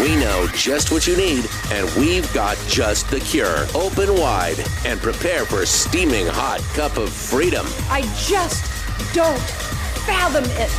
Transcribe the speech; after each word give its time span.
We 0.00 0.16
know 0.16 0.48
just 0.54 0.90
what 0.90 1.06
you 1.06 1.16
need, 1.16 1.46
and 1.70 1.88
we've 1.96 2.32
got 2.34 2.58
just 2.68 3.08
the 3.10 3.20
cure. 3.20 3.66
Open 3.74 4.14
wide 4.16 4.56
and 4.84 5.00
prepare 5.00 5.44
for 5.44 5.62
a 5.62 5.66
steaming 5.66 6.26
hot 6.26 6.60
cup 6.74 6.96
of 6.96 7.10
freedom. 7.10 7.66
I 7.88 8.02
just 8.26 8.64
don't 9.14 9.40
fathom 10.04 10.44
it. 10.46 10.70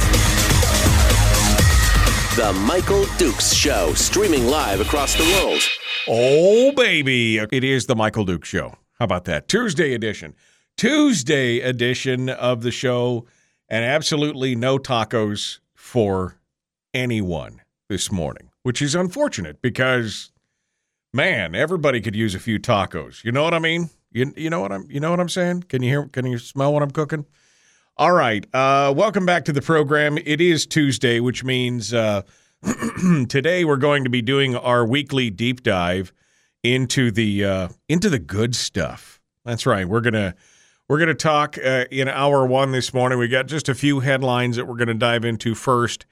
The 2.35 2.51
Michael 2.51 3.05
Dukes 3.17 3.53
Show, 3.53 3.93
streaming 3.93 4.47
live 4.47 4.81
across 4.81 5.15
the 5.15 5.23
world. 5.23 5.61
Oh, 6.07 6.73
baby. 6.73 7.37
It 7.37 7.63
is 7.63 7.85
the 7.85 7.95
Michael 7.95 8.25
Dukes 8.25 8.49
Show. 8.49 8.75
How 8.99 9.05
about 9.05 9.23
that? 9.25 9.47
Tuesday 9.47 9.93
edition. 9.93 10.35
Tuesday 10.77 11.61
edition 11.61 12.27
of 12.27 12.61
the 12.61 12.71
show, 12.71 13.25
and 13.69 13.85
absolutely 13.85 14.55
no 14.55 14.77
tacos 14.77 15.59
for 15.73 16.37
anyone 16.93 17.61
this 17.87 18.11
morning, 18.11 18.49
which 18.65 18.81
is 18.81 18.95
unfortunate 18.95 19.61
because, 19.61 20.31
man, 21.13 21.53
everybody 21.53 22.01
could 22.01 22.15
use 22.15 22.33
a 22.33 22.39
few 22.39 22.57
tacos. 22.57 23.23
You 23.23 23.31
know 23.31 23.43
what 23.43 23.53
I 23.53 23.59
mean? 23.59 23.91
You, 24.11 24.33
you 24.35 24.49
know 24.49 24.59
what 24.59 24.71
I'm 24.71 24.87
you 24.89 24.99
know 24.99 25.11
what 25.11 25.19
I'm 25.19 25.29
saying? 25.29 25.65
Can 25.69 25.83
you 25.83 25.89
hear? 25.89 26.07
Can 26.07 26.25
you 26.25 26.39
smell 26.39 26.73
what 26.73 26.81
I'm 26.81 26.89
cooking? 26.89 27.27
All 27.95 28.11
right. 28.11 28.43
Uh, 28.55 28.91
welcome 28.97 29.23
back 29.23 29.45
to 29.45 29.53
the 29.53 29.61
program. 29.61 30.17
It 30.17 30.41
is 30.41 30.65
Tuesday, 30.65 31.19
which 31.19 31.43
means 31.43 31.93
uh, 31.93 32.23
today 33.29 33.65
we're 33.65 33.77
going 33.77 34.03
to 34.03 34.09
be 34.09 34.23
doing 34.23 34.55
our 34.55 34.83
weekly 34.83 35.29
deep 35.29 35.61
dive 35.61 36.11
into 36.63 37.11
the 37.11 37.45
uh, 37.45 37.67
into 37.87 38.09
the 38.09 38.17
good 38.17 38.55
stuff. 38.55 39.21
That's 39.43 39.67
right. 39.67 39.87
We're 39.87 40.01
gonna 40.01 40.33
we're 40.89 40.97
gonna 40.97 41.13
talk 41.13 41.59
uh, 41.63 41.85
in 41.91 42.07
hour 42.07 42.47
one 42.47 42.71
this 42.71 42.95
morning. 42.95 43.19
We 43.19 43.27
got 43.27 43.45
just 43.45 43.69
a 43.69 43.75
few 43.75 43.99
headlines 43.99 44.55
that 44.55 44.65
we're 44.65 44.77
gonna 44.77 44.95
dive 44.95 45.23
into 45.23 45.53
first, 45.53 46.07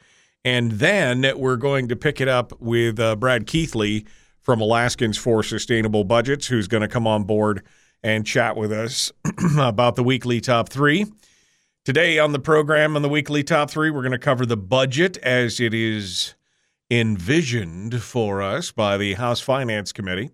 and 0.46 0.74
then 0.74 1.32
we're 1.38 1.58
going 1.58 1.88
to 1.88 1.96
pick 1.96 2.20
it 2.20 2.28
up 2.28 2.60
with 2.60 3.00
uh, 3.00 3.16
Brad 3.16 3.48
Keithley 3.48 4.06
from 4.42 4.60
Alaskans 4.60 5.18
for 5.18 5.42
Sustainable 5.42 6.04
Budgets, 6.04 6.48
who's 6.48 6.68
going 6.68 6.82
to 6.82 6.88
come 6.88 7.08
on 7.08 7.24
board 7.24 7.64
and 8.04 8.26
chat 8.26 8.58
with 8.58 8.72
us 8.72 9.12
about 9.58 9.96
the 9.96 10.04
weekly 10.04 10.42
top 10.42 10.70
three. 10.70 11.06
Today 11.86 12.20
on 12.20 12.34
the 12.34 12.40
program 12.40 12.96
on 12.96 13.02
the 13.02 13.10
weekly 13.10 13.44
top 13.44 13.70
three, 13.70 13.90
we're 13.90 14.02
going 14.02 14.12
to 14.12 14.18
cover 14.18 14.46
the 14.46 14.58
budget 14.58 15.18
as 15.18 15.60
it 15.60 15.74
is 15.74 16.36
envisioned 16.92 18.02
for 18.02 18.42
us 18.42 18.72
by 18.72 18.98
the 18.98 19.14
House 19.14 19.40
Finance 19.40 19.92
Committee. 19.94 20.32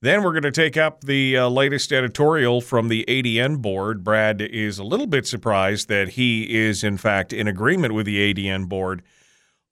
Then 0.00 0.22
we're 0.22 0.32
going 0.32 0.42
to 0.42 0.50
take 0.50 0.76
up 0.76 1.02
the 1.04 1.36
uh, 1.36 1.48
latest 1.48 1.92
editorial 1.92 2.60
from 2.60 2.88
the 2.88 3.04
ADN 3.06 3.62
board. 3.62 4.02
Brad 4.02 4.40
is 4.40 4.78
a 4.78 4.84
little 4.84 5.06
bit 5.06 5.26
surprised 5.26 5.88
that 5.88 6.10
he 6.10 6.52
is, 6.52 6.82
in 6.82 6.96
fact, 6.96 7.32
in 7.32 7.46
agreement 7.46 7.94
with 7.94 8.06
the 8.06 8.34
ADN 8.34 8.68
board 8.68 9.02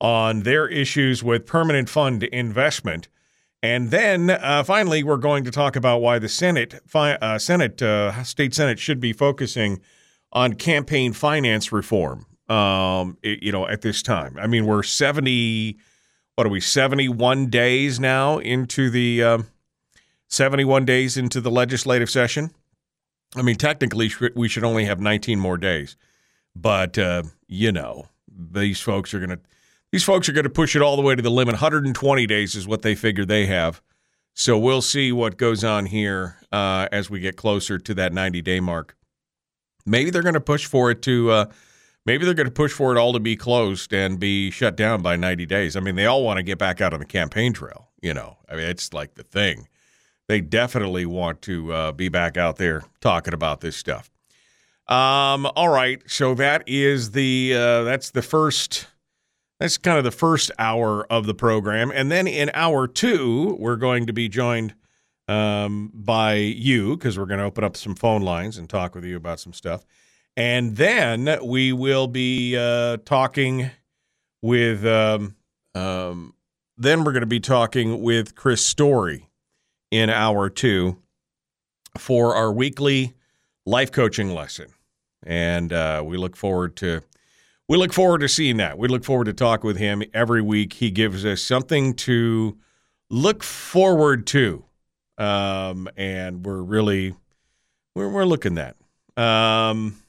on 0.00 0.40
their 0.40 0.66
issues 0.68 1.22
with 1.22 1.46
permanent 1.46 1.88
fund 1.88 2.22
investment. 2.24 3.08
And 3.62 3.90
then 3.90 4.30
uh, 4.30 4.62
finally, 4.64 5.02
we're 5.02 5.18
going 5.18 5.44
to 5.44 5.50
talk 5.50 5.76
about 5.76 5.98
why 5.98 6.18
the 6.18 6.28
Senate, 6.28 6.80
fi- 6.86 7.16
uh, 7.16 7.38
Senate, 7.38 7.82
uh, 7.82 8.22
state 8.24 8.54
Senate 8.54 8.78
should 8.78 9.00
be 9.00 9.12
focusing 9.12 9.80
on 10.32 10.54
campaign 10.54 11.12
finance 11.12 11.70
reform. 11.70 12.24
Um, 12.48 13.18
it- 13.22 13.42
you 13.42 13.52
know, 13.52 13.68
at 13.68 13.82
this 13.82 14.02
time, 14.02 14.38
I 14.40 14.46
mean, 14.46 14.64
we're 14.66 14.82
seventy. 14.82 15.78
What 16.36 16.46
are 16.46 16.50
we? 16.50 16.60
Seventy-one 16.60 17.46
days 17.50 18.00
now 18.00 18.38
into 18.38 18.90
the. 18.90 19.22
Um, 19.22 19.46
71 20.32 20.84
days 20.84 21.16
into 21.16 21.40
the 21.40 21.50
legislative 21.50 22.08
session. 22.08 22.52
I 23.34 23.42
mean, 23.42 23.56
technically, 23.56 24.12
we 24.36 24.46
should 24.46 24.62
only 24.62 24.84
have 24.84 25.00
19 25.00 25.40
more 25.40 25.56
days, 25.56 25.96
but 26.54 26.96
uh, 26.98 27.24
you 27.48 27.72
know, 27.72 28.06
these 28.28 28.80
folks 28.80 29.12
are 29.12 29.18
going 29.18 29.30
to 29.30 29.40
these 29.92 30.04
folks 30.04 30.28
are 30.28 30.32
going 30.32 30.44
to 30.44 30.50
push 30.50 30.76
it 30.76 30.82
all 30.82 30.96
the 30.96 31.02
way 31.02 31.14
to 31.14 31.22
the 31.22 31.30
limit. 31.30 31.54
120 31.54 32.26
days 32.26 32.54
is 32.54 32.66
what 32.66 32.82
they 32.82 32.94
figure 32.94 33.24
they 33.24 33.46
have. 33.46 33.82
So 34.34 34.56
we'll 34.58 34.82
see 34.82 35.12
what 35.12 35.36
goes 35.36 35.64
on 35.64 35.86
here 35.86 36.36
uh, 36.52 36.88
as 36.92 37.10
we 37.10 37.20
get 37.20 37.36
closer 37.36 37.78
to 37.78 37.94
that 37.94 38.12
90 38.12 38.42
day 38.42 38.60
mark. 38.60 38.96
Maybe 39.84 40.10
they're 40.10 40.22
going 40.22 40.34
to 40.34 40.40
push 40.40 40.66
for 40.66 40.90
it 40.90 41.02
to. 41.02 41.30
Uh, 41.30 41.46
maybe 42.06 42.24
they're 42.24 42.34
going 42.34 42.46
to 42.46 42.52
push 42.52 42.72
for 42.72 42.94
it 42.94 42.98
all 42.98 43.12
to 43.12 43.20
be 43.20 43.36
closed 43.36 43.92
and 43.92 44.20
be 44.20 44.50
shut 44.50 44.76
down 44.76 45.02
by 45.02 45.16
90 45.16 45.46
days. 45.46 45.76
I 45.76 45.80
mean, 45.80 45.96
they 45.96 46.06
all 46.06 46.22
want 46.22 46.36
to 46.36 46.42
get 46.42 46.58
back 46.58 46.80
out 46.80 46.94
on 46.94 47.00
the 47.00 47.06
campaign 47.06 47.52
trail. 47.52 47.88
You 48.00 48.14
know, 48.14 48.38
I 48.48 48.56
mean, 48.56 48.66
it's 48.66 48.92
like 48.92 49.14
the 49.14 49.22
thing 49.22 49.68
they 50.30 50.40
definitely 50.40 51.06
want 51.06 51.42
to 51.42 51.72
uh, 51.72 51.92
be 51.92 52.08
back 52.08 52.36
out 52.36 52.56
there 52.56 52.84
talking 53.00 53.34
about 53.34 53.60
this 53.60 53.76
stuff. 53.76 54.10
Um, 54.86 55.44
all 55.56 55.68
right, 55.68 56.00
so 56.06 56.34
that 56.34 56.62
is 56.68 57.10
the 57.10 57.52
uh, 57.54 57.82
that's 57.82 58.10
the 58.10 58.22
first 58.22 58.86
that's 59.60 59.78
kind 59.78 59.98
of 59.98 60.04
the 60.04 60.10
first 60.10 60.50
hour 60.58 61.06
of 61.12 61.26
the 61.26 61.34
program, 61.34 61.92
and 61.94 62.10
then 62.10 62.26
in 62.26 62.50
hour 62.54 62.88
two 62.88 63.56
we're 63.60 63.76
going 63.76 64.06
to 64.06 64.12
be 64.12 64.28
joined 64.28 64.74
um, 65.28 65.92
by 65.94 66.34
you 66.34 66.96
because 66.96 67.16
we're 67.16 67.26
going 67.26 67.38
to 67.38 67.44
open 67.44 67.62
up 67.62 67.76
some 67.76 67.94
phone 67.94 68.22
lines 68.22 68.58
and 68.58 68.68
talk 68.68 68.96
with 68.96 69.04
you 69.04 69.16
about 69.16 69.38
some 69.38 69.52
stuff, 69.52 69.84
and 70.36 70.76
then 70.76 71.38
we 71.44 71.72
will 71.72 72.08
be 72.08 72.56
uh, 72.56 72.96
talking 73.04 73.70
with 74.42 74.84
um, 74.84 75.36
um, 75.76 76.34
then 76.76 77.04
we're 77.04 77.12
going 77.12 77.20
to 77.20 77.26
be 77.26 77.40
talking 77.40 78.00
with 78.00 78.34
Chris 78.34 78.64
Story 78.64 79.28
in 79.90 80.08
hour 80.08 80.48
two 80.48 80.96
for 81.98 82.34
our 82.34 82.50
weekly 82.50 83.14
life 83.66 83.92
coaching 83.92 84.32
lesson. 84.34 84.68
And 85.22 85.72
uh, 85.72 86.02
we 86.04 86.16
look 86.16 86.36
forward 86.36 86.76
to 86.76 87.02
we 87.70 87.76
look 87.76 87.92
forward 87.92 88.20
to 88.22 88.28
seeing 88.28 88.56
that. 88.56 88.78
We 88.78 88.88
look 88.88 89.04
forward 89.04 89.26
to 89.26 89.32
talk 89.32 89.62
with 89.62 89.76
him 89.76 90.02
every 90.12 90.42
week. 90.42 90.72
He 90.72 90.90
gives 90.90 91.24
us 91.24 91.40
something 91.40 91.94
to 91.94 92.58
look 93.10 93.44
forward 93.44 94.26
to, 94.26 94.64
um, 95.18 95.88
and 95.96 96.44
we're 96.44 96.62
really 96.62 97.14
we're 97.94 98.08
we're 98.08 98.24
looking 98.24 98.56
that. 98.56 98.74
Um, 99.16 100.02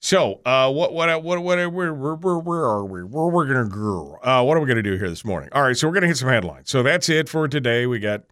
so 0.00 0.40
uh, 0.44 0.72
what 0.72 0.92
what 0.92 1.22
what 1.22 1.40
what 1.40 1.72
where 1.72 1.94
where 1.94 2.16
where, 2.16 2.64
are 2.64 2.84
we? 2.84 3.04
Where 3.04 3.26
we're 3.26 3.46
gonna 3.46 3.68
go? 3.68 4.18
Uh, 4.20 4.42
what 4.42 4.56
are 4.56 4.60
we 4.60 4.66
gonna 4.66 4.82
do 4.82 4.96
here 4.96 5.08
this 5.08 5.24
morning? 5.24 5.50
All 5.52 5.62
right, 5.62 5.76
so 5.76 5.86
we're 5.86 5.94
gonna 5.94 6.08
hit 6.08 6.16
some 6.16 6.30
headlines. 6.30 6.68
So 6.68 6.82
that's 6.82 7.08
it 7.08 7.28
for 7.28 7.46
today. 7.46 7.86
We 7.86 8.00
got 8.00 8.24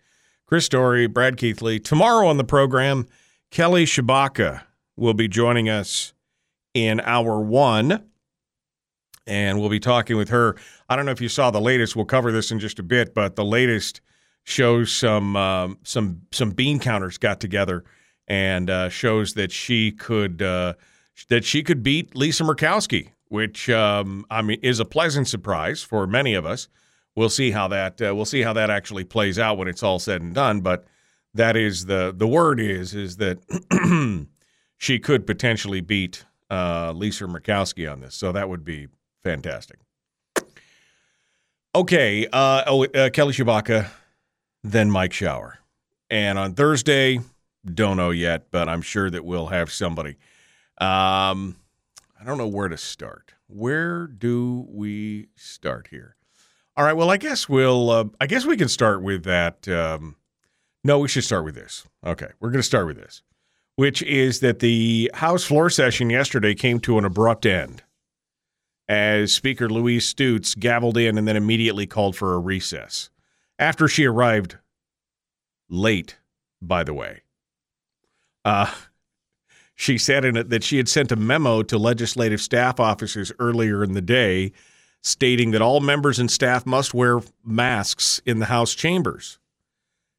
Chris 0.45 0.65
Story, 0.65 1.07
Brad 1.07 1.37
Keithley. 1.37 1.79
Tomorrow 1.79 2.27
on 2.27 2.37
the 2.37 2.43
program, 2.43 3.07
Kelly 3.53 3.85
Tshibaka 3.85 4.63
will 4.97 5.15
be 5.15 5.29
joining 5.29 5.69
us 5.69 6.15
in 6.75 7.01
hour 7.01 7.41
one, 7.41 8.08
and 9.29 9.61
we'll 9.61 9.69
be 9.69 9.81
talking 9.81 10.17
with 10.17 10.31
her. 10.31 10.57
I 10.89 10.97
don't 10.97 11.07
know 11.07 11.13
if 11.13 11.21
you 11.21 11.29
saw 11.29 11.51
the 11.51 11.61
latest. 11.61 11.95
We'll 11.95 12.05
cover 12.05 12.33
this 12.33 12.51
in 12.51 12.59
just 12.59 12.79
a 12.79 12.83
bit, 12.83 13.15
but 13.15 13.37
the 13.37 13.45
latest 13.45 14.01
shows 14.45 14.91
some 14.91 15.37
um, 15.37 15.79
some 15.85 16.23
some 16.33 16.51
bean 16.51 16.81
counters 16.81 17.19
got 17.19 17.41
together 17.41 17.85
and 18.27 18.69
uh, 18.71 18.89
shows 18.89 19.35
that 19.35 19.53
she 19.53 19.93
could 19.93 20.43
uh, 20.43 20.75
that 21.29 21.45
she 21.45 21.63
could 21.63 21.83
beat 21.83 22.17
Lisa 22.17 22.43
Murkowski, 22.43 23.11
which 23.29 23.71
um, 23.71 24.25
I 24.31 24.43
mean 24.43 24.59
is 24.63 24.81
a 24.81 24.85
pleasant 24.85 25.29
surprise 25.29 25.83
for 25.83 26.07
many 26.07 26.35
of 26.35 26.45
us 26.45 26.69
we'll 27.19 27.29
see 27.29 27.51
how 27.51 27.67
that 27.69 28.01
uh, 28.01 28.15
we'll 28.15 28.25
see 28.25 28.43
how 28.43 28.53
that 28.53 28.71
actually 28.71 29.05
plays 29.05 29.39
out 29.39 29.59
when 29.59 29.69
it's 29.69 29.83
all 29.83 29.99
said 29.99 30.23
and 30.23 30.35
done. 30.35 30.61
But 30.61 30.87
that 31.35 31.57
is 31.57 31.87
the 31.87 32.15
the 32.17 32.29
word 32.29 32.61
is 32.61 32.95
is 32.95 33.17
that 33.17 33.39
she 34.79 34.99
could 34.99 35.27
potentially 35.27 35.81
beat 35.81 36.25
uh, 36.51 36.93
Lisa 36.93 37.25
Murkowski 37.25 37.91
on 37.91 38.01
this, 38.01 38.15
so 38.15 38.33
that 38.33 38.49
would 38.49 38.65
be 38.65 38.87
fantastic. 39.23 39.79
Okay, 41.75 42.27
uh, 42.33 42.65
oh, 42.67 42.85
uh, 42.87 43.11
Kelly 43.11 43.33
Tshibaka, 43.33 43.89
then 44.65 44.91
Mike 44.91 45.13
Shower, 45.13 45.59
and 46.11 46.39
on 46.39 46.55
Thursday, 46.55 47.21
don't 47.75 47.97
know 47.97 48.11
yet, 48.11 48.51
but 48.51 48.69
I'm 48.69 48.83
sure 48.83 49.11
that 49.11 49.25
we'll 49.25 49.49
have 49.49 49.71
somebody. 49.71 50.17
Um, 50.81 51.57
I 52.19 52.25
don't 52.25 52.39
know 52.39 52.49
where 52.49 52.69
to 52.69 52.77
start. 52.77 53.35
Where 53.47 54.07
do 54.07 54.67
we 54.69 55.29
start 55.37 55.89
here? 55.91 56.17
All 56.77 56.85
right. 56.85 56.95
Well, 56.95 57.11
I 57.11 57.17
guess 57.17 57.49
we'll. 57.49 57.91
Uh, 57.91 58.05
I 58.21 58.27
guess 58.27 58.47
we 58.47 58.57
can 58.57 58.69
start 58.69 59.03
with 59.03 59.25
that. 59.25 59.69
Um, 59.69 60.17
no, 60.85 60.99
we 61.01 61.09
should 61.09 61.25
start 61.25 61.45
with 61.45 61.55
this. 61.55 61.85
Okay, 62.05 62.29
we're 62.41 62.51
going 62.51 62.61
to 62.61 62.67
start 62.67 62.87
with 62.87 62.97
this, 62.97 63.23
which 63.77 64.03
is 64.03 64.41
that 64.41 64.61
the 64.61 65.11
House 65.15 65.45
floor 65.45 65.71
session 65.71 66.09
yesterday 66.09 66.55
came 66.55 66.81
to 66.81 66.99
an 66.99 67.05
abrupt 67.05 67.47
end 67.47 67.83
as 68.89 69.33
Speaker 69.33 69.69
Louise 69.69 70.13
Stutes 70.13 70.55
gavelled 70.55 70.97
in 70.97 71.19
and 71.19 71.29
then 71.29 71.37
immediately 71.37 71.87
called 71.87 72.17
for 72.17 72.35
a 72.35 72.39
recess 72.39 73.11
after 73.59 73.89
she 73.89 74.07
arrived 74.07 74.57
late. 75.69 76.19
By 76.61 76.83
the 76.83 76.95
way, 76.95 77.23
Uh, 78.45 78.73
she 79.75 79.97
said 79.99 80.25
in 80.25 80.37
it 80.37 80.49
that 80.49 80.65
she 80.65 80.77
had 80.79 80.89
sent 80.89 81.13
a 81.13 81.17
memo 81.17 81.63
to 81.63 81.79
legislative 81.79 82.41
staff 82.41 82.81
officers 82.81 83.31
earlier 83.39 83.85
in 83.85 83.93
the 83.93 84.01
day 84.01 84.53
stating 85.03 85.53
that 85.53 85.63
all 85.63 85.81
members 85.81 86.19
and 86.19 86.31
staff 86.31 86.67
must 86.67 86.93
wear 86.93 87.21
masks 87.45 88.21
in 88.27 88.41
the 88.41 88.47
House 88.47 88.75
chambers. 88.75 89.39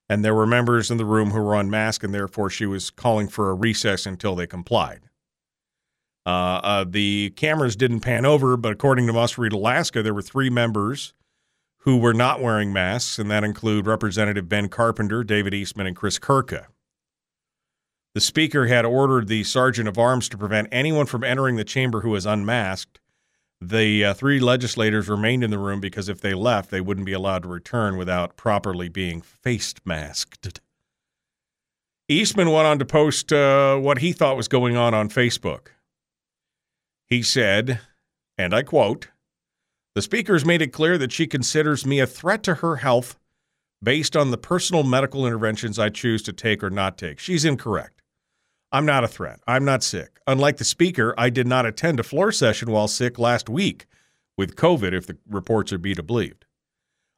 And 0.07 0.23
there 0.23 0.33
were 0.33 0.47
members 0.47 0.89
in 0.89 0.97
the 0.97 1.05
room 1.05 1.31
who 1.31 1.41
were 1.41 1.59
unmasked, 1.59 2.03
and 2.03 2.13
therefore 2.13 2.49
she 2.49 2.65
was 2.65 2.89
calling 2.89 3.27
for 3.27 3.49
a 3.49 3.53
recess 3.53 4.05
until 4.05 4.35
they 4.35 4.47
complied. 4.47 5.01
Uh, 6.29 6.61
uh, 6.63 6.85
the 6.87 7.31
cameras 7.31 7.75
didn't 7.75 8.01
pan 8.01 8.23
over, 8.23 8.55
but 8.55 8.71
according 8.71 9.07
to 9.07 9.13
Must 9.13 9.39
Read 9.39 9.51
Alaska, 9.51 10.03
there 10.03 10.13
were 10.13 10.21
three 10.21 10.51
members 10.51 11.13
who 11.79 11.97
were 11.97 12.13
not 12.13 12.39
wearing 12.39 12.71
masks, 12.71 13.17
and 13.17 13.31
that 13.31 13.43
include 13.43 13.87
Representative 13.87 14.47
Ben 14.47 14.69
Carpenter, 14.69 15.23
David 15.23 15.55
Eastman, 15.55 15.87
and 15.87 15.95
Chris 15.95 16.19
Kurka. 16.19 16.67
The 18.13 18.21
speaker 18.21 18.67
had 18.67 18.85
ordered 18.85 19.27
the 19.27 19.43
sergeant 19.43 19.87
of 19.87 19.97
arms 19.97 20.29
to 20.29 20.37
prevent 20.37 20.67
anyone 20.71 21.07
from 21.07 21.23
entering 21.23 21.55
the 21.55 21.63
chamber 21.63 22.01
who 22.01 22.11
was 22.11 22.27
unmasked. 22.27 22.99
The 23.59 24.05
uh, 24.05 24.13
three 24.13 24.39
legislators 24.39 25.09
remained 25.09 25.43
in 25.43 25.49
the 25.49 25.57
room 25.57 25.79
because 25.79 26.09
if 26.09 26.21
they 26.21 26.35
left, 26.35 26.69
they 26.69 26.81
wouldn't 26.81 27.07
be 27.07 27.13
allowed 27.13 27.41
to 27.41 27.49
return 27.49 27.97
without 27.97 28.37
properly 28.37 28.87
being 28.87 29.21
face 29.21 29.73
masked. 29.83 30.61
Eastman 32.07 32.51
went 32.51 32.67
on 32.67 32.77
to 32.77 32.85
post 32.85 33.33
uh, 33.33 33.77
what 33.77 33.97
he 33.97 34.11
thought 34.11 34.37
was 34.37 34.47
going 34.47 34.75
on 34.75 34.93
on 34.93 35.09
Facebook. 35.09 35.69
He 37.09 37.23
said, 37.23 37.79
and 38.37 38.53
I 38.53 38.63
quote, 38.63 39.09
the 39.95 40.01
speaker 40.01 40.33
has 40.33 40.45
made 40.45 40.61
it 40.61 40.71
clear 40.71 40.97
that 40.97 41.11
she 41.11 41.25
considers 41.25 41.85
me 41.85 41.99
a 41.99 42.07
threat 42.07 42.43
to 42.43 42.55
her 42.55 42.77
health 42.77 43.17
based 43.81 44.15
on 44.15 44.31
the 44.31 44.37
personal 44.37 44.83
medical 44.83 45.25
interventions 45.25 45.79
I 45.79 45.89
choose 45.89 46.21
to 46.23 46.33
take 46.33 46.63
or 46.63 46.69
not 46.69 46.97
take. 46.97 47.19
She's 47.19 47.45
incorrect. 47.45 48.01
I'm 48.71 48.85
not 48.85 49.03
a 49.03 49.07
threat. 49.07 49.39
I'm 49.47 49.65
not 49.65 49.83
sick. 49.83 50.19
Unlike 50.27 50.57
the 50.57 50.63
speaker, 50.63 51.15
I 51.17 51.31
did 51.31 51.47
not 51.47 51.65
attend 51.65 51.99
a 51.99 52.03
floor 52.03 52.31
session 52.31 52.71
while 52.71 52.87
sick 52.87 53.17
last 53.17 53.49
week 53.49 53.87
with 54.37 54.55
COVID, 54.55 54.93
if 54.93 55.07
the 55.07 55.17
reports 55.27 55.73
are 55.73 55.77
to 55.77 55.79
be 55.79 55.93
believed. 55.95 56.45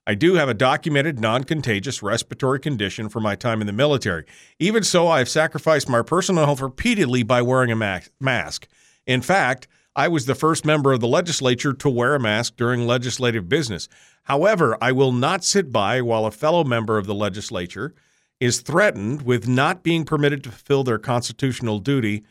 I 0.08 0.16
do 0.16 0.36
have 0.36 0.50
a 0.50 0.54
documented 0.54 1.20
non 1.20 1.44
contagious 1.44 2.02
respiratory 2.02 2.60
condition 2.60 3.10
from 3.10 3.24
my 3.24 3.36
time 3.36 3.62
in 3.62 3.68
the 3.68 3.74
military. 3.74 4.26
Even 4.60 4.84
so, 4.84 5.08
I 5.08 5.20
have 5.20 5.30
sacrificed 5.30 5.90
my 5.90 6.02
personal 6.02 6.46
health 6.46 6.62
repeatedly 6.62 7.24
by 7.24 7.42
wearing 7.42 7.72
a 7.72 8.10
mask. 8.20 8.68
In 9.06 9.22
fact, 9.22 9.68
I 9.96 10.08
was 10.08 10.26
the 10.26 10.36
first 10.36 10.66
member 10.66 10.94
of 10.94 11.02
the 11.02 11.08
legislature 11.08 11.74
to 11.74 11.90
wear 11.90 12.16
a 12.16 12.20
mask 12.20 12.56
during 12.56 12.88
legislative 12.88 13.50
business. 13.50 13.90
However, 14.24 14.78
I 14.82 14.94
will 14.94 15.12
not 15.12 15.44
sit 15.44 15.72
by 15.72 16.02
while 16.02 16.26
a 16.26 16.32
fellow 16.32 16.64
member 16.64 16.98
of 16.98 17.08
the 17.08 17.16
legislature 17.16 17.94
is 18.40 18.62
threatened 18.62 19.24
with 19.24 19.48
not 19.48 19.84
being 19.84 20.06
permitted 20.06 20.44
to 20.44 20.50
fulfill 20.50 20.84
their 20.84 20.98
constitutional 20.98 21.80
duty 21.80 22.24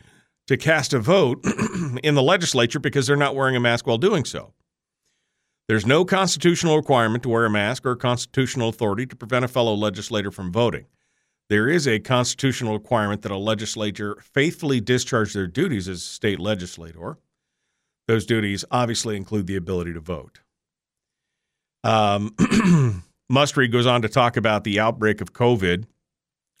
to 0.47 0.57
cast 0.57 0.91
a 0.93 0.99
vote 0.99 1.45
in 2.03 2.15
the 2.15 2.23
legislature 2.23 2.79
because 2.79 3.05
they're 3.05 3.15
not 3.15 3.35
wearing 3.35 3.55
a 3.55 3.59
mask 3.59 3.85
while 3.85 3.99
doing 3.99 4.25
so. 4.25 4.53
There's 5.67 5.85
no 5.85 6.03
constitutional 6.03 6.75
requirement 6.75 7.23
to 7.23 7.29
wear 7.29 7.45
a 7.45 7.49
mask 7.49 7.85
or 7.85 7.95
constitutional 7.95 8.69
authority 8.69 9.05
to 9.05 9.15
prevent 9.15 9.45
a 9.45 9.47
fellow 9.47 9.75
legislator 9.75 10.31
from 10.31 10.51
voting. 10.51 10.87
There 11.47 11.69
is 11.69 11.87
a 11.87 11.99
constitutional 11.99 12.73
requirement 12.73 13.21
that 13.21 13.31
a 13.31 13.37
legislature 13.37 14.17
faithfully 14.33 14.81
discharge 14.81 15.33
their 15.33 15.47
duties 15.47 15.87
as 15.87 16.01
state 16.01 16.39
legislator. 16.39 17.17
Those 18.11 18.25
duties 18.25 18.65
obviously 18.69 19.15
include 19.15 19.47
the 19.47 19.55
ability 19.55 19.93
to 19.93 20.01
vote. 20.01 20.41
Um, 21.85 22.35
Mustread 23.31 23.71
goes 23.71 23.85
on 23.85 24.01
to 24.01 24.09
talk 24.09 24.35
about 24.35 24.65
the 24.65 24.81
outbreak 24.81 25.21
of 25.21 25.31
COVID 25.31 25.85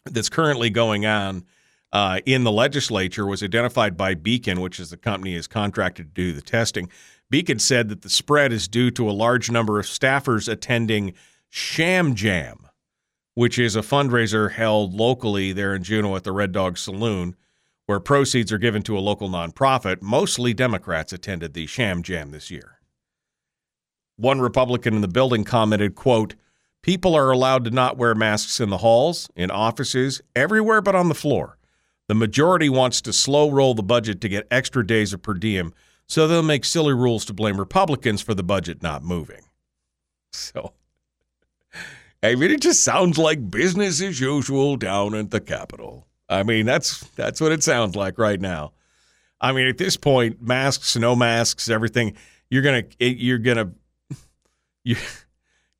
that's 0.05 0.29
currently 0.29 0.69
going 0.69 1.05
on 1.05 1.43
uh, 1.91 2.21
in 2.25 2.45
the 2.45 2.53
legislature 2.53 3.25
was 3.25 3.43
identified 3.43 3.97
by 3.97 4.13
Beacon, 4.13 4.61
which 4.61 4.79
is 4.79 4.91
the 4.91 4.95
company 4.95 5.35
is 5.35 5.45
contracted 5.45 6.15
to 6.15 6.21
do 6.23 6.31
the 6.31 6.41
testing. 6.41 6.87
Beacon 7.29 7.59
said 7.59 7.89
that 7.89 8.01
the 8.01 8.09
spread 8.09 8.53
is 8.53 8.69
due 8.69 8.89
to 8.89 9.09
a 9.09 9.11
large 9.11 9.51
number 9.51 9.77
of 9.77 9.85
staffers 9.85 10.47
attending 10.47 11.13
Sham 11.49 12.15
Jam, 12.15 12.65
which 13.33 13.59
is 13.59 13.75
a 13.75 13.81
fundraiser 13.81 14.53
held 14.53 14.93
locally 14.93 15.51
there 15.51 15.75
in 15.75 15.83
Juneau 15.83 16.15
at 16.15 16.23
the 16.23 16.31
Red 16.31 16.53
Dog 16.53 16.77
Saloon 16.77 17.35
where 17.91 17.99
proceeds 17.99 18.53
are 18.53 18.57
given 18.57 18.81
to 18.81 18.97
a 18.97 19.01
local 19.01 19.27
nonprofit. 19.27 20.01
Mostly 20.01 20.53
Democrats 20.53 21.11
attended 21.11 21.53
the 21.53 21.65
sham 21.65 22.03
jam 22.03 22.31
this 22.31 22.49
year. 22.49 22.79
One 24.15 24.39
Republican 24.39 24.95
in 24.95 25.01
the 25.01 25.09
building 25.09 25.43
commented, 25.43 25.93
quote, 25.93 26.35
People 26.81 27.15
are 27.15 27.31
allowed 27.31 27.65
to 27.65 27.69
not 27.69 27.97
wear 27.97 28.15
masks 28.15 28.61
in 28.61 28.69
the 28.69 28.77
halls, 28.77 29.29
in 29.35 29.51
offices, 29.51 30.21
everywhere 30.37 30.79
but 30.79 30.95
on 30.95 31.09
the 31.09 31.13
floor. 31.13 31.57
The 32.07 32.15
majority 32.15 32.69
wants 32.69 33.01
to 33.01 33.11
slow 33.11 33.51
roll 33.51 33.73
the 33.73 33.83
budget 33.83 34.21
to 34.21 34.29
get 34.29 34.47
extra 34.49 34.87
days 34.87 35.11
of 35.11 35.21
per 35.21 35.33
diem, 35.33 35.73
so 36.07 36.29
they'll 36.29 36.43
make 36.43 36.63
silly 36.63 36.93
rules 36.93 37.25
to 37.25 37.33
blame 37.33 37.59
Republicans 37.59 38.21
for 38.21 38.33
the 38.33 38.41
budget 38.41 38.81
not 38.81 39.03
moving. 39.03 39.41
So, 40.33 40.71
I 42.23 42.35
mean, 42.35 42.51
it 42.51 42.61
just 42.61 42.85
sounds 42.85 43.17
like 43.17 43.51
business 43.51 44.01
as 44.01 44.21
usual 44.21 44.77
down 44.77 45.13
at 45.13 45.31
the 45.31 45.41
Capitol. 45.41 46.07
I 46.31 46.43
mean, 46.43 46.65
that's 46.65 47.01
that's 47.09 47.41
what 47.41 47.51
it 47.51 47.61
sounds 47.61 47.95
like 47.95 48.17
right 48.17 48.39
now. 48.39 48.71
I 49.41 49.51
mean, 49.51 49.67
at 49.67 49.77
this 49.77 49.97
point, 49.97 50.41
masks, 50.41 50.95
no 50.95 51.15
masks, 51.15 51.69
everything. 51.69 52.15
You're 52.49 52.61
gonna 52.61 52.83
you're 52.99 53.37
gonna 53.37 53.71
you 54.85 54.95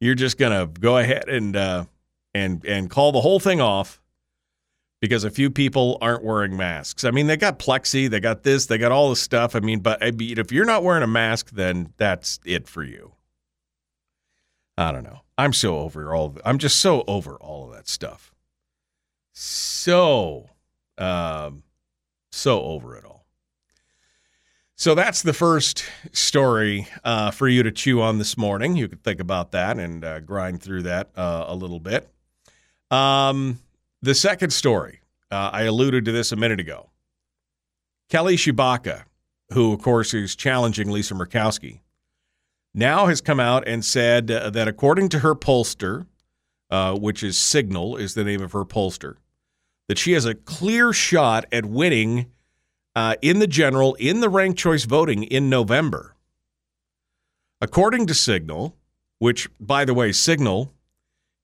you're 0.02 0.16
just 0.16 0.38
gonna 0.38 0.68
go 0.68 0.98
ahead 0.98 1.30
and 1.30 1.56
uh, 1.56 1.86
and 2.34 2.66
and 2.66 2.90
call 2.90 3.14
the 3.14 3.22
whole 3.22 3.40
thing 3.40 3.62
off 3.62 4.02
because 5.00 5.24
a 5.24 5.32
few 5.32 5.50
people 5.50 5.98
aren't 6.02 6.24
wearing 6.24 6.58
masks. 6.58 7.06
I 7.06 7.12
mean, 7.12 7.28
they 7.28 7.38
got 7.38 7.58
plexi, 7.58 8.10
they 8.10 8.20
got 8.20 8.44
this, 8.44 8.66
they 8.66 8.78
got 8.78 8.92
all 8.92 9.10
this 9.10 9.22
stuff. 9.22 9.56
I 9.56 9.62
mean, 9.62 9.80
but 9.80 10.04
I 10.04 10.12
mean, 10.12 10.38
if 10.38 10.52
you're 10.52 10.66
not 10.66 10.84
wearing 10.84 11.02
a 11.02 11.08
mask, 11.08 11.52
then 11.52 11.94
that's 11.96 12.42
it 12.46 12.68
for 12.68 12.84
you. 12.84 13.14
I 14.78 14.92
don't 14.92 15.04
know. 15.04 15.22
I'm 15.38 15.54
so 15.54 15.78
over 15.80 16.14
all. 16.14 16.26
Of, 16.26 16.42
I'm 16.44 16.58
just 16.58 16.80
so 16.80 17.06
over 17.08 17.36
all 17.36 17.70
of 17.70 17.74
that 17.74 17.88
stuff 17.88 18.31
so 19.34 20.50
um, 20.98 21.64
so 22.32 22.62
over 22.62 22.98
it 22.98 23.06
all. 23.06 23.26
So 24.76 24.96
that's 24.96 25.22
the 25.22 25.34
first 25.34 25.84
story 26.12 26.88
uh, 27.04 27.30
for 27.30 27.48
you 27.48 27.62
to 27.64 27.72
chew 27.72 28.02
on 28.02 28.18
this 28.18 28.36
morning. 28.36 28.76
You 28.76 28.88
could 28.88 29.04
think 29.04 29.20
about 29.20 29.52
that 29.52 29.78
and 29.78 30.04
uh, 30.04 30.22
grind 30.22 30.62
through 30.62 30.84
that 30.84 31.12
uh, 31.16 31.46
a 31.48 31.56
little 31.56 31.80
bit. 31.80 32.10
Um, 32.90 33.60
the 34.02 34.16
second 34.16 34.52
story, 34.52 35.02
uh, 35.30 35.52
I 35.54 35.64
alluded 35.64 36.06
to 36.06 36.12
this 36.12 36.32
a 36.32 36.36
minute 36.36 36.60
ago. 36.60 36.90
Kelly 38.10 38.38
Tshibaka, 38.38 39.04
who, 39.54 39.72
of 39.72 39.82
course, 39.82 40.16
is 40.16 40.36
challenging 40.36 40.90
Lisa 40.90 41.14
Murkowski, 41.14 41.82
now 42.74 43.06
has 43.06 43.22
come 43.22 43.40
out 43.40 43.68
and 43.68 43.86
said 43.86 44.28
that 44.28 44.68
according 44.68 45.10
to 45.10 45.20
her 45.20 45.36
pollster, 45.36 46.08
uh, 46.70 46.98
which 46.98 47.22
is 47.22 47.38
Cygnal, 47.38 48.00
is 48.00 48.16
the 48.16 48.24
name 48.24 48.42
of 48.42 48.54
her 48.54 48.66
pollster, 48.66 49.18
that 49.92 49.98
she 49.98 50.14
has 50.14 50.24
a 50.24 50.34
clear 50.34 50.94
shot 50.94 51.46
at 51.52 51.66
winning 51.66 52.28
uh, 52.96 53.14
in 53.22 53.40
the 53.40 53.46
general 53.46 53.94
in 53.96 54.22
the 54.22 54.30
ranked 54.30 54.58
choice 54.58 54.86
voting 54.86 55.24
in 55.24 55.50
November. 55.50 56.16
According 57.60 58.08
to 58.08 58.14
Cygnal, 58.14 58.72
which, 59.20 59.50
by 59.60 59.84
the 59.84 59.94
way, 59.94 60.12
Cygnal 60.12 60.70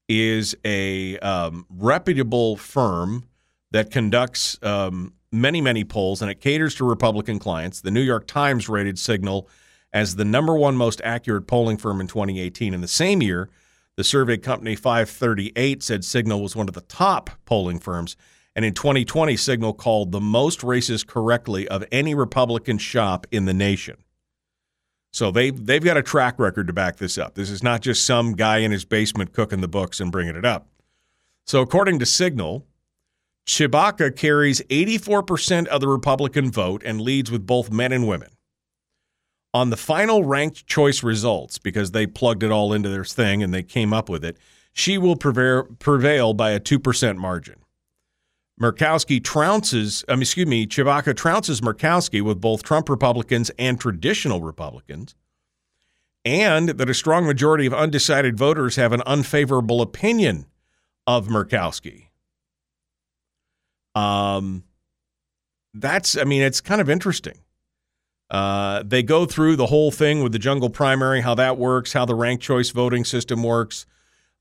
is 0.08 0.56
a 0.64 1.18
um, 1.18 1.66
reputable 1.68 2.56
firm 2.56 3.24
that 3.70 3.90
conducts 3.90 4.58
um, 4.62 5.12
many, 5.30 5.60
many 5.60 5.84
polls 5.84 6.22
and 6.22 6.30
it 6.30 6.40
caters 6.40 6.74
to 6.76 6.86
Republican 6.86 7.38
clients. 7.38 7.82
The 7.82 7.90
New 7.90 8.00
York 8.00 8.26
Times 8.26 8.66
rated 8.66 8.96
Cygnal 8.96 9.46
as 9.92 10.16
the 10.16 10.24
number 10.24 10.56
one 10.56 10.74
most 10.74 11.02
accurate 11.04 11.46
polling 11.46 11.76
firm 11.76 12.00
in 12.00 12.06
2018. 12.06 12.72
In 12.72 12.80
the 12.80 12.88
same 12.88 13.20
year, 13.20 13.50
the 13.96 14.04
survey 14.04 14.38
company 14.38 14.74
538 14.74 15.82
said 15.82 16.00
Cygnal 16.00 16.40
was 16.40 16.56
one 16.56 16.68
of 16.68 16.74
the 16.74 16.80
top 16.80 17.28
polling 17.44 17.78
firms 17.78 18.16
and 18.58 18.64
in 18.64 18.74
2020, 18.74 19.36
Cygnal 19.36 19.76
called 19.76 20.10
the 20.10 20.20
most 20.20 20.64
races 20.64 21.04
correctly 21.04 21.68
of 21.68 21.84
any 21.92 22.12
Republican 22.12 22.76
shop 22.76 23.24
in 23.30 23.44
the 23.44 23.54
nation. 23.54 23.98
So 25.12 25.30
they 25.30 25.50
they've 25.50 25.84
got 25.84 25.96
a 25.96 26.02
track 26.02 26.40
record 26.40 26.66
to 26.66 26.72
back 26.72 26.96
this 26.96 27.18
up. 27.18 27.36
This 27.36 27.50
is 27.50 27.62
not 27.62 27.82
just 27.82 28.04
some 28.04 28.32
guy 28.32 28.58
in 28.58 28.72
his 28.72 28.84
basement 28.84 29.32
cooking 29.32 29.60
the 29.60 29.68
books 29.68 30.00
and 30.00 30.10
bringing 30.10 30.34
it 30.34 30.44
up. 30.44 30.66
So 31.46 31.60
according 31.60 32.00
to 32.00 32.04
Cygnal, 32.04 32.64
Tshibaka 33.46 34.16
carries 34.16 34.60
84% 34.62 35.68
of 35.68 35.80
the 35.80 35.86
Republican 35.86 36.50
vote 36.50 36.82
and 36.84 37.00
leads 37.00 37.30
with 37.30 37.46
both 37.46 37.70
men 37.70 37.92
and 37.92 38.08
women. 38.08 38.30
On 39.54 39.70
the 39.70 39.76
final 39.76 40.24
ranked 40.24 40.66
choice 40.66 41.04
results, 41.04 41.58
because 41.58 41.92
they 41.92 42.08
plugged 42.08 42.42
it 42.42 42.50
all 42.50 42.72
into 42.72 42.88
their 42.88 43.04
thing 43.04 43.40
and 43.40 43.54
they 43.54 43.62
came 43.62 43.92
up 43.92 44.08
with 44.08 44.24
it, 44.24 44.36
she 44.72 44.98
will 44.98 45.14
prevail, 45.14 45.68
prevail 45.78 46.34
by 46.34 46.50
a 46.50 46.58
2% 46.58 47.18
margin. 47.18 47.54
Murkowski 48.60 49.20
trounces, 49.20 50.04
um, 50.08 50.20
excuse 50.20 50.46
me, 50.46 50.66
Tshibaka 50.66 51.14
trounces 51.14 51.60
Murkowski 51.60 52.20
with 52.20 52.40
both 52.40 52.62
Trump 52.62 52.88
Republicans 52.88 53.50
and 53.58 53.80
traditional 53.80 54.42
Republicans, 54.42 55.14
and 56.24 56.70
that 56.70 56.90
a 56.90 56.94
strong 56.94 57.26
majority 57.26 57.66
of 57.66 57.72
undecided 57.72 58.36
voters 58.36 58.76
have 58.76 58.92
an 58.92 59.02
unfavorable 59.06 59.80
opinion 59.80 60.46
of 61.06 61.28
Murkowski. 61.28 62.08
Um, 63.94 64.64
that's, 65.72 66.16
I 66.16 66.24
mean, 66.24 66.42
it's 66.42 66.60
kind 66.60 66.80
of 66.80 66.90
interesting. 66.90 67.38
Uh, 68.30 68.82
they 68.84 69.02
go 69.02 69.24
through 69.24 69.56
the 69.56 69.66
whole 69.66 69.90
thing 69.90 70.22
with 70.22 70.32
the 70.32 70.38
jungle 70.38 70.68
primary, 70.68 71.22
how 71.22 71.34
that 71.34 71.56
works, 71.56 71.92
how 71.92 72.04
the 72.04 72.14
ranked 72.14 72.42
choice 72.42 72.70
voting 72.70 73.04
system 73.04 73.42
works, 73.42 73.86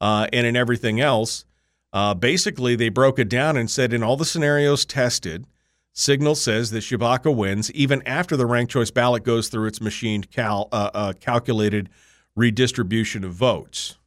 uh, 0.02 0.28
and 0.34 0.46
in 0.46 0.56
everything 0.56 1.00
else. 1.00 1.46
Uh, 1.94 2.14
basically, 2.14 2.76
they 2.76 2.90
broke 2.90 3.18
it 3.20 3.30
down 3.30 3.58
and 3.58 3.72
said 3.72 3.94
in 3.94 4.04
all 4.04 4.18
the 4.18 4.26
scenarios 4.26 4.86
tested, 4.86 5.48
Cygnal 5.94 6.38
says 6.38 6.70
that 6.72 6.84
Tshibaka 6.84 7.36
wins 7.36 7.72
even 7.72 8.04
after 8.06 8.38
the 8.38 8.46
ranked 8.46 8.72
choice 8.72 8.92
ballot 8.92 9.24
goes 9.24 9.48
through 9.48 9.68
its 9.68 9.82
machined 9.82 10.30
cal- 10.30 10.70
uh, 10.72 10.92
uh, 10.94 11.14
calculated 11.14 11.90
redistribution 12.36 13.24
of 13.24 13.34
votes. 13.34 13.98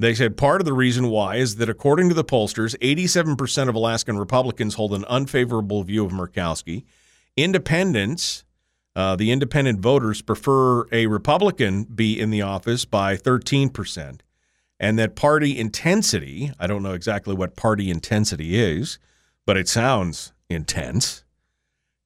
They 0.00 0.14
said 0.14 0.36
part 0.36 0.60
of 0.60 0.64
the 0.64 0.72
reason 0.72 1.08
why 1.08 1.36
is 1.36 1.56
that 1.56 1.68
according 1.68 2.08
to 2.10 2.14
the 2.14 2.24
pollsters, 2.24 2.78
87% 2.78 3.68
of 3.68 3.74
Alaskan 3.74 4.16
Republicans 4.16 4.74
hold 4.74 4.94
an 4.94 5.04
unfavorable 5.06 5.82
view 5.82 6.04
of 6.04 6.12
Murkowski. 6.12 6.84
Independents, 7.36 8.44
uh, 8.94 9.16
the 9.16 9.32
independent 9.32 9.80
voters, 9.80 10.22
prefer 10.22 10.86
a 10.92 11.08
Republican 11.08 11.82
be 11.82 12.18
in 12.18 12.30
the 12.30 12.42
office 12.42 12.84
by 12.84 13.16
13%. 13.16 14.20
And 14.80 14.98
that 14.98 15.16
party 15.16 15.58
intensity, 15.58 16.52
I 16.58 16.66
don't 16.66 16.82
know 16.82 16.92
exactly 16.92 17.34
what 17.34 17.56
party 17.56 17.90
intensity 17.90 18.58
is, 18.58 18.98
but 19.44 19.56
it 19.56 19.68
sounds 19.68 20.32
intense, 20.48 21.24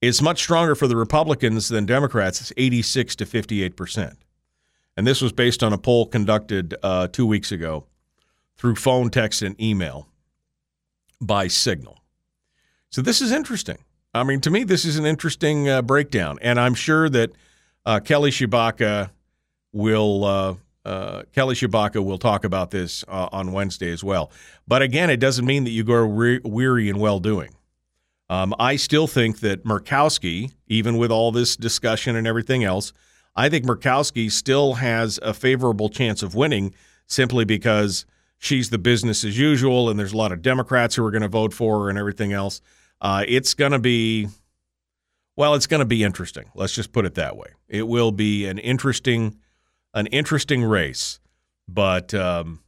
is 0.00 0.22
much 0.22 0.40
stronger 0.42 0.74
for 0.74 0.86
the 0.86 0.96
Republicans 0.96 1.68
than 1.68 1.86
Democrats. 1.86 2.40
It's 2.40 2.52
86 2.56 3.16
to 3.16 3.24
58%. 3.26 4.16
And 4.96 5.06
this 5.06 5.20
was 5.20 5.32
based 5.32 5.62
on 5.62 5.72
a 5.72 5.78
poll 5.78 6.06
conducted 6.06 6.74
uh, 6.82 7.08
two 7.08 7.26
weeks 7.26 7.52
ago 7.52 7.86
through 8.56 8.76
phone, 8.76 9.10
text, 9.10 9.42
and 9.42 9.58
email 9.60 10.08
by 11.20 11.46
Cygnal. 11.46 11.96
So 12.90 13.00
this 13.00 13.20
is 13.20 13.32
interesting. 13.32 13.78
I 14.14 14.24
mean, 14.24 14.40
to 14.42 14.50
me, 14.50 14.64
this 14.64 14.84
is 14.84 14.98
an 14.98 15.06
interesting 15.06 15.68
uh, 15.68 15.82
breakdown. 15.82 16.38
And 16.42 16.60
I'm 16.60 16.74
sure 16.74 17.08
that 17.08 17.32
uh, 17.84 18.00
Kelly 18.00 18.30
Tshibaka 18.30 19.10
will. 19.72 20.58
Uh, 20.84 21.22
Kelly 21.32 21.54
Tshibaka 21.54 22.04
will 22.04 22.18
talk 22.18 22.44
about 22.44 22.70
this 22.70 23.04
uh, 23.08 23.28
on 23.32 23.52
Wednesday 23.52 23.90
as 23.92 24.02
well. 24.02 24.30
But 24.66 24.82
again, 24.82 25.10
it 25.10 25.18
doesn't 25.18 25.46
mean 25.46 25.64
that 25.64 25.70
you 25.70 25.84
go 25.84 25.94
re- 25.94 26.40
weary 26.44 26.88
in 26.88 26.98
well 26.98 27.20
doing. 27.20 27.54
Um, 28.28 28.54
I 28.58 28.76
still 28.76 29.06
think 29.06 29.40
that 29.40 29.64
Murkowski, 29.64 30.52
even 30.66 30.96
with 30.96 31.10
all 31.10 31.32
this 31.32 31.54
discussion 31.56 32.16
and 32.16 32.26
everything 32.26 32.64
else, 32.64 32.92
I 33.36 33.48
think 33.48 33.64
Murkowski 33.64 34.30
still 34.30 34.74
has 34.74 35.18
a 35.22 35.34
favorable 35.34 35.88
chance 35.88 36.22
of 36.22 36.34
winning 36.34 36.74
simply 37.06 37.44
because 37.44 38.06
she's 38.38 38.70
the 38.70 38.78
business 38.78 39.24
as 39.24 39.38
usual 39.38 39.88
and 39.88 39.98
there's 39.98 40.12
a 40.12 40.16
lot 40.16 40.32
of 40.32 40.42
Democrats 40.42 40.94
who 40.96 41.04
are 41.04 41.10
going 41.10 41.22
to 41.22 41.28
vote 41.28 41.52
for 41.52 41.84
her 41.84 41.90
and 41.90 41.98
everything 41.98 42.32
else. 42.32 42.60
Uh, 43.00 43.24
it's 43.28 43.54
going 43.54 43.72
to 43.72 43.78
be, 43.78 44.28
well, 45.36 45.54
it's 45.54 45.66
going 45.66 45.80
to 45.80 45.86
be 45.86 46.02
interesting. 46.02 46.50
Let's 46.54 46.74
just 46.74 46.92
put 46.92 47.04
it 47.04 47.14
that 47.14 47.36
way. 47.36 47.48
It 47.68 47.86
will 47.86 48.12
be 48.12 48.46
an 48.46 48.58
interesting, 48.58 49.36
an 49.94 50.06
interesting 50.08 50.64
race, 50.64 51.20
but 51.68 52.14
um, 52.14 52.60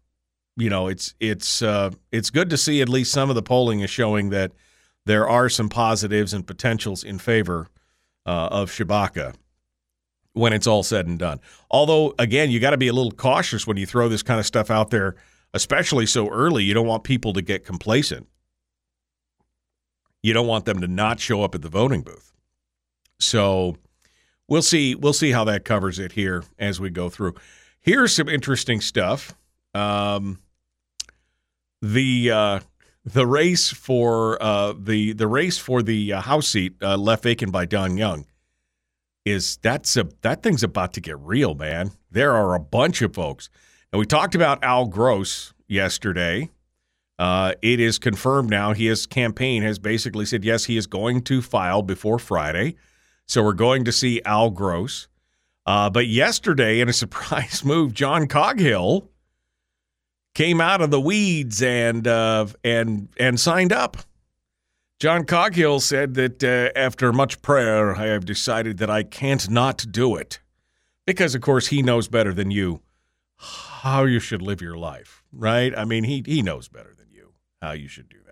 you 0.56 0.70
know, 0.70 0.88
it's 0.88 1.14
it's 1.20 1.62
uh, 1.62 1.90
it's 2.12 2.30
good 2.30 2.50
to 2.50 2.56
see 2.56 2.80
at 2.80 2.88
least 2.88 3.12
some 3.12 3.28
of 3.28 3.34
the 3.34 3.42
polling 3.42 3.80
is 3.80 3.90
showing 3.90 4.30
that 4.30 4.52
there 5.06 5.28
are 5.28 5.48
some 5.48 5.68
positives 5.68 6.32
and 6.32 6.46
potentials 6.46 7.04
in 7.04 7.18
favor 7.18 7.68
uh, 8.26 8.48
of 8.50 8.70
Tshibaka 8.70 9.34
when 10.32 10.52
it's 10.52 10.66
all 10.66 10.82
said 10.82 11.06
and 11.06 11.18
done. 11.18 11.40
Although, 11.70 12.14
again, 12.18 12.50
you 12.50 12.60
got 12.60 12.70
to 12.70 12.76
be 12.76 12.88
a 12.88 12.92
little 12.92 13.12
cautious 13.12 13.66
when 13.66 13.76
you 13.76 13.86
throw 13.86 14.08
this 14.08 14.22
kind 14.22 14.40
of 14.40 14.46
stuff 14.46 14.70
out 14.70 14.90
there, 14.90 15.14
especially 15.52 16.06
so 16.06 16.28
early. 16.28 16.64
You 16.64 16.74
don't 16.74 16.86
want 16.86 17.04
people 17.04 17.32
to 17.34 17.42
get 17.42 17.64
complacent. 17.64 18.26
You 20.22 20.32
don't 20.32 20.46
want 20.46 20.64
them 20.64 20.80
to 20.80 20.88
not 20.88 21.20
show 21.20 21.42
up 21.42 21.54
at 21.54 21.62
the 21.62 21.68
voting 21.68 22.02
booth. 22.02 22.32
So 23.20 23.76
we'll 24.48 24.62
see. 24.62 24.94
We'll 24.94 25.12
see 25.12 25.32
how 25.32 25.44
that 25.44 25.64
covers 25.64 25.98
it 25.98 26.12
here 26.12 26.44
as 26.58 26.80
we 26.80 26.90
go 26.90 27.08
through. 27.08 27.34
Here's 27.80 28.14
some 28.14 28.28
interesting 28.28 28.80
stuff. 28.80 29.34
Um, 29.74 30.38
the 31.82 32.30
uh, 32.30 32.60
the 33.04 33.26
race 33.26 33.70
for 33.70 34.42
uh, 34.42 34.74
the 34.78 35.12
the 35.12 35.26
race 35.26 35.58
for 35.58 35.82
the 35.82 36.14
uh, 36.14 36.20
House 36.22 36.48
seat 36.48 36.74
uh, 36.82 36.96
left 36.96 37.22
vacant 37.22 37.52
by 37.52 37.66
Don 37.66 37.96
Young 37.96 38.26
is 39.24 39.58
that's 39.58 39.96
a 39.96 40.08
that 40.22 40.42
thing's 40.42 40.62
about 40.62 40.92
to 40.94 41.00
get 41.00 41.18
real, 41.18 41.54
man. 41.54 41.92
There 42.10 42.32
are 42.32 42.54
a 42.54 42.60
bunch 42.60 43.02
of 43.02 43.14
folks. 43.14 43.50
And 43.92 44.00
we 44.00 44.06
talked 44.06 44.34
about 44.34 44.62
Al 44.64 44.86
Gross 44.86 45.54
yesterday. 45.68 46.50
Uh, 47.18 47.52
it 47.62 47.78
is 47.78 47.98
confirmed 47.98 48.50
now. 48.50 48.72
His 48.72 49.06
campaign 49.06 49.62
has 49.62 49.78
basically 49.78 50.26
said 50.26 50.44
yes, 50.44 50.64
he 50.64 50.76
is 50.76 50.86
going 50.86 51.22
to 51.22 51.40
file 51.40 51.82
before 51.82 52.18
Friday. 52.18 52.74
So 53.26 53.42
we're 53.42 53.52
going 53.52 53.84
to 53.84 53.92
see 53.92 54.20
Al 54.24 54.50
Gross. 54.50 55.08
Uh, 55.66 55.88
but 55.90 56.06
yesterday, 56.06 56.80
in 56.80 56.88
a 56.88 56.92
surprise 57.04 57.64
move, 57.64 57.94
John 57.94 58.26
Coghill 58.26 59.08
came 60.34 60.60
out 60.60 60.80
of 60.80 60.90
the 60.90 61.00
weeds 61.00 61.62
and 61.62 62.06
uh, 62.06 62.46
and 62.62 63.08
and 63.18 63.38
signed 63.38 63.72
up. 63.72 63.96
John 65.00 65.24
Coghill 65.24 65.80
said 65.80 66.14
that 66.14 66.44
uh, 66.44 66.78
after 66.78 67.12
much 67.12 67.42
prayer, 67.42 67.94
I 67.94 68.06
have 68.06 68.24
decided 68.24 68.78
that 68.78 68.90
I 68.90 69.02
can't 69.02 69.50
not 69.50 69.84
do 69.90 70.16
it. 70.16 70.40
Because, 71.06 71.34
of 71.34 71.42
course, 71.42 71.66
he 71.66 71.82
knows 71.82 72.08
better 72.08 72.32
than 72.32 72.50
you 72.50 72.80
how 73.36 74.04
you 74.04 74.20
should 74.20 74.40
live 74.40 74.62
your 74.62 74.78
life, 74.78 75.22
right? 75.30 75.76
I 75.76 75.84
mean, 75.84 76.04
he, 76.04 76.22
he 76.24 76.40
knows 76.40 76.68
better 76.68 76.94
than 76.96 77.08
you 77.12 77.34
how 77.60 77.72
you 77.72 77.88
should 77.88 78.08
do. 78.08 78.23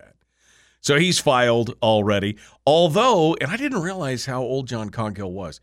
So 0.83 0.99
he's 0.99 1.17
filed 1.17 1.75
already. 1.81 2.37
Although, 2.67 3.35
and 3.39 3.49
I 3.49 3.57
didn't 3.57 3.81
realize 3.81 4.25
how 4.25 4.41
old 4.41 4.67
John 4.67 4.89
Coghill 4.89 5.31
was. 5.31 5.59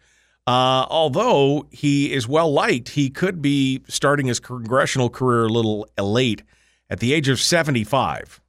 Uh, 0.46 0.86
although 0.88 1.66
he 1.70 2.12
is 2.12 2.26
well 2.26 2.50
liked, 2.50 2.90
he 2.90 3.10
could 3.10 3.42
be 3.42 3.82
starting 3.86 4.26
his 4.26 4.40
congressional 4.40 5.10
career 5.10 5.44
a 5.44 5.48
little 5.48 5.86
late 5.98 6.42
at 6.88 7.00
the 7.00 7.12
age 7.12 7.28
of 7.28 7.38
75. 7.38 8.40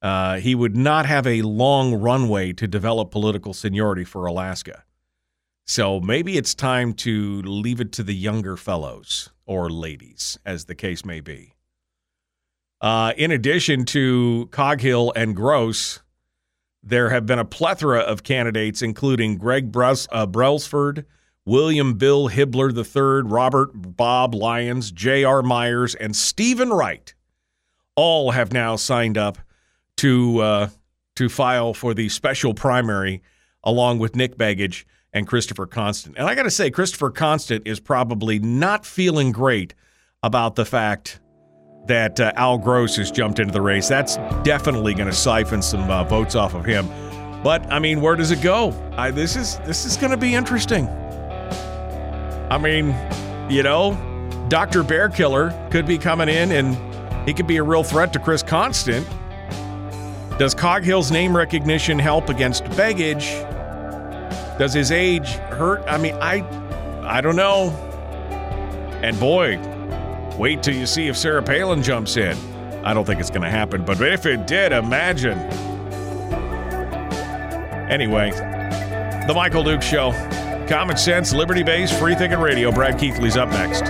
Uh, 0.00 0.38
he 0.38 0.54
would 0.54 0.74
not 0.74 1.06
have 1.06 1.26
a 1.26 1.42
long 1.42 1.94
runway 1.94 2.52
to 2.54 2.66
develop 2.66 3.10
political 3.10 3.52
seniority 3.52 4.04
for 4.04 4.26
Alaska. 4.26 4.82
So 5.66 6.00
maybe 6.00 6.38
it's 6.38 6.54
time 6.54 6.94
to 6.94 7.42
leave 7.42 7.80
it 7.80 7.92
to 7.92 8.02
the 8.02 8.14
younger 8.14 8.56
fellows 8.56 9.30
or 9.46 9.70
ladies, 9.70 10.38
as 10.44 10.64
the 10.64 10.74
case 10.74 11.04
may 11.04 11.20
be. 11.20 11.52
Uh, 12.82 13.12
in 13.16 13.30
addition 13.30 13.84
to 13.84 14.48
Coghill 14.50 15.12
and 15.14 15.36
Gross, 15.36 16.00
there 16.82 17.10
have 17.10 17.26
been 17.26 17.38
a 17.38 17.44
plethora 17.44 18.00
of 18.00 18.24
candidates, 18.24 18.82
including 18.82 19.38
Greg 19.38 19.70
Brus- 19.70 20.08
uh, 20.10 20.26
Brelsford, 20.26 21.04
William 21.44 21.94
Bill 21.94 22.28
Hibler 22.28 22.76
III, 22.76 23.30
Robert 23.30 23.70
Bob 23.72 24.34
Lyons, 24.34 24.90
J.R. 24.90 25.42
Myers, 25.42 25.94
and 25.94 26.16
Stephen 26.16 26.70
Wright. 26.70 27.14
All 27.94 28.32
have 28.32 28.52
now 28.52 28.74
signed 28.74 29.16
up 29.16 29.38
to 29.98 30.40
uh, 30.40 30.68
to 31.14 31.28
file 31.28 31.74
for 31.74 31.94
the 31.94 32.08
special 32.08 32.54
primary 32.54 33.22
along 33.62 33.98
with 33.98 34.16
Nick 34.16 34.36
Begich 34.36 34.84
and 35.12 35.26
Christopher 35.26 35.66
Constant. 35.66 36.16
And 36.16 36.26
I 36.26 36.34
got 36.34 36.44
to 36.44 36.50
say, 36.50 36.70
Christopher 36.70 37.10
Constant 37.10 37.66
is 37.66 37.78
probably 37.78 38.38
not 38.38 38.86
feeling 38.86 39.30
great 39.30 39.74
about 40.22 40.54
the 40.56 40.64
fact 40.64 41.20
that 41.86 42.20
uh, 42.20 42.32
Al 42.36 42.58
Gross 42.58 42.96
has 42.96 43.10
jumped 43.10 43.38
into 43.38 43.52
the 43.52 43.60
race. 43.60 43.88
That's 43.88 44.16
definitely 44.44 44.94
going 44.94 45.08
to 45.08 45.14
siphon 45.14 45.62
some 45.62 45.90
uh, 45.90 46.04
votes 46.04 46.34
off 46.34 46.54
of 46.54 46.64
him. 46.64 46.88
But 47.42 47.70
I 47.72 47.78
mean, 47.78 48.00
where 48.00 48.14
does 48.14 48.30
it 48.30 48.40
go? 48.40 48.72
I, 48.96 49.10
this 49.10 49.34
is 49.36 49.58
this 49.60 49.84
is 49.84 49.96
going 49.96 50.12
to 50.12 50.16
be 50.16 50.34
interesting. 50.34 50.88
I 52.50 52.58
mean, 52.58 52.94
you 53.50 53.62
know, 53.62 53.96
Dr. 54.48 54.82
Bear 54.82 55.08
Killer 55.08 55.50
could 55.70 55.86
be 55.86 55.98
coming 55.98 56.28
in 56.28 56.52
and 56.52 56.76
he 57.26 57.34
could 57.34 57.46
be 57.46 57.56
a 57.56 57.62
real 57.62 57.82
threat 57.82 58.12
to 58.12 58.18
Chris 58.18 58.42
Constant. 58.42 59.08
Does 60.38 60.54
Coghill's 60.54 61.10
name 61.10 61.36
recognition 61.36 61.98
help 61.98 62.28
against 62.28 62.64
Begich? 62.64 63.48
Does 64.58 64.72
his 64.72 64.92
age 64.92 65.30
hurt? 65.30 65.82
I 65.88 65.98
mean, 65.98 66.14
I 66.20 66.44
I 67.02 67.20
don't 67.20 67.36
know. 67.36 67.70
And 69.02 69.18
boy, 69.18 69.56
wait 70.38 70.62
till 70.62 70.74
you 70.74 70.86
see 70.86 71.08
if 71.08 71.16
Sarah 71.16 71.42
Palin 71.42 71.82
jumps 71.82 72.16
in. 72.16 72.36
I 72.84 72.94
don't 72.94 73.04
think 73.04 73.20
it's 73.20 73.30
going 73.30 73.42
to 73.42 73.50
happen, 73.50 73.84
but 73.84 74.00
if 74.00 74.26
it 74.26 74.46
did, 74.46 74.72
imagine. 74.72 75.38
Anyway, 77.88 78.30
The 78.30 79.32
Michael 79.34 79.62
Duke 79.62 79.82
Show. 79.82 80.12
Common 80.68 80.96
sense, 80.96 81.32
liberty 81.32 81.62
based, 81.62 81.98
free 81.98 82.14
thinking 82.14 82.38
radio. 82.38 82.72
Brad 82.72 82.98
Keithley's 82.98 83.36
up 83.36 83.50
next. 83.50 83.84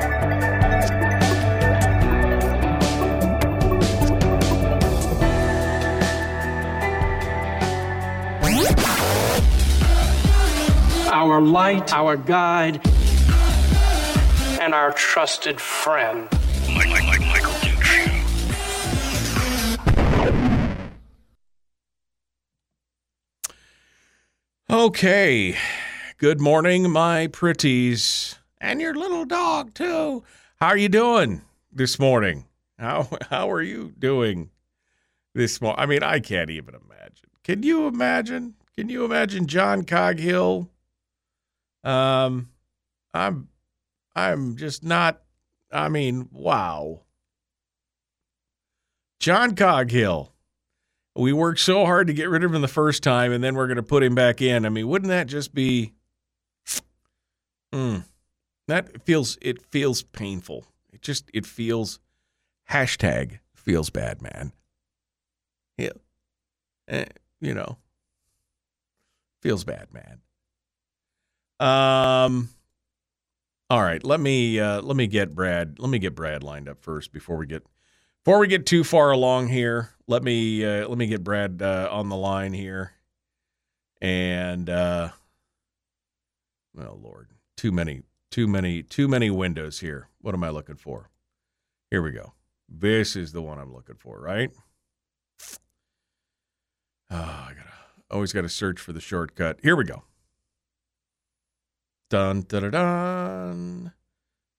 our 11.12 11.40
light, 11.40 11.92
our 11.92 12.16
guide, 12.16 12.80
and 14.62 14.74
our 14.74 14.92
trusted 14.92 15.60
friend. 15.60 16.28
Okay. 24.70 25.56
Good 26.18 26.40
morning, 26.40 26.92
my 26.92 27.26
pretties, 27.26 28.36
and 28.60 28.80
your 28.80 28.94
little 28.94 29.24
dog 29.24 29.74
too. 29.74 30.22
How 30.60 30.68
are 30.68 30.76
you 30.76 30.88
doing 30.88 31.42
this 31.72 31.98
morning? 31.98 32.44
How 32.78 33.08
how 33.30 33.50
are 33.50 33.62
you 33.62 33.92
doing 33.98 34.50
this 35.34 35.60
morning? 35.60 35.80
I 35.80 35.86
mean, 35.86 36.04
I 36.04 36.20
can't 36.20 36.50
even 36.50 36.76
imagine. 36.76 37.30
Can 37.42 37.64
you 37.64 37.88
imagine? 37.88 38.54
Can 38.76 38.88
you 38.88 39.04
imagine 39.04 39.48
John 39.48 39.82
Coghill? 39.82 40.70
Um, 41.82 42.50
I'm 43.12 43.48
I'm 44.14 44.56
just 44.56 44.84
not. 44.84 45.22
I 45.70 45.88
mean, 45.88 46.28
wow. 46.32 47.02
John 49.20 49.54
Coghill. 49.54 50.32
We 51.14 51.32
worked 51.32 51.60
so 51.60 51.84
hard 51.84 52.06
to 52.06 52.14
get 52.14 52.30
rid 52.30 52.42
of 52.42 52.54
him 52.54 52.62
the 52.62 52.68
first 52.68 53.02
time, 53.02 53.32
and 53.32 53.44
then 53.44 53.54
we're 53.54 53.66
going 53.66 53.76
to 53.76 53.82
put 53.82 54.02
him 54.02 54.14
back 54.14 54.40
in. 54.40 54.64
I 54.64 54.70
mean, 54.70 54.88
wouldn't 54.88 55.10
that 55.10 55.26
just 55.26 55.54
be? 55.54 55.92
Mm, 57.72 58.04
that 58.68 59.02
feels 59.04 59.38
it 59.42 59.62
feels 59.70 60.02
painful. 60.02 60.66
It 60.92 61.02
just 61.02 61.30
it 61.34 61.46
feels 61.46 61.98
hashtag 62.70 63.40
feels 63.54 63.90
bad, 63.90 64.22
man. 64.22 64.52
Yeah, 65.76 65.90
eh, 66.88 67.06
you 67.40 67.54
know, 67.54 67.76
feels 69.42 69.64
bad, 69.64 69.88
man. 69.92 70.20
Um. 71.60 72.48
All 73.72 73.82
right, 73.82 74.04
let 74.04 74.20
me 74.20 74.60
uh, 74.60 74.82
let 74.82 74.98
me 74.98 75.06
get 75.06 75.34
Brad. 75.34 75.78
Let 75.78 75.88
me 75.88 75.98
get 75.98 76.14
Brad 76.14 76.42
lined 76.42 76.68
up 76.68 76.82
first 76.82 77.10
before 77.10 77.38
we 77.38 77.46
get 77.46 77.64
before 78.22 78.38
we 78.38 78.46
get 78.46 78.66
too 78.66 78.84
far 78.84 79.12
along 79.12 79.48
here. 79.48 79.94
Let 80.06 80.22
me 80.22 80.62
uh, 80.62 80.86
let 80.86 80.98
me 80.98 81.06
get 81.06 81.24
Brad 81.24 81.62
uh, 81.62 81.88
on 81.90 82.10
the 82.10 82.16
line 82.16 82.52
here, 82.52 82.92
and 83.98 84.68
uh, 84.68 85.08
oh 86.78 86.98
Lord, 87.02 87.30
too 87.56 87.72
many, 87.72 88.02
too 88.30 88.46
many, 88.46 88.82
too 88.82 89.08
many 89.08 89.30
windows 89.30 89.80
here. 89.80 90.10
What 90.20 90.34
am 90.34 90.44
I 90.44 90.50
looking 90.50 90.76
for? 90.76 91.08
Here 91.90 92.02
we 92.02 92.10
go. 92.10 92.34
This 92.68 93.16
is 93.16 93.32
the 93.32 93.40
one 93.40 93.58
I'm 93.58 93.72
looking 93.72 93.96
for, 93.96 94.20
right? 94.20 94.50
Oh, 97.10 97.16
I 97.16 97.52
gotta 97.56 97.72
always 98.10 98.34
gotta 98.34 98.50
search 98.50 98.78
for 98.78 98.92
the 98.92 99.00
shortcut. 99.00 99.60
Here 99.62 99.76
we 99.76 99.84
go. 99.84 100.02
Dun 102.12 102.42
dun 102.42 102.64
dun 102.64 102.72
dun. 102.72 103.92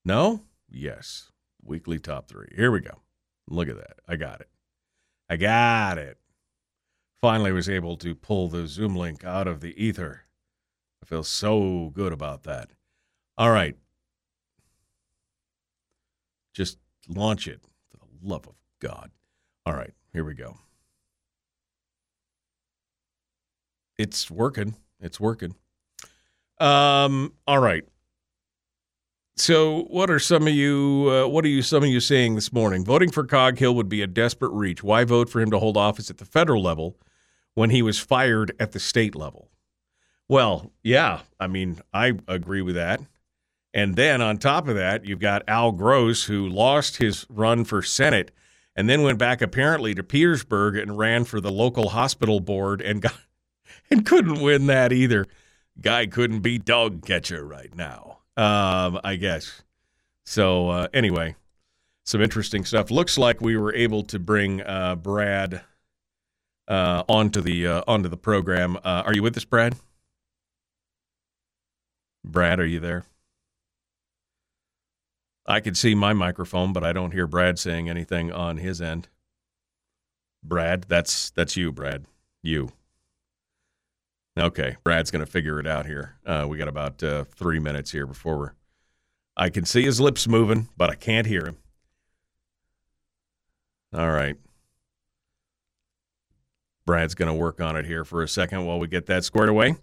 No? 0.03 0.41
Yes. 0.71 1.29
Weekly 1.61 1.99
top 1.99 2.27
three. 2.27 2.47
Here 2.55 2.71
we 2.71 2.79
go. 2.79 3.03
Look 3.47 3.69
at 3.69 3.75
that. 3.75 3.99
I 4.07 4.15
got 4.15 4.41
it. 4.41 4.49
I 5.29 5.35
got 5.35 5.99
it. 5.99 6.17
Finally 7.21 7.51
was 7.51 7.69
able 7.69 7.95
to 7.97 8.15
pull 8.15 8.47
the 8.47 8.65
Zoom 8.65 8.95
link 8.95 9.23
out 9.23 9.47
of 9.47 9.61
the 9.61 9.79
ether. 9.79 10.23
I 11.03 11.05
feel 11.05 11.21
so 11.21 11.91
good 11.93 12.11
about 12.11 12.41
that. 12.45 12.71
All 13.37 13.51
right. 13.51 13.77
Just 16.55 16.79
launch 17.07 17.47
it. 17.47 17.61
For 17.91 17.97
the 17.97 18.27
love 18.27 18.47
of 18.47 18.55
God. 18.79 19.11
All 19.63 19.75
right. 19.75 19.93
Here 20.11 20.23
we 20.23 20.33
go. 20.33 20.57
It's 23.99 24.31
working. 24.31 24.73
It's 24.99 25.19
working. 25.19 25.53
Um, 26.59 27.33
all 27.47 27.59
right. 27.59 27.83
So, 29.35 29.83
what 29.85 30.11
are 30.11 30.19
some 30.19 30.47
of 30.47 30.53
you? 30.53 31.09
Uh, 31.09 31.27
what 31.27 31.43
are 31.43 31.49
you? 31.49 31.61
Some 31.63 31.83
of 31.83 31.89
you 31.89 31.99
saying 31.99 32.35
this 32.35 32.53
morning? 32.53 32.85
Voting 32.85 33.09
for 33.09 33.25
Coghill 33.25 33.73
would 33.75 33.89
be 33.89 34.01
a 34.01 34.07
desperate 34.07 34.51
reach. 34.51 34.83
Why 34.83 35.03
vote 35.03 35.29
for 35.29 35.41
him 35.41 35.49
to 35.51 35.59
hold 35.59 35.75
office 35.75 36.11
at 36.11 36.19
the 36.19 36.25
federal 36.25 36.61
level 36.61 36.97
when 37.55 37.71
he 37.71 37.81
was 37.81 37.99
fired 37.99 38.53
at 38.59 38.73
the 38.73 38.79
state 38.79 39.15
level? 39.15 39.49
Well, 40.29 40.71
yeah, 40.83 41.21
I 41.39 41.47
mean, 41.47 41.79
I 41.93 42.13
agree 42.27 42.61
with 42.61 42.75
that. 42.75 43.01
And 43.73 43.95
then 43.95 44.21
on 44.21 44.37
top 44.37 44.67
of 44.67 44.75
that, 44.75 45.05
you've 45.05 45.19
got 45.19 45.43
Al 45.47 45.71
Gross, 45.71 46.25
who 46.25 46.47
lost 46.47 46.97
his 46.97 47.25
run 47.27 47.65
for 47.65 47.81
Senate 47.81 48.31
and 48.75 48.89
then 48.89 49.01
went 49.01 49.17
back 49.17 49.41
apparently 49.41 49.93
to 49.95 50.03
Petersburg 50.03 50.77
and 50.77 50.97
ran 50.97 51.23
for 51.25 51.41
the 51.41 51.51
local 51.51 51.89
hospital 51.89 52.39
board 52.39 52.81
and 52.81 53.01
got 53.01 53.15
and 53.89 54.05
couldn't 54.05 54.41
win 54.41 54.67
that 54.67 54.93
either. 54.93 55.27
Guy 55.81 56.05
couldn't 56.05 56.41
be 56.41 56.57
dog 56.57 57.05
catcher 57.05 57.45
right 57.45 57.73
now 57.75 58.13
um, 58.37 58.99
I 59.03 59.15
guess. 59.15 59.63
So 60.25 60.69
uh, 60.69 60.87
anyway, 60.93 61.35
some 62.05 62.21
interesting 62.21 62.65
stuff. 62.65 62.91
Looks 62.91 63.17
like 63.17 63.41
we 63.41 63.57
were 63.57 63.73
able 63.73 64.03
to 64.03 64.19
bring 64.19 64.61
uh, 64.61 64.95
Brad 64.95 65.61
uh, 66.67 67.03
onto 67.07 67.41
the 67.41 67.67
uh, 67.67 67.81
onto 67.87 68.09
the 68.09 68.17
program. 68.17 68.77
Uh, 68.77 69.03
are 69.05 69.13
you 69.13 69.23
with 69.23 69.37
us, 69.37 69.45
Brad? 69.45 69.75
Brad, 72.23 72.59
are 72.59 72.65
you 72.65 72.79
there? 72.79 73.05
I 75.45 75.59
could 75.59 75.77
see 75.77 75.93
my 75.93 76.13
microphone, 76.13 76.71
but 76.71 76.85
I 76.85 76.93
don't 76.93 77.11
hear 77.11 77.27
Brad 77.27 77.59
saying 77.59 77.89
anything 77.89 78.31
on 78.31 78.57
his 78.57 78.81
end. 78.81 79.09
Brad, 80.41 80.85
that's 80.87 81.29
that's 81.31 81.57
you, 81.57 81.71
Brad. 81.71 82.05
You. 82.41 82.71
Okay, 84.37 84.77
Brad's 84.83 85.11
going 85.11 85.23
to 85.23 85.31
figure 85.31 85.59
it 85.59 85.67
out 85.67 85.85
here. 85.85 86.15
Uh, 86.25 86.45
we 86.49 86.57
got 86.57 86.67
about 86.67 87.03
uh, 87.03 87.23
three 87.23 87.59
minutes 87.59 87.91
here 87.91 88.07
before 88.07 88.37
we're. 88.37 88.51
I 89.37 89.49
can 89.49 89.65
see 89.65 89.83
his 89.83 89.99
lips 90.01 90.27
moving, 90.27 90.69
but 90.75 90.89
I 90.89 90.95
can't 90.95 91.27
hear 91.27 91.45
him. 91.45 91.57
All 93.93 94.09
right. 94.09 94.35
Brad's 96.85 97.15
going 97.15 97.27
to 97.27 97.33
work 97.33 97.61
on 97.61 97.75
it 97.75 97.85
here 97.85 98.03
for 98.03 98.23
a 98.23 98.27
second 98.27 98.65
while 98.65 98.79
we 98.79 98.87
get 98.87 99.05
that 99.05 99.23
squared 99.23 99.49
away. 99.49 99.75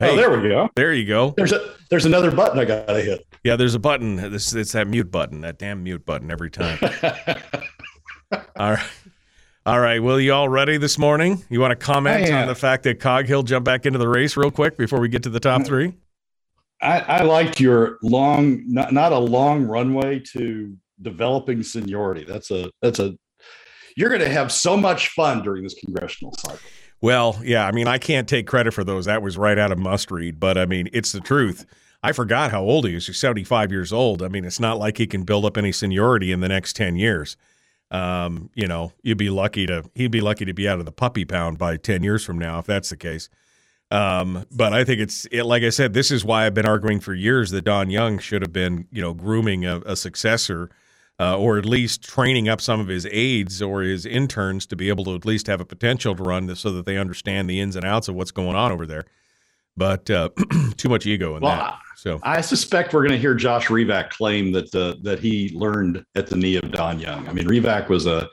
oh, 0.00 0.16
there 0.16 0.30
we 0.30 0.48
go. 0.48 0.68
There 0.74 0.92
you 0.92 1.06
go. 1.06 1.34
There's 1.36 1.52
a 1.52 1.74
there's 1.90 2.06
another 2.06 2.30
button 2.30 2.58
I 2.58 2.64
gotta 2.64 3.02
hit. 3.02 3.26
Yeah, 3.44 3.56
there's 3.56 3.74
a 3.74 3.78
button. 3.78 4.16
This 4.16 4.52
it's 4.54 4.72
that 4.72 4.88
mute 4.88 5.10
button, 5.10 5.42
that 5.42 5.58
damn 5.58 5.82
mute 5.82 6.04
button 6.04 6.30
every 6.30 6.50
time. 6.50 6.78
All 8.56 8.72
right. 8.72 8.86
All 9.64 9.78
right. 9.78 10.02
Well, 10.02 10.18
you 10.18 10.32
all 10.32 10.48
ready 10.48 10.76
this 10.76 10.98
morning? 10.98 11.44
You 11.48 11.60
want 11.60 11.70
to 11.70 11.76
comment 11.76 12.32
on 12.32 12.48
the 12.48 12.54
fact 12.54 12.82
that 12.82 12.98
Coghill 12.98 13.44
jumped 13.44 13.64
back 13.64 13.86
into 13.86 13.98
the 13.98 14.08
race 14.08 14.36
real 14.36 14.50
quick 14.50 14.76
before 14.76 14.98
we 14.98 15.08
get 15.08 15.22
to 15.22 15.30
the 15.30 15.38
top 15.38 15.62
mm. 15.62 15.66
three? 15.66 15.94
I, 16.80 16.98
I 16.98 17.22
liked 17.22 17.60
your 17.60 17.98
long, 18.02 18.64
not, 18.66 18.92
not 18.92 19.12
a 19.12 19.18
long 19.18 19.62
runway 19.62 20.18
to 20.32 20.76
developing 21.00 21.62
seniority. 21.62 22.24
That's 22.24 22.50
a 22.50 22.70
that's 22.80 22.98
a 22.98 23.16
you're 23.96 24.08
going 24.08 24.20
to 24.20 24.28
have 24.28 24.50
so 24.50 24.76
much 24.76 25.10
fun 25.10 25.44
during 25.44 25.62
this 25.62 25.74
congressional 25.74 26.32
cycle. 26.38 26.58
Well, 27.00 27.40
yeah. 27.44 27.64
I 27.64 27.70
mean, 27.70 27.86
I 27.86 27.98
can't 27.98 28.28
take 28.28 28.48
credit 28.48 28.74
for 28.74 28.82
those. 28.82 29.04
That 29.04 29.22
was 29.22 29.38
right 29.38 29.58
out 29.58 29.70
of 29.70 29.78
must 29.78 30.10
read, 30.10 30.40
but 30.40 30.58
I 30.58 30.66
mean, 30.66 30.88
it's 30.92 31.12
the 31.12 31.20
truth. 31.20 31.66
I 32.02 32.10
forgot 32.10 32.50
how 32.50 32.62
old 32.62 32.86
he 32.86 32.96
is. 32.96 33.06
He's 33.06 33.18
75 33.18 33.70
years 33.70 33.92
old. 33.92 34.24
I 34.24 34.28
mean, 34.28 34.44
it's 34.44 34.58
not 34.58 34.78
like 34.78 34.98
he 34.98 35.06
can 35.06 35.22
build 35.22 35.44
up 35.44 35.56
any 35.56 35.70
seniority 35.70 36.32
in 36.32 36.40
the 36.40 36.48
next 36.48 36.74
10 36.74 36.96
years. 36.96 37.36
Um, 37.92 38.48
you 38.54 38.66
know, 38.66 38.92
you'd 39.02 39.18
be 39.18 39.30
lucky 39.30 39.66
to 39.66 39.84
he'd 39.94 40.10
be 40.10 40.22
lucky 40.22 40.46
to 40.46 40.54
be 40.54 40.66
out 40.66 40.78
of 40.78 40.86
the 40.86 40.92
puppy 40.92 41.26
pound 41.26 41.58
by 41.58 41.76
10 41.76 42.02
years 42.02 42.24
from 42.24 42.38
now 42.38 42.58
if 42.58 42.66
that's 42.66 42.88
the 42.88 42.96
case. 42.96 43.28
Um, 43.90 44.46
but 44.50 44.72
I 44.72 44.84
think 44.84 45.00
it's 45.00 45.26
it, 45.26 45.44
like 45.44 45.62
I 45.62 45.68
said, 45.68 45.92
this 45.92 46.10
is 46.10 46.24
why 46.24 46.46
I've 46.46 46.54
been 46.54 46.66
arguing 46.66 47.00
for 47.00 47.12
years 47.12 47.50
that 47.50 47.62
Don 47.62 47.90
Young 47.90 48.18
should 48.18 48.40
have 48.40 48.52
been, 48.52 48.88
you 48.90 49.02
know, 49.02 49.12
grooming 49.12 49.66
a, 49.66 49.80
a 49.84 49.96
successor, 49.96 50.70
uh, 51.20 51.36
or 51.36 51.58
at 51.58 51.66
least 51.66 52.02
training 52.02 52.48
up 52.48 52.62
some 52.62 52.80
of 52.80 52.88
his 52.88 53.06
aides 53.10 53.60
or 53.60 53.82
his 53.82 54.06
interns 54.06 54.64
to 54.68 54.76
be 54.76 54.88
able 54.88 55.04
to 55.04 55.14
at 55.14 55.26
least 55.26 55.46
have 55.46 55.60
a 55.60 55.66
potential 55.66 56.14
to 56.16 56.22
run 56.22 56.46
this 56.46 56.60
so 56.60 56.72
that 56.72 56.86
they 56.86 56.96
understand 56.96 57.50
the 57.50 57.60
ins 57.60 57.76
and 57.76 57.84
outs 57.84 58.08
of 58.08 58.14
what's 58.14 58.30
going 58.30 58.56
on 58.56 58.72
over 58.72 58.86
there. 58.86 59.04
But 59.76 60.10
uh, 60.10 60.28
too 60.76 60.88
much 60.88 61.06
ego 61.06 61.36
in 61.36 61.42
Well, 61.42 61.56
that. 61.56 61.78
So 61.96 62.18
I 62.22 62.40
suspect 62.40 62.92
we're 62.92 63.02
going 63.02 63.12
to 63.12 63.18
hear 63.18 63.34
Josh 63.34 63.66
Revak 63.68 64.10
claim 64.10 64.52
that 64.52 64.74
uh, 64.74 64.94
that 65.02 65.20
he 65.20 65.50
learned 65.54 66.04
at 66.14 66.26
the 66.26 66.36
knee 66.36 66.56
of 66.56 66.70
Don 66.72 66.98
Young. 66.98 67.28
I 67.28 67.32
mean, 67.32 67.46
Revak 67.46 67.88
was 67.88 68.06
a 68.06 68.28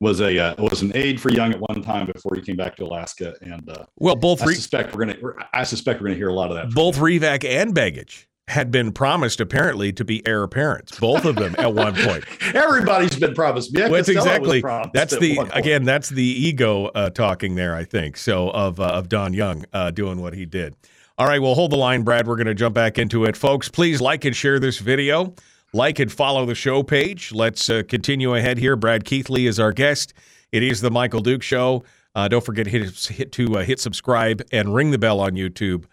was 0.00 0.20
a 0.20 0.36
uh, 0.38 0.54
was 0.58 0.82
an 0.82 0.92
aide 0.96 1.20
for 1.20 1.30
Young 1.30 1.52
at 1.52 1.60
one 1.60 1.82
time 1.82 2.06
before 2.06 2.34
he 2.34 2.42
came 2.42 2.56
back 2.56 2.76
to 2.76 2.84
Alaska, 2.84 3.34
and 3.40 3.68
uh, 3.70 3.84
well, 3.96 4.16
both 4.16 4.42
I 4.42 4.46
Re- 4.46 4.54
suspect 4.54 4.94
we're 4.94 5.04
going 5.06 5.16
to 5.16 5.32
I 5.52 5.62
suspect 5.64 6.00
we're 6.00 6.08
going 6.08 6.14
to 6.14 6.18
hear 6.18 6.28
a 6.28 6.34
lot 6.34 6.50
of 6.50 6.56
that. 6.56 6.74
both 6.74 6.96
Revak 6.98 7.44
and 7.44 7.74
Begich 7.74 8.26
had 8.48 8.70
been 8.70 8.92
promised 8.92 9.40
apparently 9.40 9.92
to 9.92 10.04
be 10.04 10.26
heir 10.26 10.42
apparents. 10.42 10.98
Both 10.98 11.24
of 11.24 11.36
them 11.36 11.54
at 11.58 11.74
one 11.74 11.94
point. 11.94 12.24
Everybody's 12.54 13.16
been 13.16 13.34
promised. 13.34 13.70
Yeah, 13.72 13.84
Well, 13.84 13.92
that's 13.92 14.08
exactly 14.08 14.62
that's 14.92 15.16
the 15.16 15.38
again 15.52 15.84
that's 15.84 16.08
the 16.08 16.24
ego 16.24 16.86
uh, 16.86 17.10
talking 17.10 17.54
there. 17.54 17.74
I 17.74 17.84
think 17.84 18.16
so 18.16 18.50
of 18.50 18.80
uh, 18.80 18.84
of 18.86 19.08
Don 19.08 19.34
Young 19.34 19.64
uh, 19.72 19.90
doing 19.90 20.20
what 20.20 20.34
he 20.34 20.46
did. 20.46 20.74
All 21.18 21.26
right, 21.26 21.40
well 21.40 21.54
hold 21.54 21.72
the 21.72 21.76
line, 21.76 22.02
Brad. 22.02 22.26
We're 22.26 22.36
going 22.36 22.46
to 22.46 22.54
jump 22.54 22.74
back 22.74 22.98
into 22.98 23.24
it, 23.24 23.36
folks. 23.36 23.68
Please 23.68 24.00
like 24.00 24.24
and 24.24 24.34
share 24.34 24.58
this 24.58 24.78
video. 24.78 25.34
Like 25.74 25.98
and 25.98 26.10
follow 26.10 26.46
the 26.46 26.54
show 26.54 26.82
page. 26.82 27.32
Let's 27.32 27.68
uh, 27.68 27.82
continue 27.86 28.34
ahead 28.34 28.56
here. 28.56 28.74
Brad 28.74 29.04
Keithley 29.04 29.46
is 29.46 29.60
our 29.60 29.72
guest. 29.72 30.14
It 30.50 30.62
is 30.62 30.80
the 30.80 30.90
Michael 30.90 31.20
Duke 31.20 31.42
Show. 31.42 31.84
Uh, 32.14 32.26
don't 32.26 32.44
forget 32.44 32.64
to 32.64 32.70
hit, 32.70 32.98
hit 33.10 33.32
to 33.32 33.58
uh, 33.58 33.62
hit 33.62 33.78
subscribe 33.78 34.42
and 34.50 34.74
ring 34.74 34.90
the 34.90 34.98
bell 34.98 35.20
on 35.20 35.32
YouTube 35.32 35.84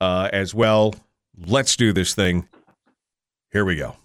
uh, 0.00 0.28
as 0.32 0.52
well. 0.52 0.94
Let's 1.36 1.76
do 1.76 1.92
this 1.92 2.14
thing. 2.14 2.48
Here 3.52 3.64
we 3.64 3.76
go. 3.76 3.96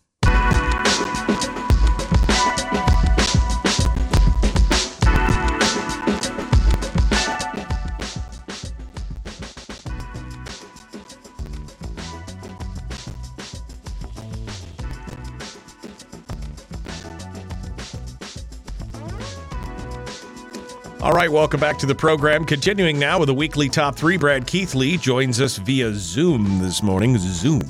All 21.06 21.13
right, 21.13 21.32
welcome 21.32 21.60
back 21.60 21.78
to 21.78 21.86
the 21.86 21.94
program. 21.94 22.46
Continuing 22.46 22.98
now 22.98 23.20
with 23.20 23.28
the 23.28 23.34
weekly 23.36 23.70
top 23.70 23.96
three. 23.96 24.18
Brad 24.18 24.48
Keithley 24.48 24.98
joins 24.98 25.39
us 25.39 25.58
via 25.58 25.94
Zoom 25.94 26.58
this 26.58 26.82
morning. 26.82 27.15
Zoom 27.20 27.62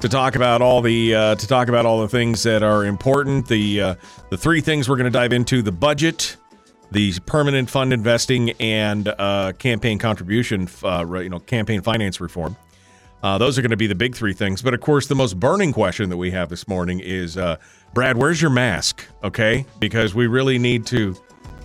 to 0.00 0.08
talk 0.08 0.34
about 0.34 0.60
all 0.60 0.82
the 0.82 1.14
uh, 1.14 1.34
to 1.36 1.46
talk 1.46 1.68
about 1.68 1.86
all 1.86 2.00
the 2.00 2.08
things 2.08 2.42
that 2.42 2.64
are 2.64 2.84
important. 2.84 3.46
The 3.46 3.80
uh, 3.80 3.94
the 4.30 4.36
three 4.36 4.60
things 4.60 4.88
we're 4.88 4.96
going 4.96 5.04
to 5.04 5.16
dive 5.16 5.32
into: 5.32 5.62
the 5.62 5.70
budget, 5.70 6.38
the 6.90 7.14
permanent 7.24 7.70
fund 7.70 7.92
investing, 7.92 8.50
and 8.58 9.06
uh, 9.06 9.52
campaign 9.52 10.00
contribution. 10.00 10.68
Uh, 10.82 11.06
you 11.20 11.28
know, 11.28 11.38
campaign 11.38 11.82
finance 11.82 12.20
reform. 12.20 12.56
Uh, 13.22 13.38
those 13.38 13.58
are 13.58 13.62
going 13.62 13.70
to 13.70 13.76
be 13.76 13.86
the 13.86 13.94
big 13.94 14.16
three 14.16 14.32
things. 14.32 14.60
But 14.60 14.74
of 14.74 14.80
course, 14.80 15.06
the 15.06 15.14
most 15.14 15.38
burning 15.38 15.72
question 15.72 16.10
that 16.10 16.16
we 16.16 16.32
have 16.32 16.48
this 16.48 16.66
morning 16.66 16.98
is, 16.98 17.36
uh, 17.36 17.58
Brad, 17.94 18.16
where's 18.16 18.42
your 18.42 18.50
mask? 18.50 19.06
Okay, 19.22 19.66
because 19.78 20.16
we 20.16 20.26
really 20.26 20.58
need 20.58 20.84
to 20.86 21.14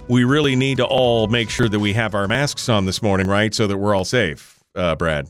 we 0.08 0.24
really 0.24 0.56
need 0.56 0.78
to 0.78 0.86
all 0.86 1.28
make 1.28 1.50
sure 1.50 1.70
that 1.70 1.80
we 1.80 1.94
have 1.94 2.16
our 2.16 2.28
masks 2.28 2.70
on 2.70 2.86
this 2.86 3.02
morning, 3.02 3.28
right? 3.28 3.54
So 3.54 3.68
that 3.68 3.78
we're 3.78 3.96
all 3.96 4.06
safe, 4.06 4.60
uh, 4.76 4.96
Brad. 4.96 5.30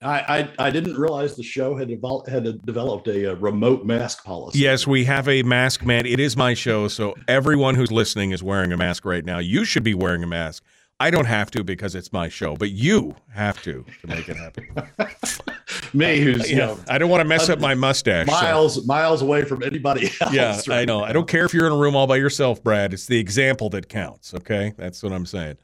I, 0.00 0.48
I, 0.58 0.66
I 0.66 0.70
didn't 0.70 0.96
realize 0.96 1.34
the 1.34 1.42
show 1.42 1.76
had 1.76 1.88
developed 1.88 2.28
had 2.28 2.64
developed 2.64 3.08
a, 3.08 3.32
a, 3.32 3.34
remote 3.34 3.84
mask 3.84 4.24
policy. 4.24 4.60
Yes, 4.60 4.86
we 4.86 5.04
have 5.04 5.26
a 5.26 5.42
mask 5.42 5.84
man. 5.84 6.06
It 6.06 6.20
is 6.20 6.36
my 6.36 6.54
show, 6.54 6.86
so 6.86 7.16
everyone 7.26 7.74
who's 7.74 7.90
listening 7.90 8.30
is 8.30 8.40
wearing 8.40 8.72
a 8.72 8.76
mask 8.76 9.04
right 9.04 9.24
now. 9.24 9.38
You 9.38 9.64
should 9.64 9.82
be 9.82 9.94
wearing 9.94 10.22
a 10.22 10.26
mask. 10.28 10.62
I 11.00 11.10
don't 11.10 11.26
have 11.26 11.50
to 11.52 11.62
because 11.62 11.94
it's 11.94 12.12
my 12.12 12.28
show, 12.28 12.56
but 12.56 12.70
you 12.70 13.14
have 13.32 13.62
to 13.62 13.84
to 14.00 14.06
make 14.06 14.28
it 14.28 14.36
happen. 14.36 14.68
Me, 15.94 16.20
who's 16.20 16.50
you 16.50 16.56
know, 16.56 16.78
I 16.88 16.98
don't 16.98 17.08
want 17.08 17.20
to 17.20 17.24
mess 17.24 17.48
up 17.48 17.60
my 17.60 17.74
mustache. 17.74 18.26
Miles, 18.26 18.74
so. 18.74 18.82
miles 18.82 19.22
away 19.22 19.44
from 19.44 19.62
anybody 19.62 20.10
else. 20.20 20.32
Yeah, 20.32 20.56
right 20.66 20.80
I 20.80 20.84
know. 20.84 21.00
Now. 21.00 21.06
I 21.06 21.12
don't 21.12 21.28
care 21.28 21.44
if 21.44 21.54
you're 21.54 21.66
in 21.66 21.72
a 21.72 21.76
room 21.76 21.94
all 21.94 22.08
by 22.08 22.16
yourself, 22.16 22.62
Brad. 22.62 22.92
It's 22.92 23.06
the 23.06 23.18
example 23.18 23.70
that 23.70 23.88
counts. 23.88 24.34
Okay, 24.34 24.74
that's 24.76 25.02
what 25.02 25.12
I'm 25.12 25.26
saying. 25.26 25.56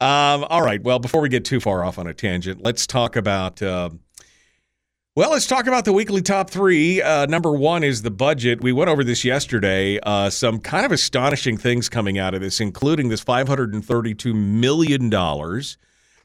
Um, 0.00 0.44
all 0.44 0.62
right. 0.62 0.82
Well, 0.82 0.98
before 1.00 1.20
we 1.20 1.28
get 1.28 1.44
too 1.44 1.60
far 1.60 1.84
off 1.84 1.98
on 1.98 2.06
a 2.06 2.14
tangent, 2.14 2.62
let's 2.62 2.86
talk 2.86 3.16
about. 3.16 3.60
Uh, 3.60 3.90
well, 5.14 5.32
let's 5.32 5.46
talk 5.46 5.66
about 5.66 5.84
the 5.84 5.92
weekly 5.92 6.22
top 6.22 6.48
three. 6.48 7.02
Uh, 7.02 7.26
number 7.26 7.52
one 7.52 7.84
is 7.84 8.00
the 8.00 8.10
budget. 8.10 8.62
We 8.62 8.72
went 8.72 8.88
over 8.88 9.04
this 9.04 9.26
yesterday. 9.26 9.98
Uh, 10.02 10.30
some 10.30 10.58
kind 10.58 10.86
of 10.86 10.92
astonishing 10.92 11.58
things 11.58 11.90
coming 11.90 12.18
out 12.18 12.32
of 12.32 12.40
this, 12.40 12.60
including 12.60 13.10
this 13.10 13.22
$532 13.22 14.34
million 14.34 15.10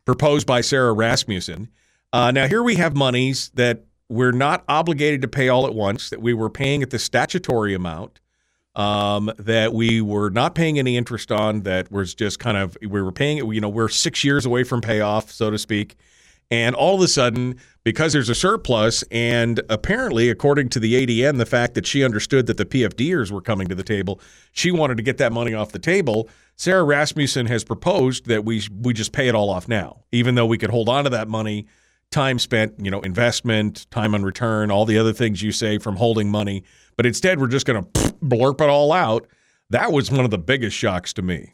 proposed 0.06 0.48
by 0.48 0.62
Sara 0.62 0.94
Rasmussen. 0.94 1.68
Uh, 2.14 2.32
now, 2.32 2.48
here 2.48 2.64
we 2.64 2.76
have 2.76 2.96
monies 2.96 3.52
that 3.56 3.84
we're 4.08 4.32
not 4.32 4.64
obligated 4.70 5.22
to 5.22 5.28
pay 5.28 5.50
all 5.50 5.68
at 5.68 5.76
once, 5.76 6.10
that 6.10 6.22
we 6.22 6.34
were 6.34 6.50
paying 6.50 6.82
at 6.82 6.90
the 6.90 7.00
statutory 7.00 7.74
amount, 7.74 8.22
um, 8.78 9.30
that 9.38 9.74
we 9.74 10.00
were 10.00 10.30
not 10.30 10.56
paying 10.56 10.80
any 10.80 10.96
interest 10.96 11.30
on, 11.30 11.64
that 11.64 11.92
was 11.92 12.16
just 12.16 12.40
kind 12.40 12.56
of, 12.56 12.78
we 12.82 13.02
were 13.02 13.12
paying 13.12 13.38
it, 13.38 13.54
you 13.54 13.60
know, 13.60 13.68
we're 13.68 13.90
six 13.90 14.24
years 14.24 14.46
away 14.46 14.64
from 14.64 14.80
payoff, 14.80 15.30
so 15.30 15.52
to 15.52 15.58
speak. 15.58 15.98
And 16.50 16.76
all 16.76 16.96
of 16.96 17.02
a 17.02 17.08
sudden, 17.08 17.60
because 17.88 18.12
there's 18.12 18.28
a 18.28 18.36
surplus, 18.36 19.02
and 19.12 19.62
apparently, 19.70 20.30
according 20.30 20.68
to 20.68 20.78
the 20.78 21.06
ADN, 21.06 21.38
the 21.38 21.46
fact 21.46 21.74
that 21.76 21.88
she 21.88 22.04
understood 22.04 22.46
that 22.48 22.58
the 22.58 22.66
PFDers 22.66 23.32
were 23.32 23.40
coming 23.40 23.70
to 23.70 23.76
the 23.76 23.84
table, 23.84 24.20
she 24.52 24.72
wanted 24.72 24.98
to 24.98 25.04
get 25.04 25.18
that 25.20 25.32
money 25.32 25.54
off 25.54 25.72
the 25.72 25.80
table. 25.80 26.28
Sara 26.58 26.84
Rasmussen 26.84 27.46
has 27.46 27.64
proposed 27.64 28.26
that 28.26 28.44
we 28.44 28.62
we 28.78 28.94
just 28.94 29.14
pay 29.14 29.30
it 29.30 29.36
all 29.36 29.50
off 29.50 29.70
now, 29.70 30.04
even 30.12 30.36
though 30.36 30.46
we 30.46 30.58
could 30.58 30.70
hold 30.70 30.90
on 30.90 31.06
to 31.06 31.10
that 31.12 31.30
money, 31.30 31.66
time 32.12 32.40
spent, 32.40 32.74
you 32.78 32.92
know, 32.92 33.00
investment, 33.00 33.90
time 33.90 34.14
on 34.14 34.24
return, 34.24 34.70
all 34.70 34.84
the 34.84 34.98
other 34.98 35.14
things 35.14 35.42
you 35.42 35.54
say 35.54 35.78
from 35.78 35.96
holding 35.96 36.30
money. 36.30 36.66
But 36.98 37.06
instead, 37.06 37.40
we're 37.40 37.48
just 37.48 37.66
going 37.66 37.82
to 37.82 37.90
blurp 38.22 38.60
it 38.60 38.70
all 38.70 38.92
out. 38.92 39.28
That 39.70 39.94
was 39.94 40.12
one 40.12 40.26
of 40.26 40.32
the 40.32 40.38
biggest 40.38 40.76
shocks 40.76 41.14
to 41.14 41.22
me. 41.22 41.54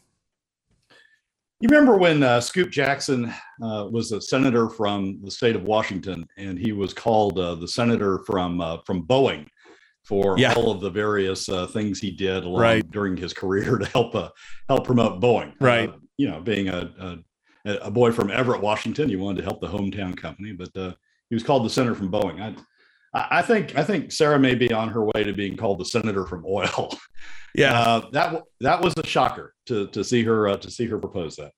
You 1.64 1.70
remember 1.70 1.96
when 1.96 2.24
uh, 2.24 2.42
Scoop 2.42 2.72
Jackson 2.72 3.34
uh, 3.64 3.88
was 3.90 4.12
a 4.12 4.20
senator 4.20 4.68
from 4.68 5.22
the 5.24 5.32
state 5.32 5.56
of 5.56 5.64
Washington, 5.64 6.28
and 6.36 6.60
he 6.60 6.74
was 6.74 6.94
called 6.94 7.40
uh, 7.40 7.56
the 7.56 7.70
senator 7.70 8.20
from 8.26 8.60
uh, 8.60 8.80
from 8.80 9.08
Boeing 9.08 9.48
for 10.04 10.38
yeah. 10.38 10.54
all 10.56 10.72
of 10.72 10.82
the 10.82 10.90
various 10.90 11.48
uh, 11.48 11.66
things 11.66 12.02
he 12.02 12.12
did 12.12 12.44
along, 12.44 12.60
right. 12.60 12.92
during 12.92 13.16
his 13.16 13.32
career 13.32 13.78
to 13.80 13.86
help 13.86 14.14
uh, 14.14 14.28
help 14.68 14.84
promote 14.84 15.22
Boeing. 15.22 15.54
Right. 15.62 15.90
you 16.18 16.30
know, 16.30 16.42
being 16.42 16.68
a, 16.68 17.24
a, 17.66 17.76
a 17.76 17.90
boy 17.90 18.12
from 18.12 18.30
Everett, 18.30 18.60
Washington, 18.60 19.08
he 19.08 19.16
wanted 19.16 19.38
to 19.38 19.44
help 19.44 19.62
the 19.62 19.70
hometown 19.70 20.18
company, 20.18 20.52
but 20.52 20.72
he 21.30 21.34
was 21.34 21.44
called 21.44 21.64
the 21.64 21.70
senator 21.70 21.96
from 21.96 22.12
Boeing. 22.12 22.42
I, 22.42 22.54
I 23.14 23.42
think 23.44 23.78
I 23.78 23.84
think 23.84 24.12
Sarah 24.12 24.40
may 24.40 24.56
be 24.56 24.74
on 24.74 24.90
her 24.90 25.04
way 25.04 25.24
to 25.24 25.34
being 25.34 25.56
called 25.56 25.80
the 25.80 25.86
senator 25.86 26.26
from 26.26 26.46
oil. 26.46 26.98
Yeah, 27.56 27.80
uh, 27.80 28.10
that 28.14 28.44
that 28.62 28.82
was 28.82 28.96
a 28.98 29.06
shocker 29.06 29.54
to 29.68 29.86
to 29.90 30.04
see 30.04 30.24
her 30.24 30.48
uh, 30.48 30.58
to 30.58 30.72
see 30.72 30.88
her 30.88 30.98
propose 30.98 31.36
that. 31.36 31.52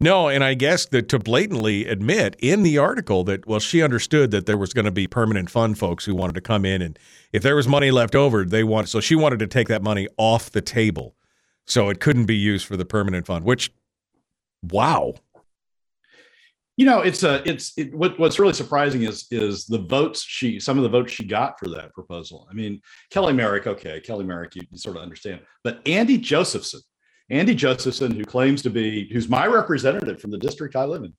No, 0.00 0.28
and 0.28 0.44
I 0.44 0.52
guess 0.52 0.84
that 0.86 1.08
to 1.08 1.18
blatantly 1.18 1.86
admit 1.86 2.36
in 2.38 2.62
the 2.62 2.78
article 2.78 3.24
that 3.24 3.46
well, 3.46 3.58
she 3.58 3.82
understood 3.82 4.30
that 4.30 4.46
there 4.46 4.58
was 4.58 4.74
going 4.74 4.84
to 4.84 4.92
be 4.92 5.06
permanent 5.06 5.50
fund 5.50 5.78
folks 5.78 6.04
who 6.04 6.14
wanted 6.14 6.34
to 6.34 6.40
come 6.40 6.66
in, 6.66 6.82
and 6.82 6.98
if 7.32 7.42
there 7.42 7.56
was 7.56 7.66
money 7.66 7.90
left 7.90 8.14
over, 8.14 8.44
they 8.44 8.62
want 8.62 8.90
so 8.90 9.00
she 9.00 9.16
wanted 9.16 9.38
to 9.38 9.46
take 9.46 9.68
that 9.68 9.82
money 9.82 10.06
off 10.18 10.50
the 10.50 10.60
table, 10.60 11.16
so 11.66 11.88
it 11.88 11.98
couldn't 11.98 12.26
be 12.26 12.36
used 12.36 12.66
for 12.66 12.76
the 12.76 12.84
permanent 12.84 13.26
fund. 13.26 13.44
Which, 13.46 13.72
wow, 14.62 15.14
you 16.78 16.86
know 16.86 17.00
it's 17.00 17.24
a 17.24 17.46
it's 17.46 17.76
it, 17.76 17.92
what, 17.92 18.18
what's 18.20 18.38
really 18.38 18.54
surprising 18.54 19.02
is 19.02 19.26
is 19.32 19.66
the 19.66 19.80
votes 19.80 20.22
she 20.22 20.60
some 20.60 20.78
of 20.78 20.84
the 20.84 20.88
votes 20.88 21.12
she 21.12 21.24
got 21.26 21.58
for 21.58 21.68
that 21.68 21.92
proposal. 21.92 22.46
I 22.48 22.54
mean 22.54 22.80
kelly 23.10 23.34
merrick 23.34 23.66
okay 23.66 24.00
kelly 24.00 24.24
merrick 24.24 24.54
you, 24.54 24.62
you 24.70 24.78
sort 24.78 24.96
of 24.96 25.02
understand. 25.02 25.40
But 25.64 25.86
andy 25.86 26.16
josephson 26.16 26.80
andy 27.30 27.54
josephson 27.54 28.12
who 28.12 28.24
claims 28.24 28.62
to 28.62 28.70
be 28.70 29.12
who's 29.12 29.28
my 29.28 29.46
representative 29.46 30.20
from 30.20 30.30
the 30.30 30.38
district 30.38 30.76
i 30.76 30.84
live 30.84 31.02
in 31.02 31.12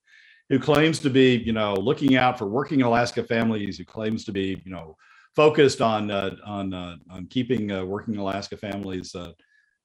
who 0.47 0.59
claims 0.59 0.97
to 0.99 1.09
be 1.09 1.35
you 1.35 1.51
know 1.51 1.73
looking 1.73 2.15
out 2.15 2.39
for 2.39 2.47
working 2.47 2.81
alaska 2.81 3.23
families 3.23 3.77
who 3.77 3.83
claims 3.83 4.23
to 4.25 4.31
be 4.31 4.61
you 4.63 4.71
know 4.71 4.95
focused 5.35 5.81
on 5.81 6.09
uh, 6.09 6.35
on 6.45 6.73
uh, 6.73 6.95
on 7.11 7.27
keeping 7.27 7.71
uh, 7.71 7.83
working 7.83 8.15
alaska 8.15 8.55
families 8.55 9.13
uh, 9.13 9.33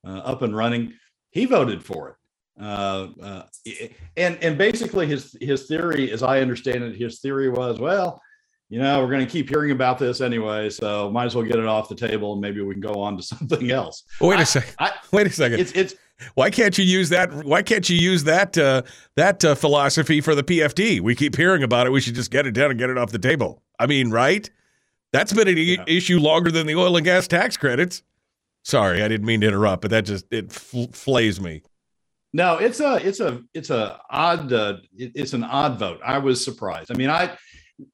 uh, 0.06 0.18
up 0.18 0.42
and 0.42 0.56
running 0.56 0.94
he 1.32 1.44
voted 1.44 1.84
for 1.84 2.10
it 2.10 2.16
uh, 2.60 3.08
uh, 3.20 3.42
and 4.16 4.38
and 4.42 4.56
basically 4.56 5.06
his 5.06 5.36
his 5.40 5.66
theory, 5.66 6.10
as 6.12 6.22
I 6.22 6.40
understand 6.40 6.84
it, 6.84 6.96
his 6.96 7.20
theory 7.20 7.48
was, 7.48 7.80
well, 7.80 8.20
you 8.68 8.78
know, 8.78 9.00
we're 9.00 9.10
going 9.10 9.24
to 9.24 9.30
keep 9.30 9.48
hearing 9.48 9.72
about 9.72 9.98
this 9.98 10.20
anyway, 10.20 10.70
so 10.70 11.10
might 11.10 11.26
as 11.26 11.34
well 11.34 11.44
get 11.44 11.58
it 11.58 11.66
off 11.66 11.88
the 11.88 11.94
table, 11.94 12.32
and 12.32 12.40
maybe 12.40 12.60
we 12.60 12.74
can 12.74 12.80
go 12.80 12.94
on 13.00 13.16
to 13.16 13.22
something 13.22 13.70
else. 13.70 14.04
Wait 14.20 14.40
a 14.40 14.46
second. 14.46 14.74
I, 14.78 14.92
Wait 15.12 15.26
a 15.26 15.30
second. 15.30 15.60
It's 15.60 15.72
it's. 15.72 15.94
Why 16.34 16.48
can't 16.48 16.78
you 16.78 16.84
use 16.84 17.08
that? 17.08 17.32
Why 17.44 17.62
can't 17.62 17.88
you 17.90 17.96
use 17.96 18.22
that 18.24 18.56
uh, 18.56 18.82
that 19.16 19.44
uh, 19.44 19.56
philosophy 19.56 20.20
for 20.20 20.34
the 20.34 20.44
PFD? 20.44 21.00
We 21.00 21.14
keep 21.16 21.36
hearing 21.36 21.64
about 21.64 21.88
it. 21.88 21.90
We 21.90 22.00
should 22.00 22.14
just 22.14 22.30
get 22.30 22.46
it 22.46 22.52
done 22.52 22.70
and 22.70 22.78
get 22.78 22.88
it 22.88 22.96
off 22.96 23.10
the 23.10 23.18
table. 23.18 23.62
I 23.80 23.86
mean, 23.86 24.10
right? 24.10 24.48
That's 25.12 25.32
been 25.32 25.48
an 25.48 25.56
yeah. 25.56 25.84
issue 25.86 26.18
longer 26.18 26.50
than 26.50 26.66
the 26.66 26.76
oil 26.76 26.96
and 26.96 27.04
gas 27.04 27.26
tax 27.26 27.56
credits. 27.56 28.02
Sorry, 28.62 29.02
I 29.02 29.08
didn't 29.08 29.26
mean 29.26 29.40
to 29.42 29.48
interrupt, 29.48 29.82
but 29.82 29.90
that 29.90 30.04
just 30.04 30.24
it 30.32 30.52
fl- 30.52 30.90
flays 30.92 31.40
me. 31.40 31.62
No, 32.34 32.58
it's 32.58 32.80
a 32.80 32.96
it's 32.96 33.20
a 33.20 33.42
it's 33.54 33.70
a 33.70 34.00
odd 34.10 34.52
uh, 34.52 34.78
it's 34.98 35.34
an 35.34 35.44
odd 35.44 35.78
vote. 35.78 36.00
I 36.04 36.18
was 36.18 36.44
surprised. 36.44 36.90
I 36.90 36.96
mean, 36.96 37.08
I 37.08 37.38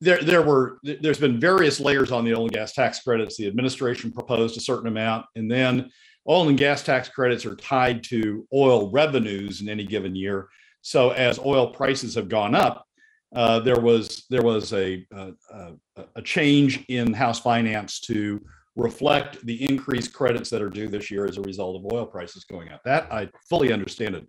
there 0.00 0.22
there 0.22 0.40
were 0.40 0.78
there's 0.82 1.20
been 1.20 1.38
various 1.38 1.78
layers 1.78 2.10
on 2.10 2.24
the 2.24 2.34
oil 2.34 2.44
and 2.44 2.52
gas 2.52 2.72
tax 2.72 3.02
credits. 3.02 3.36
The 3.36 3.46
administration 3.46 4.10
proposed 4.10 4.56
a 4.56 4.60
certain 4.60 4.88
amount, 4.88 5.26
and 5.36 5.50
then 5.50 5.90
oil 6.26 6.48
and 6.48 6.56
gas 6.56 6.82
tax 6.82 7.10
credits 7.10 7.44
are 7.44 7.54
tied 7.54 8.02
to 8.04 8.48
oil 8.54 8.90
revenues 8.90 9.60
in 9.60 9.68
any 9.68 9.84
given 9.84 10.16
year. 10.16 10.48
So 10.80 11.10
as 11.10 11.38
oil 11.38 11.66
prices 11.66 12.14
have 12.14 12.30
gone 12.30 12.54
up, 12.54 12.86
uh, 13.36 13.60
there 13.60 13.80
was 13.80 14.24
there 14.30 14.42
was 14.42 14.72
a, 14.72 15.06
a 15.12 15.32
a 16.16 16.22
change 16.22 16.82
in 16.88 17.12
House 17.12 17.40
finance 17.40 18.00
to 18.00 18.40
reflect 18.76 19.44
the 19.44 19.68
increased 19.68 20.12
credits 20.12 20.50
that 20.50 20.62
are 20.62 20.70
due 20.70 20.88
this 20.88 21.10
year 21.10 21.26
as 21.26 21.38
a 21.38 21.42
result 21.42 21.76
of 21.76 21.92
oil 21.92 22.06
prices 22.06 22.44
going 22.44 22.68
up. 22.70 22.82
That 22.84 23.12
I 23.12 23.28
fully 23.48 23.72
understand 23.72 24.14
it, 24.14 24.28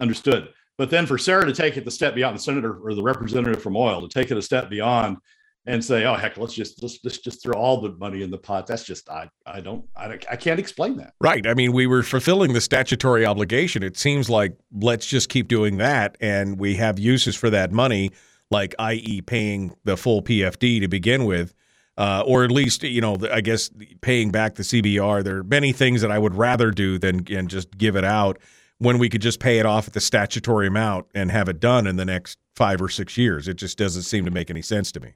understood. 0.00 0.48
But 0.78 0.90
then 0.90 1.06
for 1.06 1.18
Sarah 1.18 1.46
to 1.46 1.52
take 1.52 1.76
it 1.76 1.84
the 1.84 1.90
step 1.90 2.14
beyond 2.14 2.36
the 2.36 2.42
senator 2.42 2.78
or 2.82 2.94
the 2.94 3.02
representative 3.02 3.62
from 3.62 3.76
oil 3.76 4.00
to 4.00 4.08
take 4.08 4.30
it 4.30 4.36
a 4.36 4.42
step 4.42 4.70
beyond 4.70 5.18
and 5.66 5.84
say, 5.84 6.04
"Oh 6.04 6.14
heck, 6.14 6.38
let's 6.38 6.54
just 6.54 6.82
let's, 6.82 6.98
let's 7.04 7.18
just 7.18 7.42
throw 7.42 7.54
all 7.54 7.80
the 7.80 7.92
money 7.98 8.22
in 8.22 8.30
the 8.30 8.38
pot." 8.38 8.66
That's 8.66 8.84
just 8.84 9.08
I 9.10 9.28
I 9.46 9.60
don't 9.60 9.84
I, 9.94 10.18
I 10.30 10.36
can't 10.36 10.58
explain 10.58 10.96
that. 10.96 11.12
Right. 11.20 11.46
I 11.46 11.54
mean, 11.54 11.72
we 11.72 11.86
were 11.86 12.02
fulfilling 12.02 12.54
the 12.54 12.60
statutory 12.60 13.26
obligation. 13.26 13.82
It 13.82 13.96
seems 13.96 14.30
like 14.30 14.56
let's 14.72 15.06
just 15.06 15.28
keep 15.28 15.48
doing 15.48 15.76
that, 15.76 16.16
and 16.20 16.58
we 16.58 16.76
have 16.76 16.98
uses 16.98 17.36
for 17.36 17.50
that 17.50 17.72
money, 17.72 18.10
like 18.50 18.74
i.e., 18.78 19.20
paying 19.20 19.76
the 19.84 19.96
full 19.96 20.22
PFD 20.22 20.80
to 20.80 20.88
begin 20.88 21.26
with 21.26 21.54
uh, 22.00 22.24
or 22.26 22.44
at 22.44 22.50
least 22.50 22.82
you 22.82 23.00
know 23.02 23.18
I 23.30 23.42
guess 23.42 23.70
paying 24.00 24.30
back 24.30 24.54
the 24.54 24.62
CBR. 24.62 25.22
There 25.22 25.36
are 25.38 25.44
many 25.44 25.72
things 25.72 26.00
that 26.00 26.10
I 26.10 26.18
would 26.18 26.34
rather 26.34 26.70
do 26.70 26.98
than 26.98 27.26
and 27.30 27.50
just 27.50 27.76
give 27.76 27.94
it 27.94 28.04
out 28.04 28.38
when 28.78 28.98
we 28.98 29.10
could 29.10 29.20
just 29.20 29.38
pay 29.38 29.58
it 29.58 29.66
off 29.66 29.86
at 29.86 29.92
the 29.92 30.00
statutory 30.00 30.66
amount 30.66 31.06
and 31.14 31.30
have 31.30 31.46
it 31.50 31.60
done 31.60 31.86
in 31.86 31.96
the 31.96 32.06
next 32.06 32.38
five 32.56 32.80
or 32.80 32.88
six 32.88 33.18
years. 33.18 33.48
It 33.48 33.54
just 33.54 33.76
doesn't 33.76 34.04
seem 34.04 34.24
to 34.24 34.30
make 34.30 34.48
any 34.48 34.62
sense 34.62 34.90
to 34.92 35.00
me. 35.00 35.12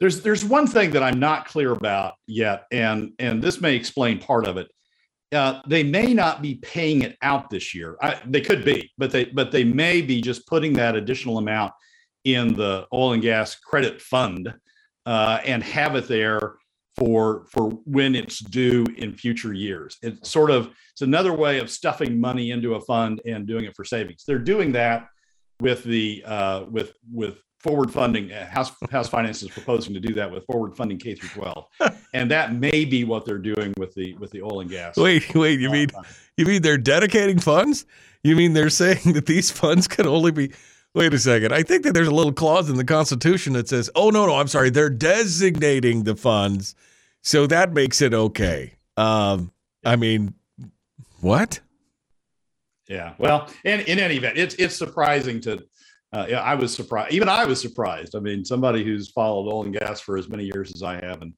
There's 0.00 0.22
there's 0.22 0.44
one 0.44 0.66
thing 0.66 0.90
that 0.90 1.04
I'm 1.04 1.20
not 1.20 1.46
clear 1.46 1.70
about 1.70 2.14
yet, 2.26 2.64
and 2.72 3.12
and 3.20 3.40
this 3.40 3.60
may 3.60 3.76
explain 3.76 4.18
part 4.18 4.48
of 4.48 4.56
it. 4.56 4.66
uh, 5.32 5.60
they 5.68 5.84
may 5.84 6.12
not 6.12 6.42
be 6.42 6.56
paying 6.56 7.02
it 7.02 7.16
out 7.22 7.48
this 7.48 7.74
year. 7.76 7.96
I, 8.02 8.20
they 8.26 8.40
could 8.40 8.64
be, 8.64 8.90
but 8.98 9.12
they 9.12 9.26
but 9.26 9.52
they 9.52 9.62
may 9.62 10.02
be 10.02 10.20
just 10.20 10.48
putting 10.48 10.72
that 10.74 10.96
additional 10.96 11.38
amount 11.38 11.72
in 12.24 12.54
the 12.54 12.86
oil 12.92 13.12
and 13.12 13.22
gas 13.22 13.54
credit 13.54 14.02
fund 14.02 14.52
uh, 15.06 15.38
and 15.44 15.62
have 15.62 15.96
it 15.96 16.08
there 16.08 16.56
for 16.96 17.46
for 17.50 17.70
when 17.84 18.14
it's 18.14 18.40
due 18.40 18.84
in 18.96 19.14
future 19.14 19.52
years. 19.52 19.96
It's 20.02 20.28
sort 20.28 20.50
of 20.50 20.70
it's 20.92 21.02
another 21.02 21.32
way 21.32 21.58
of 21.58 21.70
stuffing 21.70 22.20
money 22.20 22.50
into 22.50 22.74
a 22.74 22.80
fund 22.80 23.20
and 23.26 23.46
doing 23.46 23.64
it 23.64 23.76
for 23.76 23.84
savings. 23.84 24.24
They're 24.26 24.38
doing 24.38 24.72
that 24.72 25.08
with 25.60 25.84
the 25.84 26.22
uh, 26.26 26.64
with 26.70 26.94
with 27.12 27.38
forward 27.60 27.92
funding. 27.92 28.32
Uh, 28.32 28.46
House 28.46 28.72
House 28.90 29.08
Finance 29.08 29.42
is 29.42 29.50
proposing 29.50 29.94
to 29.94 30.00
do 30.00 30.14
that 30.14 30.30
with 30.30 30.44
forward 30.46 30.76
funding 30.76 30.98
K 30.98 31.14
through 31.14 31.28
12, 31.28 31.66
and 32.14 32.30
that 32.30 32.54
may 32.54 32.84
be 32.84 33.04
what 33.04 33.24
they're 33.24 33.38
doing 33.38 33.74
with 33.76 33.94
the 33.94 34.14
with 34.14 34.30
the 34.30 34.42
oil 34.42 34.60
and 34.60 34.70
gas. 34.70 34.96
Wait, 34.96 35.34
wait, 35.34 35.60
you 35.60 35.70
mean 35.70 35.88
you 36.36 36.46
mean 36.46 36.62
they're 36.62 36.78
dedicating 36.78 37.38
funds? 37.38 37.84
You 38.24 38.36
mean 38.36 38.54
they're 38.54 38.70
saying 38.70 39.12
that 39.12 39.26
these 39.26 39.50
funds 39.50 39.86
can 39.86 40.06
only 40.06 40.32
be 40.32 40.52
Wait 40.96 41.12
a 41.12 41.18
second. 41.18 41.52
I 41.52 41.62
think 41.62 41.82
that 41.82 41.92
there's 41.92 42.08
a 42.08 42.14
little 42.14 42.32
clause 42.32 42.70
in 42.70 42.76
the 42.76 42.84
Constitution 42.84 43.52
that 43.52 43.68
says, 43.68 43.90
"Oh 43.94 44.08
no, 44.08 44.24
no, 44.24 44.36
I'm 44.36 44.48
sorry, 44.48 44.70
they're 44.70 44.88
designating 44.88 46.04
the 46.04 46.16
funds." 46.16 46.74
So 47.20 47.46
that 47.48 47.74
makes 47.74 48.00
it 48.00 48.14
okay. 48.14 48.76
Um, 48.96 49.52
I 49.84 49.96
mean, 49.96 50.32
what? 51.20 51.60
Yeah. 52.88 53.12
Well, 53.18 53.50
in, 53.64 53.80
in 53.80 53.98
any 53.98 54.16
event, 54.16 54.38
it's 54.38 54.54
it's 54.54 54.74
surprising 54.74 55.38
to. 55.42 55.62
Uh, 56.14 56.28
I 56.32 56.54
was 56.54 56.74
surprised. 56.74 57.12
Even 57.12 57.28
I 57.28 57.44
was 57.44 57.60
surprised. 57.60 58.16
I 58.16 58.20
mean, 58.20 58.42
somebody 58.42 58.82
who's 58.82 59.10
followed 59.10 59.52
oil 59.52 59.64
and 59.64 59.78
gas 59.78 60.00
for 60.00 60.16
as 60.16 60.30
many 60.30 60.44
years 60.44 60.72
as 60.74 60.82
I 60.82 60.94
have, 61.04 61.20
and 61.20 61.34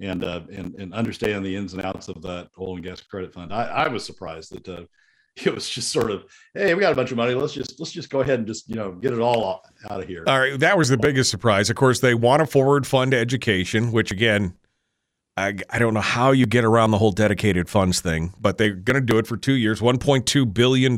and 0.00 0.22
uh, 0.22 0.42
and, 0.52 0.74
and 0.74 0.92
understand 0.92 1.46
the 1.46 1.56
ins 1.56 1.72
and 1.72 1.82
outs 1.82 2.08
of 2.08 2.20
that 2.20 2.50
oil 2.60 2.74
and 2.74 2.84
gas 2.84 3.00
credit 3.00 3.32
fund. 3.32 3.54
I, 3.54 3.68
I 3.68 3.88
was 3.88 4.04
surprised 4.04 4.52
that 4.52 4.68
uh, 4.68 4.82
it 5.46 5.54
was 5.54 5.68
just 5.68 5.90
sort 5.92 6.10
of, 6.10 6.24
hey, 6.54 6.74
we 6.74 6.80
got 6.80 6.92
a 6.92 6.96
bunch 6.96 7.10
of 7.10 7.16
money. 7.16 7.34
Let's 7.34 7.52
just 7.52 7.78
let's 7.78 7.92
just 7.92 8.10
go 8.10 8.20
ahead 8.20 8.38
and 8.38 8.46
just 8.46 8.68
you 8.68 8.76
know 8.76 8.92
get 8.92 9.12
it 9.12 9.20
all 9.20 9.62
out 9.90 10.00
of 10.00 10.08
here. 10.08 10.24
All 10.26 10.38
right, 10.38 10.58
that 10.58 10.76
was 10.76 10.88
the 10.88 10.98
biggest 10.98 11.30
surprise. 11.30 11.70
Of 11.70 11.76
course, 11.76 12.00
they 12.00 12.14
want 12.14 12.40
to 12.40 12.46
forward 12.46 12.86
fund 12.86 13.14
education, 13.14 13.92
which 13.92 14.10
again 14.10 14.54
I, 15.38 15.54
I 15.70 15.78
don't 15.78 15.94
know 15.94 16.00
how 16.00 16.32
you 16.32 16.46
get 16.46 16.64
around 16.64 16.90
the 16.90 16.98
whole 16.98 17.12
dedicated 17.12 17.68
funds 17.68 18.00
thing, 18.00 18.34
but 18.40 18.58
they're 18.58 18.74
going 18.74 18.96
to 18.96 19.00
do 19.00 19.18
it 19.18 19.26
for 19.26 19.36
two 19.36 19.52
years, 19.52 19.80
$1.2 19.80 20.52
billion 20.52 20.96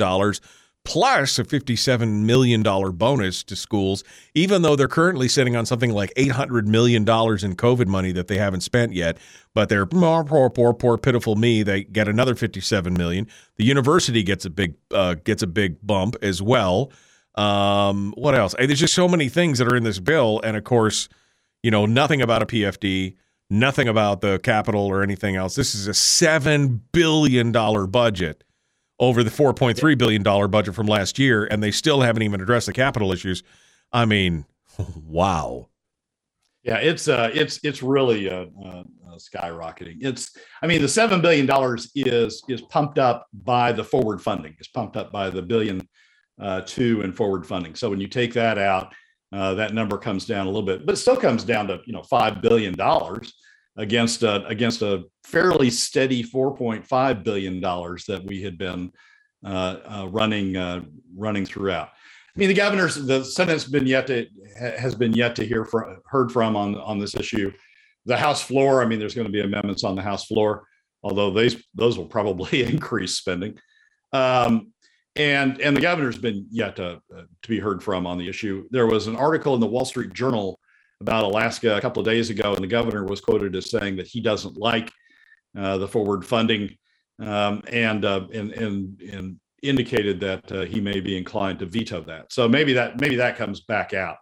plus 0.85 1.39
a 1.39 1.45
$57 1.45 2.23
million 2.23 2.63
bonus 2.63 3.43
to 3.45 3.57
schools, 3.57 4.03
even 4.35 4.63
though 4.63 4.77
they're 4.77 4.89
currently 4.89 5.29
sitting 5.29 5.55
on 5.57 5.67
something 5.67 5.93
like 5.93 6.13
$800 6.15 6.67
million 6.67 7.03
in 7.03 7.07
COVID 7.07 7.87
money 7.87 8.13
that 8.13 8.29
they 8.29 8.39
haven't 8.39 8.63
spent 8.63 8.93
yet. 8.93 9.19
But 9.55 9.69
they're 9.69 9.87
poor, 9.87 10.25
poor, 10.25 10.51
poor, 10.51 10.73
poor, 10.73 10.99
pitiful 10.99 11.37
me. 11.37 11.63
They 11.63 11.85
get 11.85 12.09
another 12.09 12.35
57 12.35 12.95
million. 12.95 13.27
The 13.57 13.65
university 13.65 14.23
gets 14.23 14.45
a 14.45 14.51
big 14.51 14.75
uh, 14.93 15.15
gets 15.15 15.43
a 15.43 15.47
big 15.47 15.85
bump 15.85 16.17
as 16.23 16.41
well. 16.41 16.93
Um, 17.35 18.15
what 18.17 18.35
else? 18.35 18.55
There's 18.59 18.81
just 18.81 18.95
so 18.95 19.09
many 19.09 19.29
things 19.29 19.59
that 19.59 19.73
are 19.73 19.77
in 19.77 19.85
this 19.85 19.99
bill, 19.99 20.41
and 20.45 20.57
of 20.57 20.65
course, 20.65 21.09
you 21.63 21.71
know, 21.71 21.87
nothing 21.87 22.23
about 22.23 22.43
a 22.43 22.47
PFD 22.47 23.17
nothing 23.51 23.89
about 23.89 24.21
the 24.21 24.39
capital 24.39 24.87
or 24.87 25.03
anything 25.03 25.35
else. 25.35 25.57
This 25.57 25.75
is 25.75 25.89
a 25.89 25.91
$7 25.91 26.81
billion 26.93 27.51
budget 27.91 28.45
over 29.01 29.25
the 29.25 29.31
$4.3 29.31 29.99
billion 29.99 30.23
budget 30.23 30.75
from 30.75 30.87
last 30.87 31.19
year, 31.19 31.47
and 31.47 31.63
they 31.63 31.71
still 31.71 32.03
haven't 32.03 32.23
even 32.23 32.41
addressed 32.41 32.67
the 32.67 32.73
capital 32.73 33.13
issues. 33.13 33.43
I 33.91 34.05
mean, 34.05 34.45
wow. 34.95 35.69
Yeah, 36.63 36.77
it's 36.77 37.09
uh, 37.09 37.31
it's 37.33 37.59
it's 37.65 37.83
really 37.83 38.29
uh, 38.29 38.45
uh, 38.63 38.83
skyrocketing. 39.17 39.97
It's, 40.03 40.37
I 40.63 40.67
mean, 40.67 40.83
the 40.83 40.89
seven 40.89 41.23
billion 41.23 41.47
dollars 41.47 41.91
is 41.95 42.43
is 42.49 42.61
pumped 42.61 42.99
up 42.99 43.27
by 43.33 43.73
the 43.73 43.83
forward 43.83 44.21
funding. 44.21 44.55
It's 44.59 44.69
pumped 44.69 44.99
up 44.99 45.11
by 45.11 45.31
the 45.31 45.41
billion 45.41 45.89
uh, 46.39 46.61
two 46.67 47.01
in 47.01 47.15
forward 47.15 47.47
funding. 47.47 47.75
So 47.75 47.89
when 47.89 47.99
you 47.99 48.09
take 48.09 48.35
that 48.35 48.59
out, 48.59 48.93
uh, 49.33 49.55
that 49.55 49.73
number 49.73 49.97
comes 49.97 50.27
down 50.27 50.47
a 50.47 50.51
little 50.51 50.67
bit, 50.67 50.85
but 50.85 50.99
still 50.99 51.17
comes 51.17 51.45
down 51.45 51.67
to 51.69 51.81
you 51.87 51.95
know 51.95 52.03
five 52.03 52.43
billion 52.43 52.75
dollars 52.75 53.33
against 53.81 54.23
a, 54.23 54.47
against 54.47 54.83
a 54.83 55.05
fairly 55.25 55.71
steady 55.71 56.23
4.5 56.23 57.25
billion 57.25 57.61
dollars 57.61 58.05
that 58.05 58.23
we 58.25 58.43
had 58.43 58.59
been 58.59 58.93
uh, 59.45 59.77
uh, 59.85 60.09
running 60.11 60.57
uh, 60.57 60.83
running 61.17 61.47
throughout. 61.47 61.89
I 61.89 62.39
mean, 62.39 62.49
the 62.49 62.55
governor's 62.55 62.95
the 62.95 63.25
Senate's 63.25 63.65
been 63.65 63.87
yet 63.87 64.07
to 64.09 64.27
has 64.59 64.95
been 64.95 65.15
yet 65.15 65.35
to 65.37 65.47
hear 65.47 65.65
from 65.65 65.97
heard 66.07 66.31
from 66.31 66.57
on 66.57 66.77
on 66.77 66.99
this 66.99 67.17
issue. 67.17 67.51
The 68.05 68.17
House 68.17 68.43
floor, 68.43 68.83
I 68.83 68.87
mean, 68.87 68.99
there's 68.99 69.15
going 69.15 69.27
to 69.27 69.33
be 69.33 69.41
amendments 69.41 69.83
on 69.83 69.97
the 69.97 70.03
House 70.03 70.27
floor, 70.27 70.65
although 71.03 71.31
those 71.31 71.57
those 71.75 71.97
will 71.97 72.07
probably 72.07 72.63
increase 72.71 73.17
spending. 73.17 73.59
Um, 74.13 74.73
and 75.17 75.61
and 75.61 75.75
the 75.75 75.81
governor's 75.81 76.19
been 76.19 76.47
yet 76.51 76.77
to, 76.77 77.01
uh, 77.17 77.23
to 77.43 77.49
be 77.49 77.59
heard 77.59 77.83
from 77.83 78.07
on 78.07 78.19
the 78.19 78.29
issue. 78.29 78.69
There 78.71 78.87
was 78.87 79.07
an 79.07 79.17
article 79.17 79.55
in 79.55 79.61
the 79.61 79.67
Wall 79.67 79.87
Street 79.87 80.13
Journal 80.13 80.61
about 81.01 81.25
Alaska 81.25 81.77
a 81.77 81.81
couple 81.81 82.01
of 82.01 82.07
days 82.07 82.31
ago, 82.31 82.55
and 82.55 82.63
the 82.63 82.69
governor 82.69 83.05
was 83.05 83.21
quoted 83.21 83.57
as 83.57 83.71
saying 83.71 83.97
that 83.97 84.07
he 84.07 84.21
doesn't 84.21 84.57
like 84.57 84.93
uh, 85.59 85.79
the 85.79 85.89
forward 85.89 86.25
funding, 86.25 86.77
um, 87.21 87.63
and, 87.73 88.05
uh, 88.05 88.27
and 88.33 88.53
and 88.53 89.01
and 89.01 89.41
indicated 89.63 90.21
that 90.21 90.53
uh, 90.53 90.63
he 90.63 90.81
may 90.81 91.01
be 91.01 91.17
inclined 91.17 91.59
to 91.59 91.67
veto 91.67 92.01
that. 92.03 92.33
So 92.33 92.49
maybe 92.49 92.73
that 92.75 93.01
maybe 93.01 93.17
that 93.17 93.37
comes 93.37 93.61
back 93.61 93.95
out. 93.95 94.17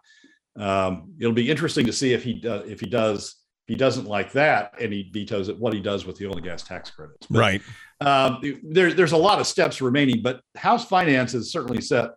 Um, 0.57 1.13
it'll 1.19 1.33
be 1.33 1.49
interesting 1.49 1.85
to 1.85 1.93
see 1.93 2.13
if 2.13 2.23
he 2.23 2.33
does 2.33 2.69
if 2.69 2.79
he 2.79 2.87
does 2.87 3.35
if 3.67 3.73
he 3.73 3.75
doesn't 3.75 4.05
like 4.05 4.31
that 4.33 4.73
and 4.81 4.91
he 4.91 5.09
vetoes 5.13 5.47
it, 5.47 5.57
what 5.57 5.73
he 5.73 5.79
does 5.79 6.05
with 6.05 6.17
the 6.17 6.25
oil 6.25 6.35
and 6.35 6.43
gas 6.43 6.63
tax 6.63 6.89
credits. 6.89 7.27
But, 7.27 7.39
right. 7.39 7.61
Um, 8.01 8.41
there, 8.63 8.93
there's 8.93 9.11
a 9.11 9.17
lot 9.17 9.39
of 9.39 9.47
steps 9.47 9.81
remaining, 9.81 10.21
but 10.21 10.41
House 10.55 10.85
Finance 10.85 11.33
has 11.33 11.51
certainly 11.51 11.81
set 11.81 12.11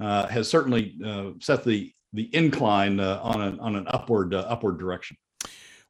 uh, 0.00 0.26
has 0.28 0.48
certainly 0.48 0.96
uh, 1.04 1.30
set 1.40 1.64
the 1.64 1.92
the 2.12 2.34
incline 2.34 3.00
uh, 3.00 3.20
on 3.22 3.40
an 3.40 3.60
on 3.60 3.76
an 3.76 3.86
upward 3.88 4.34
uh, 4.34 4.44
upward 4.48 4.78
direction. 4.78 5.16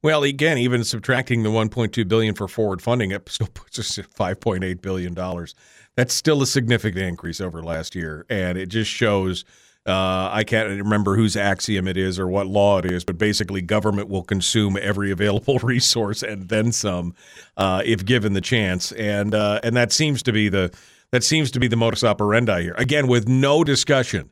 Well, 0.03 0.25
again, 0.25 0.59
even 0.59 0.83
subtracting 0.83 1.45
the 1.45 1.49
1.2 1.49 2.09
billion 2.09 2.35
for 2.35 2.49
forward 2.49 2.83
funding, 2.83 3.13
it 3.13 3.29
still 3.29 3.47
puts 3.55 3.79
us 3.79 3.99
at 3.99 4.11
5.8 4.11 4.81
billion 4.83 5.15
dollars. 5.15 5.55
That's 5.97 6.13
still 6.15 6.43
a 6.43 6.47
significant 6.47 7.05
increase 7.05 7.41
over 7.41 7.63
last 7.63 7.95
year, 7.95 8.27
and 8.29 8.59
it 8.59 8.67
just 8.67 8.91
shows. 8.91 9.45
Uh, 9.85 10.31
I 10.33 10.45
can't 10.45 10.69
remember 10.69 11.17
whose 11.17 11.37
axiom 11.37 11.89
it 11.89 11.97
is 11.97 12.17
or 12.17 12.29
what 12.29 12.47
law 12.47 12.79
it 12.79 12.85
is, 12.85 13.05
but 13.05 13.19
basically, 13.19 13.61
government 13.63 14.09
will 14.09 14.23
consume 14.23 14.79
every 14.81 15.11
available 15.11 15.59
resource 15.63 16.23
and 16.23 16.49
then 16.49 16.71
some, 16.71 17.17
uh, 17.57 17.83
if 17.85 18.05
given 18.05 18.33
the 18.33 18.41
chance. 18.41 18.93
And 18.93 19.35
uh, 19.35 19.59
and 19.65 19.77
that 19.77 19.91
seems 19.91 20.23
to 20.23 20.33
be 20.33 20.49
the 20.49 20.73
that 21.11 21.25
seems 21.25 21.51
to 21.51 21.59
be 21.59 21.67
the 21.67 21.77
modus 21.77 22.05
operandi 22.05 22.63
here. 22.63 22.75
Again, 22.79 23.09
with 23.09 23.29
no 23.29 23.65
discussion 23.65 24.31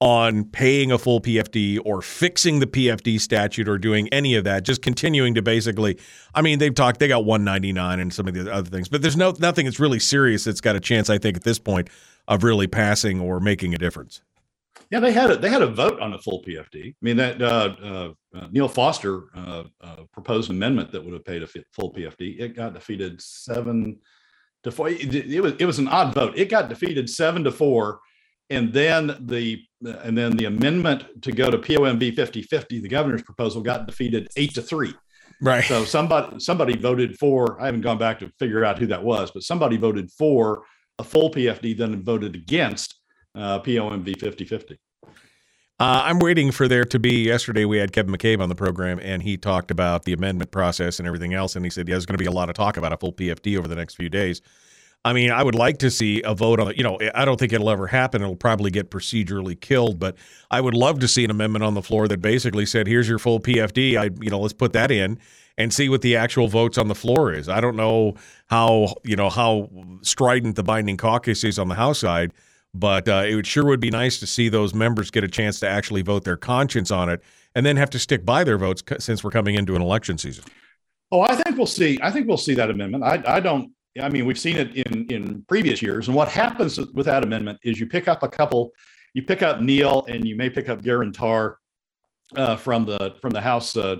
on 0.00 0.44
paying 0.44 0.90
a 0.90 0.98
full 0.98 1.20
PFD 1.20 1.78
or 1.84 2.00
fixing 2.00 2.58
the 2.58 2.66
PFD 2.66 3.20
statute 3.20 3.68
or 3.68 3.76
doing 3.76 4.08
any 4.08 4.34
of 4.34 4.44
that, 4.44 4.64
just 4.64 4.80
continuing 4.80 5.34
to 5.34 5.42
basically 5.42 5.98
I 6.34 6.42
mean, 6.42 6.58
they've 6.58 6.74
talked 6.74 7.00
they 7.00 7.08
got 7.08 7.24
199 7.24 8.00
and 8.00 8.12
some 8.12 8.26
of 8.26 8.34
the 8.34 8.52
other 8.52 8.70
things, 8.70 8.88
but 8.88 9.02
there's 9.02 9.16
no 9.16 9.34
nothing 9.38 9.66
that's 9.66 9.78
really 9.78 9.98
serious 9.98 10.44
that's 10.44 10.60
got 10.60 10.74
a 10.74 10.80
chance, 10.80 11.10
I 11.10 11.18
think, 11.18 11.36
at 11.36 11.44
this 11.44 11.58
point 11.58 11.88
of 12.28 12.42
really 12.42 12.66
passing 12.66 13.20
or 13.20 13.40
making 13.40 13.74
a 13.74 13.78
difference. 13.78 14.22
Yeah, 14.90 15.00
they 15.00 15.12
had 15.12 15.30
a 15.30 15.36
they 15.36 15.50
had 15.50 15.62
a 15.62 15.66
vote 15.66 16.00
on 16.00 16.14
a 16.14 16.18
full 16.18 16.42
PFD. 16.42 16.88
I 16.88 16.94
mean 17.02 17.16
that 17.18 17.40
uh, 17.42 17.74
uh, 17.82 18.12
uh, 18.34 18.48
Neal 18.50 18.68
Foster 18.68 19.24
uh, 19.36 19.64
uh, 19.82 19.96
proposed 20.12 20.50
an 20.50 20.56
amendment 20.56 20.90
that 20.92 21.04
would 21.04 21.12
have 21.12 21.24
paid 21.24 21.42
a 21.42 21.46
full 21.46 21.92
PFD. 21.92 22.40
It 22.40 22.56
got 22.56 22.72
defeated 22.72 23.20
seven 23.20 23.98
to 24.62 24.72
four. 24.72 24.88
It, 24.88 25.14
it 25.14 25.40
was 25.42 25.52
it 25.58 25.66
was 25.66 25.78
an 25.78 25.88
odd 25.88 26.14
vote. 26.14 26.36
It 26.36 26.48
got 26.48 26.70
defeated 26.70 27.10
seven 27.10 27.44
to 27.44 27.52
four 27.52 28.00
and 28.50 28.72
then 28.72 29.16
the 29.20 29.62
and 29.82 30.16
then 30.16 30.36
the 30.36 30.46
amendment 30.46 31.22
to 31.22 31.32
go 31.32 31.50
to 31.50 31.58
POMV 31.58 32.14
5050, 32.14 32.80
the 32.80 32.88
governor's 32.88 33.22
proposal 33.22 33.62
got 33.62 33.86
defeated 33.86 34.28
eight 34.36 34.54
to 34.54 34.62
three. 34.62 34.94
Right. 35.40 35.64
So 35.64 35.84
somebody 35.84 36.38
somebody 36.38 36.76
voted 36.76 37.18
for. 37.18 37.60
I 37.60 37.66
haven't 37.66 37.80
gone 37.80 37.98
back 37.98 38.18
to 38.18 38.30
figure 38.38 38.64
out 38.64 38.78
who 38.78 38.86
that 38.88 39.02
was, 39.02 39.30
but 39.30 39.42
somebody 39.42 39.78
voted 39.78 40.10
for 40.12 40.64
a 40.98 41.04
full 41.04 41.30
PFD, 41.30 41.78
then 41.78 42.02
voted 42.02 42.34
against 42.34 43.00
uh, 43.34 43.60
POMV 43.60 44.20
5050. 44.20 44.78
Uh, 45.80 46.02
I'm 46.04 46.18
waiting 46.18 46.50
for 46.50 46.68
there 46.68 46.84
to 46.84 46.98
be. 46.98 47.24
Yesterday, 47.24 47.64
we 47.64 47.78
had 47.78 47.92
Kevin 47.92 48.14
McCabe 48.14 48.42
on 48.42 48.50
the 48.50 48.54
program, 48.54 49.00
and 49.00 49.22
he 49.22 49.38
talked 49.38 49.70
about 49.70 50.04
the 50.04 50.12
amendment 50.12 50.50
process 50.50 50.98
and 50.98 51.08
everything 51.08 51.32
else. 51.32 51.56
And 51.56 51.64
he 51.64 51.70
said, 51.70 51.88
yeah, 51.88 51.94
there's 51.94 52.04
going 52.04 52.18
to 52.18 52.22
be 52.22 52.28
a 52.28 52.30
lot 52.30 52.50
of 52.50 52.54
talk 52.54 52.76
about 52.76 52.92
a 52.92 52.98
full 52.98 53.14
PFD 53.14 53.56
over 53.56 53.66
the 53.66 53.76
next 53.76 53.94
few 53.94 54.10
days. 54.10 54.42
I 55.04 55.14
mean, 55.14 55.30
I 55.30 55.42
would 55.42 55.54
like 55.54 55.78
to 55.78 55.90
see 55.90 56.20
a 56.22 56.34
vote 56.34 56.60
on 56.60 56.70
it. 56.70 56.76
You 56.76 56.84
know, 56.84 56.98
I 57.14 57.24
don't 57.24 57.38
think 57.38 57.52
it'll 57.52 57.70
ever 57.70 57.86
happen. 57.86 58.20
It'll 58.20 58.36
probably 58.36 58.70
get 58.70 58.90
procedurally 58.90 59.58
killed, 59.58 59.98
but 59.98 60.16
I 60.50 60.60
would 60.60 60.74
love 60.74 60.98
to 61.00 61.08
see 61.08 61.24
an 61.24 61.30
amendment 61.30 61.64
on 61.64 61.72
the 61.72 61.82
floor 61.82 62.06
that 62.08 62.20
basically 62.20 62.66
said, 62.66 62.86
"Here's 62.86 63.08
your 63.08 63.18
full 63.18 63.40
PFD." 63.40 63.96
I, 63.96 64.10
you 64.20 64.30
know, 64.30 64.40
let's 64.40 64.52
put 64.52 64.74
that 64.74 64.90
in 64.90 65.18
and 65.56 65.72
see 65.72 65.88
what 65.88 66.02
the 66.02 66.16
actual 66.16 66.48
votes 66.48 66.76
on 66.76 66.88
the 66.88 66.94
floor 66.94 67.32
is. 67.32 67.48
I 67.48 67.60
don't 67.60 67.76
know 67.76 68.14
how 68.48 68.94
you 69.02 69.16
know 69.16 69.30
how 69.30 69.70
strident 70.02 70.56
the 70.56 70.62
binding 70.62 70.98
caucus 70.98 71.44
is 71.44 71.58
on 71.58 71.68
the 71.68 71.76
House 71.76 71.98
side, 71.98 72.32
but 72.74 73.08
uh, 73.08 73.22
it 73.24 73.46
sure 73.46 73.64
would 73.64 73.80
be 73.80 73.90
nice 73.90 74.20
to 74.20 74.26
see 74.26 74.50
those 74.50 74.74
members 74.74 75.10
get 75.10 75.24
a 75.24 75.28
chance 75.28 75.60
to 75.60 75.68
actually 75.68 76.02
vote 76.02 76.24
their 76.24 76.36
conscience 76.36 76.90
on 76.90 77.08
it, 77.08 77.22
and 77.54 77.64
then 77.64 77.78
have 77.78 77.90
to 77.90 77.98
stick 77.98 78.26
by 78.26 78.44
their 78.44 78.58
votes 78.58 78.82
since 78.98 79.24
we're 79.24 79.30
coming 79.30 79.54
into 79.54 79.74
an 79.74 79.80
election 79.80 80.18
season. 80.18 80.44
Oh, 81.10 81.22
I 81.22 81.36
think 81.36 81.56
we'll 81.56 81.66
see. 81.66 81.98
I 82.02 82.10
think 82.10 82.28
we'll 82.28 82.36
see 82.36 82.54
that 82.54 82.68
amendment. 82.68 83.02
I, 83.02 83.22
I 83.26 83.40
don't 83.40 83.72
I 84.00 84.08
mean, 84.08 84.26
we've 84.26 84.38
seen 84.38 84.56
it 84.56 84.74
in 84.74 85.06
in 85.06 85.44
previous 85.48 85.82
years. 85.82 86.08
And 86.08 86.16
what 86.16 86.28
happens 86.28 86.78
with 86.78 87.06
that 87.06 87.22
amendment 87.22 87.58
is 87.62 87.78
you 87.78 87.86
pick 87.86 88.08
up 88.08 88.22
a 88.22 88.28
couple, 88.28 88.70
you 89.14 89.22
pick 89.22 89.42
up 89.42 89.60
Neal 89.60 90.04
and 90.08 90.26
you 90.26 90.36
may 90.36 90.50
pick 90.50 90.68
up 90.68 90.82
Geran 90.82 91.12
Tarr 91.12 91.58
uh, 92.36 92.56
from 92.56 92.84
the 92.84 93.16
from 93.20 93.30
the 93.30 93.40
House 93.40 93.76
uh, 93.76 93.96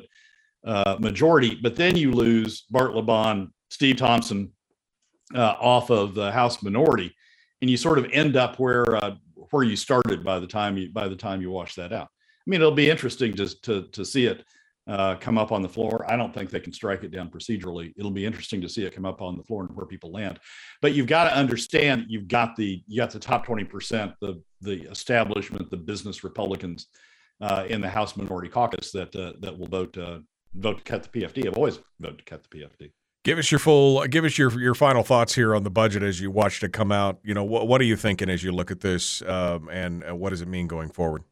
uh, 0.64 0.96
majority, 1.00 1.58
but 1.62 1.76
then 1.76 1.96
you 1.96 2.12
lose 2.12 2.64
Bart 2.70 2.92
LeBon, 2.92 3.50
Steve 3.70 3.96
Thompson 3.96 4.52
uh, 5.34 5.54
off 5.60 5.90
of 5.90 6.14
the 6.14 6.30
House 6.30 6.62
minority, 6.62 7.14
and 7.60 7.70
you 7.70 7.76
sort 7.76 7.98
of 7.98 8.06
end 8.12 8.36
up 8.36 8.58
where 8.58 8.96
uh, 8.96 9.16
where 9.50 9.64
you 9.64 9.76
started 9.76 10.24
by 10.24 10.38
the 10.38 10.46
time 10.46 10.76
you 10.76 10.90
by 10.92 11.08
the 11.08 11.16
time 11.16 11.40
you 11.40 11.50
wash 11.50 11.74
that 11.74 11.92
out. 11.92 12.08
I 12.46 12.50
mean, 12.50 12.60
it'll 12.60 12.72
be 12.72 12.90
interesting 12.90 13.34
to 13.36 13.48
to 13.62 13.82
to 13.88 14.04
see 14.04 14.26
it 14.26 14.44
uh, 14.86 15.14
come 15.16 15.38
up 15.38 15.52
on 15.52 15.62
the 15.62 15.68
floor. 15.68 16.04
I 16.08 16.16
don't 16.16 16.34
think 16.34 16.50
they 16.50 16.60
can 16.60 16.72
strike 16.72 17.04
it 17.04 17.10
down 17.10 17.28
procedurally. 17.30 17.92
It'll 17.96 18.10
be 18.10 18.24
interesting 18.24 18.60
to 18.62 18.68
see 18.68 18.84
it 18.84 18.94
come 18.94 19.06
up 19.06 19.22
on 19.22 19.36
the 19.36 19.44
floor 19.44 19.62
and 19.62 19.76
where 19.76 19.86
people 19.86 20.10
land. 20.10 20.40
But 20.82 20.94
you've 20.94 21.06
got 21.06 21.24
to 21.24 21.36
understand 21.36 22.06
you've 22.08 22.28
got 22.28 22.56
the 22.56 22.82
you 22.86 22.96
got 22.96 23.10
the 23.10 23.18
top 23.18 23.44
twenty 23.44 23.64
percent, 23.64 24.12
the 24.20 24.42
the 24.60 24.82
establishment, 24.90 25.70
the 25.70 25.76
business 25.76 26.24
Republicans 26.24 26.86
uh, 27.40 27.66
in 27.68 27.80
the 27.80 27.88
House 27.88 28.16
Minority 28.16 28.48
Caucus 28.48 28.90
that 28.92 29.14
uh, 29.14 29.34
that 29.40 29.56
will 29.56 29.68
vote 29.68 29.96
uh, 29.96 30.18
vote 30.54 30.78
to 30.78 30.84
cut 30.84 31.02
the 31.02 31.20
PFD. 31.20 31.44
Have 31.44 31.56
always 31.56 31.78
voted 32.00 32.18
to 32.18 32.24
cut 32.24 32.44
the 32.48 32.58
PFD. 32.58 32.90
Give 33.22 33.38
us 33.38 33.52
your 33.52 33.58
full, 33.58 34.06
give 34.06 34.24
us 34.24 34.38
your 34.38 34.58
your 34.58 34.74
final 34.74 35.02
thoughts 35.02 35.34
here 35.34 35.54
on 35.54 35.62
the 35.62 35.70
budget 35.70 36.02
as 36.02 36.20
you 36.20 36.30
watched 36.30 36.62
it 36.62 36.72
come 36.72 36.90
out. 36.90 37.18
You 37.22 37.34
know, 37.34 37.44
what, 37.44 37.68
what 37.68 37.80
are 37.80 37.84
you 37.84 37.96
thinking 37.96 38.30
as 38.30 38.42
you 38.42 38.50
look 38.50 38.70
at 38.70 38.80
this, 38.80 39.20
um, 39.22 39.68
and 39.70 40.02
uh, 40.08 40.16
what 40.16 40.30
does 40.30 40.40
it 40.40 40.48
mean 40.48 40.66
going 40.66 40.88
forward? 40.88 41.24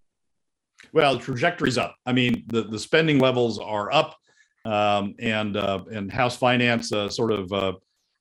Well, 0.93 1.15
the 1.15 1.21
trajectory's 1.21 1.79
up. 1.79 1.97
I 2.07 2.13
mean, 2.13 2.45
the, 2.47 2.63
the 2.63 2.79
spending 2.79 3.19
levels 3.19 3.59
are 3.59 3.93
up, 3.93 4.17
um, 4.65 5.15
and 5.19 5.57
uh, 5.57 5.85
and 5.93 6.11
House 6.11 6.37
Finance 6.37 6.93
uh, 6.93 7.09
sort 7.09 7.33
of 7.33 7.53
uh, 7.53 7.73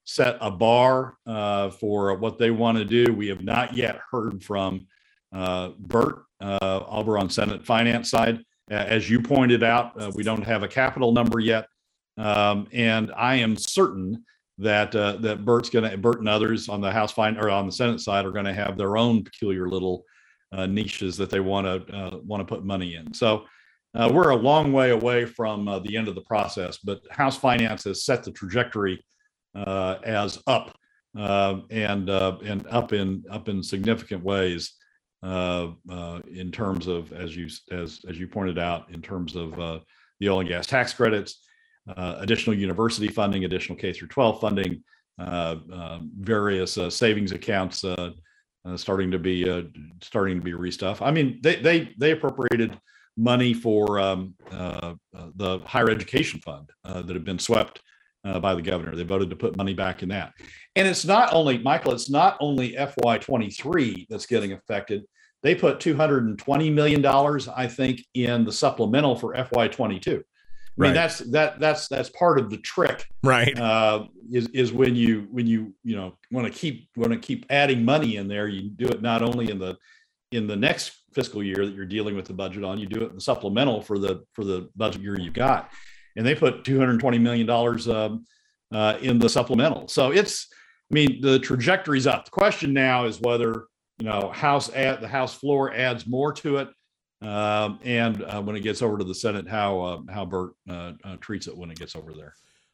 set 0.05 0.37
a 0.41 0.51
bar 0.51 1.17
uh, 1.25 1.69
for 1.69 2.15
what 2.15 2.37
they 2.37 2.51
want 2.51 2.77
to 2.77 2.85
do. 2.85 3.13
We 3.13 3.27
have 3.27 3.43
not 3.43 3.75
yet 3.75 3.99
heard 4.11 4.43
from 4.43 4.87
uh, 5.33 5.69
Bert 5.79 6.23
uh, 6.41 6.83
over 6.87 7.17
on 7.17 7.29
Senate 7.29 7.65
Finance 7.65 8.09
side. 8.09 8.43
As 8.69 9.09
you 9.09 9.21
pointed 9.21 9.63
out, 9.63 10.13
we 10.13 10.23
don't 10.23 10.43
have 10.43 10.61
a 10.61 10.67
capital 10.67 11.13
number 11.13 11.39
yet, 11.39 11.67
um, 12.17 12.67
and 12.73 13.13
I 13.15 13.35
am 13.35 13.55
certain 13.55 14.25
that 14.57 14.91
that 14.91 15.45
Bert's 15.45 15.69
going 15.69 15.89
to 15.89 15.97
Bert 15.97 16.19
and 16.19 16.27
others 16.27 16.67
on 16.67 16.81
the 16.81 16.91
House 16.91 17.13
Fin 17.13 17.37
or 17.37 17.49
on 17.49 17.65
the 17.65 17.71
Senate 17.71 18.01
side 18.01 18.25
are 18.25 18.31
going 18.31 18.45
to 18.45 18.53
have 18.53 18.77
their 18.77 18.97
own 18.97 19.23
peculiar 19.23 19.69
little 19.69 20.03
uh, 20.51 20.65
niches 20.65 21.17
that 21.17 21.29
they 21.29 21.39
want 21.39 21.65
to 21.65 21.95
uh, 21.95 22.17
want 22.23 22.41
to 22.41 22.45
put 22.45 22.63
money 22.63 22.95
in. 22.95 23.13
So 23.13 23.45
uh, 23.95 24.09
we're 24.11 24.29
a 24.29 24.35
long 24.35 24.73
way 24.73 24.91
away 24.91 25.25
from 25.25 25.67
uh, 25.67 25.79
the 25.79 25.97
end 25.97 26.07
of 26.07 26.15
the 26.15 26.21
process, 26.21 26.77
but 26.77 27.01
House 27.09 27.37
Finance 27.37 27.83
has 27.85 28.05
set 28.05 28.23
the 28.23 28.31
trajectory 28.31 29.03
uh, 29.55 29.97
as 30.03 30.41
up 30.47 30.77
uh, 31.17 31.61
and 31.71 32.09
and 32.09 32.67
up 32.67 32.93
in 32.93 33.23
up 33.29 33.49
in 33.49 33.63
significant 33.63 34.23
ways 34.23 34.73
in 35.23 36.51
terms 36.51 36.87
of 36.87 37.11
as 37.11 37.35
you 37.35 37.47
as 37.71 38.01
as 38.07 38.19
you 38.19 38.27
pointed 38.27 38.59
out 38.59 38.89
in 38.91 39.01
terms 39.01 39.35
of 39.35 39.55
the 40.19 40.29
oil 40.29 40.39
and 40.39 40.49
gas 40.49 40.67
tax 40.67 40.93
credits, 40.93 41.45
additional 41.97 42.55
university 42.55 43.07
funding, 43.07 43.45
additional 43.45 43.77
K 43.77 43.93
through 43.93 44.09
12 44.09 44.39
funding, 44.39 44.83
various 46.19 46.77
savings 46.89 47.31
accounts 47.31 47.83
uh, 48.67 48.77
starting 48.77 49.11
to 49.11 49.19
be 49.19 49.49
uh, 49.49 49.63
starting 50.01 50.37
to 50.37 50.43
be 50.43 50.51
restuff. 50.51 51.01
I 51.01 51.11
mean, 51.11 51.39
they 51.41 51.55
they 51.57 51.93
they 51.97 52.11
appropriated 52.11 52.79
money 53.15 53.53
for 53.53 53.99
um, 53.99 54.35
uh, 54.51 54.93
uh 55.15 55.27
the 55.35 55.59
higher 55.59 55.89
education 55.89 56.39
fund 56.41 56.69
uh, 56.83 57.01
that 57.01 57.13
had 57.13 57.25
been 57.25 57.39
swept 57.39 57.81
uh, 58.25 58.39
by 58.39 58.53
the 58.53 58.61
governor. 58.61 58.95
They 58.95 59.03
voted 59.03 59.29
to 59.29 59.35
put 59.35 59.57
money 59.57 59.73
back 59.73 60.03
in 60.03 60.09
that, 60.09 60.33
and 60.75 60.87
it's 60.87 61.05
not 61.05 61.33
only 61.33 61.57
Michael. 61.59 61.93
It's 61.93 62.09
not 62.09 62.37
only 62.39 62.73
FY23 62.73 64.07
that's 64.09 64.25
getting 64.25 64.53
affected. 64.53 65.03
They 65.43 65.55
put 65.55 65.79
220 65.79 66.69
million 66.71 67.01
dollars, 67.01 67.47
I 67.47 67.67
think, 67.67 68.01
in 68.15 68.43
the 68.43 68.51
supplemental 68.51 69.15
for 69.15 69.33
FY22. 69.33 70.23
I 70.79 70.83
mean, 70.83 70.93
that's 70.93 71.19
that 71.19 71.59
that's 71.59 71.87
that's 71.87 72.09
part 72.09 72.39
of 72.39 72.49
the 72.49 72.57
trick, 72.57 73.05
right? 73.23 73.57
Uh, 73.57 74.05
is 74.31 74.47
is 74.49 74.71
when 74.71 74.95
you 74.95 75.27
when 75.31 75.47
you 75.47 75.73
you 75.83 75.95
know 75.95 76.17
want 76.31 76.45
to 76.45 76.53
keep 76.53 76.89
want 76.95 77.11
to 77.11 77.19
keep 77.19 77.45
adding 77.49 77.83
money 77.83 78.17
in 78.17 78.27
there. 78.27 78.47
You 78.47 78.69
do 78.69 78.87
it 78.87 79.01
not 79.01 79.23
only 79.23 79.49
in 79.49 79.57
the 79.57 79.77
in 80.31 80.45
the 80.45 80.55
next 80.55 80.91
fiscal 81.13 81.41
year 81.41 81.65
that 81.65 81.73
you're 81.73 81.85
dealing 81.85 82.15
with 82.15 82.25
the 82.25 82.33
budget 82.33 82.63
on, 82.63 82.77
you 82.77 82.85
do 82.85 83.01
it 83.01 83.09
in 83.09 83.15
the 83.15 83.21
supplemental 83.21 83.81
for 83.81 83.97
the 83.97 84.23
for 84.33 84.43
the 84.43 84.69
budget 84.75 85.01
year 85.01 85.19
you 85.19 85.31
got, 85.31 85.71
and 86.15 86.25
they 86.25 86.35
put 86.35 86.63
220 86.63 87.17
million 87.17 87.47
dollars 87.47 87.87
um, 87.87 88.25
uh, 88.71 88.97
in 89.01 89.17
the 89.17 89.29
supplemental. 89.29 89.87
So 89.87 90.11
it's, 90.11 90.47
I 90.91 90.93
mean, 90.93 91.21
the 91.21 91.39
trajectory's 91.39 92.05
up. 92.05 92.25
The 92.25 92.31
question 92.31 92.73
now 92.73 93.05
is 93.05 93.19
whether 93.19 93.65
you 93.97 94.05
know 94.05 94.29
House 94.31 94.69
at 94.75 95.01
the 95.01 95.07
House 95.07 95.33
floor 95.33 95.73
adds 95.73 96.05
more 96.05 96.33
to 96.33 96.57
it 96.57 96.69
um, 97.21 97.79
and 97.83 98.23
uh, 98.23 98.41
when 98.41 98.55
it 98.55 98.61
gets 98.61 98.81
over 98.81 98.97
to 98.97 99.03
the 99.03 99.15
Senate, 99.15 99.47
how 99.47 99.79
uh, 99.79 99.99
how 100.11 100.25
Bert 100.25 100.51
uh, 100.69 100.93
uh 101.03 101.15
treats 101.19 101.47
it 101.47 101.57
when 101.57 101.71
it 101.71 101.79
gets 101.79 101.95
over 101.95 102.13
there. 102.13 102.33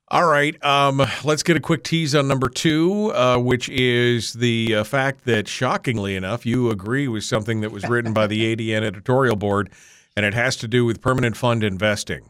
All 0.09 0.27
right, 0.27 0.63
um, 0.63 1.01
let's 1.23 1.43
get 1.43 1.55
a 1.55 1.61
quick 1.61 1.83
tease 1.83 2.13
on 2.13 2.27
number 2.27 2.49
two, 2.49 3.11
uh, 3.13 3.37
which 3.37 3.69
is 3.69 4.33
the 4.33 4.75
uh, 4.75 4.83
fact 4.83 5.25
that, 5.25 5.47
shockingly 5.47 6.15
enough, 6.15 6.45
you 6.45 6.69
agree 6.69 7.07
with 7.07 7.23
something 7.23 7.61
that 7.61 7.71
was 7.71 7.87
written 7.87 8.13
by 8.13 8.27
the 8.27 8.55
ADN 8.55 8.83
editorial 8.83 9.37
board, 9.37 9.71
and 10.15 10.25
it 10.25 10.33
has 10.33 10.57
to 10.57 10.67
do 10.67 10.85
with 10.85 11.01
permanent 11.01 11.37
fund 11.37 11.63
investing. 11.63 12.29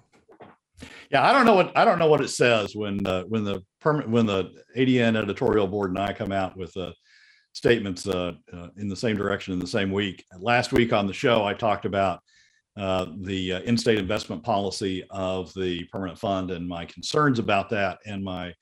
Yeah, 1.10 1.28
I 1.28 1.34
don't 1.34 1.46
know 1.46 1.56
what 1.56 1.76
I 1.76 1.84
don't 1.84 2.00
know 2.00 2.08
what 2.08 2.22
it 2.22 2.30
says 2.30 2.76
when 2.76 3.00
when 3.28 3.44
the 3.44 3.64
permanent 3.82 4.12
when 4.12 4.28
the 4.28 4.52
ADN 4.78 5.18
editorial 5.18 5.68
board 5.68 5.90
and 5.90 6.00
I 6.00 6.14
come 6.14 6.32
out 6.32 6.56
with 6.56 6.76
a 6.76 6.94
statements 7.54 8.08
uh, 8.08 8.34
uh, 8.52 8.68
in 8.78 8.90
the 8.90 8.96
same 8.96 9.16
direction 9.16 9.54
in 9.54 9.60
the 9.60 9.68
same 9.68 9.92
week. 9.92 10.26
Last 10.38 10.74
week 10.74 10.92
on 10.92 11.08
the 11.08 11.14
show, 11.14 11.46
I 11.46 11.54
talked 11.54 11.86
about 11.86 12.20
uh, 12.76 13.06
the 13.22 13.54
uh, 13.54 13.60
in-state 13.62 14.00
investment 14.00 14.44
policy 14.44 15.06
of 15.12 15.54
the 15.54 15.84
permanent 15.86 16.18
fund 16.18 16.50
and 16.50 16.68
my 16.68 16.86
concerns 16.86 17.40
about 17.40 17.70
that 17.70 18.00
and 18.06 18.24
my 18.24 18.54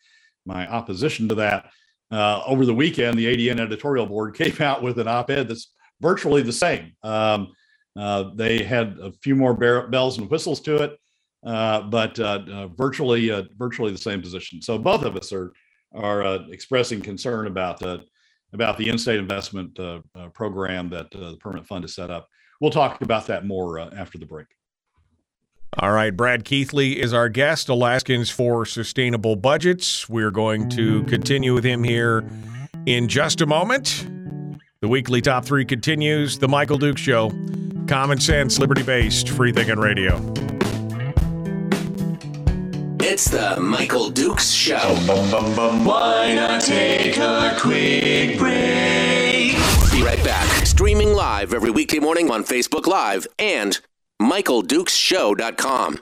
my 0.45 0.67
opposition 0.67 1.29
to 1.29 1.35
that. 1.35 1.71
Uh, 2.11 2.41
over 2.45 2.65
the 2.65 2.73
weekend, 2.73 3.17
the 3.17 3.25
ADN 3.25 3.59
editorial 3.59 4.05
board 4.05 4.35
came 4.35 4.55
out 4.59 4.83
with 4.83 4.99
an 4.99 5.07
op-ed 5.07 5.47
that's 5.47 5.71
virtually 6.01 6.41
the 6.41 6.51
same. 6.51 6.91
Um, 7.03 7.53
uh, 7.97 8.31
they 8.35 8.63
had 8.63 8.97
a 9.01 9.13
few 9.21 9.35
more 9.35 9.53
bells 9.87 10.17
and 10.17 10.29
whistles 10.29 10.59
to 10.61 10.83
it, 10.83 10.99
but 11.43 12.17
virtually 12.75 13.29
virtually 13.57 13.91
the 13.91 13.97
same 13.97 14.21
position. 14.21 14.61
So 14.61 14.77
both 14.77 15.03
of 15.03 15.15
us 15.15 15.31
are 15.31 15.53
are 15.93 16.23
expressing 16.51 17.01
concern 17.01 17.47
about 17.47 17.79
about 18.53 18.77
the 18.77 18.89
in-state 18.89 19.19
investment 19.19 19.79
uh, 19.79 20.01
uh, 20.15 20.27
program 20.29 20.89
that 20.89 21.13
uh, 21.15 21.31
the 21.31 21.37
permanent 21.37 21.67
fund 21.67 21.83
has 21.83 21.95
set 21.95 22.09
up. 22.09 22.27
We'll 22.59 22.71
talk 22.71 23.01
about 23.01 23.27
that 23.27 23.45
more 23.45 23.79
uh, 23.79 23.89
after 23.95 24.17
the 24.17 24.25
break. 24.25 24.47
All 25.79 25.93
right, 25.93 26.15
Brad 26.15 26.43
Keithley 26.43 26.99
is 26.99 27.13
our 27.13 27.29
guest, 27.29 27.69
Alaskans 27.69 28.29
for 28.29 28.65
Sustainable 28.65 29.37
Budgets. 29.37 30.09
We're 30.09 30.31
going 30.31 30.67
to 30.71 31.03
continue 31.05 31.53
with 31.53 31.63
him 31.63 31.83
here 31.83 32.29
in 32.85 33.07
just 33.07 33.39
a 33.39 33.45
moment. 33.45 34.05
The 34.81 34.89
weekly 34.89 35.21
top 35.21 35.45
three 35.45 35.63
continues. 35.63 36.39
The 36.39 36.49
Michael 36.49 36.77
Duke 36.77 36.97
Show, 36.97 37.31
common 37.87 38.19
sense, 38.19 38.59
liberty 38.59 38.83
based, 38.83 39.29
free 39.29 39.53
thinking 39.53 39.79
radio. 39.79 40.17
It's 43.13 43.29
the 43.29 43.59
Michael 43.59 44.09
Dukes 44.09 44.51
Show. 44.51 44.77
Why 44.77 46.33
not 46.33 46.61
take 46.61 47.17
a 47.17 47.57
quick 47.59 48.37
break? 48.37 49.51
Be 49.91 50.01
right 50.01 50.23
back. 50.23 50.65
Streaming 50.65 51.11
live 51.11 51.53
every 51.53 51.71
weekday 51.71 51.99
morning 51.99 52.31
on 52.31 52.45
Facebook 52.45 52.87
Live 52.87 53.27
and 53.37 53.81
MichaelDukesShow.com. 54.21 55.99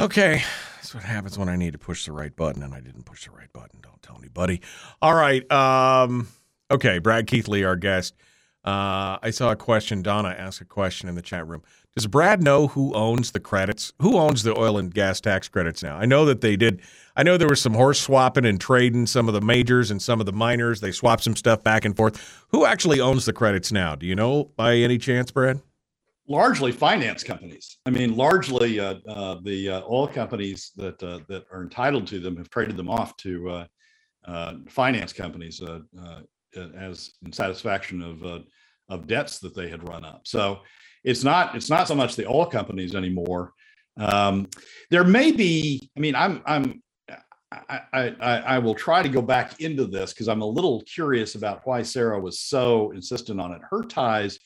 Okay, 0.00 0.42
that's 0.74 0.92
what 0.92 1.04
happens 1.04 1.38
when 1.38 1.48
I 1.48 1.54
need 1.54 1.74
to 1.74 1.78
push 1.78 2.04
the 2.04 2.10
right 2.10 2.34
button, 2.34 2.64
and 2.64 2.74
I 2.74 2.80
didn't 2.80 3.04
push 3.04 3.26
the 3.26 3.30
right 3.30 3.52
button. 3.52 3.78
Don't 3.80 4.02
tell 4.02 4.18
anybody. 4.18 4.60
All 5.00 5.14
right. 5.14 5.48
Um, 5.52 6.26
okay, 6.68 6.98
Brad 6.98 7.28
Keithley, 7.28 7.62
our 7.62 7.76
guest. 7.76 8.14
Uh, 8.64 9.18
I 9.22 9.30
saw 9.30 9.50
a 9.50 9.56
question. 9.56 10.00
Donna 10.00 10.30
asked 10.30 10.62
a 10.62 10.64
question 10.64 11.08
in 11.08 11.14
the 11.14 11.22
chat 11.22 11.46
room. 11.46 11.62
Does 11.94 12.06
Brad 12.06 12.42
know 12.42 12.68
who 12.68 12.92
owns 12.94 13.30
the 13.32 13.40
credits? 13.40 13.92
Who 14.00 14.16
owns 14.16 14.42
the 14.42 14.58
oil 14.58 14.78
and 14.78 14.92
gas 14.92 15.20
tax 15.20 15.48
credits 15.48 15.82
now? 15.82 15.96
I 15.96 16.06
know 16.06 16.24
that 16.24 16.40
they 16.40 16.56
did. 16.56 16.80
I 17.14 17.22
know 17.22 17.36
there 17.36 17.48
was 17.48 17.60
some 17.60 17.74
horse 17.74 18.00
swapping 18.00 18.46
and 18.46 18.60
trading. 18.60 19.06
Some 19.06 19.28
of 19.28 19.34
the 19.34 19.40
majors 19.40 19.90
and 19.90 20.02
some 20.02 20.18
of 20.18 20.26
the 20.26 20.32
minors 20.32 20.80
they 20.80 20.90
swapped 20.90 21.22
some 21.22 21.36
stuff 21.36 21.62
back 21.62 21.84
and 21.84 21.96
forth. 21.96 22.46
Who 22.48 22.64
actually 22.64 23.00
owns 23.00 23.26
the 23.26 23.32
credits 23.32 23.70
now? 23.70 23.94
Do 23.94 24.06
you 24.06 24.16
know 24.16 24.50
by 24.56 24.76
any 24.76 24.98
chance, 24.98 25.30
Brad? 25.30 25.60
Largely 26.26 26.72
finance 26.72 27.22
companies. 27.22 27.76
I 27.84 27.90
mean, 27.90 28.16
largely 28.16 28.80
uh, 28.80 28.94
uh, 29.06 29.36
the 29.44 29.68
uh, 29.68 29.82
oil 29.82 30.08
companies 30.08 30.72
that 30.76 31.00
uh, 31.02 31.20
that 31.28 31.44
are 31.52 31.62
entitled 31.62 32.06
to 32.08 32.18
them 32.18 32.36
have 32.38 32.48
traded 32.48 32.78
them 32.78 32.88
off 32.88 33.14
to 33.18 33.66
uh, 34.26 34.54
finance 34.68 35.12
companies 35.12 35.60
as 36.56 37.12
in 37.24 37.32
satisfaction 37.32 38.02
of 38.02 38.44
of 38.88 39.06
debts 39.06 39.38
that 39.40 39.54
they 39.54 39.68
had 39.68 39.88
run 39.88 40.04
up. 40.04 40.22
So 40.24 40.60
it's 41.04 41.24
not 41.24 41.54
it's 41.54 41.70
not 41.70 41.88
so 41.88 41.94
much 41.94 42.16
the 42.16 42.26
oil 42.26 42.46
companies 42.46 42.94
anymore. 42.94 43.52
Um, 43.96 44.48
there 44.90 45.04
may 45.04 45.32
be. 45.32 45.90
I 45.96 46.00
mean, 46.00 46.14
I'm 46.14 46.42
I'm 46.46 46.82
I, 47.68 47.80
I, 47.92 48.08
I 48.20 48.58
will 48.58 48.74
try 48.74 49.02
to 49.02 49.08
go 49.08 49.22
back 49.22 49.60
into 49.60 49.86
this 49.86 50.12
because 50.12 50.28
I'm 50.28 50.42
a 50.42 50.46
little 50.46 50.82
curious 50.82 51.34
about 51.34 51.64
why 51.64 51.82
Sara 51.82 52.18
was 52.18 52.40
so 52.40 52.90
insistent 52.92 53.40
on 53.40 53.52
it. 53.52 53.60
Her 53.70 53.82
ties 53.82 54.38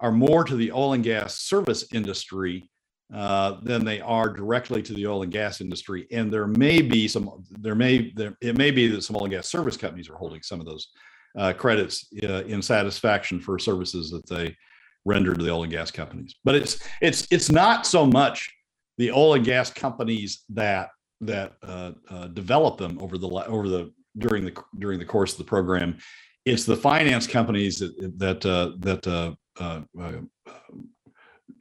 are 0.00 0.12
more 0.12 0.44
to 0.44 0.56
the 0.56 0.72
oil 0.72 0.92
and 0.92 1.04
gas 1.04 1.38
service 1.40 1.86
industry 1.92 2.68
uh, 3.14 3.60
than 3.62 3.84
they 3.84 4.00
are 4.00 4.28
directly 4.28 4.82
to 4.82 4.92
the 4.92 5.06
oil 5.06 5.22
and 5.22 5.32
gas 5.32 5.60
industry. 5.60 6.06
And 6.10 6.32
there 6.32 6.46
may 6.46 6.82
be 6.82 7.08
some, 7.08 7.44
there 7.50 7.74
may, 7.74 8.12
there, 8.14 8.36
it 8.40 8.56
may 8.58 8.70
be 8.70 8.88
that 8.88 9.02
some 9.02 9.16
oil 9.16 9.24
and 9.24 9.32
gas 9.32 9.48
service 9.48 9.76
companies 9.76 10.10
are 10.10 10.16
holding 10.16 10.42
some 10.42 10.60
of 10.60 10.66
those 10.66 10.88
uh, 11.36 11.52
credits 11.52 12.08
uh, 12.22 12.44
in 12.44 12.62
satisfaction 12.62 13.40
for 13.40 13.58
services 13.58 14.10
that 14.10 14.26
they 14.28 14.56
render 15.04 15.34
to 15.34 15.42
the 15.42 15.50
oil 15.50 15.64
and 15.64 15.72
gas 15.72 15.90
companies. 15.90 16.34
But 16.44 16.54
it's 16.54 16.78
it's 17.00 17.26
it's 17.30 17.50
not 17.50 17.86
so 17.86 18.06
much 18.06 18.50
the 18.98 19.10
oil 19.10 19.34
and 19.34 19.44
gas 19.44 19.70
companies 19.70 20.44
that 20.50 20.90
that 21.20 21.54
uh, 21.62 21.92
uh, 22.10 22.28
develop 22.28 22.78
them 22.78 22.98
over 23.00 23.18
the 23.18 23.28
over 23.28 23.68
the 23.68 23.92
during 24.18 24.44
the 24.44 24.54
during 24.78 24.98
the 24.98 25.04
course 25.04 25.32
of 25.32 25.38
the 25.38 25.44
program. 25.44 25.98
It's 26.44 26.64
the 26.64 26.76
finance 26.76 27.26
companies 27.26 27.78
that 27.78 28.18
that 28.18 28.46
uh, 28.46 28.72
that 28.78 29.06
uh, 29.06 29.34
uh, 29.58 29.80
uh, 30.00 30.12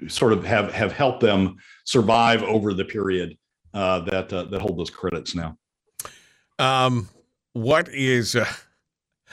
sort 0.07 0.33
of 0.33 0.43
have 0.45 0.71
have 0.73 0.91
helped 0.91 1.21
them 1.21 1.55
survive 1.85 2.43
over 2.43 2.73
the 2.73 2.85
period 2.85 3.37
that 3.73 4.29
that 4.29 4.61
hold 4.61 4.77
those 4.77 4.89
credits 4.89 5.35
now. 5.35 5.57
Um, 6.59 7.09
what 7.53 7.89
is? 7.89 8.35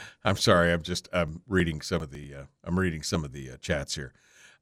I'm 0.24 0.36
sorry. 0.36 0.72
I'm 0.72 0.82
just 0.82 1.08
I'm 1.12 1.42
reading 1.48 1.80
some 1.80 2.02
of 2.02 2.10
the 2.10 2.34
I'm 2.64 2.78
reading 2.78 3.02
some 3.02 3.24
of 3.24 3.32
the 3.32 3.50
chats 3.60 3.94
here. 3.94 4.12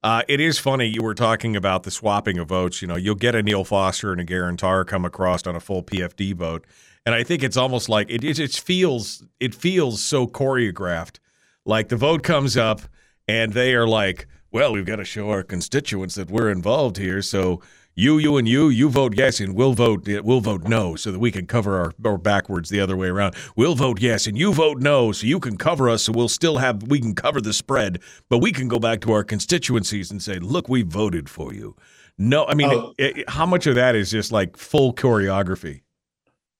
Uh, 0.02 0.22
it 0.28 0.38
is 0.38 0.58
funny 0.58 0.86
you 0.86 1.02
were 1.02 1.14
talking 1.14 1.56
about 1.56 1.82
the 1.82 1.90
swapping 1.90 2.38
of 2.38 2.48
votes. 2.48 2.80
You 2.80 2.88
know, 2.88 2.96
you'll 2.96 3.16
get 3.16 3.34
a 3.34 3.42
Neal 3.42 3.64
Foster 3.64 4.12
and 4.12 4.20
a 4.20 4.24
Geran 4.24 4.56
Tarr 4.56 4.84
come 4.84 5.04
across 5.04 5.46
on 5.46 5.56
a 5.56 5.60
full 5.60 5.82
PFD 5.82 6.34
vote, 6.34 6.64
and 7.04 7.14
I 7.14 7.24
think 7.24 7.42
it's 7.42 7.56
almost 7.56 7.88
like 7.88 8.08
it, 8.08 8.22
it, 8.22 8.38
it 8.38 8.52
feels 8.52 9.24
it 9.40 9.54
feels 9.54 10.02
so 10.02 10.26
choreographed. 10.26 11.18
Like 11.64 11.88
the 11.88 11.96
vote 11.96 12.22
comes 12.22 12.56
up, 12.56 12.82
and 13.26 13.52
they 13.52 13.74
are 13.74 13.88
like, 13.88 14.28
"Well, 14.52 14.72
we've 14.72 14.86
got 14.86 14.96
to 14.96 15.04
show 15.04 15.30
our 15.30 15.42
constituents 15.42 16.14
that 16.14 16.30
we're 16.30 16.50
involved 16.50 16.96
here, 16.96 17.20
so 17.20 17.60
you, 17.98 18.18
you, 18.18 18.36
and 18.36 18.46
you, 18.46 18.68
you 18.68 18.88
vote 18.88 19.14
yes, 19.16 19.40
and 19.40 19.56
we'll 19.56 19.72
vote 19.72 20.06
we'll 20.22 20.40
vote 20.40 20.68
no, 20.68 20.94
so 20.94 21.10
that 21.10 21.18
we 21.18 21.32
can 21.32 21.48
cover 21.48 21.76
our 21.76 21.92
or 22.04 22.16
backwards 22.16 22.70
the 22.70 22.78
other 22.78 22.96
way 22.96 23.08
around. 23.08 23.34
We'll 23.56 23.74
vote 23.74 24.00
yes, 24.00 24.28
and 24.28 24.38
you 24.38 24.52
vote 24.52 24.78
no, 24.78 25.10
so 25.10 25.26
you 25.26 25.40
can 25.40 25.56
cover 25.56 25.90
us, 25.90 26.04
so 26.04 26.12
we'll 26.12 26.28
still 26.28 26.58
have 26.58 26.84
we 26.84 27.00
can 27.00 27.16
cover 27.16 27.40
the 27.40 27.52
spread, 27.52 28.00
but 28.28 28.38
we 28.38 28.52
can 28.52 28.68
go 28.68 28.78
back 28.78 29.00
to 29.00 29.12
our 29.12 29.24
constituencies 29.24 30.12
and 30.12 30.22
say, 30.22 30.38
look, 30.38 30.68
we 30.68 30.82
voted 30.82 31.28
for 31.28 31.52
you. 31.52 31.74
No, 32.16 32.46
I 32.46 32.54
mean, 32.54 32.70
oh. 32.70 32.94
it, 32.98 33.18
it, 33.18 33.30
how 33.30 33.46
much 33.46 33.66
of 33.66 33.74
that 33.74 33.96
is 33.96 34.12
just 34.12 34.30
like 34.30 34.56
full 34.56 34.94
choreography? 34.94 35.82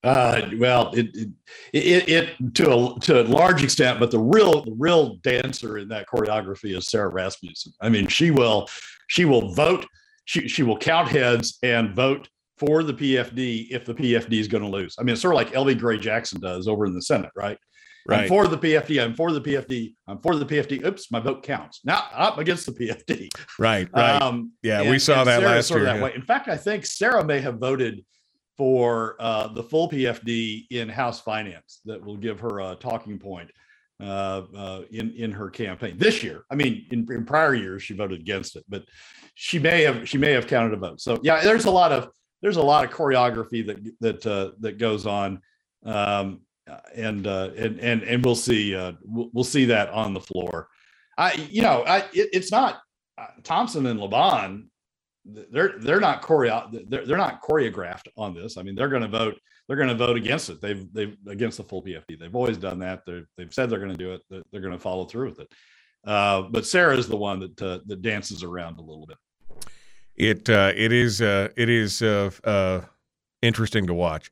Uh, 0.03 0.41
well, 0.57 0.91
it, 0.93 1.07
it, 1.15 1.29
it, 1.71 2.09
it, 2.09 2.55
to 2.55 2.69
a 2.69 2.99
to 2.99 3.21
a 3.21 3.23
large 3.23 3.63
extent, 3.63 3.97
but 3.97 4.11
the 4.11 4.19
real 4.19 4.65
the 4.65 4.75
real 4.77 5.15
dancer 5.23 5.77
in 5.77 5.87
that 5.87 6.05
choreography 6.07 6.77
is 6.77 6.87
Sara 6.87 7.07
Rasmussen. 7.07 7.71
I 7.79 7.87
mean, 7.87 8.07
she 8.07 8.29
will 8.29 8.67
she 9.07 9.23
will 9.23 9.53
vote 9.53 9.85
she, 10.29 10.47
she 10.47 10.61
will 10.61 10.77
count 10.77 11.07
heads 11.07 11.57
and 11.63 11.95
vote 11.95 12.29
for 12.55 12.83
the 12.83 12.93
PFD 12.93 13.69
if 13.71 13.83
the 13.83 13.95
PFD 13.95 14.33
is 14.33 14.47
going 14.47 14.61
to 14.61 14.69
lose. 14.69 14.95
I 14.99 15.01
mean, 15.01 15.13
it's 15.13 15.23
sort 15.23 15.33
of 15.33 15.37
like 15.37 15.53
Elvi 15.53 15.75
Gray-Jackson 15.75 16.39
does 16.39 16.67
over 16.67 16.85
in 16.85 16.93
the 16.93 17.01
Senate, 17.01 17.31
right? 17.35 17.57
Right. 18.07 18.21
I'm 18.21 18.27
for 18.27 18.47
the 18.47 18.57
PFD. 18.57 19.03
I'm 19.03 19.15
for 19.15 19.31
the 19.31 19.41
PFD. 19.41 19.95
I'm 20.07 20.19
for 20.19 20.35
the 20.35 20.45
PFD. 20.45 20.85
Oops, 20.85 21.11
my 21.11 21.19
vote 21.19 21.41
counts. 21.41 21.81
Now 21.83 22.03
I'm 22.13 22.37
against 22.37 22.67
the 22.67 22.73
PFD. 22.73 23.29
Right. 23.57 23.89
Right. 23.91 24.21
Um, 24.21 24.51
yeah, 24.61 24.81
and, 24.81 24.91
we 24.91 24.99
saw 24.99 25.23
that 25.23 25.39
Sara 25.39 25.55
last 25.55 25.71
year. 25.71 25.83
That 25.83 25.95
yeah. 25.95 26.03
way. 26.03 26.13
In 26.13 26.21
fact, 26.21 26.47
I 26.47 26.57
think 26.57 26.85
Sara 26.85 27.25
may 27.25 27.39
have 27.39 27.57
voted 27.57 28.05
for 28.55 29.15
uh, 29.19 29.47
the 29.47 29.63
full 29.63 29.89
PFD 29.89 30.67
in 30.69 30.89
House 30.89 31.19
Finance. 31.19 31.81
That 31.85 32.05
will 32.05 32.17
give 32.17 32.39
her 32.39 32.59
a 32.59 32.75
talking 32.75 33.17
point 33.17 33.49
uh, 34.01 34.43
uh, 34.55 34.81
in 34.91 35.11
in 35.11 35.31
her 35.31 35.49
campaign 35.49 35.97
this 35.97 36.23
year. 36.23 36.45
I 36.49 36.55
mean, 36.55 36.85
in, 36.91 37.05
in 37.11 37.25
prior 37.25 37.53
years 37.53 37.83
she 37.83 37.93
voted 37.93 38.21
against 38.21 38.55
it, 38.55 38.63
but 38.69 38.85
she 39.35 39.59
may 39.59 39.83
have 39.83 40.07
she 40.07 40.17
may 40.17 40.31
have 40.31 40.47
counted 40.47 40.73
a 40.73 40.77
vote. 40.77 41.01
So 41.01 41.19
yeah, 41.21 41.41
there's 41.41 41.65
a 41.65 41.71
lot 41.71 41.91
of 41.91 42.09
there's 42.41 42.57
a 42.57 42.61
lot 42.61 42.85
of 42.85 42.91
choreography 42.91 43.65
that 43.67 43.77
that 43.99 44.25
uh, 44.25 44.51
that 44.59 44.77
goes 44.77 45.05
on, 45.05 45.41
um, 45.85 46.41
and 46.95 47.27
uh, 47.27 47.49
and 47.57 47.79
and 47.79 48.03
and 48.03 48.23
we'll 48.23 48.35
see 48.35 48.75
uh, 48.75 48.93
we'll, 49.03 49.29
we'll 49.33 49.43
see 49.43 49.65
that 49.65 49.89
on 49.89 50.13
the 50.13 50.21
floor. 50.21 50.69
I 51.17 51.33
you 51.33 51.61
know 51.61 51.83
I 51.85 51.99
it, 52.13 52.29
it's 52.33 52.51
not 52.51 52.79
uh, 53.17 53.27
Thompson 53.43 53.85
and 53.85 53.99
LeBon. 53.99 54.67
They're 55.25 55.77
they're 55.77 55.99
not 55.99 56.21
choreo 56.21 56.89
they're, 56.89 57.05
they're 57.05 57.17
not 57.17 57.41
choreographed 57.41 58.07
on 58.15 58.33
this. 58.33 58.57
I 58.57 58.63
mean 58.63 58.75
they're 58.75 58.89
going 58.89 59.01
to 59.01 59.09
vote 59.09 59.37
they're 59.69 59.77
going 59.77 59.87
to 59.89 59.95
vote 59.95 60.17
against 60.17 60.49
it. 60.49 60.59
They've 60.59 60.91
they've 60.91 61.15
against 61.27 61.57
the 61.57 61.63
full 61.63 61.83
PFD. 61.83 62.19
They've 62.19 62.35
always 62.35 62.57
done 62.57 62.79
that. 62.79 63.05
They're, 63.05 63.25
they've 63.37 63.53
said 63.53 63.69
they're 63.69 63.79
going 63.79 63.91
to 63.91 63.97
do 63.97 64.13
it. 64.13 64.21
They're, 64.27 64.41
they're 64.51 64.61
going 64.61 64.73
to 64.73 64.79
follow 64.79 65.05
through 65.05 65.29
with 65.29 65.39
it. 65.41 65.53
Uh, 66.03 66.41
but 66.41 66.65
Sara 66.65 66.97
is 66.97 67.07
the 67.07 67.15
one 67.15 67.39
that 67.39 67.61
uh, 67.61 67.79
that 67.85 68.01
dances 68.01 68.41
around 68.41 68.79
a 68.79 68.81
little 68.81 69.05
bit. 69.05 69.17
It 70.15 70.49
uh, 70.49 70.73
it 70.75 70.91
is 70.91 71.21
uh, 71.21 71.49
it 71.55 71.69
is 71.69 72.01
uh, 72.01 72.31
uh, 72.43 72.81
interesting 73.43 73.85
to 73.85 73.93
watch. 73.93 74.31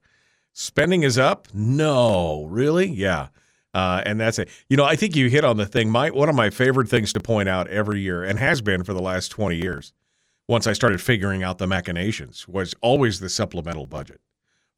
Spending 0.53 1.03
is 1.03 1.19
up? 1.19 1.47
No, 1.53 2.45
really? 2.45 2.87
Yeah. 2.87 3.27
Uh, 3.75 4.01
and 4.07 4.19
that's 4.19 4.39
it. 4.39 4.49
You 4.69 4.77
know, 4.77 4.85
I 4.85 4.95
think 4.95 5.15
you 5.15 5.29
hit 5.29 5.43
on 5.43 5.57
the 5.57 5.67
thing. 5.67 5.91
My 5.91 6.09
one 6.09 6.29
of 6.29 6.35
my 6.35 6.49
favorite 6.49 6.89
things 6.89 7.13
to 7.13 7.19
point 7.19 7.47
out 7.47 7.67
every 7.67 8.01
year, 8.01 8.23
and 8.23 8.39
has 8.39 8.59
been 8.59 8.83
for 8.83 8.93
the 8.93 9.03
last 9.03 9.29
twenty 9.29 9.57
years, 9.57 9.93
once 10.47 10.65
I 10.65 10.73
started 10.73 10.99
figuring 10.99 11.43
out 11.43 11.59
the 11.59 11.67
machinations, 11.67 12.47
was 12.47 12.73
always 12.81 13.19
the 13.19 13.29
supplemental 13.29 13.85
budget, 13.85 14.19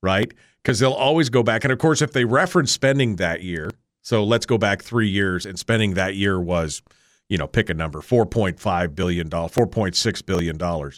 right? 0.02 0.34
Because 0.62 0.80
they'll 0.80 0.92
always 0.92 1.30
go 1.30 1.44
back, 1.44 1.64
and 1.64 1.74
of 1.74 1.80
course, 1.80 2.02
if 2.02 2.12
they 2.14 2.26
reference 2.26 2.72
spending 2.72 3.16
that 3.18 3.44
year, 3.44 3.72
so 4.02 4.24
let's 4.24 4.46
go 4.46 4.58
back 4.58 4.82
three 4.82 5.10
years, 5.10 5.46
and 5.46 5.58
spending 5.58 5.94
that 5.94 6.16
year 6.16 6.40
was 6.40 6.82
you 7.30 7.38
know, 7.38 7.48
pick 7.48 7.70
a 7.70 7.74
number, 7.74 8.02
$4.5 8.02 8.96
billion, 8.96 9.30
$4.6 9.30 10.26
billion. 10.26 10.92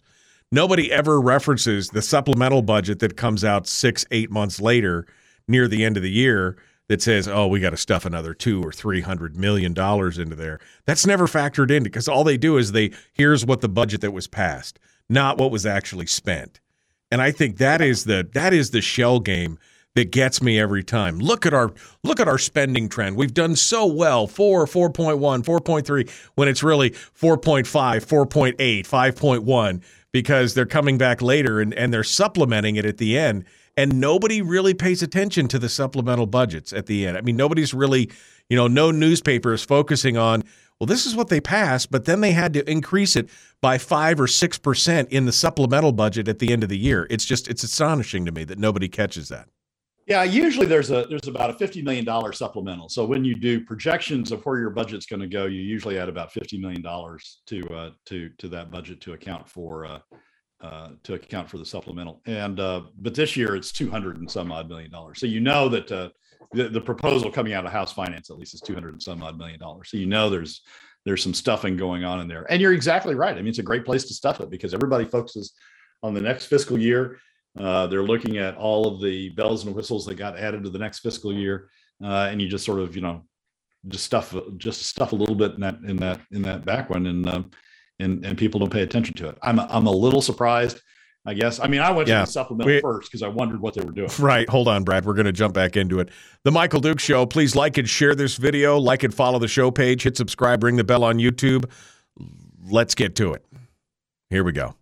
Nobody 0.52 0.92
ever 0.92 1.22
references 1.22 1.90
the 1.90 2.02
supplemental 2.02 2.62
budget 2.62 3.00
that 3.00 3.18
comes 3.18 3.44
out 3.44 3.68
six, 3.68 4.06
eight 4.12 4.32
months 4.32 4.60
later 4.60 5.06
near 5.48 5.68
the 5.68 5.84
end 5.84 5.98
of 5.98 6.04
the 6.04 6.12
year 6.12 6.58
that 6.88 7.02
says, 7.02 7.28
oh, 7.28 7.48
we 7.48 7.60
got 7.60 7.70
to 7.70 7.78
stuff 7.78 8.06
another 8.06 8.34
two 8.34 8.62
or 8.62 8.72
three 8.72 9.02
hundred 9.02 9.38
million 9.38 9.74
dollars 9.74 10.18
into 10.18 10.36
there. 10.36 10.60
That's 10.86 11.06
never 11.06 11.28
factored 11.28 11.72
in 11.72 11.84
because 11.84 12.08
all 12.08 12.24
they 12.24 12.38
do 12.38 12.58
is 12.58 12.72
they 12.72 12.92
here's 13.14 13.46
what 13.46 13.62
the 13.62 13.70
budget 13.70 14.02
that 14.02 14.12
was 14.12 14.28
passed, 14.28 14.78
not 15.10 15.38
what 15.38 15.52
was 15.52 15.66
actually 15.66 16.08
spent. 16.08 16.60
And 17.12 17.22
I 17.22 17.32
think 17.32 17.58
that 17.58 17.82
is 17.82 18.06
the 18.06 18.28
that 18.34 18.54
is 18.54 18.72
the 18.72 18.82
shell 18.82 19.20
game 19.20 19.60
that 19.96 20.12
gets 20.12 20.42
me 20.42 20.60
every 20.60 20.84
time. 20.84 21.20
Look 21.20 21.46
at 21.46 21.54
our 21.54 21.74
look 22.04 22.20
at 22.20 22.28
our 22.28 22.38
spending 22.38 22.88
trend. 22.88 23.18
We've 23.18 23.34
done 23.34 23.56
so 23.56 23.86
well, 23.86 24.28
4, 24.28 24.66
4.1, 24.66 25.44
4.3 25.44 26.10
when 26.36 26.48
it's 26.48 26.64
really 26.64 26.92
4.5, 26.92 27.66
4.8, 27.66 28.56
5.1 28.56 29.82
because 30.12 30.54
they're 30.54 30.66
coming 30.66 30.98
back 30.98 31.22
later 31.22 31.60
and, 31.60 31.74
and 31.74 31.94
they're 31.94 32.04
supplementing 32.04 32.76
it 32.76 32.86
at 32.86 32.98
the 32.98 33.18
end. 33.18 33.46
And 33.78 34.00
nobody 34.00 34.42
really 34.42 34.74
pays 34.74 35.02
attention 35.02 35.48
to 35.48 35.60
the 35.60 35.70
supplemental 35.70 36.28
budgets 36.28 36.74
at 36.74 36.88
the 36.88 37.08
end. 37.08 37.18
I 37.18 37.22
mean, 37.22 37.38
nobody's 37.38 37.74
really, 37.74 38.12
you 38.50 38.58
know, 38.58 38.68
no 38.68 38.92
newspaper 38.92 39.54
is 39.54 39.64
focusing 39.64 40.18
on, 40.18 40.44
well, 40.80 40.88
this 40.88 41.06
is 41.06 41.16
what 41.16 41.30
they 41.30 41.40
passed, 41.40 41.90
but 41.90 42.06
then 42.06 42.22
they 42.22 42.32
had 42.32 42.54
to 42.54 42.70
increase 42.70 43.16
it 43.16 43.30
by 43.62 43.78
five 43.78 44.20
or 44.20 44.28
six 44.28 44.58
percent 44.58 45.10
in 45.10 45.26
the 45.26 45.32
supplemental 45.32 45.92
budget 45.92 46.28
at 46.28 46.40
the 46.40 46.52
end 46.52 46.64
of 46.64 46.70
the 46.70 46.78
year. 46.78 47.08
It's 47.10 47.24
just 47.24 47.48
it's 47.48 47.64
astonishing 47.64 48.26
to 48.26 48.32
me 48.32 48.44
that 48.46 48.58
nobody 48.58 48.90
catches 48.90 49.30
that. 49.30 49.48
Yeah, 50.08 50.24
usually 50.24 50.66
there's 50.66 50.90
a 50.90 51.06
there's 51.08 51.28
about 51.28 51.52
a 51.52 51.54
fifty 51.54 51.82
million 51.82 52.04
dollar 52.04 52.34
supplemental. 52.34 52.90
So 52.90 53.06
when 53.06 53.24
you 53.24 53.36
do 53.36 53.62
projections 53.62 54.32
of 54.32 54.44
where 54.44 54.60
your 54.60 54.72
budget's 54.72 55.06
going 55.06 55.22
to 55.22 55.28
go, 55.28 55.46
you 55.46 55.62
usually 55.62 56.00
add 56.00 56.10
about 56.10 56.34
fifty 56.34 56.58
million 56.58 56.82
dollars 56.82 57.42
to 57.46 57.62
uh, 57.70 57.90
to 58.08 58.30
to 58.40 58.50
that 58.50 58.72
budget 58.72 59.00
to 59.02 59.14
account 59.14 59.48
for 59.48 59.86
uh, 59.86 60.00
uh, 60.62 60.90
to 61.04 61.16
account 61.16 61.50
for 61.50 61.58
the 61.58 61.66
supplemental. 61.66 62.22
And 62.26 62.60
uh, 62.60 62.82
but 63.00 63.16
this 63.16 63.36
year 63.36 63.56
it's 63.56 63.72
two 63.72 63.90
hundred 63.90 64.18
and 64.18 64.30
some 64.30 64.52
odd 64.52 64.70
million 64.70 64.92
dollars. 64.92 65.20
So 65.20 65.26
you 65.26 65.40
know 65.40 65.70
that 65.70 65.92
uh, 65.92 66.10
the 66.54 66.70
the 66.70 66.82
proposal 66.82 67.32
coming 67.32 67.54
out 67.54 67.66
of 67.66 67.72
House 67.72 67.94
Finance 67.94 68.30
at 68.30 68.38
least 68.38 68.54
is 68.54 68.62
two 68.62 68.74
hundred 68.74 68.94
and 68.94 69.02
some 69.02 69.24
odd 69.24 69.38
million 69.38 69.60
dollars. 69.60 69.90
So 69.90 69.98
you 69.98 70.08
know 70.08 70.30
there's 70.30 70.62
there's 71.06 71.24
some 71.24 71.34
stuffing 71.34 71.78
going 71.78 72.04
on 72.04 72.20
in 72.20 72.28
there. 72.28 72.46
And 72.52 72.62
you're 72.62 72.74
exactly 72.74 73.16
right. 73.16 73.36
I 73.36 73.38
mean, 73.38 73.48
it's 73.48 73.58
a 73.58 73.64
great 73.64 73.86
place 73.86 74.06
to 74.06 74.14
stuff 74.14 74.40
it 74.40 74.52
because 74.52 74.74
everybody 74.74 75.06
focuses 75.06 75.54
on 76.04 76.14
the 76.14 76.22
next 76.22 76.46
fiscal 76.46 76.78
year 76.78 77.18
uh, 77.60 77.88
they're 77.88 78.04
looking 78.04 78.38
at 78.38 78.56
all 78.56 78.88
of 78.88 79.02
the 79.02 79.30
bells 79.30 79.66
and 79.66 79.76
whistles 79.76 80.06
that 80.06 80.16
got 80.16 80.38
added 80.38 80.64
to 80.64 80.70
the 80.70 80.80
next 80.80 81.00
fiscal 81.00 81.34
year, 81.34 81.70
uh, 82.04 82.28
and 82.32 82.42
you 82.42 82.48
just 82.48 82.66
sort 82.66 82.80
of, 82.80 82.96
you 82.96 83.02
know, 83.02 83.24
just 83.88 84.06
stuff, 84.06 84.34
just 84.58 84.84
stuff 84.84 85.12
a 85.12 85.16
little 85.16 85.36
bit 85.36 85.54
in 85.56 85.62
that 85.62 85.78
in 85.86 85.98
that 85.98 86.22
in 86.32 86.42
that 86.44 86.64
back 86.66 86.90
one, 86.90 87.08
and 87.08 87.28
um, 87.28 87.52
and 88.02 88.26
and 88.26 88.38
people 88.38 88.60
don't 88.60 88.72
pay 88.72 88.82
attention 88.82 89.16
to 89.16 89.30
it. 89.30 89.38
I'm 89.42 89.60
I'm 89.60 89.88
a 89.88 89.92
little 89.92 90.22
surprised. 90.22 90.82
I 91.24 91.36
guess. 91.36 91.60
I 91.60 91.68
mean, 91.68 91.82
I 91.82 91.92
went 91.92 92.10
yeah. 92.10 92.22
to 92.22 92.26
the 92.26 92.32
supplemental 92.32 92.74
we, 92.74 92.82
first 92.82 93.12
because 93.12 93.22
I 93.22 93.28
wondered 93.28 93.62
what 93.62 93.76
they 93.76 93.82
were 93.82 93.92
doing. 93.92 94.10
Right. 94.18 94.50
Hold 94.50 94.68
on, 94.68 94.84
Brad. 94.84 95.06
We're 95.06 95.14
going 95.14 95.28
to 95.28 95.32
jump 95.32 95.54
back 95.54 95.78
into 95.78 96.00
it. 96.00 96.10
The 96.44 96.52
Michael 96.52 96.80
Duke 96.80 97.00
Show. 97.00 97.28
Please 97.28 97.56
like 97.56 97.78
and 97.78 97.88
share 97.88 98.16
this 98.16 98.38
video. 98.38 98.80
Like 98.80 99.04
and 99.04 99.14
follow 99.14 99.38
the 99.38 99.48
show 99.48 99.70
page. 99.70 100.02
Hit 100.02 100.18
subscribe. 100.18 100.64
Ring 100.64 100.78
the 100.78 100.84
bell 100.84 101.04
on 101.04 101.18
YouTube. 101.18 101.70
Let's 102.64 102.96
get 102.96 103.16
to 103.18 103.34
it. 103.34 103.46
Here 104.32 104.44
we 104.44 104.52
go. 104.52 104.74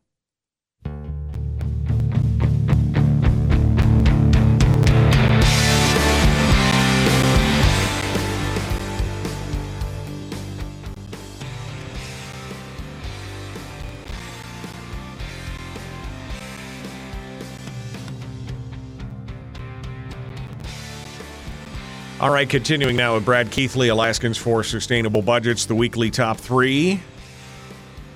All 22.22 22.32
right, 22.32 22.49
continuing 22.49 22.97
now 22.97 23.13
with 23.13 23.24
Brad 23.24 23.49
Keithley, 23.49 23.88
Alaskans 23.88 24.38
for 24.38 24.61
Sustainable 24.61 25.22
Budgets, 25.22 25.65
the 25.65 25.74
weekly 25.74 26.11
top 26.11 26.38
three. 26.38 26.99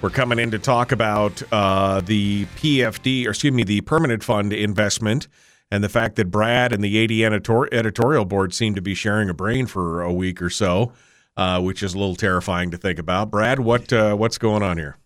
We're 0.02 0.10
coming 0.10 0.40
in 0.40 0.52
to 0.52 0.60
talk 0.60 0.92
about 0.92 1.42
uh, 1.54 2.02
the 2.02 2.46
PFD, 2.58 3.26
or 3.26 3.30
excuse 3.30 3.54
me, 3.54 3.64
the 3.64 3.80
permanent 3.80 4.22
fund 4.22 4.52
investment, 4.52 5.30
and 5.72 5.82
the 5.82 5.88
fact 5.88 6.18
that 6.18 6.30
Brad 6.30 6.74
and 6.74 6.84
the 6.84 7.02
AD 7.02 7.12
editor- 7.32 7.74
editorial 7.74 8.26
board 8.26 8.54
seem 8.54 8.76
to 8.76 8.82
be 8.82 8.94
sharing 8.94 9.30
a 9.30 9.34
brain 9.34 9.68
for 9.68 10.02
a 10.02 10.12
week 10.12 10.42
or 10.42 10.50
so, 10.50 10.92
uh, 11.38 11.62
which 11.62 11.82
is 11.82 11.94
a 11.94 11.98
little 11.98 12.18
terrifying 12.18 12.72
to 12.72 12.78
think 12.78 13.00
about. 13.00 13.32
Brad, 13.32 13.62
what 13.62 13.94
uh, 13.94 14.16
what's 14.16 14.38
going 14.38 14.64
on 14.64 14.78
here? 14.78 14.98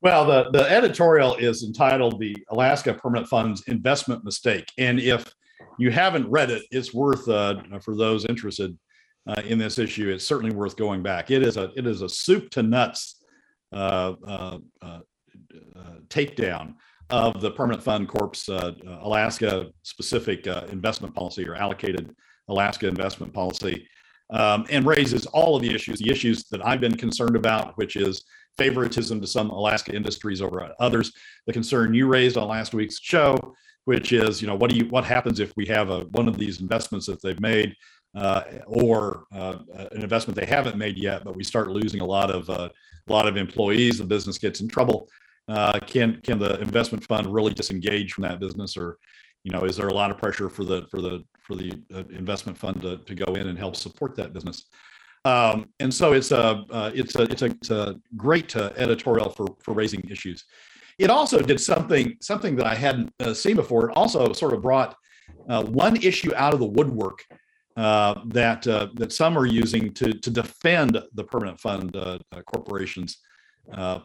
Well, 0.00 0.24
the, 0.24 0.50
the 0.52 0.70
editorial 0.70 1.34
is 1.34 1.64
entitled 1.64 2.18
The 2.18 2.34
Alaska 2.48 2.94
Permanent 2.94 3.28
Fund's 3.28 3.62
Investment 3.68 4.24
Mistake. 4.24 4.72
And 4.78 5.00
if 5.00 5.34
you 5.78 5.90
haven't 5.90 6.28
read 6.30 6.50
it, 6.50 6.62
it's 6.70 6.94
worth 6.94 7.28
uh, 7.28 7.62
for 7.80 7.96
those 7.96 8.24
interested 8.24 8.76
uh, 9.26 9.42
in 9.44 9.58
this 9.58 9.78
issue. 9.78 10.08
It's 10.08 10.24
certainly 10.24 10.54
worth 10.54 10.76
going 10.76 11.02
back. 11.02 11.30
It 11.30 11.42
is 11.42 11.56
a 11.56 11.70
it 11.76 11.86
is 11.86 12.02
a 12.02 12.08
soup 12.08 12.50
to 12.50 12.62
nuts 12.62 13.16
uh, 13.72 14.14
uh, 14.26 14.58
uh, 14.80 15.00
takedown 16.08 16.74
of 17.10 17.40
the 17.40 17.50
Permanent 17.50 17.82
Fund 17.82 18.08
Corp's 18.08 18.48
Alaska 18.48 19.66
specific 19.82 20.46
investment 20.46 21.14
policy 21.14 21.46
or 21.46 21.54
allocated 21.54 22.14
Alaska 22.48 22.86
investment 22.88 23.32
policy, 23.32 23.86
um, 24.30 24.66
and 24.70 24.86
raises 24.86 25.26
all 25.26 25.56
of 25.56 25.62
the 25.62 25.72
issues, 25.72 25.98
the 25.98 26.10
issues 26.10 26.44
that 26.44 26.64
I've 26.64 26.80
been 26.80 26.96
concerned 26.96 27.36
about, 27.36 27.76
which 27.76 27.96
is 27.96 28.24
favoritism 28.56 29.20
to 29.20 29.26
some 29.26 29.50
Alaska 29.50 29.94
industries 29.94 30.40
over 30.40 30.72
others. 30.80 31.12
The 31.46 31.52
concern 31.52 31.94
you 31.94 32.06
raised 32.06 32.36
on 32.36 32.48
last 32.48 32.74
week's 32.74 33.00
show, 33.00 33.36
which 33.86 34.12
is 34.12 34.40
you 34.40 34.46
know 34.46 34.54
what 34.54 34.70
do 34.70 34.76
you 34.76 34.84
what 34.86 35.04
happens 35.04 35.40
if 35.40 35.52
we 35.56 35.66
have 35.66 35.90
a 35.90 36.00
one 36.12 36.28
of 36.28 36.36
these 36.36 36.60
investments 36.60 37.06
that 37.06 37.20
they've 37.22 37.40
made 37.40 37.74
uh, 38.16 38.42
or 38.66 39.26
uh, 39.34 39.58
an 39.92 40.02
investment 40.02 40.38
they 40.38 40.46
haven't 40.46 40.76
made 40.76 40.96
yet, 40.96 41.22
but 41.22 41.36
we 41.36 41.44
start 41.44 41.68
losing 41.68 42.00
a 42.00 42.04
lot 42.04 42.30
of 42.30 42.48
uh, 42.48 42.68
a 43.08 43.12
lot 43.12 43.28
of 43.28 43.36
employees, 43.36 43.98
the 43.98 44.04
business 44.04 44.38
gets 44.38 44.60
in 44.60 44.68
trouble. 44.68 45.08
Uh, 45.48 45.78
can 45.86 46.20
can 46.22 46.38
the 46.38 46.58
investment 46.60 47.04
fund 47.04 47.32
really 47.32 47.52
disengage 47.52 48.14
from 48.14 48.22
that 48.22 48.40
business, 48.40 48.76
or 48.76 48.98
you 49.44 49.52
know, 49.52 49.64
is 49.64 49.76
there 49.76 49.88
a 49.88 49.94
lot 49.94 50.10
of 50.10 50.18
pressure 50.18 50.48
for 50.48 50.64
the 50.64 50.86
for 50.90 51.00
the 51.00 51.22
for 51.38 51.54
the 51.54 51.72
uh, 51.94 52.02
investment 52.10 52.56
fund 52.56 52.80
to, 52.80 52.96
to 52.98 53.14
go 53.14 53.34
in 53.34 53.46
and 53.48 53.58
help 53.58 53.76
support 53.76 54.16
that 54.16 54.32
business? 54.32 54.64
Um, 55.24 55.68
and 55.80 55.92
so 55.92 56.12
it's 56.14 56.30
a 56.30 56.64
uh, 56.70 56.90
it's 56.94 57.14
a 57.16 57.22
it's 57.24 57.42
a, 57.42 57.46
it's 57.46 57.70
a 57.70 57.96
great 58.16 58.56
editorial 58.56 59.30
for 59.30 59.46
for 59.62 59.74
raising 59.74 60.00
issues. 60.08 60.44
It 60.98 61.10
also 61.10 61.40
did 61.42 61.60
something 61.60 62.16
something 62.20 62.56
that 62.56 62.66
I 62.66 62.74
hadn't 62.74 63.12
uh, 63.20 63.34
seen 63.34 63.56
before. 63.56 63.90
It 63.90 63.96
also 63.96 64.32
sort 64.32 64.54
of 64.54 64.62
brought 64.62 64.96
uh, 65.48 65.64
one 65.64 65.96
issue 65.96 66.34
out 66.34 66.54
of 66.54 66.60
the 66.60 66.66
woodwork 66.66 67.24
uh, 67.76 68.22
that 68.26 68.66
uh, 68.66 68.88
that 68.94 69.12
some 69.12 69.36
are 69.36 69.46
using 69.46 69.92
to 69.94 70.12
to 70.12 70.30
defend 70.30 70.98
the 71.14 71.24
permanent 71.24 71.60
fund 71.60 71.94
uh, 71.94 72.18
uh, 72.32 72.40
corporations 72.42 73.18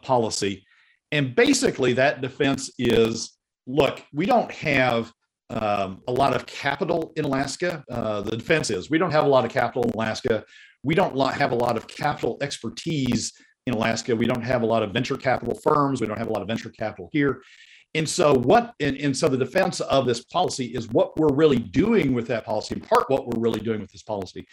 policy, 0.02 0.64
and 1.10 1.34
basically 1.34 1.94
that 1.94 2.20
defense 2.20 2.70
is: 2.78 3.38
look, 3.66 4.02
we 4.12 4.26
don't 4.26 4.52
have 4.52 5.10
um, 5.48 6.02
a 6.06 6.12
lot 6.12 6.34
of 6.34 6.44
capital 6.44 7.12
in 7.16 7.24
Alaska. 7.24 7.82
the 7.88 8.36
defense 8.36 8.68
is 8.68 8.90
we 8.90 8.98
don't 8.98 9.12
have 9.12 9.24
a 9.24 9.28
lot 9.28 9.44
of 9.46 9.50
capital 9.50 9.84
in 9.84 9.90
Alaska. 9.90 10.44
We 10.84 10.94
don't 10.94 11.16
have 11.32 11.52
a 11.52 11.54
lot 11.54 11.76
of 11.76 11.86
capital 11.86 12.36
expertise 12.42 13.32
in 13.66 13.74
Alaska. 13.74 14.14
We 14.14 14.26
don't 14.26 14.42
have 14.42 14.62
a 14.62 14.66
lot 14.66 14.82
of 14.82 14.92
venture 14.92 15.16
capital 15.16 15.54
firms. 15.54 16.00
We 16.00 16.06
don't 16.06 16.18
have 16.18 16.28
a 16.28 16.32
lot 16.32 16.42
of 16.42 16.48
venture 16.48 16.70
capital 16.70 17.08
here. 17.12 17.42
And 17.94 18.08
so, 18.08 18.34
what 18.34 18.74
and, 18.80 18.96
and 18.96 19.16
so 19.16 19.28
the 19.28 19.36
defense 19.36 19.80
of 19.80 20.06
this 20.06 20.24
policy 20.24 20.66
is 20.66 20.88
what 20.88 21.16
we're 21.18 21.34
really 21.34 21.58
doing 21.58 22.14
with 22.14 22.26
that 22.28 22.44
policy. 22.44 22.74
In 22.74 22.80
part, 22.80 23.08
what 23.10 23.26
we're 23.26 23.40
really 23.40 23.60
doing 23.60 23.80
with 23.80 23.92
this 23.92 24.02
policy 24.02 24.46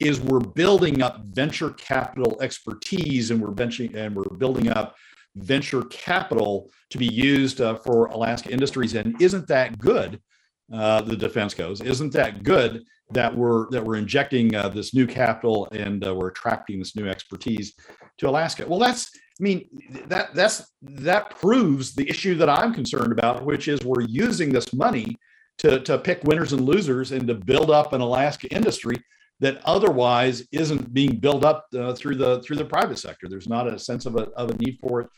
is 0.00 0.20
we're 0.20 0.40
building 0.40 1.02
up 1.02 1.20
venture 1.24 1.70
capital 1.70 2.38
expertise, 2.40 3.30
and 3.30 3.40
we're 3.40 3.52
benching 3.52 3.94
and 3.94 4.16
we're 4.16 4.36
building 4.36 4.68
up 4.70 4.96
venture 5.36 5.82
capital 5.84 6.70
to 6.90 6.98
be 6.98 7.06
used 7.06 7.60
uh, 7.60 7.74
for 7.74 8.06
Alaska 8.06 8.50
industries. 8.50 8.94
And 8.94 9.20
isn't 9.20 9.46
that 9.48 9.78
good? 9.78 10.20
Uh, 10.72 11.02
the 11.02 11.16
defense 11.16 11.54
goes. 11.54 11.80
Isn't 11.80 12.12
that 12.14 12.42
good 12.42 12.84
that 13.10 13.34
we're 13.34 13.70
that 13.70 13.84
we're 13.84 13.96
injecting 13.96 14.54
uh, 14.54 14.68
this 14.68 14.94
new 14.94 15.06
capital 15.06 15.68
and 15.72 16.06
uh, 16.06 16.14
we're 16.14 16.28
attracting 16.28 16.78
this 16.78 16.94
new 16.94 17.08
expertise 17.08 17.74
to 18.18 18.28
Alaska. 18.28 18.64
Well, 18.66 18.78
that's 18.78 19.10
I 19.16 19.42
mean 19.42 19.68
that 20.06 20.34
that's 20.34 20.72
that 20.82 21.30
proves 21.30 21.94
the 21.94 22.08
issue 22.08 22.34
that 22.36 22.50
I'm 22.50 22.74
concerned 22.74 23.12
about, 23.12 23.44
which 23.44 23.68
is 23.68 23.80
we're 23.82 24.02
using 24.02 24.52
this 24.52 24.72
money 24.72 25.16
to 25.58 25.80
to 25.80 25.98
pick 25.98 26.22
winners 26.24 26.52
and 26.52 26.62
losers 26.62 27.12
and 27.12 27.26
to 27.28 27.34
build 27.34 27.70
up 27.70 27.92
an 27.92 28.00
Alaska 28.00 28.48
industry 28.48 28.96
that 29.40 29.60
otherwise 29.64 30.46
isn't 30.52 30.92
being 30.92 31.16
built 31.16 31.44
up 31.44 31.66
uh, 31.74 31.94
through 31.94 32.16
the 32.16 32.42
through 32.42 32.56
the 32.56 32.64
private 32.64 32.98
sector. 32.98 33.28
There's 33.28 33.48
not 33.48 33.66
a 33.68 33.78
sense 33.78 34.04
of 34.06 34.16
a 34.16 34.24
of 34.30 34.50
a 34.50 34.56
need 34.58 34.78
for 34.80 35.02
it 35.02 35.08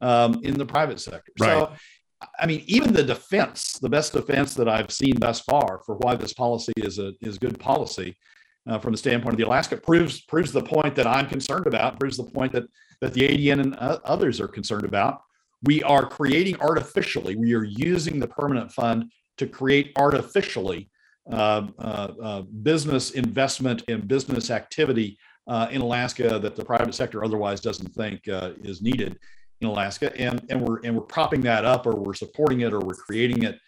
um, 0.00 0.40
in 0.42 0.58
the 0.58 0.66
private 0.66 1.00
sector. 1.00 1.32
Right. 1.40 1.58
So. 1.58 1.72
I 2.40 2.46
mean, 2.46 2.64
even 2.66 2.92
the 2.92 3.02
defense, 3.02 3.78
the 3.80 3.88
best 3.88 4.12
defense 4.12 4.54
that 4.54 4.68
I've 4.68 4.90
seen 4.90 5.18
thus 5.18 5.40
far 5.40 5.80
for 5.86 5.96
why 5.96 6.16
this 6.16 6.32
policy 6.32 6.72
is 6.76 6.98
a 6.98 7.12
is 7.20 7.38
good 7.38 7.58
policy, 7.60 8.16
uh, 8.68 8.78
from 8.78 8.92
the 8.92 8.98
standpoint 8.98 9.34
of 9.34 9.38
the 9.38 9.46
Alaska 9.46 9.76
proves 9.76 10.20
proves 10.22 10.52
the 10.52 10.62
point 10.62 10.94
that 10.96 11.06
I'm 11.06 11.26
concerned 11.26 11.66
about, 11.66 11.98
proves 11.98 12.16
the 12.16 12.24
point 12.24 12.52
that 12.52 12.64
that 13.00 13.14
the 13.14 13.22
ADN 13.22 13.60
and 13.60 13.76
uh, 13.78 13.98
others 14.04 14.40
are 14.40 14.48
concerned 14.48 14.84
about. 14.84 15.22
We 15.62 15.82
are 15.82 16.06
creating 16.06 16.60
artificially. 16.60 17.36
We 17.36 17.54
are 17.54 17.64
using 17.64 18.20
the 18.20 18.28
permanent 18.28 18.72
fund 18.72 19.10
to 19.38 19.46
create 19.46 19.92
artificially 19.96 20.90
uh, 21.30 21.66
uh, 21.78 22.08
uh 22.22 22.42
business 22.62 23.10
investment 23.12 23.84
and 23.88 24.08
business 24.08 24.50
activity 24.50 25.18
uh, 25.46 25.68
in 25.70 25.80
Alaska 25.80 26.38
that 26.38 26.56
the 26.56 26.64
private 26.64 26.94
sector 26.94 27.24
otherwise 27.24 27.60
doesn't 27.60 27.94
think 27.94 28.22
is 28.26 28.82
needed 28.82 29.18
in 29.60 29.68
Alaska, 29.68 30.16
and 30.16 30.40
and 30.50 30.60
we're 30.60 30.80
and 30.84 30.94
we're 30.94 31.02
propping 31.02 31.40
that 31.42 31.64
up, 31.64 31.86
or 31.86 31.96
we're 31.96 32.14
supporting 32.14 32.60
it, 32.60 32.72
or 32.72 32.80
we're 32.80 32.94
creating 32.94 33.44
it 33.44 33.58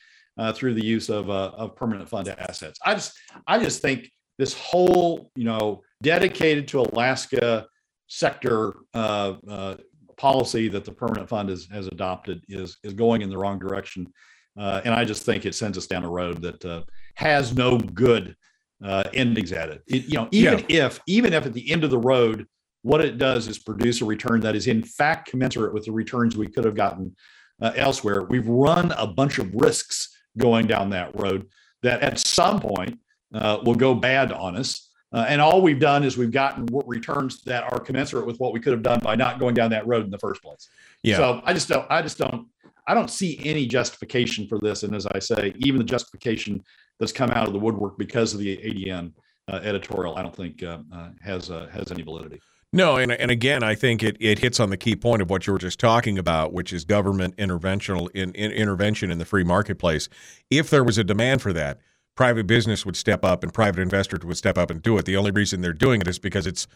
through 0.55 0.75
the 0.75 0.85
use 0.85 1.09
of 1.09 1.29
of 1.31 1.77
permanent 1.77 2.09
fund 2.09 2.29
assets. 2.29 2.79
I 2.85 2.95
just 2.95 3.13
I 3.47 3.59
just 3.59 3.83
think 3.83 4.11
this 4.41 4.55
whole, 4.55 5.31
you 5.37 5.45
know, 5.45 5.83
dedicated 6.03 6.67
to 6.69 6.81
Alaska 6.81 7.67
sector 8.07 8.75
uh, 8.95 9.35
uh, 9.47 9.77
policy 10.17 10.67
that 10.69 10.87
the 10.87 10.93
permanent 10.93 11.29
fund 11.29 11.51
is, 11.51 11.69
has 11.71 11.87
adopted 11.87 12.43
is 12.49 12.79
is 12.83 12.95
going 12.95 13.21
in 13.21 13.29
the 13.29 13.37
wrong 13.37 13.59
direction, 13.59 14.11
uh, 14.59 14.81
and 14.85 14.95
I 14.95 15.05
just 15.05 15.25
think 15.25 15.45
it 15.45 15.55
sends 15.55 15.77
us 15.77 15.87
down 15.87 16.05
a 16.05 16.11
road 16.11 16.41
that 16.41 16.65
uh, 16.65 16.83
has 17.17 17.55
no 17.55 17.77
good 17.79 18.35
uh, 18.83 19.05
endings 19.13 19.53
at 19.53 19.69
it. 19.69 19.83
it. 19.87 20.05
You 20.05 20.15
know, 20.15 20.29
even 20.31 20.65
yeah. 20.69 20.87
if 20.87 21.01
even 21.07 21.35
if 21.35 21.45
at 21.45 21.53
the 21.53 21.71
end 21.71 21.85
of 21.85 21.91
the 21.91 21.99
road, 21.99 22.47
what 22.83 23.05
it 23.05 23.19
does 23.19 23.49
is 23.49 23.59
produce 23.59 24.01
a 24.01 24.05
return 24.05 24.41
that 24.41 24.57
is 24.57 24.67
in 24.67 24.83
fact 24.83 25.29
commensurate 25.29 25.75
with 25.75 25.85
the 25.85 25.93
returns 25.93 26.37
we 26.37 26.47
could 26.47 26.65
have 26.65 26.75
gotten 26.75 27.15
uh, 27.61 27.73
elsewhere. 27.77 28.23
We've 28.23 28.49
run 28.49 28.93
a 28.93 29.07
bunch 29.07 29.39
of 29.39 29.53
risks 29.55 30.17
going 30.39 30.67
down 30.67 30.91
that 30.91 31.19
road 31.19 31.47
that 31.83 32.03
at 32.03 32.19
some 32.19 32.61
point 32.61 32.99
uh, 33.35 33.59
will 33.65 33.75
go 33.75 33.95
bad 33.95 34.33
on 34.33 34.57
us. 34.57 34.89
Uh, 35.13 35.27
and 35.29 35.41
all 35.41 35.61
we've 35.61 35.81
done 35.81 36.05
is 36.05 36.17
we've 36.17 36.31
gotten 36.31 36.67
returns 36.87 37.43
that 37.43 37.65
are 37.65 37.81
commensurate 37.81 38.27
with 38.27 38.39
what 38.39 38.53
we 38.53 38.61
could 38.61 38.73
have 38.73 38.83
done 38.83 39.01
by 39.01 39.17
not 39.17 39.41
going 39.41 39.55
down 39.55 39.71
that 39.71 39.87
road 39.87 40.05
in 40.05 40.11
the 40.11 40.19
first 40.19 40.41
place. 40.41 40.69
Yeah. 41.03 41.17
So 41.17 41.43
I 41.45 41.53
just 41.53 41.69
don't, 41.69 41.87
I 41.91 42.01
just 42.01 42.17
don't, 42.17 42.47
I 42.87 42.95
don't 42.95 43.11
see 43.11 43.41
any 43.45 43.67
justification 43.67 44.47
for 44.47 44.59
this. 44.61 44.85
And 44.85 44.95
as 44.95 45.07
I 45.07 45.19
say, 45.19 45.53
even 45.59 45.79
the 45.79 45.85
justification 45.85 46.63
that's 46.99 47.13
come 47.13 47.31
out 47.31 47.47
of 47.47 47.53
the 47.53 47.59
woodwork 47.59 47.99
because 47.99 48.35
of 48.35 48.41
the 48.41 48.57
ADN 48.57 49.13
uh, 49.49 49.57
editorial, 49.63 50.17
I 50.17 50.23
don't 50.23 50.35
think 50.35 50.63
uh, 50.63 50.79
uh, 50.93 51.09
has 51.23 51.51
uh, 51.51 51.69
has 51.73 51.91
any 51.91 52.03
validity. 52.03 52.41
No, 52.73 52.97
and 52.97 53.11
and 53.11 53.33
again, 53.33 53.65
I 53.65 53.75
think 53.75 54.03
it, 54.03 54.17
it 54.21 54.39
hits 54.39 54.61
on 54.61 54.71
the 54.71 54.77
key 54.77 54.95
point 54.95 55.23
of 55.23 55.29
what 55.29 55.47
you 55.47 55.53
were 55.53 55.59
just 55.59 55.81
talking 55.81 56.19
about, 56.19 56.53
which 56.53 56.73
is 56.73 56.85
government 56.85 57.37
interventional 57.37 58.09
in, 58.15 58.33
in 58.35 58.53
intervention 58.53 59.11
in 59.11 59.19
the 59.19 59.25
free 59.25 59.43
marketplace. 59.43 60.09
If 60.51 60.71
there 60.71 60.85
was 60.85 60.97
a 60.97 61.03
demand 61.03 61.43
for 61.43 61.53
that, 61.53 61.81
private 62.15 62.47
business 62.47 62.87
would 62.87 62.97
step 62.97 63.25
up 63.25 63.43
and 63.43 63.53
private 63.53 63.81
investors 63.81 64.25
would 64.25 64.37
step 64.37 64.57
up 64.57 64.71
and 64.71 64.81
do 64.81 64.97
it. 64.99 65.05
The 65.05 65.17
only 65.17 65.33
reason 65.33 65.63
they're 65.63 65.73
doing 65.73 66.01
it 66.01 66.07
is 66.07 66.21
because 66.21 66.47
it's 66.47 66.69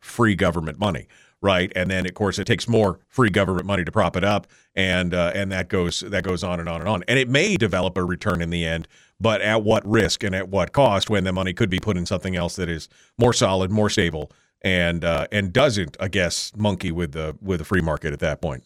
free 0.00 0.36
government 0.36 0.78
money, 0.78 1.08
right? 1.42 1.72
And 1.74 1.90
then 1.90 2.06
of 2.06 2.14
course 2.14 2.38
it 2.38 2.46
takes 2.46 2.68
more 2.68 3.00
free 3.08 3.30
government 3.30 3.66
money 3.66 3.84
to 3.84 3.90
prop 3.90 4.16
it 4.16 4.22
up, 4.22 4.46
and 4.76 5.12
uh, 5.12 5.32
and 5.34 5.50
that 5.50 5.68
goes 5.68 5.98
that 6.00 6.22
goes 6.22 6.44
on 6.44 6.60
and 6.60 6.68
on 6.68 6.80
and 6.80 6.88
on. 6.88 7.02
And 7.08 7.18
it 7.18 7.28
may 7.28 7.56
develop 7.56 7.98
a 7.98 8.04
return 8.04 8.40
in 8.40 8.50
the 8.50 8.64
end, 8.64 8.86
but 9.20 9.40
at 9.40 9.64
what 9.64 9.84
risk 9.84 10.22
and 10.22 10.32
at 10.32 10.48
what 10.48 10.72
cost? 10.72 11.10
When 11.10 11.24
the 11.24 11.32
money 11.32 11.52
could 11.52 11.70
be 11.70 11.80
put 11.80 11.96
in 11.96 12.06
something 12.06 12.36
else 12.36 12.54
that 12.54 12.68
is 12.68 12.88
more 13.18 13.32
solid, 13.32 13.72
more 13.72 13.90
stable, 13.90 14.30
and 14.62 15.04
uh, 15.04 15.26
and 15.32 15.52
doesn't, 15.52 15.96
I 16.00 16.08
guess, 16.08 16.52
monkey 16.56 16.92
with 16.92 17.12
the 17.12 17.36
with 17.40 17.58
the 17.58 17.64
free 17.64 17.80
market 17.80 18.12
at 18.12 18.20
that 18.20 18.40
point. 18.40 18.64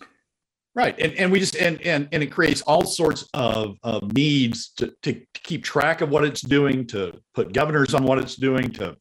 Right, 0.74 0.98
and 0.98 1.12
and 1.14 1.30
we 1.30 1.38
just 1.38 1.54
and 1.54 1.80
and 1.82 2.08
and 2.10 2.22
it 2.22 2.32
creates 2.32 2.60
all 2.62 2.84
sorts 2.84 3.28
of, 3.32 3.76
of 3.84 4.12
needs 4.12 4.70
to 4.78 4.92
to 5.02 5.20
keep 5.34 5.62
track 5.62 6.00
of 6.00 6.10
what 6.10 6.24
it's 6.24 6.40
doing, 6.40 6.86
to 6.88 7.20
put 7.32 7.52
governors 7.52 7.94
on 7.94 8.04
what 8.04 8.18
it's 8.18 8.34
doing, 8.34 8.70
to 8.72 8.96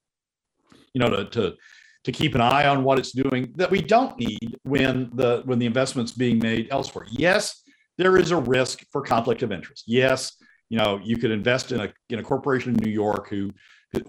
you 0.93 0.99
know 0.99 1.09
to 1.09 1.25
to 1.31 1.55
to 2.03 2.11
keep 2.11 2.35
an 2.35 2.41
eye 2.41 2.67
on 2.67 2.83
what 2.83 2.99
it's 2.99 3.11
doing 3.11 3.53
that 3.55 3.71
we 3.71 3.81
don't 3.81 4.19
need 4.19 4.55
when 4.63 5.09
the 5.15 5.41
when 5.45 5.57
the 5.57 5.65
investment's 5.65 6.11
being 6.11 6.37
made 6.37 6.67
elsewhere. 6.69 7.07
Yes, 7.09 7.63
there 7.97 8.17
is 8.17 8.29
a 8.29 8.37
risk 8.37 8.83
for 8.91 9.01
conflict 9.01 9.41
of 9.41 9.51
interest. 9.51 9.85
Yes, 9.87 10.33
you 10.69 10.77
know 10.77 10.99
you 11.03 11.17
could 11.17 11.31
invest 11.31 11.71
in 11.71 11.79
a 11.79 11.91
in 12.09 12.19
a 12.19 12.23
corporation 12.23 12.75
in 12.75 12.83
New 12.83 12.91
York 12.91 13.29
who 13.29 13.49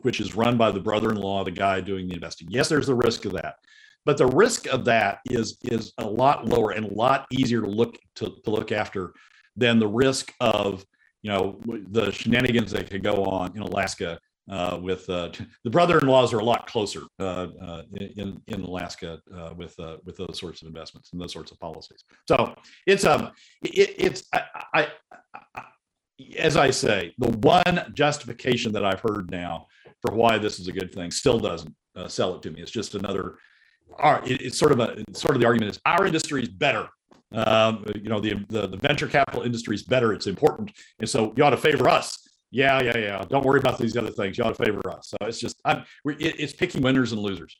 which 0.02 0.20
is 0.20 0.34
run 0.34 0.56
by 0.56 0.70
the 0.70 0.80
brother-in-law 0.80 1.44
the 1.44 1.50
guy 1.50 1.80
doing 1.80 2.08
the 2.08 2.14
investing. 2.14 2.48
Yes, 2.50 2.68
there's 2.68 2.86
the 2.86 2.94
risk 2.94 3.24
of 3.24 3.32
that 3.32 3.56
but 4.04 4.18
the 4.18 4.26
risk 4.26 4.66
of 4.66 4.84
that 4.84 5.20
is 5.30 5.58
is 5.62 5.92
a 5.98 6.06
lot 6.06 6.46
lower 6.46 6.72
and 6.72 6.86
a 6.86 6.94
lot 6.94 7.26
easier 7.30 7.60
to 7.60 7.68
look 7.68 7.98
to, 8.16 8.34
to 8.44 8.50
look 8.50 8.72
after 8.72 9.14
than 9.56 9.78
the 9.78 9.88
risk 9.88 10.32
of 10.40 10.84
you 11.22 11.30
know 11.30 11.60
the 11.90 12.10
shenanigans 12.12 12.70
that 12.72 12.90
could 12.90 13.02
go 13.02 13.24
on 13.24 13.56
in 13.56 13.62
Alaska 13.62 14.18
uh, 14.50 14.78
with 14.80 15.08
uh, 15.08 15.30
the 15.62 15.70
brother-in-laws 15.70 16.34
are 16.34 16.40
a 16.40 16.44
lot 16.44 16.66
closer 16.66 17.02
uh, 17.18 17.46
uh 17.62 17.82
in 17.94 18.40
in 18.46 18.62
Alaska 18.62 19.20
uh, 19.34 19.54
with 19.56 19.78
uh, 19.80 19.96
with 20.04 20.16
those 20.16 20.38
sorts 20.38 20.60
of 20.62 20.68
investments 20.68 21.12
and 21.12 21.20
those 21.20 21.32
sorts 21.32 21.50
of 21.50 21.58
policies. 21.58 22.04
So 22.28 22.54
it's 22.86 23.04
um 23.04 23.30
it, 23.62 23.94
it's 23.96 24.24
I, 24.32 24.42
I, 24.74 24.88
I, 25.54 25.62
as 26.38 26.56
I 26.56 26.70
say 26.70 27.14
the 27.18 27.30
one 27.38 27.90
justification 27.94 28.72
that 28.72 28.84
I've 28.84 29.00
heard 29.00 29.30
now 29.30 29.66
for 30.04 30.14
why 30.14 30.38
this 30.38 30.58
is 30.58 30.68
a 30.68 30.72
good 30.72 30.92
thing 30.92 31.10
still 31.10 31.38
doesn't 31.38 31.74
sell 32.08 32.34
it 32.34 32.42
to 32.42 32.50
me. 32.50 32.60
It's 32.60 32.70
just 32.70 32.94
another 32.94 33.36
it, 34.24 34.42
it's 34.42 34.58
sort 34.58 34.72
of 34.72 34.80
a 34.80 35.02
sort 35.12 35.34
of 35.34 35.40
the 35.40 35.46
argument 35.46 35.70
is 35.70 35.80
our 35.86 36.06
industry 36.06 36.42
is 36.42 36.48
better. 36.48 36.88
Um, 37.32 37.84
you 37.94 38.08
know, 38.08 38.20
the, 38.20 38.44
the 38.48 38.66
the 38.66 38.76
venture 38.76 39.08
capital 39.08 39.42
industry 39.42 39.74
is 39.74 39.82
better. 39.82 40.12
It's 40.12 40.26
important, 40.26 40.72
and 41.00 41.08
so 41.08 41.32
you 41.36 41.44
ought 41.44 41.50
to 41.50 41.56
favor 41.56 41.88
us. 41.88 42.18
Yeah, 42.50 42.80
yeah, 42.82 42.96
yeah. 42.96 43.24
Don't 43.28 43.44
worry 43.44 43.58
about 43.58 43.78
these 43.78 43.96
other 43.96 44.10
things. 44.10 44.38
You 44.38 44.44
ought 44.44 44.56
to 44.56 44.64
favor 44.64 44.88
us. 44.90 45.08
So 45.08 45.16
it's 45.26 45.40
just 45.40 45.60
I'm, 45.64 45.84
it, 46.04 46.38
it's 46.38 46.52
picking 46.52 46.82
winners 46.82 47.12
and 47.12 47.20
losers. 47.20 47.56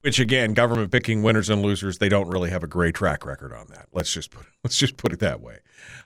Which 0.00 0.18
again, 0.18 0.52
government 0.54 0.90
picking 0.90 1.22
winners 1.22 1.48
and 1.48 1.62
losers, 1.62 1.98
they 1.98 2.08
don't 2.08 2.28
really 2.28 2.50
have 2.50 2.64
a 2.64 2.66
great 2.66 2.96
track 2.96 3.24
record 3.24 3.52
on 3.52 3.68
that. 3.68 3.86
Let's 3.92 4.12
just 4.12 4.32
put 4.32 4.46
let's 4.64 4.76
just 4.76 4.96
put 4.96 5.12
it 5.12 5.20
that 5.20 5.40
way. 5.40 5.58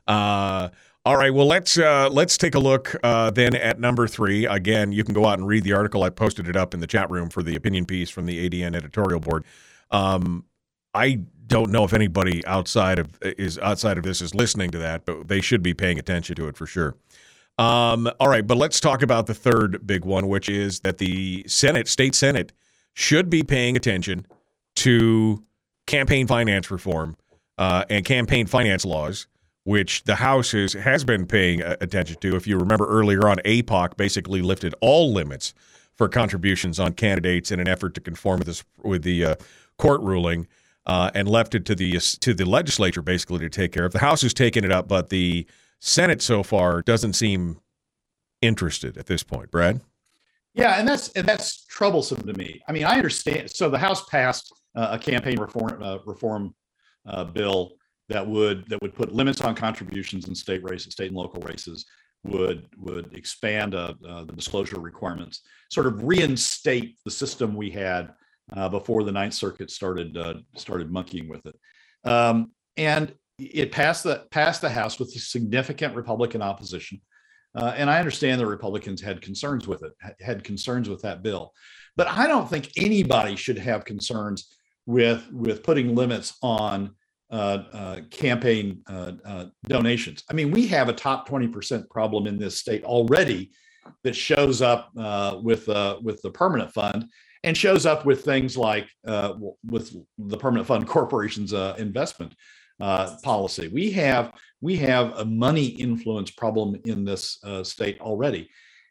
Uh, 0.06 0.68
all 1.06 1.16
right. 1.16 1.32
Well, 1.32 1.46
let's 1.46 1.78
uh, 1.78 2.08
let's 2.10 2.36
take 2.36 2.56
a 2.56 2.58
look 2.58 2.96
uh, 3.04 3.30
then 3.30 3.54
at 3.54 3.78
number 3.78 4.08
three. 4.08 4.44
Again, 4.44 4.90
you 4.90 5.04
can 5.04 5.14
go 5.14 5.24
out 5.24 5.38
and 5.38 5.46
read 5.46 5.62
the 5.62 5.72
article. 5.72 6.02
I 6.02 6.10
posted 6.10 6.48
it 6.48 6.56
up 6.56 6.74
in 6.74 6.80
the 6.80 6.86
chat 6.88 7.08
room 7.12 7.30
for 7.30 7.44
the 7.44 7.54
opinion 7.54 7.86
piece 7.86 8.10
from 8.10 8.26
the 8.26 8.50
ADN 8.50 8.74
editorial 8.74 9.20
board. 9.20 9.44
Um, 9.92 10.44
I 10.94 11.20
don't 11.46 11.70
know 11.70 11.84
if 11.84 11.92
anybody 11.92 12.44
outside 12.44 12.98
of 12.98 13.16
is 13.22 13.56
outside 13.60 13.98
of 13.98 14.02
this 14.02 14.20
is 14.20 14.34
listening 14.34 14.72
to 14.72 14.78
that, 14.78 15.04
but 15.04 15.28
they 15.28 15.40
should 15.40 15.62
be 15.62 15.74
paying 15.74 16.00
attention 16.00 16.34
to 16.34 16.48
it 16.48 16.56
for 16.56 16.66
sure. 16.66 16.96
Um, 17.56 18.10
all 18.18 18.28
right, 18.28 18.44
but 18.44 18.56
let's 18.56 18.80
talk 18.80 19.00
about 19.00 19.26
the 19.26 19.34
third 19.34 19.86
big 19.86 20.04
one, 20.04 20.26
which 20.26 20.48
is 20.48 20.80
that 20.80 20.98
the 20.98 21.44
Senate, 21.46 21.86
state 21.86 22.16
Senate, 22.16 22.52
should 22.94 23.30
be 23.30 23.44
paying 23.44 23.76
attention 23.76 24.26
to 24.74 25.44
campaign 25.86 26.26
finance 26.26 26.68
reform 26.68 27.16
uh, 27.58 27.84
and 27.88 28.04
campaign 28.04 28.48
finance 28.48 28.84
laws 28.84 29.28
which 29.66 30.04
the 30.04 30.14
House 30.14 30.54
is, 30.54 30.74
has 30.74 31.02
been 31.02 31.26
paying 31.26 31.60
attention 31.60 32.16
to. 32.20 32.36
If 32.36 32.46
you 32.46 32.56
remember 32.56 32.86
earlier 32.86 33.28
on, 33.28 33.38
APOC 33.38 33.96
basically 33.96 34.40
lifted 34.40 34.76
all 34.80 35.12
limits 35.12 35.54
for 35.96 36.08
contributions 36.08 36.78
on 36.78 36.92
candidates 36.92 37.50
in 37.50 37.58
an 37.58 37.66
effort 37.66 37.94
to 37.94 38.00
conform 38.00 38.38
with 38.38 38.46
this 38.46 38.64
with 38.84 39.02
the 39.02 39.24
uh, 39.24 39.34
court 39.76 40.00
ruling, 40.02 40.46
uh, 40.86 41.10
and 41.16 41.26
left 41.26 41.56
it 41.56 41.64
to 41.64 41.74
the 41.74 41.98
to 41.98 42.32
the 42.32 42.44
legislature 42.44 43.02
basically 43.02 43.40
to 43.40 43.48
take 43.48 43.72
care 43.72 43.84
of. 43.84 43.92
The 43.92 43.98
House 43.98 44.22
has 44.22 44.32
taken 44.32 44.64
it 44.64 44.70
up, 44.70 44.86
but 44.86 45.08
the 45.08 45.44
Senate 45.80 46.22
so 46.22 46.44
far 46.44 46.80
doesn't 46.80 47.14
seem 47.14 47.58
interested 48.40 48.96
at 48.96 49.06
this 49.06 49.24
point. 49.24 49.50
Brad. 49.50 49.80
Yeah, 50.54 50.78
and 50.78 50.86
that's 50.86 51.08
and 51.08 51.26
that's 51.26 51.66
troublesome 51.66 52.24
to 52.24 52.34
me. 52.34 52.62
I 52.68 52.72
mean, 52.72 52.84
I 52.84 52.94
understand. 52.98 53.50
So 53.50 53.68
the 53.68 53.78
House 53.78 54.08
passed 54.08 54.54
uh, 54.76 54.90
a 54.92 54.98
campaign 55.00 55.40
reform 55.40 55.82
uh, 55.82 55.98
reform 56.06 56.54
uh, 57.04 57.24
bill 57.24 57.72
that 58.08 58.26
would 58.26 58.68
that 58.68 58.80
would 58.82 58.94
put 58.94 59.12
limits 59.12 59.40
on 59.40 59.54
contributions 59.54 60.28
in 60.28 60.34
state 60.34 60.62
races, 60.62 60.92
state 60.92 61.08
and 61.08 61.16
local 61.16 61.40
races, 61.40 61.86
would 62.24 62.68
would 62.78 63.14
expand 63.14 63.74
uh, 63.74 63.94
uh, 64.08 64.24
the 64.24 64.32
disclosure 64.32 64.80
requirements, 64.80 65.42
sort 65.70 65.86
of 65.86 66.02
reinstate 66.02 66.96
the 67.04 67.10
system 67.10 67.54
we 67.54 67.70
had 67.70 68.12
uh, 68.54 68.68
before 68.68 69.02
the 69.02 69.12
Ninth 69.12 69.34
Circuit 69.34 69.70
started 69.70 70.16
uh, 70.16 70.34
started 70.56 70.90
monkeying 70.90 71.28
with 71.28 71.44
it, 71.46 71.56
um, 72.08 72.52
and 72.76 73.14
it 73.38 73.72
passed 73.72 74.04
the 74.04 74.24
passed 74.30 74.60
the 74.60 74.70
House 74.70 74.98
with 74.98 75.10
significant 75.10 75.94
Republican 75.94 76.42
opposition. 76.42 77.00
Uh, 77.54 77.72
and 77.74 77.88
I 77.88 77.98
understand 77.98 78.38
the 78.38 78.46
Republicans 78.46 79.00
had 79.00 79.22
concerns 79.22 79.66
with 79.66 79.82
it, 79.82 79.92
had 80.20 80.44
concerns 80.44 80.90
with 80.90 81.00
that 81.02 81.22
bill, 81.22 81.52
but 81.96 82.06
I 82.06 82.26
don't 82.26 82.48
think 82.48 82.70
anybody 82.76 83.34
should 83.34 83.58
have 83.58 83.84
concerns 83.84 84.54
with 84.84 85.26
with 85.32 85.62
putting 85.62 85.94
limits 85.94 86.36
on 86.42 86.94
campaign 87.30 88.82
uh, 88.88 89.12
uh, 89.24 89.46
donations. 89.66 90.22
I 90.30 90.34
mean, 90.34 90.50
we 90.50 90.66
have 90.68 90.88
a 90.88 90.92
top 90.92 91.28
20% 91.28 91.88
problem 91.90 92.26
in 92.26 92.38
this 92.38 92.58
state 92.58 92.84
already 92.84 93.50
that 94.02 94.16
shows 94.16 94.62
up 94.62 94.90
uh, 94.98 95.38
with 95.42 95.68
uh, 95.68 95.98
with 96.02 96.20
the 96.22 96.30
permanent 96.30 96.72
fund 96.72 97.06
and 97.44 97.56
shows 97.56 97.86
up 97.86 98.04
with 98.04 98.24
things 98.24 98.56
like 98.56 98.88
with 99.04 99.94
the 100.18 100.36
permanent 100.36 100.66
fund 100.66 100.86
corporation's 100.88 101.52
investment 101.52 102.34
policy. 102.78 103.68
We 103.68 103.92
have 103.92 104.32
we 104.60 104.76
have 104.76 105.18
a 105.18 105.24
money 105.24 105.66
influence 105.66 106.30
problem 106.30 106.80
in 106.84 107.04
this 107.04 107.38
state 107.62 108.00
already, 108.00 108.48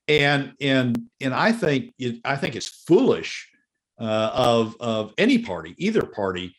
and 0.08 0.54
and 0.62 1.02
and 1.22 1.34
I 1.34 1.52
think 1.52 1.94
it, 2.00 2.22
I 2.24 2.36
think 2.38 2.56
it's 2.56 2.84
foolish 2.88 3.50
of 3.98 4.76
of 4.80 5.14
any 5.18 5.40
party, 5.40 5.76
either 5.78 6.04
party, 6.04 6.56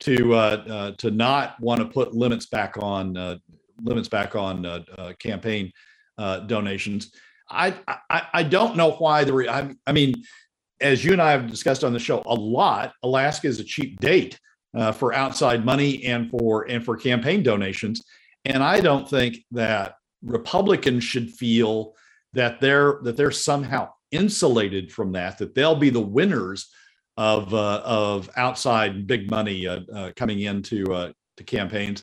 to 0.00 0.34
uh, 0.34 0.64
uh, 0.68 0.90
to 0.92 1.10
not 1.10 1.60
want 1.60 1.80
to 1.80 1.86
put 1.86 2.14
limits 2.14 2.46
back 2.46 2.76
on 2.78 3.16
uh, 3.16 3.36
limits 3.82 4.08
back 4.08 4.34
on 4.34 4.66
uh, 4.66 4.82
uh, 4.98 5.12
campaign 5.18 5.72
uh, 6.18 6.40
donations. 6.40 7.12
I, 7.48 7.74
I, 8.08 8.22
I 8.32 8.42
don't 8.44 8.76
know 8.76 8.92
why 8.92 9.24
the 9.24 9.32
re- 9.32 9.48
I, 9.48 9.74
I, 9.84 9.90
mean, 9.90 10.14
as 10.80 11.04
you 11.04 11.12
and 11.12 11.20
I 11.20 11.32
have 11.32 11.50
discussed 11.50 11.82
on 11.82 11.92
the 11.92 11.98
show 11.98 12.22
a 12.26 12.34
lot, 12.34 12.92
Alaska 13.02 13.48
is 13.48 13.58
a 13.58 13.64
cheap 13.64 13.98
date 14.00 14.38
for 14.94 15.12
outside 15.12 15.64
money 15.64 16.04
and 16.04 16.30
for 16.30 16.70
and 16.70 16.84
for 16.84 16.96
campaign 16.96 17.42
donations, 17.42 18.02
and 18.44 18.62
I 18.62 18.80
don't 18.80 19.08
think 19.08 19.38
that 19.50 19.96
Republicans 20.22 21.04
should 21.04 21.30
feel 21.30 21.94
that 22.32 22.60
they're 22.60 23.00
that 23.02 23.16
they're 23.16 23.30
somehow 23.32 23.90
insulated 24.12 24.92
from 24.92 25.12
that 25.12 25.38
that 25.38 25.54
they'll 25.54 25.76
be 25.76 25.90
the 25.90 26.00
winners 26.00 26.68
of 27.20 27.52
uh, 27.52 27.82
of 27.84 28.30
outside 28.36 29.06
big 29.06 29.30
money 29.30 29.66
uh, 29.66 29.80
uh, 29.94 30.10
coming 30.16 30.40
into 30.40 30.90
uh, 30.90 31.12
to 31.36 31.44
campaigns, 31.44 32.02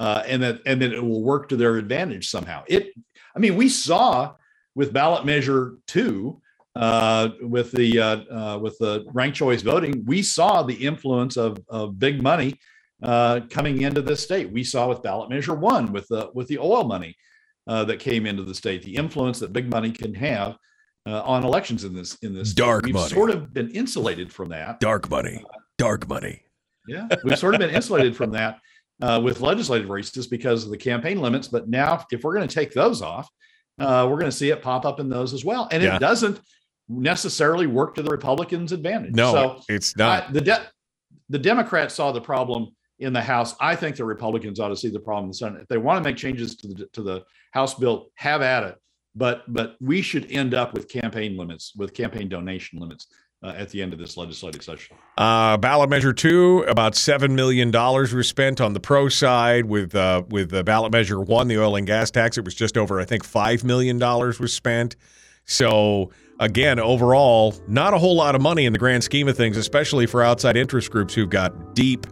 uh, 0.00 0.24
and 0.26 0.42
that 0.42 0.60
and 0.66 0.82
that 0.82 0.92
it 0.92 1.00
will 1.00 1.22
work 1.22 1.48
to 1.48 1.56
their 1.56 1.76
advantage 1.76 2.28
somehow. 2.28 2.64
It, 2.66 2.92
I 3.36 3.38
mean, 3.38 3.54
we 3.54 3.68
saw 3.68 4.34
with 4.74 4.92
ballot 4.92 5.24
measure 5.24 5.76
two, 5.86 6.42
with 6.74 7.70
the 7.70 8.58
with 8.60 8.76
the 8.78 9.06
ranked 9.14 9.36
choice 9.36 9.62
voting, 9.62 10.04
we 10.04 10.20
saw 10.20 10.64
the 10.64 10.74
influence 10.74 11.36
of 11.36 11.58
of 11.68 12.00
big 12.00 12.20
money 12.20 12.58
coming 13.00 13.82
into 13.82 14.02
this 14.02 14.20
state. 14.20 14.50
We 14.50 14.64
saw 14.64 14.88
with 14.88 15.00
ballot 15.00 15.30
measure 15.30 15.54
one 15.54 15.92
with 15.92 16.08
the 16.08 16.30
with 16.34 16.48
the 16.48 16.58
oil 16.58 16.82
money 16.82 17.14
that 17.68 18.00
came 18.00 18.26
into 18.26 18.42
the 18.42 18.54
state, 18.54 18.82
the 18.82 18.96
influence 18.96 19.38
that 19.38 19.52
big 19.52 19.70
money 19.70 19.92
can 19.92 20.12
have 20.14 20.56
uh, 21.06 21.22
on 21.22 21.44
elections 21.44 21.84
in 21.84 21.94
this 21.94 22.16
in 22.22 22.34
this 22.34 22.52
dark 22.52 22.84
we've 22.84 22.94
money. 22.94 23.08
sort 23.08 23.30
of 23.30 23.52
been 23.52 23.70
insulated 23.70 24.32
from 24.32 24.48
that. 24.50 24.80
Dark 24.80 25.08
money. 25.10 25.44
Dark 25.78 26.08
money. 26.08 26.42
Yeah 26.88 27.08
we've 27.24 27.38
sort 27.38 27.54
of 27.54 27.60
been 27.60 27.70
insulated 27.70 28.16
from 28.16 28.30
that 28.32 28.60
uh, 29.02 29.20
with 29.22 29.40
legislative 29.40 29.90
races 29.90 30.26
because 30.26 30.64
of 30.64 30.70
the 30.70 30.76
campaign 30.76 31.20
limits 31.20 31.48
but 31.48 31.68
now 31.68 32.04
if 32.12 32.22
we're 32.22 32.34
going 32.34 32.46
to 32.46 32.54
take 32.54 32.72
those 32.72 33.02
off 33.02 33.28
uh, 33.78 34.06
we're 34.08 34.18
going 34.18 34.30
to 34.30 34.36
see 34.36 34.50
it 34.50 34.62
pop 34.62 34.84
up 34.86 35.00
in 35.00 35.08
those 35.08 35.34
as 35.34 35.44
well. 35.44 35.68
And 35.70 35.82
yeah. 35.82 35.96
it 35.96 35.98
doesn't 35.98 36.40
necessarily 36.88 37.66
work 37.66 37.94
to 37.96 38.02
the 38.02 38.10
republicans 38.10 38.72
advantage. 38.72 39.14
No 39.14 39.32
so 39.32 39.62
it's 39.68 39.96
not. 39.96 40.28
I, 40.28 40.32
the 40.32 40.40
de- 40.40 40.66
the 41.28 41.38
democrats 41.38 41.94
saw 41.94 42.12
the 42.12 42.20
problem 42.20 42.68
in 43.00 43.12
the 43.12 43.20
house. 43.20 43.54
I 43.60 43.74
think 43.74 43.96
the 43.96 44.04
republicans 44.04 44.60
ought 44.60 44.68
to 44.68 44.76
see 44.76 44.88
the 44.88 45.00
problem 45.00 45.24
in 45.24 45.30
the 45.30 45.36
senate. 45.36 45.62
If 45.62 45.68
they 45.68 45.78
want 45.78 46.02
to 46.02 46.08
make 46.08 46.16
changes 46.16 46.56
to 46.56 46.68
the 46.68 46.86
to 46.92 47.02
the 47.02 47.24
house 47.50 47.74
bill 47.74 48.10
have 48.14 48.40
at 48.40 48.64
it 48.64 48.76
but 49.16 49.42
but 49.52 49.76
we 49.80 50.02
should 50.02 50.30
end 50.30 50.54
up 50.54 50.74
with 50.74 50.88
campaign 50.88 51.36
limits, 51.36 51.72
with 51.76 51.94
campaign 51.94 52.28
donation 52.28 52.78
limits. 52.78 53.06
Uh, 53.42 53.48
at 53.48 53.68
the 53.68 53.82
end 53.82 53.92
of 53.92 53.98
this 53.98 54.16
legislative 54.16 54.62
session. 54.62 54.96
Uh, 55.18 55.58
ballot 55.58 55.90
measure 55.90 56.12
two, 56.14 56.64
about 56.68 56.96
seven 56.96 57.36
million 57.36 57.70
dollars 57.70 58.14
was 58.14 58.26
spent 58.26 58.62
on 58.62 58.72
the 58.72 58.80
pro 58.80 59.10
side. 59.10 59.66
With 59.66 59.94
uh, 59.94 60.22
with 60.30 60.50
the 60.50 60.64
ballot 60.64 60.90
measure 60.90 61.20
one, 61.20 61.46
the 61.46 61.58
oil 61.62 61.76
and 61.76 61.86
gas 61.86 62.10
tax, 62.10 62.38
it 62.38 62.46
was 62.46 62.54
just 62.54 62.78
over, 62.78 62.98
I 62.98 63.04
think, 63.04 63.22
five 63.24 63.62
million 63.62 63.98
dollars 63.98 64.40
was 64.40 64.54
spent. 64.54 64.96
So 65.44 66.10
again, 66.40 66.80
overall, 66.80 67.54
not 67.68 67.92
a 67.92 67.98
whole 67.98 68.16
lot 68.16 68.34
of 68.34 68.40
money 68.40 68.64
in 68.64 68.72
the 68.72 68.78
grand 68.78 69.04
scheme 69.04 69.28
of 69.28 69.36
things, 69.36 69.58
especially 69.58 70.06
for 70.06 70.22
outside 70.22 70.56
interest 70.56 70.90
groups 70.90 71.12
who've 71.14 71.30
got 71.30 71.74
deep, 71.74 72.06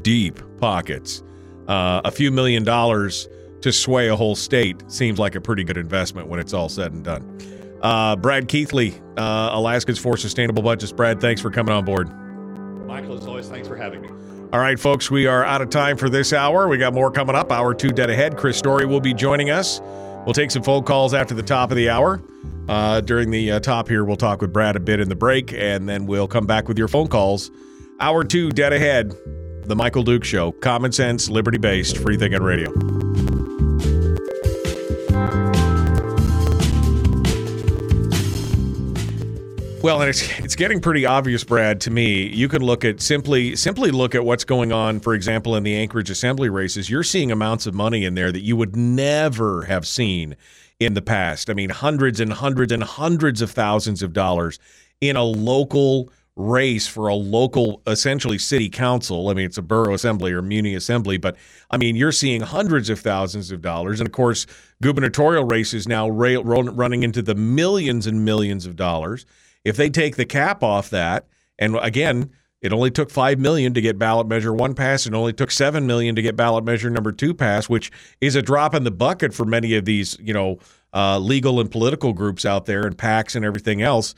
deep 0.00 0.40
pockets. 0.58 1.22
uh, 1.68 2.00
a 2.04 2.10
few 2.10 2.30
million 2.30 2.64
dollars 2.64 3.28
to 3.62 3.72
sway 3.72 4.08
a 4.08 4.16
whole 4.16 4.34
state 4.34 4.82
seems 4.90 5.18
like 5.18 5.34
a 5.34 5.40
pretty 5.40 5.64
good 5.64 5.76
investment 5.76 6.28
when 6.28 6.38
it's 6.40 6.52
all 6.52 6.68
said 6.68 6.92
and 6.92 7.04
done. 7.04 7.38
Uh, 7.80 8.14
Brad 8.14 8.48
Keithley, 8.48 8.94
uh, 9.16 9.50
Alaskans 9.52 9.98
for 9.98 10.16
Sustainable 10.16 10.62
Budgets. 10.62 10.92
Brad, 10.92 11.20
thanks 11.20 11.40
for 11.40 11.50
coming 11.50 11.74
on 11.74 11.84
board. 11.84 12.08
Michael, 12.86 13.16
as 13.16 13.26
always, 13.26 13.48
thanks 13.48 13.66
for 13.66 13.76
having 13.76 14.02
me. 14.02 14.08
All 14.52 14.60
right, 14.60 14.78
folks, 14.78 15.10
we 15.10 15.26
are 15.26 15.44
out 15.44 15.62
of 15.62 15.70
time 15.70 15.96
for 15.96 16.10
this 16.10 16.32
hour. 16.32 16.68
We 16.68 16.76
got 16.76 16.92
more 16.92 17.10
coming 17.10 17.34
up. 17.34 17.50
Hour 17.50 17.74
two 17.74 17.88
dead 17.88 18.10
ahead. 18.10 18.36
Chris 18.36 18.56
Story 18.58 18.84
will 18.84 19.00
be 19.00 19.14
joining 19.14 19.50
us. 19.50 19.80
We'll 20.26 20.34
take 20.34 20.50
some 20.50 20.62
phone 20.62 20.84
calls 20.84 21.14
after 21.14 21.34
the 21.34 21.42
top 21.42 21.70
of 21.70 21.76
the 21.76 21.88
hour. 21.88 22.22
Uh, 22.68 23.00
during 23.00 23.30
the 23.30 23.52
uh, 23.52 23.60
top 23.60 23.88
here, 23.88 24.04
we'll 24.04 24.16
talk 24.16 24.40
with 24.40 24.52
Brad 24.52 24.76
a 24.76 24.80
bit 24.80 25.00
in 25.00 25.08
the 25.08 25.16
break, 25.16 25.52
and 25.52 25.88
then 25.88 26.06
we'll 26.06 26.28
come 26.28 26.46
back 26.46 26.68
with 26.68 26.78
your 26.78 26.86
phone 26.88 27.08
calls. 27.08 27.50
Hour 27.98 28.24
two 28.24 28.50
dead 28.50 28.72
ahead. 28.72 29.14
The 29.64 29.74
Michael 29.74 30.02
Duke 30.02 30.24
Show. 30.24 30.52
Common 30.52 30.92
sense, 30.92 31.28
liberty 31.28 31.58
based, 31.58 31.96
free 31.96 32.16
thinking 32.16 32.42
radio. 32.42 32.70
Well, 39.82 40.00
and 40.00 40.08
it's 40.08 40.38
it's 40.38 40.54
getting 40.54 40.80
pretty 40.80 41.06
obvious, 41.06 41.42
Brad, 41.42 41.80
to 41.80 41.90
me. 41.90 42.28
You 42.28 42.46
can 42.48 42.62
look 42.62 42.84
at 42.84 43.00
simply 43.00 43.56
simply 43.56 43.90
look 43.90 44.14
at 44.14 44.24
what's 44.24 44.44
going 44.44 44.70
on, 44.70 45.00
for 45.00 45.12
example, 45.12 45.56
in 45.56 45.64
the 45.64 45.74
Anchorage 45.74 46.08
Assembly 46.08 46.48
races. 46.48 46.88
You're 46.88 47.02
seeing 47.02 47.32
amounts 47.32 47.66
of 47.66 47.74
money 47.74 48.04
in 48.04 48.14
there 48.14 48.30
that 48.30 48.42
you 48.42 48.54
would 48.54 48.76
never 48.76 49.62
have 49.62 49.84
seen 49.84 50.36
in 50.78 50.94
the 50.94 51.02
past. 51.02 51.50
I 51.50 51.54
mean, 51.54 51.70
hundreds 51.70 52.20
and 52.20 52.32
hundreds 52.32 52.70
and 52.70 52.84
hundreds 52.84 53.42
of 53.42 53.50
thousands 53.50 54.04
of 54.04 54.12
dollars 54.12 54.60
in 55.00 55.16
a 55.16 55.24
local 55.24 56.12
race 56.36 56.86
for 56.86 57.08
a 57.08 57.14
local, 57.16 57.82
essentially 57.88 58.38
city 58.38 58.70
council. 58.70 59.30
I 59.30 59.34
mean, 59.34 59.46
it's 59.46 59.58
a 59.58 59.62
borough 59.62 59.94
assembly 59.94 60.32
or 60.32 60.42
muni 60.42 60.76
assembly, 60.76 61.16
but 61.16 61.36
I 61.72 61.76
mean, 61.76 61.96
you're 61.96 62.12
seeing 62.12 62.40
hundreds 62.40 62.88
of 62.88 63.00
thousands 63.00 63.50
of 63.50 63.60
dollars. 63.60 63.98
And 63.98 64.08
of 64.08 64.12
course, 64.12 64.46
gubernatorial 64.80 65.44
races 65.44 65.88
now 65.88 66.08
ra- 66.08 66.40
running 66.44 67.02
into 67.02 67.20
the 67.20 67.34
millions 67.34 68.06
and 68.06 68.24
millions 68.24 68.64
of 68.64 68.76
dollars. 68.76 69.26
If 69.64 69.76
they 69.76 69.90
take 69.90 70.16
the 70.16 70.24
cap 70.24 70.62
off 70.62 70.90
that, 70.90 71.26
and 71.58 71.76
again, 71.76 72.30
it 72.60 72.72
only 72.72 72.90
took 72.90 73.10
five 73.10 73.38
million 73.38 73.74
to 73.74 73.80
get 73.80 73.98
ballot 73.98 74.28
measure 74.28 74.52
one 74.52 74.74
passed, 74.74 75.06
and 75.06 75.14
only 75.14 75.32
took 75.32 75.50
seven 75.50 75.86
million 75.86 76.14
to 76.14 76.22
get 76.22 76.36
ballot 76.36 76.64
measure 76.64 76.90
number 76.90 77.12
two 77.12 77.34
passed, 77.34 77.68
which 77.68 77.90
is 78.20 78.36
a 78.36 78.42
drop 78.42 78.74
in 78.74 78.84
the 78.84 78.90
bucket 78.90 79.34
for 79.34 79.44
many 79.44 79.74
of 79.74 79.84
these, 79.84 80.16
you 80.20 80.32
know, 80.32 80.58
uh, 80.94 81.18
legal 81.18 81.60
and 81.60 81.70
political 81.70 82.12
groups 82.12 82.46
out 82.46 82.66
there 82.66 82.86
and 82.86 82.96
PACs 82.96 83.34
and 83.34 83.44
everything 83.44 83.82
else. 83.82 84.14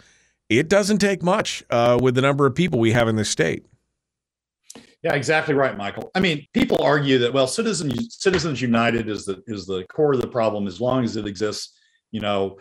It 0.50 0.68
doesn't 0.68 0.98
take 0.98 1.22
much 1.22 1.64
uh, 1.70 1.98
with 2.00 2.14
the 2.14 2.20
number 2.20 2.44
of 2.44 2.54
people 2.54 2.78
we 2.78 2.92
have 2.92 3.08
in 3.08 3.16
this 3.16 3.30
state. 3.30 3.64
Yeah, 5.02 5.14
exactly 5.14 5.54
right, 5.54 5.76
Michael. 5.76 6.10
I 6.14 6.20
mean, 6.20 6.46
people 6.54 6.82
argue 6.82 7.18
that 7.18 7.32
well, 7.32 7.46
Citizens 7.46 8.16
Citizens 8.18 8.60
United 8.62 9.08
is 9.08 9.24
the 9.24 9.42
is 9.46 9.66
the 9.66 9.84
core 9.84 10.14
of 10.14 10.20
the 10.20 10.26
problem 10.26 10.66
as 10.66 10.80
long 10.80 11.04
as 11.04 11.16
it 11.16 11.26
exists. 11.26 11.78
You 12.10 12.20
know, 12.20 12.58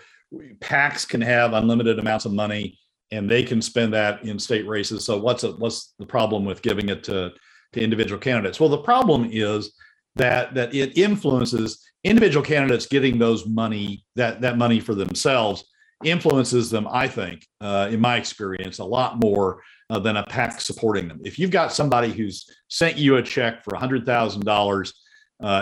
PACs 0.59 1.07
can 1.07 1.21
have 1.21 1.53
unlimited 1.53 1.99
amounts 1.99 2.25
of 2.25 2.33
money 2.33 2.77
and 3.11 3.29
they 3.29 3.43
can 3.43 3.61
spend 3.61 3.93
that 3.93 4.23
in 4.23 4.39
state 4.39 4.67
races. 4.67 5.05
So 5.05 5.17
what's 5.17 5.43
a, 5.43 5.51
what's 5.51 5.93
the 5.99 6.05
problem 6.05 6.45
with 6.45 6.61
giving 6.61 6.89
it 6.89 7.03
to 7.05 7.31
to 7.73 7.81
individual 7.81 8.19
candidates? 8.19 8.59
Well, 8.59 8.69
the 8.69 8.77
problem 8.77 9.29
is 9.31 9.73
that 10.15 10.53
that 10.55 10.73
it 10.73 10.97
influences 10.97 11.83
individual 12.03 12.45
candidates 12.45 12.85
getting 12.85 13.17
those 13.17 13.47
money 13.47 14.05
that 14.15 14.41
that 14.41 14.57
money 14.57 14.79
for 14.79 14.95
themselves 14.95 15.63
influences 16.03 16.69
them. 16.69 16.87
I 16.91 17.07
think, 17.07 17.47
uh, 17.61 17.89
in 17.91 17.99
my 17.99 18.17
experience, 18.17 18.79
a 18.79 18.85
lot 18.85 19.19
more 19.23 19.61
uh, 19.89 19.99
than 19.99 20.17
a 20.17 20.23
PAC 20.23 20.59
supporting 20.59 21.07
them. 21.07 21.21
If 21.23 21.37
you've 21.37 21.51
got 21.51 21.71
somebody 21.71 22.11
who's 22.11 22.49
sent 22.67 22.97
you 22.97 23.17
a 23.17 23.23
check 23.23 23.63
for 23.63 23.75
hundred 23.75 24.05
thousand 24.05 24.47
uh, 24.47 24.51
dollars 24.51 24.93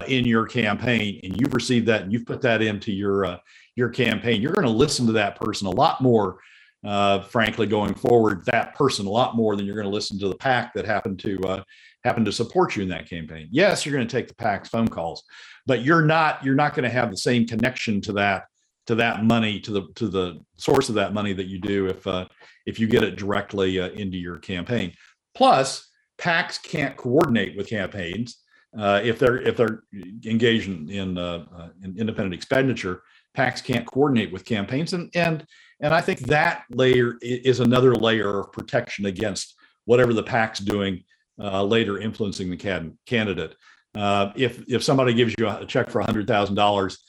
in 0.08 0.26
your 0.26 0.46
campaign 0.46 1.20
and 1.24 1.40
you've 1.40 1.54
received 1.54 1.88
that 1.88 2.04
and 2.04 2.14
you've 2.14 2.26
put 2.26 2.42
that 2.42 2.62
into 2.62 2.92
your 2.92 3.26
uh, 3.26 3.38
your 3.76 3.90
campaign, 3.90 4.42
you're 4.42 4.54
going 4.54 4.66
to 4.66 4.72
listen 4.72 5.06
to 5.08 5.14
that 5.14 5.40
person 5.40 5.68
a 5.68 5.72
lot 5.72 6.02
more, 6.02 6.40
uh, 6.86 7.22
frankly, 7.22 7.68
going 7.68 7.94
forward. 7.94 8.46
That 8.46 8.76
person 8.76 9.06
a 9.06 9.10
lot 9.10 9.36
more 9.36 9.56
than 9.56 9.66
you're 9.66 9.76
going 9.76 9.88
to 9.88 9.94
listen 9.94 10.20
to 10.20 10.28
the 10.28 10.36
PAC 10.36 10.74
that 10.74 10.86
happened 10.86 11.20
to 11.20 11.40
uh, 11.42 11.64
happen 12.04 12.26
to 12.26 12.32
support 12.32 12.76
you 12.76 12.84
in 12.84 12.90
that 12.90 13.10
campaign. 13.10 13.48
Yes, 13.52 13.86
you're 13.86 13.96
going 13.96 14.08
to 14.08 14.12
take 14.12 14.28
the 14.28 14.36
PAC's 14.36 14.70
phone 14.70 14.88
calls, 14.88 15.24
but 15.66 15.84
you're 15.84 16.04
not 16.04 16.44
you're 16.44 16.56
not 16.56 16.74
going 16.74 16.84
to 16.84 16.90
have 16.90 17.12
the 17.12 17.18
same 17.18 17.48
connection 17.48 18.02
to 18.02 18.14
that 18.14 18.46
to 18.88 18.96
that 18.96 19.24
money 19.24 19.60
to 19.60 19.72
the 19.72 19.88
to 19.96 20.08
the 20.08 20.40
source 20.58 20.90
of 20.90 20.96
that 20.96 21.14
money 21.14 21.34
that 21.34 21.48
you 21.48 21.60
do 21.60 21.88
if 21.88 22.06
uh, 22.08 22.28
if 22.66 22.80
you 22.80 22.88
get 22.88 23.04
it 23.04 23.16
directly 23.16 23.80
uh, 23.80 23.90
into 23.90 24.18
your 24.18 24.38
campaign. 24.38 24.94
Plus, 25.34 25.90
PACs 26.18 26.62
can't 26.62 26.98
coordinate 26.98 27.56
with 27.56 27.70
campaigns 27.70 28.38
uh, 28.78 29.02
if 29.04 29.20
they're 29.20 29.42
if 29.42 29.58
they're 29.58 29.84
engaged 30.26 30.68
in 30.68 30.90
in, 30.90 31.18
uh, 31.18 31.46
uh, 31.56 31.70
in 31.84 31.98
independent 31.98 32.34
expenditure 32.34 33.02
PACs 33.38 33.64
can't 33.64 33.86
coordinate 33.86 34.32
with 34.32 34.46
campaigns, 34.46 34.94
and 34.94 35.10
and 35.16 35.46
and 35.80 35.94
I 35.94 36.02
think 36.02 36.20
that 36.22 36.64
layer 36.70 37.16
is 37.22 37.60
another 37.60 37.96
layer 37.96 38.40
of 38.40 38.52
protection 38.52 39.06
against 39.06 39.56
whatever 39.86 40.14
the 40.14 40.24
PAC's 40.24 40.60
doing 40.60 41.04
uh, 41.40 41.64
later 41.64 42.00
influencing 42.00 42.50
the 42.50 42.58
can, 42.58 42.98
candidate. 43.06 43.56
Uh, 43.96 44.32
if 44.36 44.64
if 44.68 44.84
somebody 44.84 45.14
gives 45.14 45.34
you 45.38 45.48
a 45.48 45.66
check 45.66 45.90
for 45.90 46.02
hundred 46.02 46.28
thousand 46.28 46.58
uh, 46.58 46.62
dollars 46.62 47.00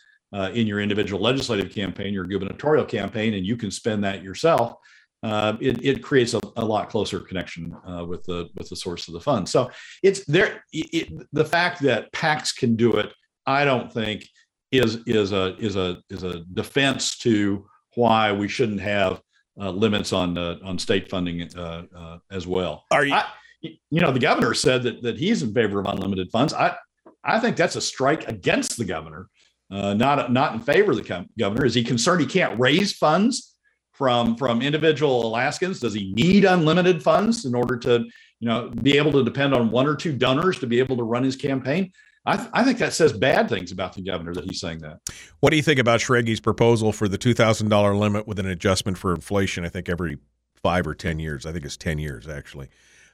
in 0.54 0.66
your 0.66 0.80
individual 0.80 1.20
legislative 1.20 1.70
campaign, 1.70 2.14
your 2.14 2.24
gubernatorial 2.24 2.84
campaign, 2.84 3.34
and 3.34 3.46
you 3.46 3.56
can 3.56 3.70
spend 3.70 4.02
that 4.02 4.22
yourself, 4.22 4.74
uh, 5.22 5.56
it, 5.60 5.84
it 5.84 6.02
creates 6.02 6.34
a, 6.34 6.40
a, 6.56 6.64
lot 6.64 6.88
closer 6.88 7.20
connection 7.20 7.76
uh, 7.86 8.04
with 8.04 8.24
the 8.24 8.48
with 8.56 8.68
the 8.68 8.76
source 8.76 9.06
of 9.06 9.14
the 9.14 9.20
fund. 9.20 9.48
So 9.48 9.70
it's 10.02 10.24
there. 10.24 10.64
It, 10.72 11.12
the 11.32 11.44
fact 11.44 11.80
that 11.82 12.12
PACs 12.12 12.56
can 12.56 12.74
do 12.74 12.92
it, 12.94 13.12
I 13.46 13.64
don't 13.64 13.92
think 13.92 14.28
is 14.72 14.98
is 15.06 15.32
a 15.32 15.54
is 15.58 15.76
a 15.76 16.02
is 16.08 16.24
a 16.24 16.40
defense 16.54 17.18
to 17.18 17.66
why 17.94 18.32
we 18.32 18.48
shouldn't 18.48 18.80
have 18.80 19.20
uh, 19.60 19.70
limits 19.70 20.12
on 20.12 20.36
uh, 20.36 20.58
on 20.64 20.78
state 20.78 21.08
funding 21.08 21.42
uh, 21.56 21.84
uh 21.94 22.18
as 22.30 22.46
well. 22.46 22.84
Are 22.90 23.04
you? 23.04 23.14
I, 23.14 23.24
you 23.60 24.00
know, 24.00 24.10
the 24.10 24.18
governor 24.18 24.54
said 24.54 24.82
that 24.84 25.02
that 25.02 25.18
he's 25.18 25.42
in 25.42 25.52
favor 25.52 25.78
of 25.78 25.86
unlimited 25.86 26.30
funds. 26.30 26.54
I 26.54 26.74
I 27.22 27.38
think 27.38 27.56
that's 27.56 27.76
a 27.76 27.80
strike 27.80 28.26
against 28.28 28.78
the 28.78 28.84
governor, 28.84 29.28
uh, 29.70 29.94
not 29.94 30.32
not 30.32 30.54
in 30.54 30.60
favor 30.60 30.92
of 30.92 30.96
the 30.96 31.26
governor. 31.38 31.66
Is 31.66 31.74
he 31.74 31.84
concerned 31.84 32.22
he 32.22 32.26
can't 32.26 32.58
raise 32.58 32.92
funds 32.94 33.54
from 33.92 34.36
from 34.36 34.62
individual 34.62 35.26
Alaskans? 35.26 35.80
Does 35.80 35.92
he 35.92 36.12
need 36.14 36.46
unlimited 36.46 37.02
funds 37.02 37.44
in 37.44 37.54
order 37.54 37.76
to 37.80 38.06
you 38.40 38.48
know 38.48 38.70
be 38.70 38.96
able 38.96 39.12
to 39.12 39.22
depend 39.22 39.54
on 39.54 39.70
one 39.70 39.86
or 39.86 39.94
two 39.94 40.12
donors 40.12 40.58
to 40.60 40.66
be 40.66 40.78
able 40.78 40.96
to 40.96 41.04
run 41.04 41.22
his 41.22 41.36
campaign? 41.36 41.92
I, 42.24 42.36
th- 42.36 42.48
I 42.52 42.62
think 42.62 42.78
that 42.78 42.92
says 42.92 43.12
bad 43.12 43.48
things 43.48 43.72
about 43.72 43.94
the 43.94 44.02
governor 44.02 44.32
that 44.34 44.44
he's 44.44 44.60
saying 44.60 44.78
that. 44.80 45.00
What 45.40 45.50
do 45.50 45.56
you 45.56 45.62
think 45.62 45.80
about 45.80 46.00
Schrage's 46.00 46.40
proposal 46.40 46.92
for 46.92 47.08
the 47.08 47.18
two 47.18 47.34
thousand 47.34 47.68
dollar 47.68 47.94
limit 47.96 48.26
with 48.26 48.38
an 48.38 48.46
adjustment 48.46 48.96
for 48.96 49.12
inflation? 49.12 49.64
I 49.64 49.68
think 49.68 49.88
every 49.88 50.18
five 50.62 50.86
or 50.86 50.94
ten 50.94 51.18
years. 51.18 51.46
I 51.46 51.52
think 51.52 51.64
it's 51.64 51.76
ten 51.76 51.98
years 51.98 52.28
actually. 52.28 52.68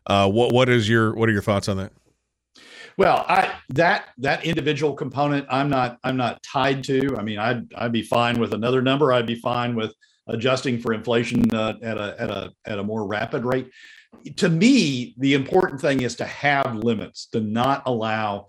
Uh, 0.07 0.31
what 0.31 0.53
what 0.53 0.69
is 0.69 0.89
your 0.89 1.15
what 1.15 1.29
are 1.29 1.33
your 1.33 1.43
thoughts 1.43 1.69
on 1.69 1.79
that? 1.79 1.93
Well, 2.99 3.25
I 3.29 3.55
that 3.71 4.07
that 4.19 4.45
individual 4.45 4.93
component, 4.93 5.47
I'm 5.49 5.71
not 5.71 5.99
I'm 6.05 6.17
not 6.17 6.43
tied 6.43 6.85
to. 6.85 7.17
I 7.17 7.23
mean, 7.23 7.39
I'd 7.39 7.73
I'd 7.75 7.93
be 7.93 8.03
fine 8.03 8.39
with 8.39 8.53
another 8.53 8.83
number. 8.83 9.13
I'd 9.13 9.27
be 9.27 9.37
fine 9.37 9.75
with 9.75 9.95
adjusting 10.27 10.81
for 10.81 10.93
inflation 10.93 11.55
uh, 11.55 11.75
at 11.83 11.97
a 11.97 12.17
at 12.19 12.31
a 12.31 12.53
at 12.67 12.79
a 12.79 12.85
more 12.85 13.07
rapid 13.07 13.45
rate. 13.45 13.71
To 14.37 14.49
me, 14.49 15.15
the 15.19 15.35
important 15.35 15.81
thing 15.81 16.03
is 16.03 16.17
to 16.17 16.25
have 16.25 16.75
limits, 16.75 17.27
to 17.27 17.41
not 17.41 17.85
allow 17.87 18.49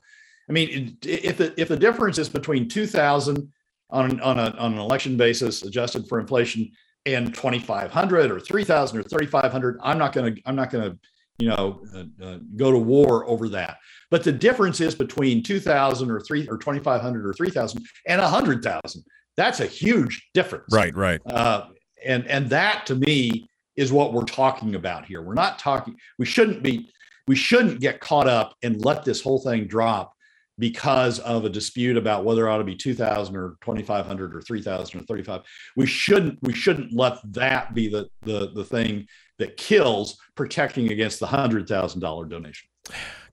I 0.49 0.51
mean, 0.51 0.97
if 1.03 1.37
the 1.37 1.53
if 1.61 1.67
the 1.67 1.77
difference 1.77 2.17
is 2.17 2.27
between 2.27 2.67
two 2.67 2.87
thousand 2.87 3.51
on 3.91 4.19
on, 4.21 4.39
a, 4.39 4.49
on 4.57 4.73
an 4.73 4.79
election 4.79 5.15
basis, 5.15 5.61
adjusted 5.61 6.07
for 6.07 6.19
inflation, 6.19 6.71
and 7.05 7.33
twenty 7.33 7.59
five 7.59 7.91
hundred 7.91 8.31
or 8.31 8.39
three 8.39 8.63
thousand 8.63 8.99
or 8.99 9.03
thirty 9.03 9.27
five 9.27 9.51
hundred, 9.51 9.79
I'm 9.83 9.99
not 9.99 10.11
going 10.11 10.35
to 10.35 10.41
I'm 10.45 10.55
not 10.55 10.71
going 10.71 10.91
to 10.91 10.99
you 11.37 11.49
know 11.49 11.81
uh, 11.95 12.23
uh, 12.23 12.39
go 12.55 12.71
to 12.71 12.77
war 12.79 13.29
over 13.29 13.47
that. 13.49 13.77
But 14.09 14.23
the 14.23 14.31
difference 14.31 14.81
is 14.81 14.95
between 14.95 15.43
two 15.43 15.59
thousand 15.59 16.09
or 16.09 16.19
three 16.19 16.47
or 16.47 16.57
twenty 16.57 16.79
five 16.79 17.01
hundred 17.01 17.27
or 17.27 17.33
three 17.33 17.51
thousand 17.51 17.85
and 18.07 18.19
a 18.19 18.27
hundred 18.27 18.63
thousand. 18.63 19.03
That's 19.37 19.59
a 19.59 19.67
huge 19.67 20.29
difference. 20.33 20.73
Right. 20.73 20.95
Right. 20.95 21.21
Uh, 21.27 21.67
and 22.03 22.25
and 22.27 22.49
that 22.49 22.87
to 22.87 22.95
me 22.95 23.47
is 23.75 23.93
what 23.93 24.13
we're 24.13 24.23
talking 24.23 24.73
about 24.73 25.05
here. 25.05 25.21
We're 25.21 25.35
not 25.35 25.59
talking. 25.59 25.95
We 26.17 26.25
shouldn't 26.25 26.63
be. 26.63 26.89
We 27.27 27.35
shouldn't 27.35 27.79
get 27.79 27.99
caught 27.99 28.27
up 28.27 28.55
and 28.63 28.83
let 28.83 29.05
this 29.05 29.21
whole 29.21 29.39
thing 29.39 29.67
drop 29.67 30.15
because 30.59 31.19
of 31.19 31.45
a 31.45 31.49
dispute 31.49 31.97
about 31.97 32.25
whether 32.25 32.47
it 32.47 32.51
ought 32.51 32.57
to 32.57 32.63
be 32.63 32.75
2000 32.75 33.35
or 33.35 33.57
2500 33.61 34.35
or 34.35 34.41
3000 34.41 34.99
or 34.99 35.03
35 35.03 35.41
we 35.75 35.85
shouldn't 35.85 36.37
we 36.41 36.53
shouldn't 36.53 36.93
let 36.93 37.17
that 37.31 37.73
be 37.73 37.87
the 37.87 38.09
the, 38.21 38.51
the 38.53 38.63
thing 38.63 39.07
that 39.37 39.57
kills 39.57 40.17
protecting 40.35 40.91
against 40.91 41.19
the 41.19 41.25
$100000 41.25 42.29
donation 42.29 42.67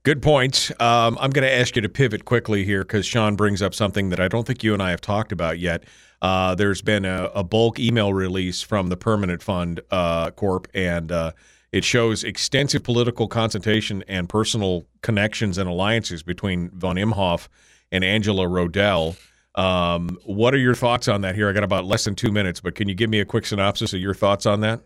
Good 0.03 0.21
point. 0.21 0.71
Um, 0.79 1.17
I'm 1.19 1.31
going 1.31 1.45
to 1.45 1.51
ask 1.51 1.75
you 1.75 1.81
to 1.81 1.89
pivot 1.89 2.23
quickly 2.23 2.63
here 2.63 2.83
because 2.83 3.05
Sean 3.05 3.35
brings 3.35 3.61
up 3.61 3.73
something 3.73 4.07
that 4.09 4.21
I 4.21 4.29
don't 4.29 4.47
think 4.47 4.63
you 4.63 4.73
and 4.73 4.81
I 4.81 4.91
have 4.91 5.01
talked 5.01 5.33
about 5.33 5.59
yet. 5.59 5.83
Uh, 6.21 6.55
there's 6.55 6.81
been 6.81 7.03
a, 7.03 7.25
a, 7.35 7.43
bulk 7.43 7.77
email 7.77 8.13
release 8.13 8.61
from 8.61 8.87
the 8.87 8.95
Permanent 8.95 9.43
Fund 9.43 9.81
uh, 9.91 10.31
Corp, 10.31 10.67
and 10.73 11.11
uh, 11.11 11.33
It 11.71 11.83
shows 11.83 12.23
extensive 12.23 12.83
political 12.83 13.27
consultation 13.27 14.03
and 14.07 14.29
personal 14.29 14.87
connections 15.01 15.57
and 15.57 15.69
alliances 15.69 16.23
between 16.23 16.69
von 16.71 16.95
Imhoff 16.95 17.49
and 17.91 18.03
Angela 18.03 18.45
Rodell. 18.45 19.17
Um, 19.55 20.17
what 20.25 20.53
are 20.53 20.59
your 20.59 20.75
thoughts 20.75 21.07
on 21.07 21.21
that 21.21 21.35
here? 21.35 21.49
I 21.49 21.51
got 21.51 21.63
about 21.63 21.85
less 21.85 22.05
than 22.05 22.15
two 22.15 22.31
minutes, 22.31 22.61
but 22.61 22.75
can 22.75 22.87
you 22.87 22.95
give 22.95 23.09
me 23.09 23.19
a 23.19 23.25
quick 23.25 23.45
synopsis 23.45 23.93
of 23.93 23.99
your 23.99 24.13
thoughts 24.13 24.45
on 24.45 24.61
that? 24.61 24.81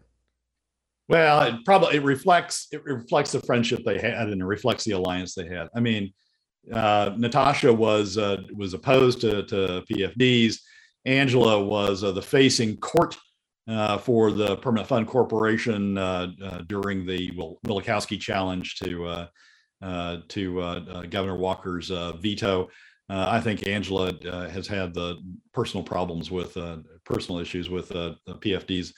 Well, 1.07 1.41
it 1.41 1.55
probably 1.65 1.97
it 1.97 2.03
reflects 2.03 2.67
it 2.71 2.83
reflects 2.85 3.33
the 3.33 3.41
friendship 3.41 3.81
they 3.85 3.99
had 3.99 4.29
and 4.29 4.41
it 4.41 4.45
reflects 4.45 4.85
the 4.85 4.93
alliance 4.93 5.35
they 5.35 5.45
had. 5.45 5.67
I 5.75 5.81
mean, 5.81 6.13
uh, 6.71 7.11
Natasha 7.17 7.73
was 7.73 8.17
uh, 8.17 8.37
was 8.55 8.73
opposed 8.73 9.19
to, 9.21 9.43
to 9.43 9.83
PFDs. 9.91 10.59
Angela 11.05 11.61
was 11.61 12.03
uh, 12.03 12.11
the 12.11 12.21
facing 12.21 12.77
court 12.77 13.17
uh, 13.67 13.97
for 13.97 14.31
the 14.31 14.57
Permanent 14.57 14.87
Fund 14.87 15.07
Corporation 15.07 15.97
uh, 15.97 16.27
uh, 16.43 16.57
during 16.67 17.05
the 17.05 17.31
Wielechowski 17.65 18.19
challenge 18.19 18.75
to 18.75 19.27
to 20.27 21.07
Governor 21.09 21.37
Walker's 21.37 21.89
veto. 22.19 22.69
I 23.09 23.41
think 23.41 23.67
Angela 23.67 24.13
has 24.49 24.67
had 24.67 24.93
the 24.93 25.17
personal 25.53 25.83
problems 25.83 26.31
with 26.31 26.57
personal 27.03 27.39
issues 27.39 27.69
with 27.69 27.89
the 27.89 28.15
PFDs 28.27 28.93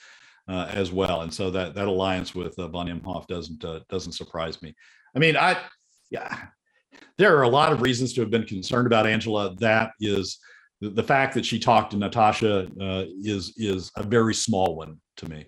uh, 0.48 0.68
as 0.70 0.92
well. 0.92 1.22
And 1.22 1.32
so 1.32 1.50
that 1.50 1.74
that 1.74 1.88
alliance 1.88 2.34
with 2.34 2.58
uh, 2.58 2.68
von 2.68 2.88
Imhoff 2.88 3.26
doesn't 3.26 3.64
uh, 3.64 3.80
doesn't 3.88 4.12
surprise 4.12 4.60
me. 4.62 4.74
I 5.14 5.18
mean, 5.18 5.36
I 5.36 5.58
yeah, 6.10 6.38
there 7.18 7.36
are 7.36 7.42
a 7.42 7.48
lot 7.48 7.72
of 7.72 7.82
reasons 7.82 8.12
to 8.14 8.20
have 8.20 8.30
been 8.30 8.44
concerned 8.44 8.86
about 8.86 9.06
Angela. 9.06 9.54
That 9.56 9.92
is 10.00 10.38
the, 10.90 11.02
fact 11.02 11.34
that 11.34 11.44
she 11.44 11.58
talked 11.58 11.92
to 11.92 11.96
Natasha 11.96 12.68
uh, 12.80 13.04
is 13.22 13.54
is 13.56 13.90
a 13.96 14.02
very 14.02 14.34
small 14.34 14.76
one 14.76 14.98
to 15.16 15.28
me. 15.28 15.46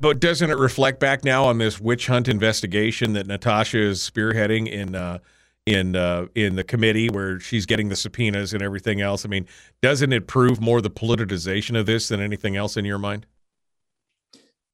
But 0.00 0.20
doesn't 0.20 0.50
it 0.50 0.58
reflect 0.58 1.00
back 1.00 1.24
now 1.24 1.44
on 1.44 1.58
this 1.58 1.80
witch 1.80 2.06
hunt 2.06 2.28
investigation 2.28 3.12
that 3.14 3.26
Natasha 3.26 3.78
is 3.78 4.00
spearheading 4.00 4.68
in? 4.68 4.94
Uh, 4.94 5.18
in 5.66 5.94
uh, 5.94 6.26
in 6.34 6.56
the 6.56 6.64
committee 6.64 7.08
where 7.08 7.38
she's 7.38 7.66
getting 7.66 7.88
the 7.88 7.96
subpoenas 7.96 8.54
and 8.54 8.62
everything 8.62 9.00
else. 9.00 9.24
I 9.24 9.28
mean, 9.28 9.46
doesn't 9.82 10.12
it 10.12 10.26
prove 10.26 10.60
more 10.60 10.80
the 10.80 10.90
politicization 10.90 11.78
of 11.78 11.86
this 11.86 12.08
than 12.08 12.20
anything 12.20 12.56
else 12.56 12.76
in 12.76 12.84
your 12.84 12.98
mind? 12.98 13.26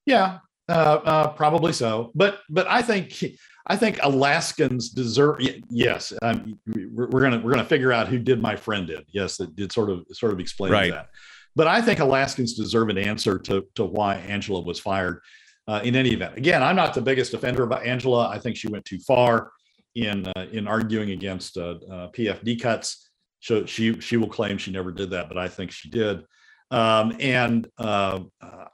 Yeah, 0.07 0.38
uh, 0.68 0.72
uh, 1.05 1.28
probably 1.28 1.72
so. 1.72 2.12
But 2.14 2.40
but 2.49 2.66
I 2.68 2.82
think 2.82 3.24
I 3.67 3.77
think 3.77 3.99
Alaskans 4.03 4.91
deserve. 4.91 5.41
Yes, 5.69 6.12
um, 6.23 6.59
we're, 6.67 7.21
gonna 7.21 7.41
we're 7.41 7.51
gonna 7.51 7.64
figure 7.64 7.93
out 7.93 8.07
who 8.07 8.19
did 8.19 8.41
my 8.41 8.55
friend 8.55 8.87
did. 8.87 9.05
Yes, 9.09 9.41
it 9.41 9.57
did 9.57 9.73
sort 9.73 9.91
of 9.91 10.07
sort 10.12 10.33
of 10.33 10.41
explain 10.41 10.73
right. 10.73 10.93
that. 10.93 11.09
But 11.57 11.67
I 11.67 11.81
think 11.81 11.99
Alaskans 11.99 12.55
deserve 12.55 12.91
an 12.91 12.99
answer 12.99 13.39
to 13.41 13.67
to 13.75 13.85
why 13.85 14.17
Angela 14.17 14.61
was 14.61 14.79
fired. 14.79 15.21
Uh, 15.69 15.81
in 15.83 15.97
any 15.97 16.11
event, 16.11 16.37
again, 16.37 16.62
I'm 16.62 16.77
not 16.77 16.95
the 16.95 17.01
biggest 17.01 17.35
offender 17.35 17.64
about 17.64 17.85
Angela. 17.85 18.29
I 18.29 18.39
think 18.39 18.57
she 18.57 18.69
went 18.69 18.85
too 18.85 19.01
far 19.01 19.51
in 19.97 20.29
uh, 20.37 20.47
in 20.53 20.69
arguing 20.69 21.11
against 21.11 21.57
uh, 21.57 21.75
uh, 21.91 22.09
PFD 22.12 22.61
cuts. 22.61 23.11
So 23.41 23.67
she 23.67 23.99
she 24.01 24.17
will 24.17 24.29
claim 24.29 24.59
she 24.59 24.71
never 24.71 24.93
did 24.93 25.11
that, 25.11 25.29
but 25.29 25.39
I 25.39 25.49
think 25.49 25.73
she 25.73 25.91
did. 25.91 26.25
Um, 26.71 27.17
and 27.21 27.69
uh, 27.79 28.21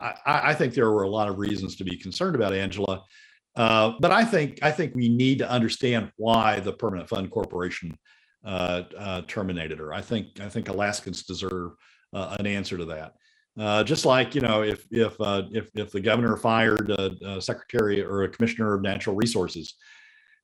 I, 0.00 0.14
I, 0.24 0.54
think 0.54 0.72
there 0.72 0.90
were 0.90 1.02
a 1.02 1.10
lot 1.10 1.28
of 1.28 1.38
reasons 1.38 1.76
to 1.76 1.84
be 1.84 1.94
concerned 1.98 2.34
about 2.34 2.54
Angela. 2.54 3.04
Uh, 3.54 3.92
but 4.00 4.10
I 4.10 4.24
think 4.24 4.58
I 4.62 4.70
think 4.70 4.94
we 4.94 5.08
need 5.08 5.38
to 5.38 5.50
understand 5.50 6.10
why 6.16 6.60
the 6.60 6.72
Permanent 6.72 7.08
Fund 7.08 7.30
Corporation 7.30 7.96
uh, 8.44 8.82
uh 8.98 9.22
terminated 9.28 9.78
her. 9.78 9.92
I 9.92 10.00
think 10.00 10.40
I 10.40 10.48
think 10.48 10.68
Alaskans 10.68 11.24
deserve 11.24 11.72
uh, 12.12 12.36
an 12.38 12.46
answer 12.46 12.78
to 12.78 12.84
that. 12.86 13.14
Uh, 13.58 13.84
just 13.84 14.06
like 14.06 14.34
you 14.34 14.40
know, 14.40 14.62
if 14.62 14.86
if 14.90 15.16
if 15.20 15.70
if 15.74 15.90
the 15.90 16.00
governor 16.00 16.36
fired 16.36 16.90
a, 16.90 17.36
a 17.36 17.42
secretary 17.42 18.02
or 18.02 18.22
a 18.22 18.28
commissioner 18.28 18.74
of 18.74 18.80
natural 18.80 19.14
resources, 19.14 19.74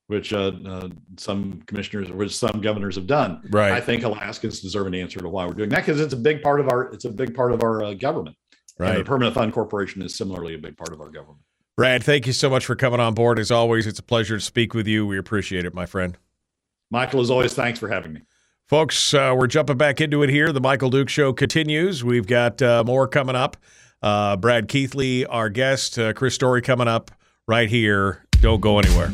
which 0.09 0.33
uh, 0.33 0.51
uh, 0.65 0.89
some 1.17 1.61
commissioners, 1.67 2.11
which 2.11 2.35
some 2.35 2.61
governors 2.61 2.95
have 2.95 3.05
done. 3.05 3.41
Right. 3.51 3.71
I 3.71 3.79
think 3.79 4.03
Alaskans 4.03 4.59
deserve 4.59 4.87
an 4.87 4.95
answer 4.95 5.19
to 5.19 5.29
why 5.29 5.45
we're 5.45 5.53
doing 5.53 5.69
that 5.69 5.85
because 5.85 6.01
it's 6.01 6.13
a 6.13 6.17
big 6.17 6.41
part 6.41 6.59
of 6.59 6.67
our 6.67 6.91
it's 6.91 7.05
a 7.05 7.11
big 7.11 7.35
part 7.35 7.51
of 7.51 7.61
our 7.61 7.83
uh, 7.83 7.93
government. 7.93 8.35
Right. 8.79 8.89
And 8.89 8.99
the 8.99 9.03
Permanent 9.03 9.35
Fund 9.35 9.53
Corporation 9.53 10.01
is 10.01 10.15
similarly 10.15 10.55
a 10.55 10.57
big 10.57 10.77
part 10.77 10.93
of 10.93 10.99
our 10.99 11.09
government. 11.09 11.43
Brad, 11.79 12.03
thank 12.03 12.27
you 12.27 12.33
so 12.33 12.49
much 12.49 12.65
for 12.65 12.75
coming 12.75 12.99
on 12.99 13.13
board. 13.13 13.39
As 13.39 13.51
always, 13.51 13.87
it's 13.87 13.99
a 13.99 14.03
pleasure 14.03 14.35
to 14.35 14.43
speak 14.43 14.73
with 14.73 14.85
you. 14.85 15.07
We 15.07 15.17
appreciate 15.17 15.63
it, 15.63 15.73
my 15.73 15.85
friend. 15.85 16.17
Michael, 16.91 17.21
as 17.21 17.31
always, 17.31 17.53
thanks 17.53 17.79
for 17.79 17.87
having 17.87 18.11
me. 18.11 18.19
Folks, 18.67 19.13
uh, 19.13 19.33
we're 19.33 19.47
jumping 19.47 19.77
back 19.77 20.01
into 20.01 20.21
it 20.21 20.29
here. 20.29 20.51
The 20.51 20.59
Michael 20.59 20.89
Duke 20.89 21.07
Show 21.07 21.31
continues. 21.31 22.03
We've 22.03 22.27
got 22.27 22.61
uh, 22.61 22.83
more 22.85 23.07
coming 23.07 23.37
up. 23.37 23.55
Uh, 24.01 24.35
Brad 24.35 24.67
Keithley, 24.67 25.25
our 25.27 25.47
guest, 25.47 25.97
uh, 25.97 26.11
Chris 26.11 26.35
Story 26.35 26.61
coming 26.61 26.89
up 26.89 27.11
right 27.47 27.69
here. 27.69 28.25
Don't 28.41 28.59
go 28.59 28.79
anywhere. 28.79 29.13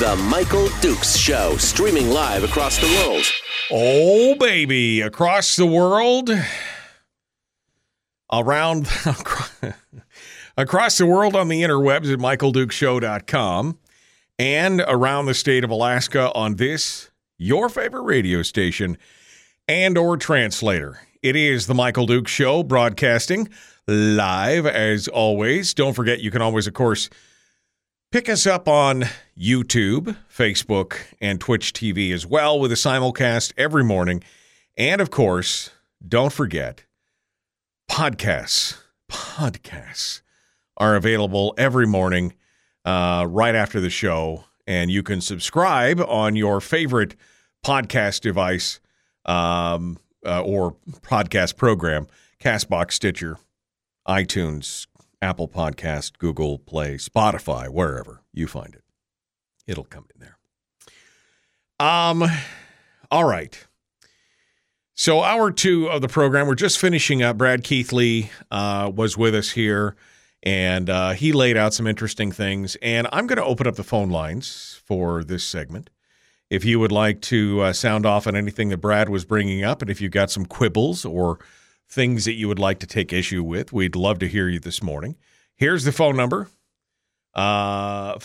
The 0.00 0.16
Michael 0.16 0.70
Dukes 0.80 1.14
Show, 1.14 1.58
streaming 1.58 2.08
live 2.08 2.42
across 2.42 2.78
the 2.78 2.86
world. 2.86 3.22
Oh, 3.70 4.34
baby, 4.36 5.02
across 5.02 5.56
the 5.56 5.66
world, 5.66 6.30
around, 8.32 8.88
across 10.56 10.96
the 10.96 11.04
world 11.04 11.36
on 11.36 11.48
the 11.48 11.60
interwebs 11.60 12.10
at 12.10 12.18
michaeldukeshow.com 12.18 13.78
and 14.38 14.82
around 14.88 15.26
the 15.26 15.34
state 15.34 15.64
of 15.64 15.70
Alaska 15.70 16.32
on 16.34 16.56
this, 16.56 17.10
your 17.36 17.68
favorite 17.68 18.04
radio 18.04 18.40
station 18.40 18.96
and 19.68 19.98
or 19.98 20.16
translator. 20.16 20.98
It 21.22 21.36
is 21.36 21.66
the 21.66 21.74
Michael 21.74 22.06
Dukes 22.06 22.32
Show 22.32 22.62
broadcasting 22.62 23.50
live 23.86 24.64
as 24.64 25.08
always. 25.08 25.74
Don't 25.74 25.92
forget, 25.92 26.20
you 26.20 26.30
can 26.30 26.40
always, 26.40 26.66
of 26.66 26.72
course, 26.72 27.10
Pick 28.12 28.28
us 28.28 28.44
up 28.44 28.66
on 28.66 29.04
YouTube, 29.38 30.16
Facebook, 30.28 30.96
and 31.20 31.40
Twitch 31.40 31.72
TV 31.72 32.12
as 32.12 32.26
well 32.26 32.58
with 32.58 32.72
a 32.72 32.74
simulcast 32.74 33.52
every 33.56 33.84
morning. 33.84 34.20
And 34.76 35.00
of 35.00 35.12
course, 35.12 35.70
don't 36.06 36.32
forget, 36.32 36.82
podcasts. 37.88 38.78
Podcasts 39.08 40.22
are 40.76 40.96
available 40.96 41.54
every 41.56 41.86
morning 41.86 42.34
uh, 42.84 43.26
right 43.28 43.54
after 43.54 43.78
the 43.78 43.90
show. 43.90 44.42
And 44.66 44.90
you 44.90 45.04
can 45.04 45.20
subscribe 45.20 46.00
on 46.00 46.34
your 46.34 46.60
favorite 46.60 47.14
podcast 47.64 48.22
device 48.22 48.80
um, 49.24 49.98
uh, 50.26 50.42
or 50.42 50.74
podcast 51.02 51.56
program 51.56 52.08
Castbox, 52.40 52.90
Stitcher, 52.90 53.38
iTunes, 54.08 54.88
Apple 55.22 55.48
Podcast, 55.48 56.18
Google 56.18 56.58
Play, 56.58 56.94
Spotify, 56.96 57.68
wherever 57.68 58.22
you 58.32 58.46
find 58.46 58.74
it. 58.74 58.82
It'll 59.66 59.84
come 59.84 60.06
in 60.14 60.20
there. 60.20 60.38
Um, 61.78 62.24
all 63.10 63.24
right. 63.24 63.66
So 64.94 65.22
hour 65.22 65.50
two 65.50 65.88
of 65.88 66.02
the 66.02 66.08
program, 66.08 66.46
we're 66.46 66.54
just 66.54 66.78
finishing 66.78 67.22
up. 67.22 67.38
Brad 67.38 67.64
Keithley 67.64 68.30
uh, 68.50 68.90
was 68.94 69.16
with 69.16 69.34
us 69.34 69.50
here, 69.50 69.96
and 70.42 70.90
uh, 70.90 71.10
he 71.12 71.32
laid 71.32 71.56
out 71.56 71.72
some 71.72 71.86
interesting 71.86 72.32
things. 72.32 72.76
And 72.82 73.06
I'm 73.12 73.26
going 73.26 73.38
to 73.38 73.44
open 73.44 73.66
up 73.66 73.76
the 73.76 73.84
phone 73.84 74.10
lines 74.10 74.80
for 74.84 75.24
this 75.24 75.44
segment. 75.44 75.88
if 76.50 76.64
you 76.64 76.80
would 76.80 76.92
like 76.92 77.20
to 77.22 77.60
uh, 77.60 77.72
sound 77.72 78.04
off 78.04 78.26
on 78.26 78.34
anything 78.36 78.68
that 78.70 78.78
Brad 78.78 79.08
was 79.08 79.24
bringing 79.24 79.62
up, 79.62 79.80
and 79.80 79.90
if 79.90 80.00
you've 80.00 80.12
got 80.12 80.30
some 80.30 80.44
quibbles 80.44 81.04
or 81.04 81.38
things 81.90 82.24
that 82.24 82.34
you 82.34 82.48
would 82.48 82.58
like 82.58 82.78
to 82.78 82.86
take 82.86 83.12
issue 83.12 83.42
with, 83.42 83.72
we'd 83.72 83.96
love 83.96 84.18
to 84.20 84.28
hear 84.28 84.48
you 84.48 84.60
this 84.60 84.82
morning. 84.82 85.16
Here's 85.56 85.84
the 85.84 85.92
phone 85.92 86.16
number 86.16 86.48
uh, 87.34 88.18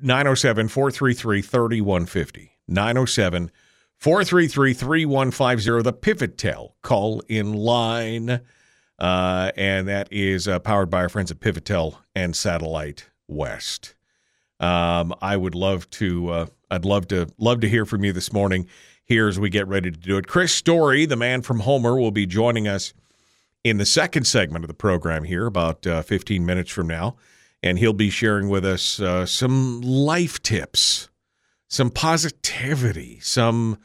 907 0.00 0.68
433 0.68 1.42
3150. 1.42 2.52
907 2.68 3.50
433 3.96 4.74
3150, 4.74 5.82
the 5.82 5.92
Pivotel 5.92 6.72
call 6.82 7.22
in 7.28 7.52
line. 7.52 8.40
Uh, 8.98 9.50
and 9.56 9.88
that 9.88 10.08
is 10.12 10.46
uh, 10.46 10.58
powered 10.58 10.90
by 10.90 11.02
our 11.02 11.08
friends 11.08 11.30
at 11.30 11.40
Pivotel 11.40 11.96
and 12.14 12.36
Satellite 12.36 13.08
West. 13.26 13.94
Um, 14.60 15.14
I 15.20 15.36
would 15.36 15.54
love 15.54 15.88
to. 15.90 16.28
Uh, 16.30 16.46
I'd 16.70 16.84
love 16.84 17.08
to 17.08 17.26
love 17.38 17.60
to 17.60 17.68
hear 17.68 17.84
from 17.84 18.04
you 18.04 18.12
this 18.12 18.32
morning. 18.32 18.66
Here 19.12 19.28
as 19.28 19.38
we 19.38 19.50
get 19.50 19.68
ready 19.68 19.90
to 19.90 19.98
do 19.98 20.16
it, 20.16 20.26
Chris 20.26 20.54
Story, 20.54 21.04
the 21.04 21.16
man 21.16 21.42
from 21.42 21.60
Homer, 21.60 22.00
will 22.00 22.12
be 22.12 22.24
joining 22.24 22.66
us 22.66 22.94
in 23.62 23.76
the 23.76 23.84
second 23.84 24.24
segment 24.24 24.64
of 24.64 24.68
the 24.68 24.74
program 24.74 25.24
here, 25.24 25.44
about 25.44 25.86
uh, 25.86 26.00
15 26.00 26.46
minutes 26.46 26.70
from 26.70 26.86
now, 26.86 27.16
and 27.62 27.78
he'll 27.78 27.92
be 27.92 28.08
sharing 28.08 28.48
with 28.48 28.64
us 28.64 29.00
uh, 29.00 29.26
some 29.26 29.82
life 29.82 30.42
tips, 30.42 31.10
some 31.68 31.90
positivity, 31.90 33.20
some 33.20 33.76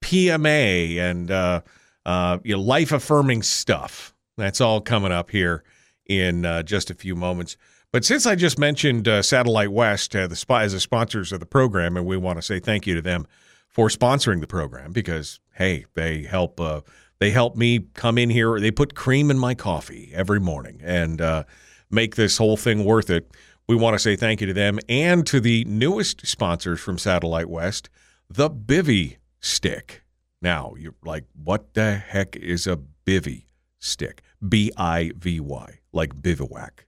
PMA, 0.00 0.96
and 0.96 1.30
uh, 1.30 1.60
uh, 2.04 2.38
you 2.42 2.56
know, 2.56 2.60
life 2.60 2.90
affirming 2.90 3.44
stuff. 3.44 4.12
That's 4.36 4.60
all 4.60 4.80
coming 4.80 5.12
up 5.12 5.30
here 5.30 5.62
in 6.06 6.44
uh, 6.44 6.64
just 6.64 6.90
a 6.90 6.94
few 6.94 7.14
moments. 7.14 7.56
But 7.92 8.04
since 8.04 8.26
I 8.26 8.34
just 8.34 8.58
mentioned 8.58 9.06
uh, 9.06 9.22
Satellite 9.22 9.70
West 9.70 10.10
the 10.10 10.44
as 10.50 10.72
the 10.72 10.80
sponsors 10.80 11.30
of 11.30 11.38
the 11.38 11.46
program, 11.46 11.96
and 11.96 12.04
we 12.04 12.16
want 12.16 12.38
to 12.38 12.42
say 12.42 12.58
thank 12.58 12.84
you 12.88 12.96
to 12.96 13.02
them 13.02 13.28
for 13.72 13.88
sponsoring 13.88 14.40
the 14.40 14.46
program 14.46 14.92
because 14.92 15.40
hey, 15.54 15.84
they 15.94 16.22
help 16.22 16.60
uh, 16.60 16.80
they 17.18 17.30
help 17.30 17.56
me 17.56 17.86
come 17.94 18.18
in 18.18 18.30
here. 18.30 18.58
They 18.60 18.70
put 18.70 18.94
cream 18.94 19.30
in 19.30 19.38
my 19.38 19.54
coffee 19.54 20.10
every 20.14 20.40
morning 20.40 20.80
and 20.82 21.20
uh, 21.20 21.44
make 21.90 22.16
this 22.16 22.38
whole 22.38 22.56
thing 22.56 22.84
worth 22.84 23.10
it. 23.10 23.30
We 23.68 23.76
want 23.76 23.94
to 23.94 23.98
say 23.98 24.16
thank 24.16 24.40
you 24.40 24.46
to 24.48 24.54
them 24.54 24.78
and 24.88 25.26
to 25.28 25.40
the 25.40 25.64
newest 25.64 26.26
sponsors 26.26 26.80
from 26.80 26.98
Satellite 26.98 27.48
West, 27.48 27.88
the 28.28 28.50
Bivy 28.50 29.18
Stick. 29.40 30.02
Now 30.40 30.74
you're 30.76 30.94
like, 31.04 31.24
what 31.42 31.74
the 31.74 31.94
heck 31.94 32.36
is 32.36 32.66
a 32.66 32.78
Bivy 33.06 33.44
Stick? 33.78 34.22
B 34.46 34.72
I 34.76 35.12
V 35.16 35.38
Y, 35.38 35.78
like 35.92 36.20
bivouac 36.20 36.86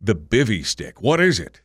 the 0.00 0.14
Bivy 0.14 0.64
Stick. 0.64 1.00
What 1.00 1.20
is 1.20 1.38
it? 1.38 1.60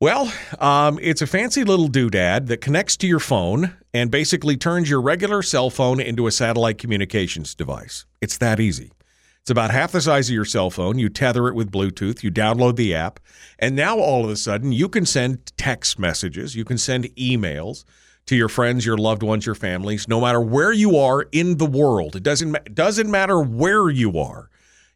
Well, 0.00 0.32
um, 0.58 0.98
it's 1.00 1.22
a 1.22 1.26
fancy 1.26 1.64
little 1.64 1.88
doodad 1.88 2.48
that 2.48 2.60
connects 2.60 2.96
to 2.98 3.06
your 3.06 3.20
phone 3.20 3.76
and 3.92 4.10
basically 4.10 4.56
turns 4.56 4.90
your 4.90 5.00
regular 5.00 5.42
cell 5.42 5.70
phone 5.70 6.00
into 6.00 6.26
a 6.26 6.32
satellite 6.32 6.78
communications 6.78 7.54
device. 7.54 8.04
It's 8.20 8.36
that 8.38 8.60
easy. 8.60 8.92
It's 9.40 9.50
about 9.50 9.70
half 9.70 9.92
the 9.92 10.00
size 10.00 10.28
of 10.28 10.34
your 10.34 10.44
cell 10.44 10.70
phone. 10.70 10.98
You 10.98 11.08
tether 11.08 11.48
it 11.48 11.54
with 11.54 11.70
Bluetooth, 11.70 12.22
you 12.22 12.30
download 12.30 12.76
the 12.76 12.94
app, 12.94 13.20
and 13.58 13.76
now 13.76 13.98
all 13.98 14.24
of 14.24 14.30
a 14.30 14.36
sudden 14.36 14.72
you 14.72 14.88
can 14.88 15.06
send 15.06 15.56
text 15.56 15.98
messages, 15.98 16.56
you 16.56 16.64
can 16.64 16.78
send 16.78 17.04
emails 17.16 17.84
to 18.26 18.36
your 18.36 18.48
friends, 18.48 18.86
your 18.86 18.96
loved 18.96 19.22
ones, 19.22 19.46
your 19.46 19.54
families, 19.54 20.08
no 20.08 20.20
matter 20.20 20.40
where 20.40 20.72
you 20.72 20.96
are 20.96 21.26
in 21.30 21.58
the 21.58 21.66
world. 21.66 22.16
It 22.16 22.22
doesn't 22.22 22.74
doesn't 22.74 23.10
matter 23.10 23.40
where 23.40 23.90
you 23.90 24.18
are 24.18 24.50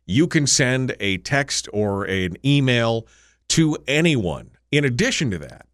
you 0.09 0.27
can 0.27 0.47
send 0.47 0.97
a 0.99 1.19
text 1.19 1.69
or 1.73 2.05
an 2.05 2.37
email 2.45 3.07
to 3.47 3.77
anyone. 3.87 4.51
In 4.71 4.85
addition 4.85 5.31
to 5.31 5.39
that, 5.39 5.67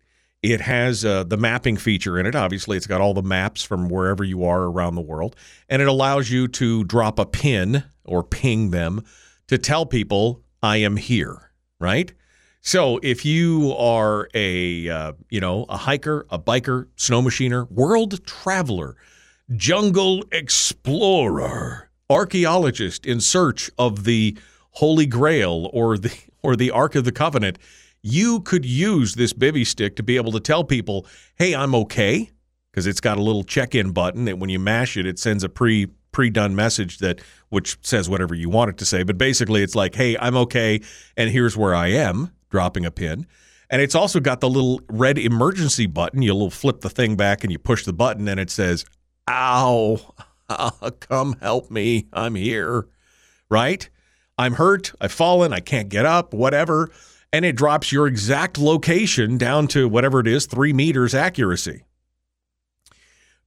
it 0.42 0.60
has 0.60 1.04
uh, 1.04 1.24
the 1.24 1.38
mapping 1.38 1.76
feature 1.76 2.18
in 2.18 2.26
it. 2.26 2.34
Obviously, 2.34 2.76
it's 2.76 2.86
got 2.86 3.00
all 3.00 3.14
the 3.14 3.22
maps 3.22 3.62
from 3.62 3.88
wherever 3.88 4.22
you 4.22 4.44
are 4.44 4.64
around 4.64 4.94
the 4.94 5.00
world, 5.00 5.36
and 5.68 5.80
it 5.80 5.88
allows 5.88 6.30
you 6.30 6.48
to 6.48 6.84
drop 6.84 7.18
a 7.18 7.24
pin 7.24 7.84
or 8.04 8.22
ping 8.22 8.70
them 8.70 9.02
to 9.48 9.58
tell 9.58 9.86
people, 9.86 10.42
I 10.62 10.78
am 10.78 10.96
here, 10.96 11.50
right? 11.80 12.12
So 12.60 12.98
if 13.02 13.26
you 13.26 13.74
are 13.76 14.28
a 14.32 14.88
uh, 14.88 15.12
you 15.28 15.40
know 15.40 15.64
a 15.68 15.76
hiker, 15.76 16.26
a 16.30 16.38
biker, 16.38 16.88
snow 16.96 17.20
machiner, 17.20 17.70
world 17.70 18.24
traveler, 18.26 18.96
jungle 19.54 20.24
explorer, 20.32 21.90
archaeologist 22.08 23.04
in 23.04 23.20
search 23.20 23.70
of 23.78 24.04
the 24.04 24.38
Holy 24.70 25.04
Grail 25.04 25.68
or 25.74 25.98
the 25.98 26.14
or 26.42 26.56
the 26.56 26.70
Ark 26.70 26.94
of 26.94 27.04
the 27.04 27.12
Covenant, 27.12 27.58
you 28.06 28.40
could 28.40 28.66
use 28.66 29.14
this 29.14 29.32
bivy 29.32 29.66
stick 29.66 29.96
to 29.96 30.02
be 30.02 30.16
able 30.16 30.30
to 30.32 30.40
tell 30.40 30.62
people, 30.62 31.06
"Hey, 31.36 31.54
I'm 31.54 31.74
okay," 31.74 32.30
because 32.70 32.86
it's 32.86 33.00
got 33.00 33.16
a 33.16 33.22
little 33.22 33.42
check-in 33.42 33.92
button 33.92 34.26
that 34.26 34.38
when 34.38 34.50
you 34.50 34.58
mash 34.58 34.98
it, 34.98 35.06
it 35.06 35.18
sends 35.18 35.42
a 35.42 35.48
pre 35.48 35.86
pre-done 36.12 36.54
message 36.54 36.98
that 36.98 37.20
which 37.48 37.78
says 37.80 38.08
whatever 38.08 38.34
you 38.34 38.50
want 38.50 38.68
it 38.68 38.76
to 38.76 38.84
say. 38.84 39.02
But 39.04 39.16
basically, 39.16 39.62
it's 39.62 39.74
like, 39.74 39.94
"Hey, 39.94 40.18
I'm 40.18 40.36
okay, 40.36 40.82
and 41.16 41.30
here's 41.30 41.56
where 41.56 41.74
I 41.74 41.88
am," 41.88 42.30
dropping 42.50 42.84
a 42.84 42.90
pin. 42.90 43.26
And 43.70 43.80
it's 43.80 43.94
also 43.94 44.20
got 44.20 44.40
the 44.40 44.50
little 44.50 44.82
red 44.90 45.18
emergency 45.18 45.86
button. 45.86 46.20
You'll 46.20 46.50
flip 46.50 46.82
the 46.82 46.90
thing 46.90 47.16
back 47.16 47.42
and 47.42 47.50
you 47.50 47.58
push 47.58 47.84
the 47.84 47.94
button, 47.94 48.28
and 48.28 48.38
it 48.38 48.50
says, 48.50 48.84
"Ow." 49.30 50.14
come 51.00 51.36
help 51.40 51.70
me. 51.70 52.06
I'm 52.12 52.34
here. 52.34 52.86
Right? 53.48 53.88
I'm 54.36 54.54
hurt. 54.54 54.92
I've 55.00 55.12
fallen. 55.12 55.54
I 55.54 55.60
can't 55.60 55.88
get 55.88 56.04
up, 56.04 56.34
whatever. 56.34 56.90
And 57.34 57.44
it 57.44 57.56
drops 57.56 57.90
your 57.90 58.06
exact 58.06 58.58
location 58.58 59.36
down 59.38 59.66
to 59.68 59.88
whatever 59.88 60.20
it 60.20 60.28
is, 60.28 60.46
three 60.46 60.72
meters 60.72 61.16
accuracy. 61.16 61.82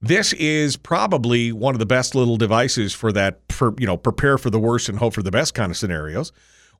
This 0.02 0.34
is 0.34 0.76
probably 0.76 1.52
one 1.52 1.74
of 1.74 1.78
the 1.78 1.86
best 1.86 2.14
little 2.14 2.36
devices 2.36 2.92
for 2.92 3.12
that, 3.12 3.40
for, 3.48 3.74
you 3.78 3.86
know, 3.86 3.96
prepare 3.96 4.36
for 4.36 4.50
the 4.50 4.58
worst 4.58 4.90
and 4.90 4.98
hope 4.98 5.14
for 5.14 5.22
the 5.22 5.30
best 5.30 5.54
kind 5.54 5.70
of 5.70 5.78
scenarios. 5.78 6.32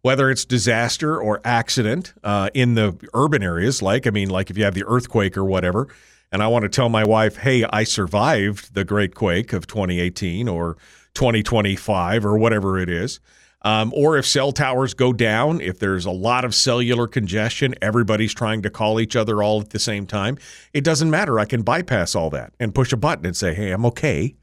Whether 0.02 0.30
it's 0.30 0.44
disaster 0.44 1.18
or 1.18 1.40
accident 1.44 2.12
uh, 2.22 2.50
in 2.52 2.74
the 2.74 2.94
urban 3.14 3.42
areas, 3.42 3.80
like, 3.80 4.06
I 4.06 4.11
mean, 4.11 4.28
like 4.28 4.50
if 4.50 4.59
you 4.59 4.64
have 4.64 4.74
the 4.74 4.84
earthquake 4.86 5.38
or 5.38 5.46
whatever, 5.46 5.88
and 6.30 6.42
I 6.42 6.48
want 6.48 6.64
to 6.64 6.68
tell 6.68 6.90
my 6.90 7.04
wife, 7.04 7.38
hey, 7.38 7.64
I 7.64 7.84
survived 7.84 8.74
the 8.74 8.84
Great 8.84 9.14
Quake 9.14 9.54
of 9.54 9.66
2018 9.66 10.46
or 10.46 10.76
2025 11.14 12.26
or 12.26 12.36
whatever 12.36 12.78
it 12.78 12.90
is. 12.90 13.18
Um, 13.62 13.92
or 13.94 14.16
if 14.16 14.26
cell 14.26 14.52
towers 14.52 14.94
go 14.94 15.12
down, 15.12 15.61
if 15.61 15.80
there's 15.80 16.06
a 16.06 16.12
lot 16.12 16.44
of 16.44 16.54
cellular 16.54 17.09
congestion, 17.09 17.74
everybody's 17.82 18.32
trying 18.32 18.62
to 18.62 18.70
call 18.70 19.00
each 19.00 19.16
other 19.16 19.42
all 19.42 19.61
at 19.61 19.70
the 19.70 19.80
same 19.80 20.06
time, 20.06 20.38
it 20.72 20.84
doesn't 20.84 21.11
matter. 21.11 21.40
I 21.40 21.44
can 21.44 21.62
bypass 21.62 22.14
all 22.14 22.30
that 22.30 22.52
and 22.61 22.74
push 22.74 22.92
a 22.92 22.96
button 22.96 23.26
and 23.26 23.36
say, 23.36 23.54
hey, 23.54 23.72
I'm 23.72 23.84
okay. 23.86 24.36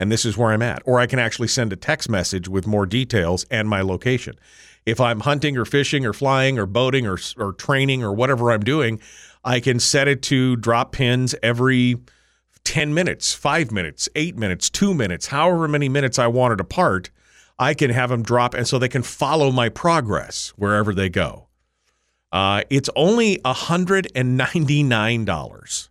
And 0.00 0.10
this 0.10 0.24
is 0.24 0.38
where 0.38 0.52
I'm 0.52 0.62
at. 0.62 0.82
Or 0.86 0.98
I 0.98 1.06
can 1.06 1.18
actually 1.18 1.48
send 1.48 1.72
a 1.72 1.76
text 1.76 2.08
message 2.08 2.48
with 2.48 2.66
more 2.66 2.86
details 2.86 3.44
and 3.50 3.68
my 3.68 3.82
location. 3.82 4.36
If 4.86 5.00
I'm 5.00 5.20
hunting 5.20 5.56
or 5.56 5.64
fishing 5.64 6.06
or 6.06 6.12
flying 6.12 6.58
or 6.58 6.66
boating 6.66 7.06
or, 7.06 7.18
or 7.36 7.52
training 7.52 8.02
or 8.02 8.12
whatever 8.12 8.50
I'm 8.50 8.64
doing, 8.64 9.00
I 9.44 9.60
can 9.60 9.80
set 9.80 10.08
it 10.08 10.22
to 10.22 10.56
drop 10.56 10.92
pins 10.92 11.34
every 11.42 11.96
10 12.64 12.94
minutes, 12.94 13.34
five 13.34 13.70
minutes, 13.70 14.08
eight 14.14 14.36
minutes, 14.36 14.70
two 14.70 14.94
minutes, 14.94 15.26
however 15.26 15.68
many 15.68 15.88
minutes 15.88 16.18
I 16.18 16.26
want 16.28 16.54
it 16.54 16.60
apart. 16.60 17.10
I 17.58 17.74
can 17.74 17.90
have 17.90 18.10
them 18.10 18.22
drop, 18.22 18.54
and 18.54 18.66
so 18.66 18.78
they 18.78 18.88
can 18.88 19.02
follow 19.02 19.50
my 19.50 19.68
progress 19.68 20.52
wherever 20.56 20.94
they 20.94 21.08
go. 21.08 21.48
Uh, 22.30 22.62
it's 22.70 22.88
only 22.96 23.38
$199 23.38 25.88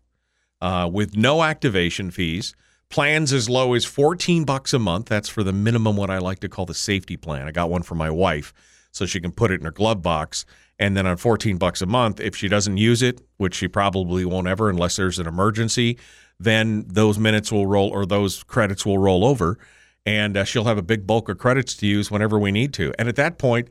uh, 0.61 0.89
with 0.91 1.15
no 1.15 1.43
activation 1.43 2.11
fees. 2.11 2.55
Plans 2.89 3.31
as 3.31 3.49
low 3.49 3.73
as 3.73 3.85
14 3.85 4.43
bucks 4.43 4.73
a 4.73 4.79
month. 4.79 5.05
That's 5.05 5.29
for 5.29 5.43
the 5.43 5.53
minimum, 5.53 5.95
what 5.95 6.09
I 6.09 6.17
like 6.17 6.39
to 6.39 6.49
call 6.49 6.65
the 6.65 6.73
safety 6.73 7.15
plan. 7.15 7.47
I 7.47 7.51
got 7.51 7.69
one 7.69 7.83
for 7.83 7.95
my 7.95 8.09
wife 8.09 8.53
so 8.91 9.05
she 9.05 9.21
can 9.21 9.31
put 9.31 9.51
it 9.51 9.61
in 9.61 9.65
her 9.65 9.71
glove 9.71 10.01
box 10.01 10.45
and 10.77 10.95
then 10.95 11.07
on 11.07 11.17
14 11.17 11.57
bucks 11.57 11.81
a 11.81 11.85
month 11.85 12.19
if 12.19 12.35
she 12.35 12.47
doesn't 12.47 12.77
use 12.77 13.01
it 13.01 13.21
which 13.37 13.55
she 13.55 13.67
probably 13.67 14.25
won't 14.25 14.47
ever 14.47 14.69
unless 14.69 14.97
there's 14.97 15.19
an 15.19 15.27
emergency 15.27 15.97
then 16.39 16.85
those 16.87 17.17
minutes 17.17 17.51
will 17.51 17.67
roll 17.67 17.89
or 17.89 18.05
those 18.05 18.43
credits 18.43 18.85
will 18.85 18.97
roll 18.97 19.23
over 19.23 19.57
and 20.05 20.37
uh, 20.37 20.43
she'll 20.43 20.65
have 20.65 20.77
a 20.77 20.83
big 20.83 21.05
bulk 21.05 21.29
of 21.29 21.37
credits 21.37 21.75
to 21.77 21.87
use 21.87 22.09
whenever 22.09 22.39
we 22.39 22.51
need 22.51 22.73
to. 22.73 22.93
And 22.97 23.07
at 23.07 23.15
that 23.17 23.37
point 23.37 23.69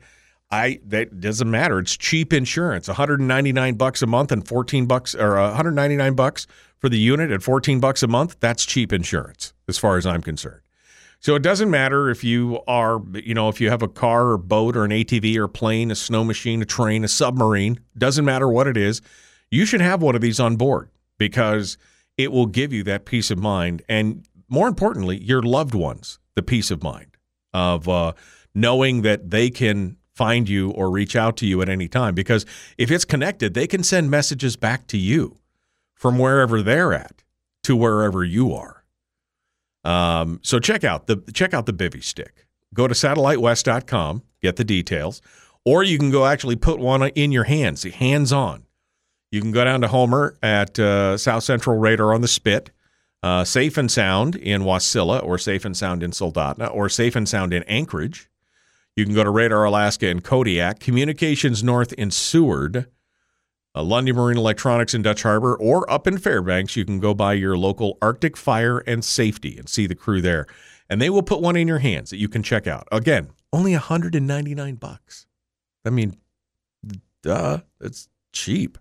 I 0.51 0.79
that 0.87 1.21
doesn't 1.21 1.49
matter. 1.49 1.79
It's 1.79 1.95
cheap 1.95 2.33
insurance. 2.33 2.87
199 2.87 3.75
bucks 3.75 4.01
a 4.01 4.07
month 4.07 4.31
and 4.31 4.45
14 4.45 4.85
bucks 4.85 5.15
or 5.15 5.35
199 5.35 6.13
bucks 6.13 6.45
for 6.77 6.89
the 6.89 6.99
unit 6.99 7.31
at 7.31 7.41
14 7.41 7.79
bucks 7.79 8.03
a 8.03 8.07
month 8.07 8.37
that's 8.39 8.65
cheap 8.65 8.91
insurance 8.91 9.53
as 9.67 9.77
far 9.77 9.97
as 9.97 10.05
I'm 10.05 10.21
concerned. 10.21 10.61
So 11.19 11.35
it 11.35 11.43
doesn't 11.43 11.69
matter 11.69 12.09
if 12.09 12.23
you 12.23 12.61
are, 12.67 12.99
you 13.13 13.35
know, 13.35 13.47
if 13.47 13.61
you 13.61 13.69
have 13.69 13.83
a 13.83 13.87
car 13.87 14.31
or 14.31 14.37
boat 14.39 14.75
or 14.75 14.83
an 14.83 14.91
ATV 14.91 15.37
or 15.37 15.47
plane, 15.47 15.91
a 15.91 15.95
snow 15.95 16.23
machine, 16.23 16.63
a 16.63 16.65
train, 16.65 17.03
a 17.03 17.07
submarine, 17.07 17.79
doesn't 17.95 18.25
matter 18.25 18.49
what 18.49 18.65
it 18.65 18.75
is, 18.75 19.01
you 19.51 19.65
should 19.65 19.81
have 19.81 20.01
one 20.01 20.15
of 20.15 20.21
these 20.21 20.39
on 20.39 20.55
board 20.55 20.89
because 21.19 21.77
it 22.17 22.31
will 22.31 22.47
give 22.47 22.73
you 22.73 22.83
that 22.83 23.05
peace 23.05 23.29
of 23.29 23.37
mind 23.37 23.83
and 23.87 24.25
more 24.49 24.67
importantly, 24.67 25.17
your 25.23 25.41
loved 25.41 25.73
ones, 25.73 26.19
the 26.35 26.41
peace 26.43 26.71
of 26.71 26.83
mind 26.83 27.17
of 27.53 27.87
uh, 27.89 28.13
knowing 28.55 29.01
that 29.01 29.29
they 29.29 29.49
can 29.49 29.97
find 30.13 30.47
you 30.47 30.71
or 30.71 30.89
reach 30.91 31.15
out 31.15 31.37
to 31.37 31.45
you 31.45 31.61
at 31.61 31.69
any 31.69 31.87
time 31.87 32.13
because 32.13 32.45
if 32.77 32.91
it's 32.91 33.05
connected, 33.05 33.53
they 33.53 33.67
can 33.67 33.83
send 33.83 34.09
messages 34.11 34.55
back 34.55 34.85
to 34.87 34.97
you 34.97 35.37
from 35.95 36.17
wherever 36.17 36.61
they're 36.61 36.93
at. 36.93 37.23
to 37.63 37.75
wherever 37.75 38.23
you 38.23 38.53
are. 38.53 38.83
Um, 39.83 40.39
so 40.43 40.59
check 40.59 40.83
out 40.83 41.07
the 41.07 41.17
check 41.33 41.53
out 41.53 41.65
the 41.65 41.73
Bivy 41.73 42.03
stick. 42.03 42.47
Go 42.73 42.87
to 42.87 42.93
satellitewest.com, 42.93 44.23
get 44.41 44.55
the 44.55 44.63
details, 44.63 45.21
or 45.65 45.83
you 45.83 45.97
can 45.97 46.11
go 46.11 46.25
actually 46.25 46.55
put 46.55 46.79
one 46.79 47.03
in 47.09 47.31
your 47.31 47.43
hands, 47.45 47.83
hands 47.83 48.31
on. 48.31 48.65
You 49.31 49.41
can 49.41 49.51
go 49.51 49.63
down 49.63 49.81
to 49.81 49.87
Homer 49.87 50.35
at 50.41 50.77
uh, 50.79 51.17
South 51.17 51.43
Central 51.43 51.77
Radar 51.77 52.13
on 52.13 52.21
the 52.21 52.27
Spit, 52.27 52.71
uh, 53.23 53.43
Safe 53.43 53.77
and 53.77 53.91
Sound 53.91 54.35
in 54.35 54.63
Wasilla, 54.63 55.23
or 55.23 55.37
Safe 55.37 55.65
and 55.65 55.75
Sound 55.75 56.03
in 56.03 56.11
Soldotna, 56.11 56.73
or 56.73 56.89
Safe 56.89 57.15
and 57.15 57.27
Sound 57.27 57.53
in 57.53 57.63
Anchorage. 57.63 58.29
You 58.95 59.05
can 59.05 59.13
go 59.13 59.23
to 59.23 59.29
Radar 59.29 59.63
Alaska 59.63 60.09
in 60.09 60.21
Kodiak, 60.21 60.79
Communications 60.79 61.63
North 61.63 61.93
in 61.93 62.11
Seward, 62.11 62.87
uh, 63.73 63.83
Lundy 63.83 64.11
Marine 64.11 64.37
Electronics 64.37 64.93
in 64.93 65.01
Dutch 65.01 65.23
Harbor, 65.23 65.55
or 65.55 65.89
up 65.89 66.07
in 66.07 66.17
Fairbanks. 66.17 66.75
You 66.75 66.83
can 66.83 66.99
go 66.99 67.13
by 67.13 67.33
your 67.33 67.57
local 67.57 67.97
Arctic 68.01 68.35
Fire 68.35 68.79
and 68.79 69.05
Safety 69.05 69.57
and 69.57 69.69
see 69.69 69.87
the 69.87 69.95
crew 69.95 70.21
there. 70.21 70.45
And 70.89 71.01
they 71.01 71.09
will 71.09 71.23
put 71.23 71.41
one 71.41 71.55
in 71.55 71.69
your 71.69 71.79
hands 71.79 72.09
that 72.09 72.17
you 72.17 72.27
can 72.27 72.43
check 72.43 72.67
out. 72.67 72.85
Again, 72.91 73.29
only 73.53 73.71
199 73.71 74.75
bucks. 74.75 75.25
I 75.85 75.89
mean, 75.89 76.17
duh, 77.23 77.59
it's 77.79 78.09
cheap 78.33 78.77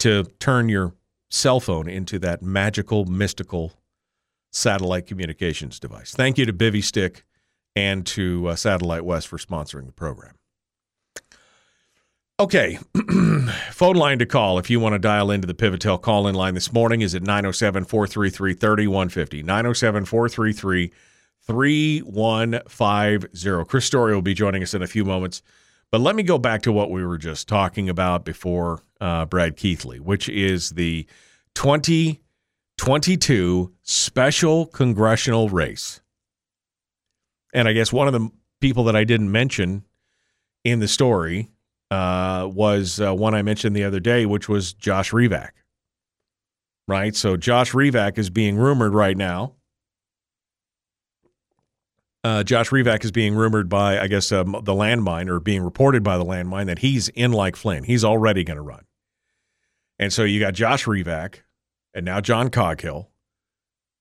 to 0.00 0.24
turn 0.38 0.68
your 0.68 0.92
cell 1.34 1.60
phone 1.60 1.88
into 1.88 2.18
that 2.20 2.42
magical, 2.42 3.04
mystical 3.04 3.72
satellite 4.52 5.06
communications 5.06 5.80
device. 5.80 6.14
Thank 6.14 6.38
you 6.38 6.46
to 6.46 6.52
Bivy 6.52 6.82
Stick 6.82 7.24
and 7.74 8.06
to 8.06 8.48
uh, 8.48 8.56
Satellite 8.56 9.04
West 9.04 9.28
for 9.28 9.38
sponsoring 9.38 9.86
the 9.86 9.92
program. 9.92 10.34
Okay, 12.40 12.78
phone 13.70 13.96
line 13.96 14.18
to 14.18 14.26
call 14.26 14.58
if 14.58 14.68
you 14.68 14.80
want 14.80 14.94
to 14.94 14.98
dial 14.98 15.30
into 15.30 15.46
the 15.46 15.54
Pivotel 15.54 16.00
call 16.00 16.26
in 16.26 16.34
line 16.34 16.54
this 16.54 16.72
morning 16.72 17.00
is 17.00 17.14
at 17.14 17.22
907 17.22 17.84
433 17.84 18.54
3150. 18.54 19.42
907 19.42 20.04
433 20.04 20.90
3150. 21.46 23.70
Chris 23.70 23.84
Story 23.84 24.14
will 24.14 24.22
be 24.22 24.34
joining 24.34 24.62
us 24.62 24.74
in 24.74 24.82
a 24.82 24.88
few 24.88 25.04
moments. 25.04 25.42
But 25.92 26.00
let 26.00 26.16
me 26.16 26.24
go 26.24 26.38
back 26.38 26.62
to 26.62 26.72
what 26.72 26.90
we 26.90 27.04
were 27.04 27.18
just 27.18 27.46
talking 27.46 27.88
about 27.88 28.24
before 28.24 28.82
uh, 29.00 29.26
Brad 29.26 29.56
Keithley, 29.56 30.00
which 30.00 30.28
is 30.28 30.70
the 30.70 31.06
2022 31.54 33.72
special 33.82 34.66
congressional 34.66 35.48
race. 35.48 36.00
And 37.52 37.68
I 37.68 37.72
guess 37.72 37.92
one 37.92 38.06
of 38.06 38.12
the 38.12 38.30
people 38.60 38.84
that 38.84 38.96
I 38.96 39.04
didn't 39.04 39.30
mention 39.30 39.84
in 40.64 40.80
the 40.80 40.88
story 40.88 41.50
uh, 41.90 42.48
was 42.52 43.00
uh, 43.00 43.14
one 43.14 43.34
I 43.34 43.42
mentioned 43.42 43.76
the 43.76 43.84
other 43.84 44.00
day, 44.00 44.26
which 44.26 44.48
was 44.48 44.72
Josh 44.72 45.12
Revak. 45.12 45.50
Right? 46.88 47.14
So 47.14 47.36
Josh 47.36 47.72
Revak 47.72 48.18
is 48.18 48.30
being 48.30 48.56
rumored 48.56 48.94
right 48.94 49.16
now 49.16 49.54
uh, 52.24 52.42
Josh 52.42 52.70
Revak 52.70 53.04
is 53.04 53.12
being 53.12 53.34
rumored 53.34 53.68
by, 53.68 54.00
I 54.00 54.08
guess, 54.08 54.32
um, 54.32 54.52
the 54.52 54.72
landmine 54.72 55.28
or 55.28 55.38
being 55.38 55.62
reported 55.62 56.02
by 56.02 56.16
the 56.16 56.24
landmine 56.24 56.66
that 56.66 56.78
he's 56.78 57.08
in 57.10 57.32
like 57.32 57.54
Flynn. 57.54 57.84
He's 57.84 58.02
already 58.02 58.42
going 58.42 58.56
to 58.56 58.62
run. 58.62 58.84
And 59.98 60.12
so 60.12 60.24
you 60.24 60.40
got 60.40 60.54
Josh 60.54 60.84
Revak 60.84 61.40
and 61.94 62.04
now 62.04 62.20
John 62.20 62.50
Coghill 62.50 63.10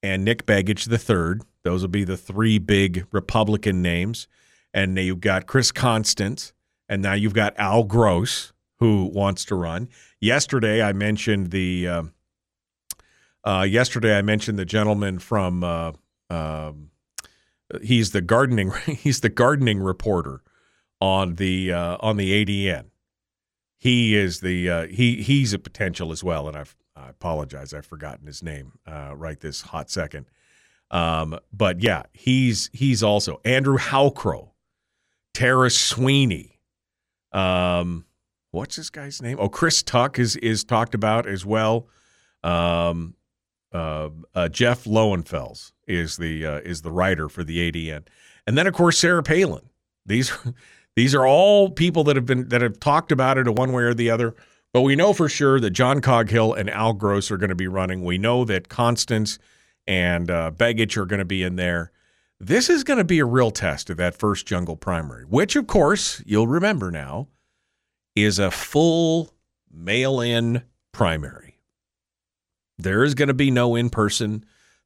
and 0.02 0.26
Nick 0.26 0.46
Begich 0.46 0.90
the 0.90 0.98
third. 0.98 1.44
Those 1.64 1.82
will 1.82 1.90
be 1.90 2.04
the 2.04 2.18
three 2.18 2.60
big 2.60 3.08
Republican 3.12 3.82
names. 3.82 4.28
And 4.74 4.98
you've 4.98 5.22
got 5.22 5.46
Chris 5.46 5.72
Constant, 5.72 6.52
and 6.90 7.02
now 7.02 7.14
you've 7.14 7.36
got 7.36 7.54
Al 7.58 7.84
Gross, 7.84 8.54
who 8.80 9.06
wants 9.14 9.46
to 9.46 9.56
run. 9.56 9.88
Yesterday, 10.20 10.82
I 10.82 10.94
mentioned 10.94 11.52
the. 11.52 11.88
Uh, 11.88 12.04
uh, 13.46 13.68
yesterday, 13.70 14.18
I 14.18 14.24
mentioned 14.24 14.58
the 14.58 14.66
gentleman 14.66 15.20
from. 15.20 15.64
Uh, 15.64 15.92
um, 16.32 16.90
he's 17.82 18.12
the 18.12 18.22
gardening 18.22 18.72
he's 18.86 19.22
the 19.22 19.30
gardening 19.30 19.80
reporter 19.80 20.42
on 21.00 21.36
the 21.36 21.72
uh, 21.72 21.98
on 22.00 22.18
the 22.18 22.46
ADN. 22.46 22.86
He 23.84 24.16
is 24.16 24.40
the 24.40 24.70
uh, 24.70 24.88
he 24.88 25.22
he's 25.22 25.52
a 25.52 25.60
potential 25.60 26.14
as 26.14 26.24
well, 26.24 26.48
and 26.48 26.56
I've, 26.56 26.74
I 26.96 27.10
apologize 27.10 27.74
I've 27.74 27.86
forgotten 27.86 28.28
his 28.28 28.42
name 28.42 28.80
uh, 28.88 29.14
right 29.14 29.38
this 29.38 29.60
hot 29.60 29.90
second. 29.90 30.28
Um, 30.90 31.38
but 31.52 31.82
yeah, 31.82 32.04
he's 32.14 32.70
he's 32.72 33.04
also 33.04 33.42
Andrew 33.44 33.78
Halcrow, 33.78 34.52
Tara 35.34 35.70
Sweeney. 35.70 36.62
Um, 37.34 38.06
what's 38.52 38.78
this 38.78 38.90
guy's 38.90 39.22
name? 39.22 39.36
Oh, 39.38 39.50
Chris 39.50 39.84
Tuck 39.84 40.18
is 40.18 40.38
is 40.38 40.64
talked 40.64 40.96
about 40.96 41.28
as 41.28 41.46
well. 41.46 41.90
Um, 42.42 43.16
uh, 43.74 44.12
uh, 44.34 44.48
Jeff 44.48 44.86
Lowenfels 44.86 45.74
is 45.90 46.16
the 46.16 46.46
uh, 46.46 46.60
is 46.60 46.84
the 46.84 46.92
writer 46.92 47.28
for 47.28 47.44
the 47.44 47.70
ADN, 47.70 48.08
and 48.48 48.58
then 48.58 48.66
of 48.66 48.74
course 48.74 48.98
Sarah 48.98 49.24
Palin. 49.24 49.68
These 50.06 50.32
these 50.96 51.16
are 51.16 51.26
all 51.26 51.70
people 51.70 52.04
that 52.06 52.16
have 52.16 52.26
been 52.26 52.50
that 52.50 52.62
have 52.62 52.80
talked 52.80 53.12
about 53.12 53.38
it 53.38 53.50
one 53.50 53.72
way 53.72 53.84
or 53.84 53.94
the 53.94 54.10
other. 54.10 54.36
But 54.74 54.82
we 54.82 54.96
know 54.96 55.14
for 55.14 55.30
sure 55.30 55.60
that 55.60 55.72
John 55.72 56.02
Coghill 56.02 56.54
and 56.54 56.70
Al 56.70 56.94
Gross 56.94 57.30
are 57.30 57.38
going 57.38 57.50
to 57.50 57.56
be 57.56 57.68
running. 57.68 58.04
We 58.04 58.18
know 58.18 58.44
that 58.46 58.70
Constance 58.70 59.38
and 59.86 60.32
uh, 60.32 60.52
Begich 60.52 60.98
are 60.98 61.06
going 61.06 61.20
to 61.20 61.26
be 61.26 61.44
in 61.44 61.58
there. 61.58 61.92
This 62.40 62.70
is 62.70 62.84
going 62.84 62.98
to 62.98 63.04
be 63.04 63.20
a 63.20 63.26
real 63.26 63.52
test 63.52 63.90
of 63.90 63.98
that 63.98 64.16
first 64.16 64.48
jungle 64.48 64.76
primary, 64.76 65.26
which, 65.26 65.56
of 65.56 65.68
course, 65.68 66.24
you'll 66.26 66.48
remember 66.48 66.90
now, 66.90 67.28
is 68.16 68.40
a 68.40 68.50
full 68.50 69.34
mail 69.72 70.20
in 70.20 70.64
primary. 70.92 71.60
There 72.80 73.04
is 73.04 73.14
going 73.14 73.28
to 73.28 73.34
be 73.34 73.52
no 73.52 73.76
in 73.76 73.90
person 73.92 74.44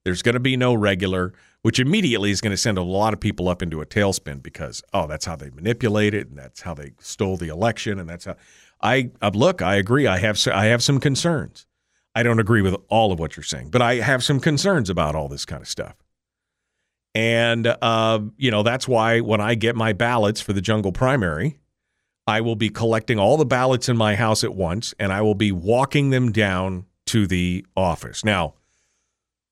there's 0.07 0.21
going 0.21 0.35
to 0.35 0.39
be 0.39 0.55
no 0.55 0.73
regular, 0.73 1.33
which 1.67 1.81
immediately 1.81 2.31
is 2.31 2.39
going 2.39 2.51
to 2.51 2.55
send 2.55 2.77
a 2.77 2.81
lot 2.81 3.13
of 3.13 3.19
people 3.19 3.49
up 3.49 3.61
into 3.61 3.81
a 3.81 3.85
tailspin 3.85 4.41
because 4.41 4.81
oh, 4.93 5.05
that's 5.05 5.25
how 5.25 5.35
they 5.35 5.49
manipulated 5.49 6.29
and 6.29 6.39
that's 6.39 6.61
how 6.61 6.73
they 6.73 6.93
stole 6.97 7.35
the 7.35 7.49
election, 7.49 7.99
and 7.99 8.07
that's 8.07 8.23
how. 8.23 8.37
I 8.81 9.11
uh, 9.21 9.31
look. 9.33 9.61
I 9.61 9.75
agree. 9.75 10.07
I 10.07 10.17
have 10.19 10.39
I 10.47 10.67
have 10.67 10.81
some 10.81 10.97
concerns. 11.01 11.65
I 12.15 12.23
don't 12.23 12.39
agree 12.39 12.61
with 12.61 12.77
all 12.87 13.11
of 13.11 13.19
what 13.19 13.35
you're 13.35 13.43
saying, 13.43 13.71
but 13.71 13.81
I 13.81 13.95
have 13.95 14.23
some 14.23 14.39
concerns 14.39 14.89
about 14.89 15.13
all 15.13 15.27
this 15.27 15.43
kind 15.43 15.61
of 15.61 15.67
stuff. 15.67 15.97
And 17.13 17.67
uh, 17.67 18.21
you 18.37 18.49
know 18.49 18.63
that's 18.63 18.87
why 18.87 19.19
when 19.19 19.41
I 19.41 19.55
get 19.55 19.75
my 19.75 19.91
ballots 19.91 20.39
for 20.39 20.53
the 20.53 20.61
jungle 20.61 20.93
primary, 20.93 21.59
I 22.25 22.39
will 22.39 22.55
be 22.55 22.69
collecting 22.69 23.19
all 23.19 23.35
the 23.35 23.45
ballots 23.45 23.89
in 23.89 23.97
my 23.97 24.15
house 24.15 24.41
at 24.45 24.55
once, 24.55 24.93
and 24.99 25.11
I 25.11 25.21
will 25.21 25.35
be 25.35 25.51
walking 25.51 26.11
them 26.11 26.31
down 26.31 26.85
to 27.07 27.27
the 27.27 27.65
office. 27.75 28.23
Now, 28.23 28.53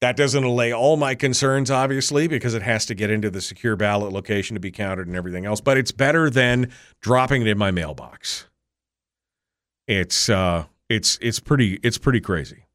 that 0.01 0.17
doesn't 0.17 0.43
allay 0.43 0.73
all 0.73 0.97
my 0.97 1.15
concerns, 1.15 1.71
obviously, 1.71 2.27
because 2.27 2.53
it 2.53 2.61
has 2.61 2.85
to 2.87 2.95
get 2.95 3.09
into 3.09 3.29
the 3.29 3.41
secure 3.41 3.75
ballot 3.75 4.11
location 4.11 4.55
to 4.55 4.59
be 4.59 4.71
counted 4.71 5.07
and 5.07 5.15
everything 5.15 5.45
else. 5.45 5.61
But 5.61 5.77
it's 5.77 5.91
better 5.91 6.29
than 6.29 6.71
dropping 7.01 7.41
it 7.41 7.47
in 7.47 7.57
my 7.57 7.71
mailbox. 7.71 8.45
It's 9.87 10.29
uh, 10.29 10.65
it's 10.89 11.17
it's 11.21 11.39
pretty 11.39 11.79
it's 11.83 11.97
pretty 11.97 12.19
crazy. 12.19 12.65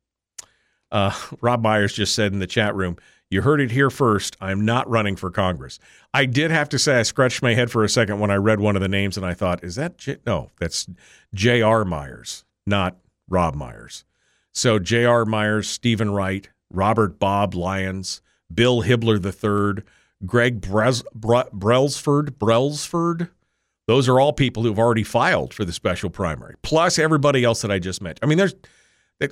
Uh, 0.90 1.12
Rob 1.40 1.62
Myers 1.62 1.92
just 1.92 2.14
said 2.14 2.32
in 2.32 2.38
the 2.38 2.46
chat 2.46 2.74
room, 2.74 2.96
"You 3.30 3.42
heard 3.42 3.60
it 3.60 3.70
here 3.70 3.90
first. 3.90 4.36
I'm 4.40 4.64
not 4.64 4.88
running 4.88 5.16
for 5.16 5.30
Congress." 5.30 5.78
I 6.14 6.24
did 6.24 6.50
have 6.50 6.68
to 6.70 6.78
say 6.78 6.98
I 6.98 7.02
scratched 7.02 7.42
my 7.42 7.54
head 7.54 7.70
for 7.70 7.84
a 7.84 7.88
second 7.88 8.18
when 8.18 8.30
I 8.30 8.36
read 8.36 8.60
one 8.60 8.76
of 8.76 8.82
the 8.82 8.88
names, 8.88 9.16
and 9.16 9.26
I 9.26 9.34
thought, 9.34 9.62
"Is 9.62 9.74
that 9.76 9.98
J-? 9.98 10.18
no? 10.26 10.50
That's 10.58 10.88
J.R. 11.34 11.84
Myers, 11.84 12.44
not 12.66 12.96
Rob 13.28 13.54
Myers." 13.54 14.04
So 14.52 14.78
J.R. 14.78 15.24
Myers, 15.24 15.68
Stephen 15.68 16.10
Wright, 16.10 16.48
Robert 16.70 17.18
Bob 17.18 17.54
Lyons, 17.54 18.22
Bill 18.52 18.82
Hibler 18.82 19.18
III, 19.24 19.82
Greg 20.26 20.60
Brez, 20.60 21.02
Brelsford, 21.14 22.30
Brelsford. 22.30 23.30
Those 23.86 24.08
are 24.08 24.20
all 24.20 24.32
people 24.32 24.62
who've 24.62 24.78
already 24.78 25.02
filed 25.02 25.52
for 25.52 25.64
the 25.64 25.72
special 25.72 26.10
primary, 26.10 26.54
plus 26.62 26.98
everybody 26.98 27.42
else 27.44 27.62
that 27.62 27.70
I 27.70 27.78
just 27.78 28.00
mentioned. 28.00 28.20
I 28.22 28.26
mean, 28.26 28.38
there's, 28.38 28.54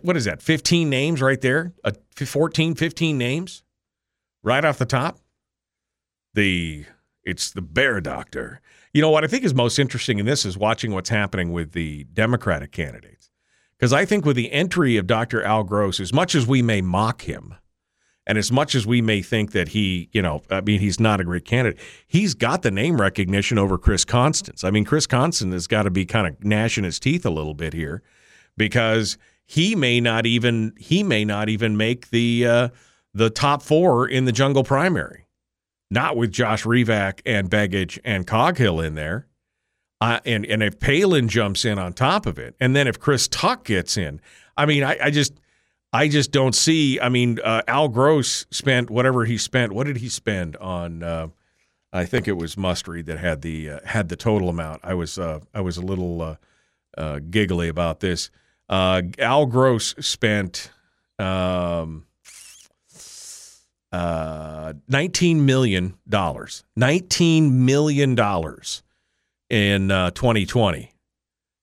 what 0.02 0.16
is 0.16 0.24
that, 0.24 0.42
15 0.42 0.90
names 0.90 1.22
right 1.22 1.40
there? 1.40 1.72
Uh, 1.84 1.92
14, 2.16 2.74
15 2.74 3.18
names 3.18 3.62
right 4.42 4.64
off 4.64 4.78
the 4.78 4.86
top? 4.86 5.18
The, 6.34 6.86
it's 7.24 7.50
the 7.50 7.62
bear 7.62 8.00
doctor. 8.00 8.60
You 8.92 9.02
know 9.02 9.10
what 9.10 9.24
I 9.24 9.26
think 9.26 9.44
is 9.44 9.54
most 9.54 9.78
interesting 9.78 10.18
in 10.18 10.26
this 10.26 10.44
is 10.44 10.56
watching 10.56 10.92
what's 10.92 11.10
happening 11.10 11.52
with 11.52 11.72
the 11.72 12.04
Democratic 12.12 12.72
candidates. 12.72 13.17
Because 13.78 13.92
I 13.92 14.04
think 14.04 14.24
with 14.24 14.36
the 14.36 14.50
entry 14.50 14.96
of 14.96 15.06
Dr. 15.06 15.42
Al 15.42 15.62
Gross, 15.62 16.00
as 16.00 16.12
much 16.12 16.34
as 16.34 16.46
we 16.46 16.62
may 16.62 16.80
mock 16.80 17.22
him, 17.22 17.54
and 18.26 18.36
as 18.36 18.52
much 18.52 18.74
as 18.74 18.86
we 18.86 19.00
may 19.00 19.22
think 19.22 19.52
that 19.52 19.68
he, 19.68 20.10
you 20.12 20.20
know, 20.20 20.42
I 20.50 20.60
mean, 20.60 20.80
he's 20.80 21.00
not 21.00 21.20
a 21.20 21.24
great 21.24 21.44
candidate, 21.44 21.80
he's 22.06 22.34
got 22.34 22.62
the 22.62 22.70
name 22.70 23.00
recognition 23.00 23.56
over 23.56 23.78
Chris 23.78 24.04
Constance. 24.04 24.64
I 24.64 24.70
mean, 24.70 24.84
Chris 24.84 25.06
Constance 25.06 25.54
has 25.54 25.66
got 25.66 25.84
to 25.84 25.90
be 25.90 26.04
kind 26.04 26.26
of 26.26 26.44
gnashing 26.44 26.84
his 26.84 26.98
teeth 26.98 27.24
a 27.24 27.30
little 27.30 27.54
bit 27.54 27.72
here 27.72 28.02
because 28.56 29.16
he 29.46 29.74
may 29.74 30.00
not 30.00 30.26
even 30.26 30.74
he 30.76 31.02
may 31.02 31.24
not 31.24 31.48
even 31.48 31.76
make 31.76 32.10
the 32.10 32.46
uh, 32.46 32.68
the 33.14 33.30
top 33.30 33.62
four 33.62 34.06
in 34.06 34.26
the 34.26 34.32
jungle 34.32 34.64
primary. 34.64 35.24
Not 35.90 36.18
with 36.18 36.30
Josh 36.30 36.64
Revak 36.64 37.20
and 37.24 37.48
Begich 37.48 37.98
and 38.04 38.26
Coghill 38.26 38.80
in 38.80 38.94
there. 38.94 39.27
Uh, 40.00 40.20
and 40.24 40.46
and 40.46 40.62
if 40.62 40.78
Palin 40.78 41.28
jumps 41.28 41.64
in 41.64 41.78
on 41.78 41.92
top 41.92 42.26
of 42.26 42.38
it, 42.38 42.54
and 42.60 42.74
then 42.76 42.86
if 42.86 43.00
Chris 43.00 43.26
Tuck 43.26 43.64
gets 43.64 43.96
in, 43.96 44.20
I 44.56 44.64
mean, 44.64 44.84
I, 44.84 44.96
I 45.02 45.10
just 45.10 45.32
I 45.92 46.06
just 46.06 46.30
don't 46.30 46.54
see. 46.54 47.00
I 47.00 47.08
mean, 47.08 47.40
uh, 47.42 47.62
Al 47.66 47.88
Gross 47.88 48.46
spent 48.50 48.90
whatever 48.90 49.24
he 49.24 49.36
spent. 49.36 49.72
What 49.72 49.86
did 49.86 49.96
he 49.96 50.08
spend 50.08 50.56
on? 50.58 51.02
Uh, 51.02 51.28
I 51.92 52.04
think 52.04 52.28
it 52.28 52.36
was 52.36 52.56
Must 52.56 52.86
Read 52.86 53.06
that 53.06 53.18
had 53.18 53.42
the 53.42 53.70
uh, 53.70 53.80
had 53.84 54.08
the 54.08 54.16
total 54.16 54.48
amount. 54.48 54.82
I 54.84 54.94
was 54.94 55.18
uh, 55.18 55.40
I 55.52 55.62
was 55.62 55.76
a 55.76 55.82
little 55.82 56.38
uh, 56.96 57.18
giggly 57.30 57.68
about 57.68 57.98
this. 57.98 58.30
Al 58.70 59.46
Gross 59.46 59.96
spent 59.98 60.70
um, 61.18 62.06
nineteen 63.92 65.44
million 65.44 65.94
dollars. 66.08 66.62
Nineteen 66.76 67.64
million 67.64 68.14
dollars 68.14 68.84
in 69.50 69.90
uh, 69.90 70.10
2020, 70.10 70.92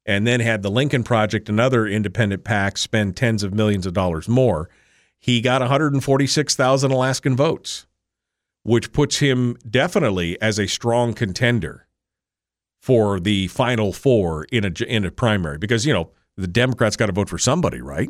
and 0.06 0.26
then 0.26 0.40
had 0.40 0.62
the 0.62 0.72
Lincoln 0.72 1.04
Project, 1.04 1.50
another 1.50 1.88
independent 1.88 2.44
PAC, 2.44 2.78
spend 2.78 3.16
tens 3.16 3.44
of 3.44 3.54
millions 3.54 3.86
of 3.86 3.94
dollars 3.94 4.28
more. 4.28 4.70
He 5.20 5.42
got 5.42 5.62
146,000 5.62 6.92
Alaskan 6.92 7.36
votes, 7.36 7.86
which 8.64 8.92
puts 8.92 9.18
him 9.20 9.58
definitely 9.70 10.40
as 10.42 10.60
a 10.60 10.68
strong 10.68 11.14
contender 11.14 11.88
for 12.82 13.20
the 13.20 13.48
final 13.48 13.92
four 13.92 14.46
in 14.52 14.64
a 14.64 14.84
in 14.84 15.06
a 15.06 15.12
primary 15.12 15.58
because 15.58 15.88
you 15.88 15.94
know 15.94 16.12
the 16.38 16.48
Democrats 16.48 16.96
got 16.96 17.08
to 17.08 17.12
vote 17.12 17.30
for 17.30 17.40
somebody, 17.40 17.82
right? 17.82 18.10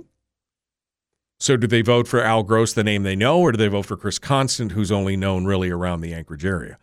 So 1.39 1.57
do 1.57 1.67
they 1.67 1.81
vote 1.81 2.07
for 2.07 2.21
Al 2.21 2.43
Gross, 2.43 2.73
the 2.73 2.83
name 2.83 3.03
they 3.03 3.15
know, 3.15 3.39
or 3.39 3.51
do 3.51 3.57
they 3.57 3.67
vote 3.67 3.85
for 3.85 3.97
Chris 3.97 4.19
Constant, 4.19 4.71
who's 4.71 4.91
only 4.91 5.17
known 5.17 5.45
really 5.45 5.69
around 5.69 6.01
the 6.01 6.13
Anchorage 6.13 6.45
area? 6.45 6.77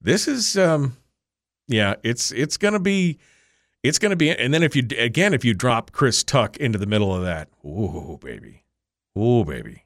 This 0.00 0.28
is, 0.28 0.58
um, 0.58 0.96
yeah, 1.68 1.94
it's 2.02 2.30
it's 2.32 2.56
gonna 2.56 2.80
be, 2.80 3.18
it's 3.82 3.98
gonna 3.98 4.16
be, 4.16 4.30
and 4.30 4.52
then 4.52 4.62
if 4.62 4.76
you 4.76 4.86
again 4.98 5.34
if 5.34 5.44
you 5.44 5.54
drop 5.54 5.92
Chris 5.92 6.22
Tuck 6.22 6.56
into 6.58 6.78
the 6.78 6.86
middle 6.86 7.14
of 7.14 7.22
that, 7.22 7.48
ooh 7.64 8.18
baby, 8.20 8.64
ooh 9.18 9.44
baby. 9.44 9.84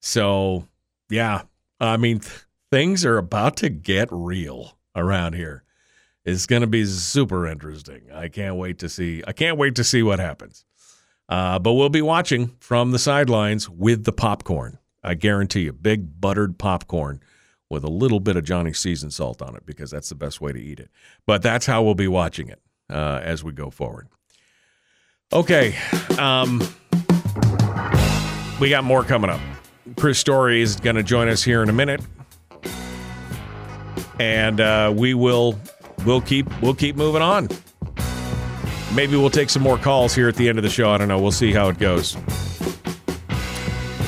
So 0.00 0.66
yeah, 1.08 1.42
I 1.80 1.96
mean 1.96 2.20
th- 2.20 2.44
things 2.70 3.04
are 3.04 3.18
about 3.18 3.56
to 3.58 3.68
get 3.68 4.08
real 4.10 4.78
around 4.94 5.34
here. 5.34 5.64
It's 6.24 6.46
gonna 6.46 6.66
be 6.66 6.84
super 6.84 7.46
interesting. 7.46 8.02
I 8.12 8.28
can't 8.28 8.56
wait 8.56 8.78
to 8.80 8.88
see. 8.88 9.22
I 9.26 9.32
can't 9.32 9.56
wait 9.56 9.74
to 9.76 9.84
see 9.84 10.02
what 10.02 10.18
happens. 10.18 10.64
Uh, 11.28 11.58
but 11.58 11.72
we'll 11.72 11.88
be 11.88 12.02
watching 12.02 12.54
from 12.60 12.90
the 12.90 12.98
sidelines 12.98 13.68
with 13.68 14.04
the 14.04 14.12
popcorn. 14.12 14.78
I 15.02 15.14
guarantee 15.14 15.62
you, 15.62 15.72
big 15.72 16.20
buttered 16.20 16.58
popcorn 16.58 17.20
with 17.72 17.82
a 17.82 17.90
little 17.90 18.20
bit 18.20 18.36
of 18.36 18.44
Johnny 18.44 18.72
seasoned 18.72 19.14
salt 19.14 19.40
on 19.40 19.56
it 19.56 19.64
because 19.64 19.90
that's 19.90 20.10
the 20.10 20.14
best 20.14 20.40
way 20.40 20.52
to 20.52 20.60
eat 20.60 20.78
it. 20.78 20.90
But 21.26 21.42
that's 21.42 21.64
how 21.64 21.82
we'll 21.82 21.94
be 21.94 22.06
watching 22.06 22.48
it 22.48 22.60
uh, 22.90 23.20
as 23.22 23.42
we 23.42 23.52
go 23.52 23.70
forward. 23.70 24.08
Okay, 25.32 25.74
um, 26.18 26.62
we 28.60 28.68
got 28.68 28.84
more 28.84 29.02
coming 29.02 29.30
up. 29.30 29.40
Chris 29.96 30.18
Story 30.18 30.60
is 30.60 30.76
going 30.76 30.96
to 30.96 31.02
join 31.02 31.28
us 31.28 31.42
here 31.42 31.62
in 31.62 31.70
a 31.70 31.72
minute, 31.72 32.02
and 34.20 34.60
uh, 34.60 34.92
we 34.94 35.14
will 35.14 35.58
we'll 36.04 36.20
keep 36.20 36.46
we'll 36.60 36.74
keep 36.74 36.94
moving 36.94 37.22
on. 37.22 37.48
Maybe 38.94 39.16
we'll 39.16 39.30
take 39.30 39.48
some 39.48 39.62
more 39.62 39.78
calls 39.78 40.14
here 40.14 40.28
at 40.28 40.36
the 40.36 40.50
end 40.50 40.58
of 40.58 40.64
the 40.64 40.70
show. 40.70 40.90
I 40.90 40.98
don't 40.98 41.08
know. 41.08 41.18
We'll 41.18 41.32
see 41.32 41.52
how 41.52 41.70
it 41.70 41.78
goes. 41.78 42.14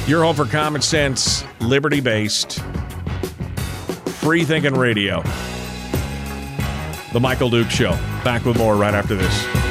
Your 0.07 0.23
home 0.23 0.37
for 0.37 0.45
common 0.45 0.83
sense, 0.83 1.43
liberty 1.61 2.03
based, 2.03 2.63
free 4.25 4.43
thinking 4.43 4.73
radio. 4.73 5.23
The 7.13 7.21
Michael 7.21 7.51
Duke 7.51 7.69
Show. 7.69 7.91
Back 8.25 8.47
with 8.47 8.57
more 8.57 8.75
right 8.75 8.95
after 8.95 9.15
this. 9.15 9.64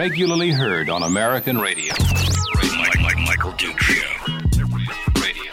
Regularly 0.00 0.48
heard 0.48 0.88
on 0.88 1.02
American 1.02 1.58
radio. 1.58 1.92
Mike, 2.78 3.00
Mike, 3.02 3.18
Michael 3.18 3.52
Duke 3.52 3.78
Show. 3.78 4.00
Radio. 5.20 5.52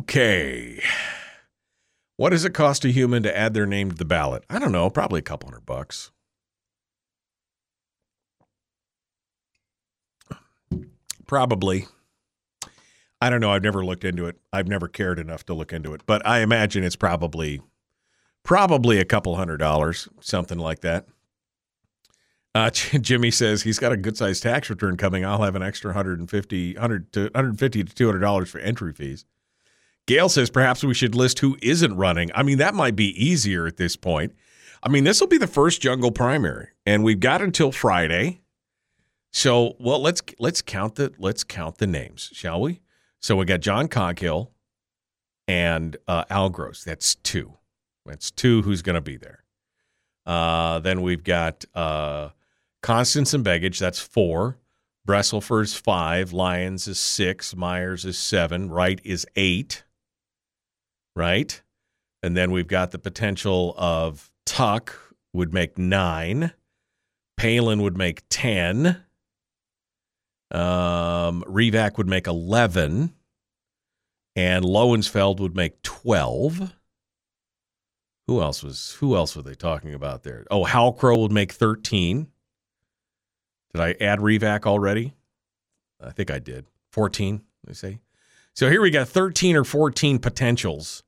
Okay. 0.00 0.82
What 2.18 2.28
does 2.28 2.44
it 2.44 2.52
cost 2.52 2.84
a 2.84 2.90
human 2.90 3.22
to 3.22 3.34
add 3.34 3.54
their 3.54 3.64
name 3.64 3.90
to 3.90 3.96
the 3.96 4.04
ballot? 4.04 4.44
I 4.50 4.58
don't 4.58 4.70
know, 4.70 4.90
probably 4.90 5.20
a 5.20 5.22
couple 5.22 5.48
hundred 5.48 5.64
bucks. 5.64 6.10
Probably. 11.26 11.86
I 13.22 13.30
don't 13.30 13.40
know. 13.40 13.52
I've 13.52 13.62
never 13.62 13.84
looked 13.84 14.04
into 14.04 14.26
it. 14.26 14.36
I've 14.52 14.66
never 14.66 14.88
cared 14.88 15.20
enough 15.20 15.46
to 15.46 15.54
look 15.54 15.72
into 15.72 15.94
it, 15.94 16.02
but 16.06 16.26
I 16.26 16.40
imagine 16.40 16.82
it's 16.82 16.96
probably 16.96 17.60
probably 18.42 18.98
a 18.98 19.04
couple 19.04 19.36
hundred 19.36 19.58
dollars, 19.58 20.08
something 20.20 20.58
like 20.58 20.80
that. 20.80 21.06
Uh, 22.52 22.68
Jimmy 23.00 23.30
says 23.30 23.62
he's 23.62 23.78
got 23.78 23.92
a 23.92 23.96
good 23.96 24.16
sized 24.16 24.42
tax 24.42 24.68
return 24.68 24.96
coming. 24.96 25.24
I'll 25.24 25.44
have 25.44 25.54
an 25.54 25.62
extra 25.62 25.90
150, 25.90 26.74
100 26.74 27.12
to 27.12 27.20
150 27.26 27.84
to 27.84 27.94
200 27.94 28.18
dollars 28.18 28.50
for 28.50 28.58
entry 28.58 28.92
fees. 28.92 29.24
Gail 30.06 30.28
says 30.28 30.50
perhaps 30.50 30.82
we 30.82 30.92
should 30.92 31.14
list 31.14 31.38
who 31.38 31.56
isn't 31.62 31.96
running. 31.96 32.28
I 32.34 32.42
mean, 32.42 32.58
that 32.58 32.74
might 32.74 32.96
be 32.96 33.24
easier 33.24 33.68
at 33.68 33.76
this 33.76 33.94
point. 33.94 34.32
I 34.82 34.88
mean, 34.88 35.04
this 35.04 35.20
will 35.20 35.28
be 35.28 35.38
the 35.38 35.46
first 35.46 35.80
jungle 35.80 36.10
primary, 36.10 36.70
and 36.84 37.04
we've 37.04 37.20
got 37.20 37.40
until 37.40 37.70
Friday. 37.70 38.40
So, 39.30 39.76
well, 39.78 40.00
let's 40.00 40.22
let's 40.40 40.60
count 40.60 40.96
the 40.96 41.12
let's 41.20 41.44
count 41.44 41.78
the 41.78 41.86
names, 41.86 42.30
shall 42.32 42.60
we? 42.60 42.81
So 43.22 43.36
we 43.36 43.44
got 43.44 43.60
John 43.60 43.88
Coghill 43.88 44.50
and 45.46 45.96
uh, 46.08 46.24
Al 46.28 46.50
Gross. 46.50 46.82
That's 46.82 47.14
two. 47.14 47.54
That's 48.04 48.30
two. 48.30 48.62
Who's 48.62 48.82
going 48.82 48.94
to 48.94 49.00
be 49.00 49.16
there? 49.16 49.44
Uh, 50.26 50.80
then 50.80 51.02
we've 51.02 51.22
got 51.22 51.64
uh, 51.74 52.30
Constance 52.82 53.32
and 53.32 53.44
Begich. 53.44 53.78
That's 53.78 54.00
four. 54.00 54.58
Bresselfer 55.06 55.62
is 55.62 55.74
five. 55.74 56.32
Lyons 56.32 56.86
is 56.86 56.98
six. 56.98 57.56
Myers 57.56 58.04
is 58.04 58.18
seven. 58.18 58.70
Wright 58.70 59.00
is 59.04 59.26
eight. 59.36 59.84
Right, 61.14 61.60
and 62.22 62.34
then 62.34 62.52
we've 62.52 62.66
got 62.66 62.90
the 62.90 62.98
potential 62.98 63.74
of 63.76 64.30
Tuck 64.46 65.14
would 65.34 65.52
make 65.52 65.76
nine. 65.76 66.52
Palin 67.36 67.82
would 67.82 67.98
make 67.98 68.22
ten. 68.30 69.01
Um, 70.52 71.42
Revak 71.48 71.96
would 71.96 72.06
make 72.08 72.26
11, 72.26 73.12
and 74.36 74.64
Lowenfeld 74.64 75.40
would 75.40 75.56
make 75.56 75.82
12. 75.82 76.74
Who 78.28 78.40
else 78.40 78.62
was 78.62 78.96
who 79.00 79.16
else 79.16 79.34
were 79.34 79.42
they 79.42 79.54
talking 79.54 79.94
about 79.94 80.22
there? 80.22 80.46
Oh, 80.50 80.64
Halcrow 80.64 81.18
would 81.18 81.32
make 81.32 81.52
13. 81.52 82.28
Did 83.74 83.80
I 83.80 83.94
add 84.00 84.20
Revak 84.20 84.66
already? 84.66 85.14
I 86.00 86.10
think 86.10 86.30
I 86.30 86.38
did. 86.38 86.66
14, 86.90 87.42
they 87.64 87.72
say. 87.72 88.00
So 88.54 88.68
here 88.68 88.82
we 88.82 88.90
got 88.90 89.08
13 89.08 89.56
or 89.56 89.64
14 89.64 90.18
potentials 90.18 91.02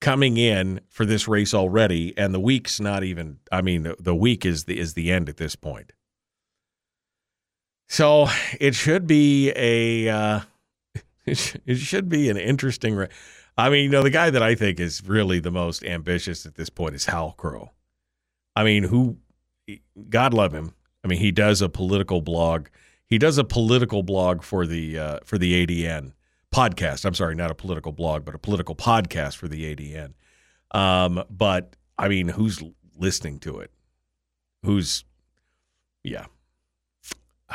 coming 0.00 0.36
in 0.36 0.80
for 0.88 1.04
this 1.04 1.28
race 1.28 1.52
already, 1.52 2.16
and 2.16 2.32
the 2.32 2.40
week's 2.40 2.80
not 2.80 3.04
even 3.04 3.38
I 3.52 3.62
mean 3.62 3.82
the, 3.82 3.96
the 3.98 4.14
week 4.14 4.46
is 4.46 4.64
the 4.64 4.78
is 4.78 4.94
the 4.94 5.12
end 5.12 5.28
at 5.28 5.36
this 5.36 5.54
point. 5.56 5.92
So 7.88 8.28
it 8.60 8.74
should 8.74 9.06
be 9.06 9.50
a 9.56 10.08
uh, 10.08 10.40
it 11.26 11.76
should 11.76 12.08
be 12.08 12.28
an 12.28 12.36
interesting. 12.36 12.94
Ra- 12.94 13.06
I 13.56 13.70
mean, 13.70 13.84
you 13.84 13.90
know, 13.90 14.02
the 14.02 14.10
guy 14.10 14.30
that 14.30 14.42
I 14.42 14.54
think 14.54 14.78
is 14.78 15.02
really 15.04 15.40
the 15.40 15.50
most 15.50 15.84
ambitious 15.84 16.46
at 16.46 16.54
this 16.54 16.70
point 16.70 16.94
is 16.94 17.06
Halcrow. 17.06 17.70
I 18.54 18.64
mean, 18.64 18.84
who? 18.84 19.16
God 20.08 20.32
love 20.32 20.52
him. 20.52 20.74
I 21.04 21.08
mean, 21.08 21.18
he 21.18 21.30
does 21.30 21.60
a 21.62 21.68
political 21.68 22.20
blog. 22.20 22.68
He 23.06 23.18
does 23.18 23.38
a 23.38 23.44
political 23.44 24.02
blog 24.02 24.42
for 24.42 24.66
the 24.66 24.98
uh, 24.98 25.18
for 25.24 25.38
the 25.38 25.66
ADN 25.66 26.12
podcast. 26.54 27.04
I'm 27.04 27.14
sorry, 27.14 27.34
not 27.34 27.50
a 27.50 27.54
political 27.54 27.92
blog, 27.92 28.24
but 28.24 28.34
a 28.34 28.38
political 28.38 28.74
podcast 28.74 29.36
for 29.36 29.48
the 29.48 29.74
ADN. 29.74 30.12
Um, 30.72 31.24
but 31.30 31.76
I 31.98 32.08
mean, 32.08 32.28
who's 32.28 32.62
listening 32.96 33.38
to 33.40 33.60
it? 33.60 33.70
Who's, 34.62 35.04
yeah. 36.02 36.26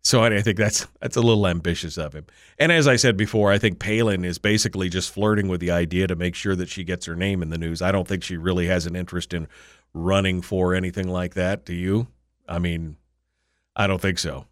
So 0.00 0.22
I 0.22 0.40
think 0.40 0.56
that's 0.56 0.86
that's 1.02 1.16
a 1.16 1.20
little 1.20 1.46
ambitious 1.46 1.98
of 1.98 2.14
him. 2.14 2.24
And 2.58 2.72
as 2.72 2.88
I 2.88 2.96
said 2.96 3.18
before, 3.18 3.52
I 3.52 3.58
think 3.58 3.78
Palin 3.78 4.24
is 4.24 4.38
basically 4.38 4.88
just 4.88 5.12
flirting 5.12 5.48
with 5.48 5.60
the 5.60 5.70
idea 5.70 6.06
to 6.06 6.16
make 6.16 6.34
sure 6.34 6.56
that 6.56 6.70
she 6.70 6.82
gets 6.82 7.04
her 7.04 7.14
name 7.14 7.42
in 7.42 7.50
the 7.50 7.58
news. 7.58 7.82
I 7.82 7.92
don't 7.92 8.08
think 8.08 8.24
she 8.24 8.38
really 8.38 8.68
has 8.68 8.86
an 8.86 8.96
interest 8.96 9.34
in 9.34 9.48
running 9.92 10.40
for 10.40 10.74
anything 10.74 11.08
like 11.08 11.34
that. 11.34 11.66
Do 11.66 11.74
you? 11.74 12.06
I 12.48 12.58
mean, 12.58 12.96
I 13.76 13.86
don't 13.86 14.00
think 14.00 14.18
so. 14.18 14.46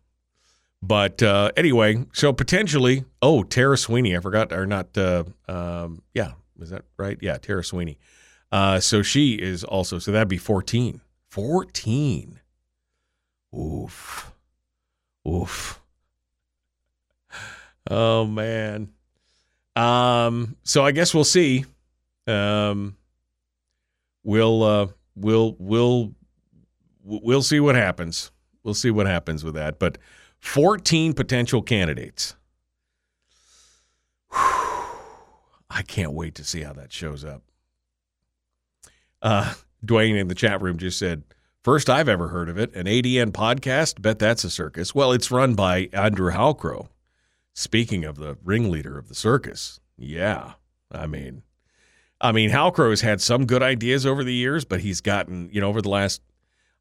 But 0.82 1.22
uh, 1.22 1.52
anyway, 1.56 2.04
so 2.12 2.32
potentially, 2.32 3.04
oh, 3.22 3.42
Tara 3.42 3.78
Sweeney, 3.78 4.16
I 4.16 4.20
forgot, 4.20 4.52
or 4.52 4.66
not, 4.66 4.96
uh, 4.96 5.24
um, 5.48 6.02
yeah, 6.14 6.32
is 6.60 6.70
that 6.70 6.84
right? 6.96 7.18
Yeah, 7.20 7.38
Tara 7.38 7.64
Sweeney. 7.64 7.98
Uh, 8.52 8.78
so 8.78 9.02
she 9.02 9.34
is 9.34 9.64
also, 9.64 9.98
so 9.98 10.12
that'd 10.12 10.28
be 10.28 10.36
14. 10.36 11.00
14. 11.28 12.40
Oof. 13.56 14.32
Oof. 15.26 15.80
Oh, 17.90 18.26
man. 18.26 18.90
Um, 19.74 20.56
so 20.62 20.84
I 20.84 20.92
guess 20.92 21.14
we'll 21.14 21.24
see. 21.24 21.64
Um, 22.26 22.96
we'll, 24.24 24.62
uh, 24.62 24.86
we'll, 25.14 25.56
we'll, 25.58 26.12
we'll 27.02 27.42
see 27.42 27.60
what 27.60 27.74
happens. 27.74 28.30
We'll 28.62 28.74
see 28.74 28.90
what 28.90 29.06
happens 29.06 29.44
with 29.44 29.54
that. 29.54 29.78
But 29.78 29.98
14 30.40 31.12
potential 31.14 31.62
candidates. 31.62 32.34
I 34.32 35.82
can't 35.86 36.12
wait 36.12 36.34
to 36.36 36.44
see 36.44 36.62
how 36.62 36.72
that 36.74 36.92
shows 36.92 37.24
up. 37.24 37.42
Uh, 39.22 39.54
Dwayne 39.84 40.18
in 40.18 40.28
the 40.28 40.34
chat 40.34 40.62
room 40.62 40.78
just 40.78 40.98
said, 40.98 41.22
First 41.66 41.90
I've 41.90 42.08
ever 42.08 42.28
heard 42.28 42.48
of 42.48 42.58
it, 42.58 42.72
an 42.76 42.86
ADN 42.86 43.32
podcast. 43.32 44.00
Bet 44.00 44.20
that's 44.20 44.44
a 44.44 44.50
circus. 44.50 44.94
Well, 44.94 45.10
it's 45.10 45.32
run 45.32 45.54
by 45.54 45.88
Andrew 45.92 46.30
Halcrow. 46.30 46.90
Speaking 47.54 48.04
of 48.04 48.18
the 48.18 48.38
ringleader 48.44 48.96
of 48.96 49.08
the 49.08 49.16
circus, 49.16 49.80
yeah. 49.98 50.52
I 50.92 51.08
mean, 51.08 51.42
I 52.20 52.30
mean, 52.30 52.50
Halcrow 52.50 52.90
has 52.90 53.00
had 53.00 53.20
some 53.20 53.46
good 53.46 53.64
ideas 53.64 54.06
over 54.06 54.22
the 54.22 54.32
years, 54.32 54.64
but 54.64 54.78
he's 54.78 55.00
gotten, 55.00 55.50
you 55.50 55.60
know, 55.60 55.68
over 55.68 55.82
the 55.82 55.88
last, 55.88 56.22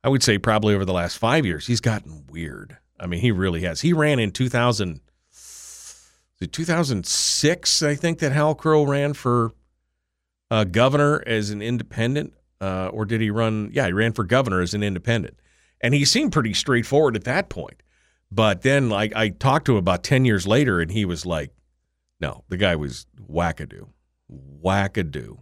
I 0.03 0.09
would 0.09 0.21
say 0.21 0.37
probably 0.37 0.75
over 0.75 0.85
the 0.85 0.93
last 0.93 1.17
five 1.17 1.47
years, 1.47 1.65
he's 1.65 1.81
gotten 1.81 2.27
weird. 2.29 2.77
I 2.99 3.07
mean, 3.07 3.21
he 3.21 3.31
really 3.31 3.61
has. 3.61 3.81
He 3.81 3.91
ran 3.91 4.19
in 4.19 4.29
2000, 4.29 4.99
2006, 6.39 7.81
I 7.81 7.95
think, 7.95 8.19
that 8.19 8.33
Halcrow 8.33 8.87
ran 8.87 9.13
for 9.13 9.55
uh, 10.51 10.63
governor 10.63 11.23
as 11.25 11.49
an 11.49 11.63
independent. 11.63 12.35
Uh, 12.61 12.87
or 12.87 13.05
did 13.05 13.21
he 13.21 13.29
run? 13.29 13.69
Yeah, 13.73 13.87
he 13.87 13.93
ran 13.93 14.13
for 14.13 14.23
governor 14.23 14.61
as 14.61 14.73
an 14.73 14.83
independent. 14.83 15.39
And 15.81 15.93
he 15.93 16.05
seemed 16.05 16.31
pretty 16.31 16.53
straightforward 16.53 17.15
at 17.15 17.25
that 17.25 17.49
point. 17.49 17.83
But 18.31 18.61
then, 18.63 18.89
like, 18.89 19.15
I 19.15 19.29
talked 19.29 19.65
to 19.67 19.73
him 19.73 19.77
about 19.77 20.03
10 20.03 20.25
years 20.25 20.47
later, 20.47 20.79
and 20.79 20.91
he 20.91 21.05
was 21.05 21.25
like, 21.25 21.51
no, 22.19 22.43
the 22.49 22.57
guy 22.57 22.75
was 22.75 23.05
wackadoo. 23.31 23.87
Wackadoo. 24.63 25.39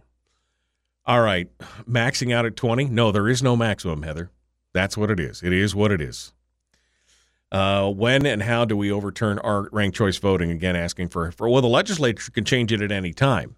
All 1.06 1.20
right, 1.20 1.48
maxing 1.88 2.32
out 2.32 2.46
at 2.46 2.56
20? 2.56 2.86
No, 2.86 3.12
there 3.12 3.28
is 3.28 3.42
no 3.42 3.56
maximum, 3.56 4.02
Heather. 4.02 4.30
That's 4.72 4.96
what 4.96 5.10
it 5.10 5.20
is. 5.20 5.42
It 5.42 5.52
is 5.52 5.74
what 5.74 5.92
it 5.92 6.00
is. 6.00 6.32
Uh, 7.52 7.88
when 7.90 8.26
and 8.26 8.42
how 8.42 8.64
do 8.64 8.76
we 8.76 8.90
overturn 8.90 9.38
our 9.38 9.68
ranked 9.70 9.96
choice 9.96 10.18
voting? 10.18 10.50
Again, 10.50 10.74
asking 10.74 11.08
for, 11.08 11.30
for 11.30 11.48
well, 11.48 11.62
the 11.62 11.68
legislature 11.68 12.32
can 12.32 12.44
change 12.44 12.72
it 12.72 12.82
at 12.82 12.90
any 12.90 13.12
time, 13.12 13.54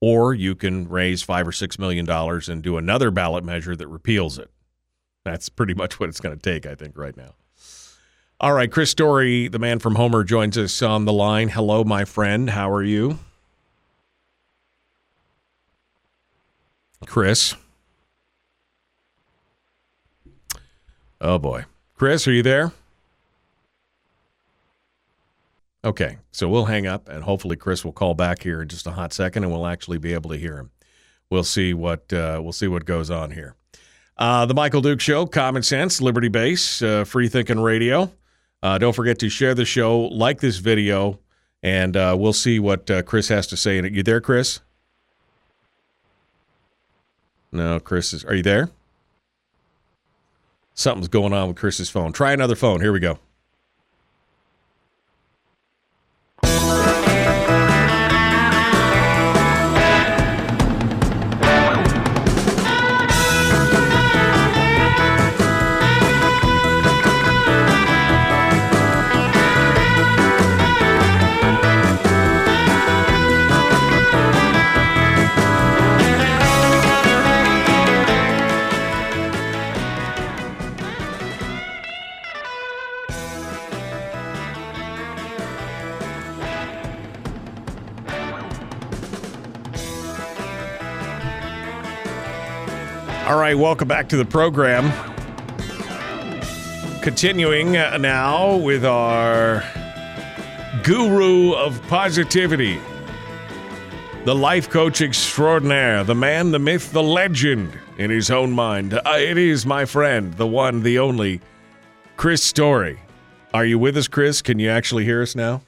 or 0.00 0.34
you 0.34 0.54
can 0.54 0.88
raise 0.88 1.22
five 1.22 1.46
or 1.46 1.52
six 1.52 1.78
million 1.78 2.06
dollars 2.06 2.48
and 2.48 2.62
do 2.62 2.76
another 2.76 3.10
ballot 3.10 3.44
measure 3.44 3.76
that 3.76 3.86
repeals 3.86 4.38
it. 4.38 4.50
That's 5.24 5.48
pretty 5.48 5.74
much 5.74 6.00
what 6.00 6.08
it's 6.08 6.20
going 6.20 6.36
to 6.36 6.42
take, 6.42 6.66
I 6.66 6.74
think, 6.74 6.96
right 6.96 7.16
now. 7.16 7.34
All 8.40 8.54
right, 8.54 8.72
Chris 8.72 8.90
Story, 8.90 9.48
the 9.48 9.58
man 9.58 9.78
from 9.80 9.96
Homer, 9.96 10.24
joins 10.24 10.56
us 10.56 10.80
on 10.80 11.04
the 11.04 11.12
line. 11.12 11.50
Hello, 11.50 11.84
my 11.84 12.06
friend. 12.06 12.48
How 12.48 12.70
are 12.72 12.82
you? 12.82 13.18
Chris. 17.04 17.54
Oh, 21.20 21.38
boy. 21.38 21.66
Chris, 21.96 22.26
are 22.26 22.32
you 22.32 22.42
there? 22.42 22.72
Okay, 25.82 26.18
so 26.30 26.48
we'll 26.48 26.66
hang 26.66 26.86
up, 26.86 27.08
and 27.08 27.24
hopefully 27.24 27.56
Chris 27.56 27.84
will 27.84 27.92
call 27.92 28.14
back 28.14 28.42
here 28.42 28.60
in 28.60 28.68
just 28.68 28.86
a 28.86 28.90
hot 28.90 29.14
second, 29.14 29.44
and 29.44 29.52
we'll 29.52 29.66
actually 29.66 29.96
be 29.96 30.12
able 30.12 30.28
to 30.30 30.36
hear 30.36 30.58
him. 30.58 30.70
We'll 31.30 31.44
see 31.44 31.72
what 31.72 32.12
uh, 32.12 32.40
we'll 32.42 32.52
see 32.52 32.66
what 32.66 32.84
goes 32.84 33.10
on 33.10 33.30
here. 33.30 33.54
Uh, 34.18 34.44
the 34.44 34.52
Michael 34.52 34.82
Duke 34.82 35.00
Show, 35.00 35.24
Common 35.24 35.62
Sense, 35.62 36.02
Liberty 36.02 36.28
Base, 36.28 36.82
uh, 36.82 37.04
Free 37.04 37.28
Thinking 37.28 37.60
Radio. 37.60 38.12
Uh, 38.62 38.76
don't 38.76 38.94
forget 38.94 39.18
to 39.20 39.30
share 39.30 39.54
the 39.54 39.64
show, 39.64 40.00
like 40.00 40.40
this 40.40 40.58
video, 40.58 41.18
and 41.62 41.96
uh, 41.96 42.14
we'll 42.18 42.34
see 42.34 42.58
what 42.58 42.90
uh, 42.90 43.02
Chris 43.02 43.28
has 43.28 43.46
to 43.46 43.56
say. 43.56 43.78
And 43.78 43.96
you 43.96 44.02
there, 44.02 44.20
Chris? 44.20 44.60
No, 47.52 47.80
Chris 47.80 48.12
is. 48.12 48.22
Are 48.26 48.34
you 48.34 48.42
there? 48.42 48.68
Something's 50.74 51.08
going 51.08 51.32
on 51.32 51.48
with 51.48 51.56
Chris's 51.56 51.88
phone. 51.88 52.12
Try 52.12 52.32
another 52.32 52.54
phone. 52.54 52.82
Here 52.82 52.92
we 52.92 53.00
go. 53.00 53.18
Right, 93.50 93.58
welcome 93.58 93.88
back 93.88 94.08
to 94.10 94.16
the 94.16 94.24
program. 94.24 94.92
Continuing 97.02 97.76
uh, 97.76 97.96
now 97.96 98.54
with 98.54 98.84
our 98.84 99.64
guru 100.84 101.54
of 101.54 101.82
positivity, 101.88 102.78
the 104.24 104.36
life 104.36 104.70
coach 104.70 105.00
extraordinaire, 105.00 106.04
the 106.04 106.14
man, 106.14 106.52
the 106.52 106.60
myth, 106.60 106.92
the 106.92 107.02
legend 107.02 107.76
in 107.98 108.08
his 108.08 108.30
own 108.30 108.52
mind. 108.52 108.94
Uh, 108.94 109.02
it 109.18 109.36
is 109.36 109.66
my 109.66 109.84
friend, 109.84 110.32
the 110.34 110.46
one, 110.46 110.84
the 110.84 111.00
only, 111.00 111.40
Chris 112.16 112.44
Story. 112.44 113.00
Are 113.52 113.64
you 113.64 113.80
with 113.80 113.96
us, 113.96 114.06
Chris? 114.06 114.42
Can 114.42 114.60
you 114.60 114.70
actually 114.70 115.04
hear 115.04 115.22
us 115.22 115.34
now? 115.34 115.62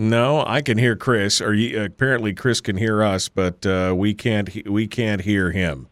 No, 0.00 0.44
I 0.46 0.62
can 0.62 0.78
hear 0.78 0.94
Chris. 0.94 1.40
Or 1.40 1.52
you, 1.52 1.82
apparently, 1.82 2.32
Chris 2.32 2.60
can 2.60 2.76
hear 2.76 3.02
us, 3.02 3.28
but 3.28 3.66
uh, 3.66 3.92
we 3.96 4.14
can't. 4.14 4.48
We 4.64 4.86
can't 4.86 5.22
hear 5.22 5.50
him. 5.50 5.88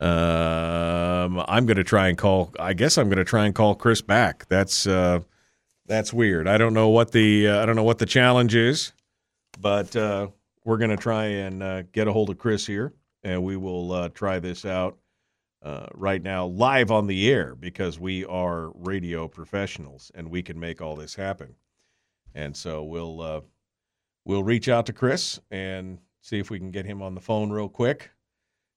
Um, 0.00 1.38
I'm 1.46 1.64
going 1.64 1.76
to 1.76 1.84
try 1.84 2.08
and 2.08 2.18
call. 2.18 2.52
I 2.58 2.72
guess 2.72 2.98
I'm 2.98 3.06
going 3.08 3.18
to 3.18 3.24
try 3.24 3.46
and 3.46 3.54
call 3.54 3.76
Chris 3.76 4.02
back. 4.02 4.48
That's 4.48 4.88
uh, 4.88 5.20
that's 5.86 6.12
weird. 6.12 6.48
I 6.48 6.58
don't 6.58 6.74
know 6.74 6.88
what 6.88 7.12
the 7.12 7.46
uh, 7.46 7.62
I 7.62 7.66
don't 7.66 7.76
know 7.76 7.84
what 7.84 7.98
the 7.98 8.06
challenge 8.06 8.56
is, 8.56 8.92
but 9.60 9.94
uh, 9.94 10.26
we're 10.64 10.78
going 10.78 10.90
to 10.90 10.96
try 10.96 11.26
and 11.26 11.62
uh, 11.62 11.82
get 11.92 12.08
a 12.08 12.12
hold 12.12 12.28
of 12.28 12.38
Chris 12.38 12.66
here, 12.66 12.92
and 13.22 13.44
we 13.44 13.56
will 13.56 13.92
uh, 13.92 14.08
try 14.08 14.40
this 14.40 14.64
out 14.64 14.98
uh, 15.62 15.86
right 15.94 16.24
now 16.24 16.46
live 16.46 16.90
on 16.90 17.06
the 17.06 17.30
air 17.30 17.54
because 17.54 18.00
we 18.00 18.24
are 18.24 18.72
radio 18.74 19.28
professionals 19.28 20.10
and 20.16 20.28
we 20.28 20.42
can 20.42 20.58
make 20.58 20.82
all 20.82 20.96
this 20.96 21.14
happen. 21.14 21.54
And 22.34 22.56
so 22.56 22.82
we'll 22.82 23.20
uh, 23.20 23.40
we'll 24.24 24.44
reach 24.44 24.68
out 24.68 24.86
to 24.86 24.92
Chris 24.92 25.40
and 25.50 25.98
see 26.20 26.38
if 26.38 26.50
we 26.50 26.58
can 26.58 26.70
get 26.70 26.86
him 26.86 27.02
on 27.02 27.14
the 27.14 27.20
phone 27.20 27.50
real 27.50 27.68
quick 27.68 28.10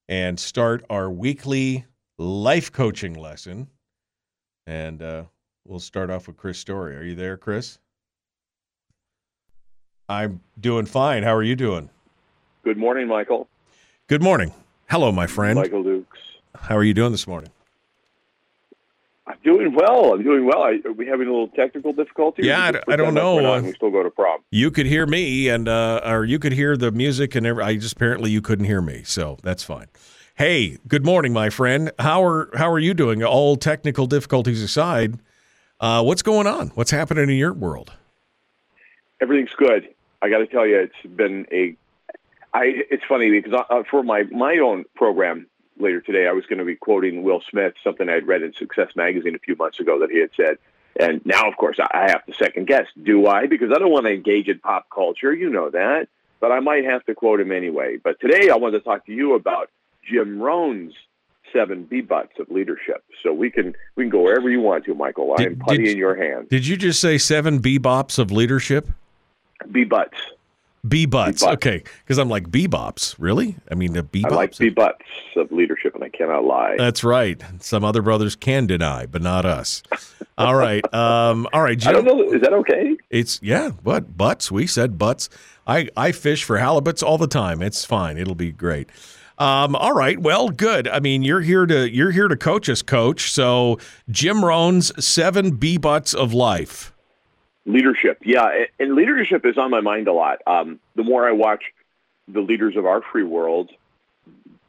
and 0.08 0.40
start 0.40 0.86
our 0.90 1.10
weekly 1.10 1.86
life 2.18 2.72
coaching 2.72 3.14
lesson. 3.14 3.68
And 4.68 5.02
uh, 5.02 5.24
we'll 5.66 5.80
start 5.80 6.10
off 6.10 6.28
with 6.28 6.38
Chris 6.38 6.58
Story. 6.58 6.96
Are 6.96 7.04
you 7.04 7.16
there, 7.16 7.38
Chris? 7.38 7.78
I'm 10.08 10.42
doing 10.60 10.86
fine. 10.86 11.24
How 11.24 11.34
are 11.36 11.44
you 11.44 11.56
doing? 11.56 11.90
Good 12.64 12.78
morning, 12.78 13.08
Michael. 13.08 13.48
Good 14.08 14.22
morning. 14.22 14.54
Hello, 14.90 15.12
my 15.12 15.28
friend. 15.28 15.58
Michael 15.58 15.84
Dukes. 15.84 16.20
How 16.56 16.78
are 16.78 16.84
you 16.84 16.94
doing 16.94 17.12
this 17.12 17.28
morning? 17.28 17.50
I'm 19.36 19.42
doing 19.44 19.74
well. 19.74 20.14
I'm 20.14 20.24
doing 20.24 20.46
well. 20.46 20.64
I, 20.64 20.80
are 20.86 20.94
we 20.94 21.08
having 21.08 21.28
a 21.28 21.32
little 21.32 21.48
technical 21.50 21.94
difficulty? 21.94 22.44
Yeah, 22.44 22.72
I, 22.88 22.94
I 22.94 22.96
don't 22.96 23.14
know. 23.14 23.46
Uh, 23.46 23.62
we 23.62 23.74
still 23.74 23.92
go 23.92 24.04
to 24.04 24.10
prom. 24.10 24.42
You 24.52 24.72
could 24.72 24.86
hear 24.86 25.06
me, 25.06 25.50
and 25.50 25.68
uh, 25.68 26.02
or 26.06 26.26
you 26.26 26.40
could 26.40 26.54
hear 26.54 26.78
the 26.78 26.92
music, 26.92 27.36
and 27.36 27.46
every, 27.46 27.64
I 27.64 27.76
just 27.76 27.94
apparently 27.94 28.32
you 28.32 28.42
couldn't 28.42 28.66
hear 28.66 28.82
me, 28.82 29.04
so 29.04 29.38
that's 29.44 29.64
fine. 29.64 29.88
Hey, 30.36 30.78
good 30.88 31.06
morning, 31.06 31.34
my 31.34 31.50
friend. 31.50 31.92
How 32.00 32.24
are 32.24 32.50
how 32.56 32.70
are 32.70 32.80
you 32.80 32.94
doing? 32.94 33.24
All 33.24 33.56
technical 33.56 34.06
difficulties 34.06 34.62
aside, 34.62 35.20
uh, 35.80 36.04
what's 36.04 36.22
going 36.22 36.48
on? 36.48 36.70
What's 36.70 36.92
happening 36.92 37.30
in 37.30 37.38
your 37.38 37.54
world? 37.54 37.94
Everything's 39.22 39.56
good. 39.58 39.88
I 40.22 40.30
got 40.30 40.40
to 40.40 40.48
tell 40.48 40.68
you, 40.68 40.80
it's 40.80 41.16
been 41.16 41.46
a. 41.52 41.76
I. 42.54 42.84
It's 42.90 43.04
funny 43.08 43.30
because 43.30 43.54
I, 43.54 43.74
uh, 43.74 43.84
for 43.90 44.04
my 44.04 44.24
my 44.24 44.58
own 44.58 44.86
program, 44.96 45.48
later 45.78 46.02
today. 46.02 46.28
I 46.28 46.32
was 46.32 46.46
going 46.46 46.60
to 46.60 46.66
be 46.66 46.76
quoting 46.76 47.24
Will 47.24 47.42
Smith, 47.50 47.74
something 47.84 48.10
I'd 48.10 48.28
read 48.28 48.42
in 48.42 48.54
Success 48.54 48.90
Magazine 48.96 49.36
a 49.36 49.40
few 49.40 49.56
months 49.56 49.80
ago 49.80 50.00
that 50.00 50.12
he 50.12 50.20
had 50.20 50.32
said. 50.36 50.58
And 50.98 51.26
now, 51.26 51.48
of 51.48 51.58
course, 51.58 51.78
I 51.80 52.10
have 52.10 52.26
to 52.26 52.34
second 52.34 52.68
guess. 52.68 52.88
Do 53.02 53.28
I? 53.28 53.48
Because 53.48 53.72
I 53.74 53.80
don't 53.80 53.92
want 53.92 54.06
to 54.06 54.14
engage 54.14 54.48
in 54.48 54.60
pop 54.60 54.88
culture. 54.90 55.34
You 55.34 55.50
know 55.50 55.70
that. 55.70 56.08
But 56.40 56.52
I 56.52 56.60
might 56.60 56.86
have 56.86 57.06
to 57.06 57.16
quote 57.16 57.40
him 57.40 57.52
anyway. 57.52 57.98
But 57.98 58.20
today 58.20 58.50
I 58.50 58.56
wanted 58.56 58.80
to 58.80 58.84
talk 58.84 59.06
to 59.08 59.12
you 59.12 59.36
about 59.36 59.70
Jim 60.08 60.40
Rohn's 60.40 60.94
seven 61.52 61.84
B 61.84 62.02
butts 62.02 62.40
of 62.40 62.50
leadership. 62.50 63.04
So 63.24 63.34
we 63.34 63.50
can 63.50 63.76
we 63.96 64.04
can 64.04 64.10
go 64.10 64.22
wherever 64.22 64.50
you 64.50 64.62
want 64.62 64.86
to, 64.86 64.94
Michael. 64.94 65.36
I 65.38 65.44
am 65.44 65.58
putty 65.58 65.92
in 65.92 65.98
your 65.98 66.16
hands. 66.16 66.50
Did 66.50 66.68
you 66.68 66.78
just 66.78 67.02
say 67.02 67.18
seven 67.18 67.62
bebops 67.62 68.20
of 68.20 68.32
leadership? 68.32 68.88
B 69.72 69.84
butts. 69.84 70.18
B 70.88 71.06
butts. 71.06 71.44
Okay, 71.44 71.84
because 72.04 72.18
I'm 72.18 72.30
like 72.30 72.50
bebops. 72.50 73.16
Really? 73.18 73.56
I 73.72 73.76
mean 73.76 73.94
the 73.94 74.04
bebops. 74.04 74.32
I 74.32 74.36
like 74.36 74.58
B 74.58 74.70
butts 74.70 75.06
of 75.36 75.52
leadership, 75.52 75.96
and 75.96 76.04
I 76.04 76.10
cannot 76.10 76.44
lie. 76.44 76.76
That's 76.78 77.04
right. 77.04 77.42
Some 77.60 77.84
other 77.84 78.02
brothers 78.02 78.36
can 78.36 78.68
deny, 78.68 79.06
but 79.06 79.22
not 79.22 79.46
us. 79.46 79.84
all 80.38 80.56
right. 80.56 80.84
Um, 80.94 81.48
all 81.54 81.62
right. 81.62 81.78
Jim, 81.80 81.90
I 81.90 81.94
don't 81.94 82.06
know. 82.06 82.34
Is 82.34 82.42
that 82.42 82.54
okay? 82.54 82.98
It's 83.10 83.40
yeah. 83.42 83.70
What 83.84 84.18
butts? 84.18 84.52
We 84.52 84.68
said 84.68 84.98
butts. 84.98 85.30
I 85.68 85.90
I 85.96 86.12
fish 86.12 86.44
for 86.44 86.58
halibuts 86.58 87.04
all 87.04 87.18
the 87.18 87.28
time. 87.28 87.62
It's 87.62 87.86
fine. 87.86 88.18
It'll 88.18 88.36
be 88.36 88.52
great. 88.52 88.90
Um, 89.38 89.76
all 89.76 89.94
right. 89.94 90.18
Well, 90.18 90.50
good. 90.50 90.88
I 90.88 91.00
mean, 91.00 91.24
you're 91.24 91.42
here 91.42 91.66
to 91.66 91.90
you're 91.90 92.12
here 92.12 92.28
to 92.28 92.38
coach 92.38 92.70
us, 92.70 92.82
coach. 92.82 93.32
So 93.32 93.80
Jim 94.10 94.46
Rohn's 94.46 94.92
seven 95.04 95.52
B 95.52 95.78
butts 95.78 96.14
of 96.14 96.34
life. 96.34 96.94
Leadership, 97.66 98.20
yeah, 98.24 98.66
and 98.80 98.94
leadership 98.94 99.46
is 99.46 99.58
on 99.58 99.72
my 99.72 99.82
mind 99.82 100.08
a 100.08 100.14
lot. 100.14 100.42
Um, 100.46 100.80
the 100.96 101.04
more 101.04 101.28
I 101.28 101.32
watch 101.32 101.64
the 102.28 102.42
leaders 102.42 102.76
of 102.76 102.86
our 102.86 103.02
free 103.02 103.24
world, 103.24 103.72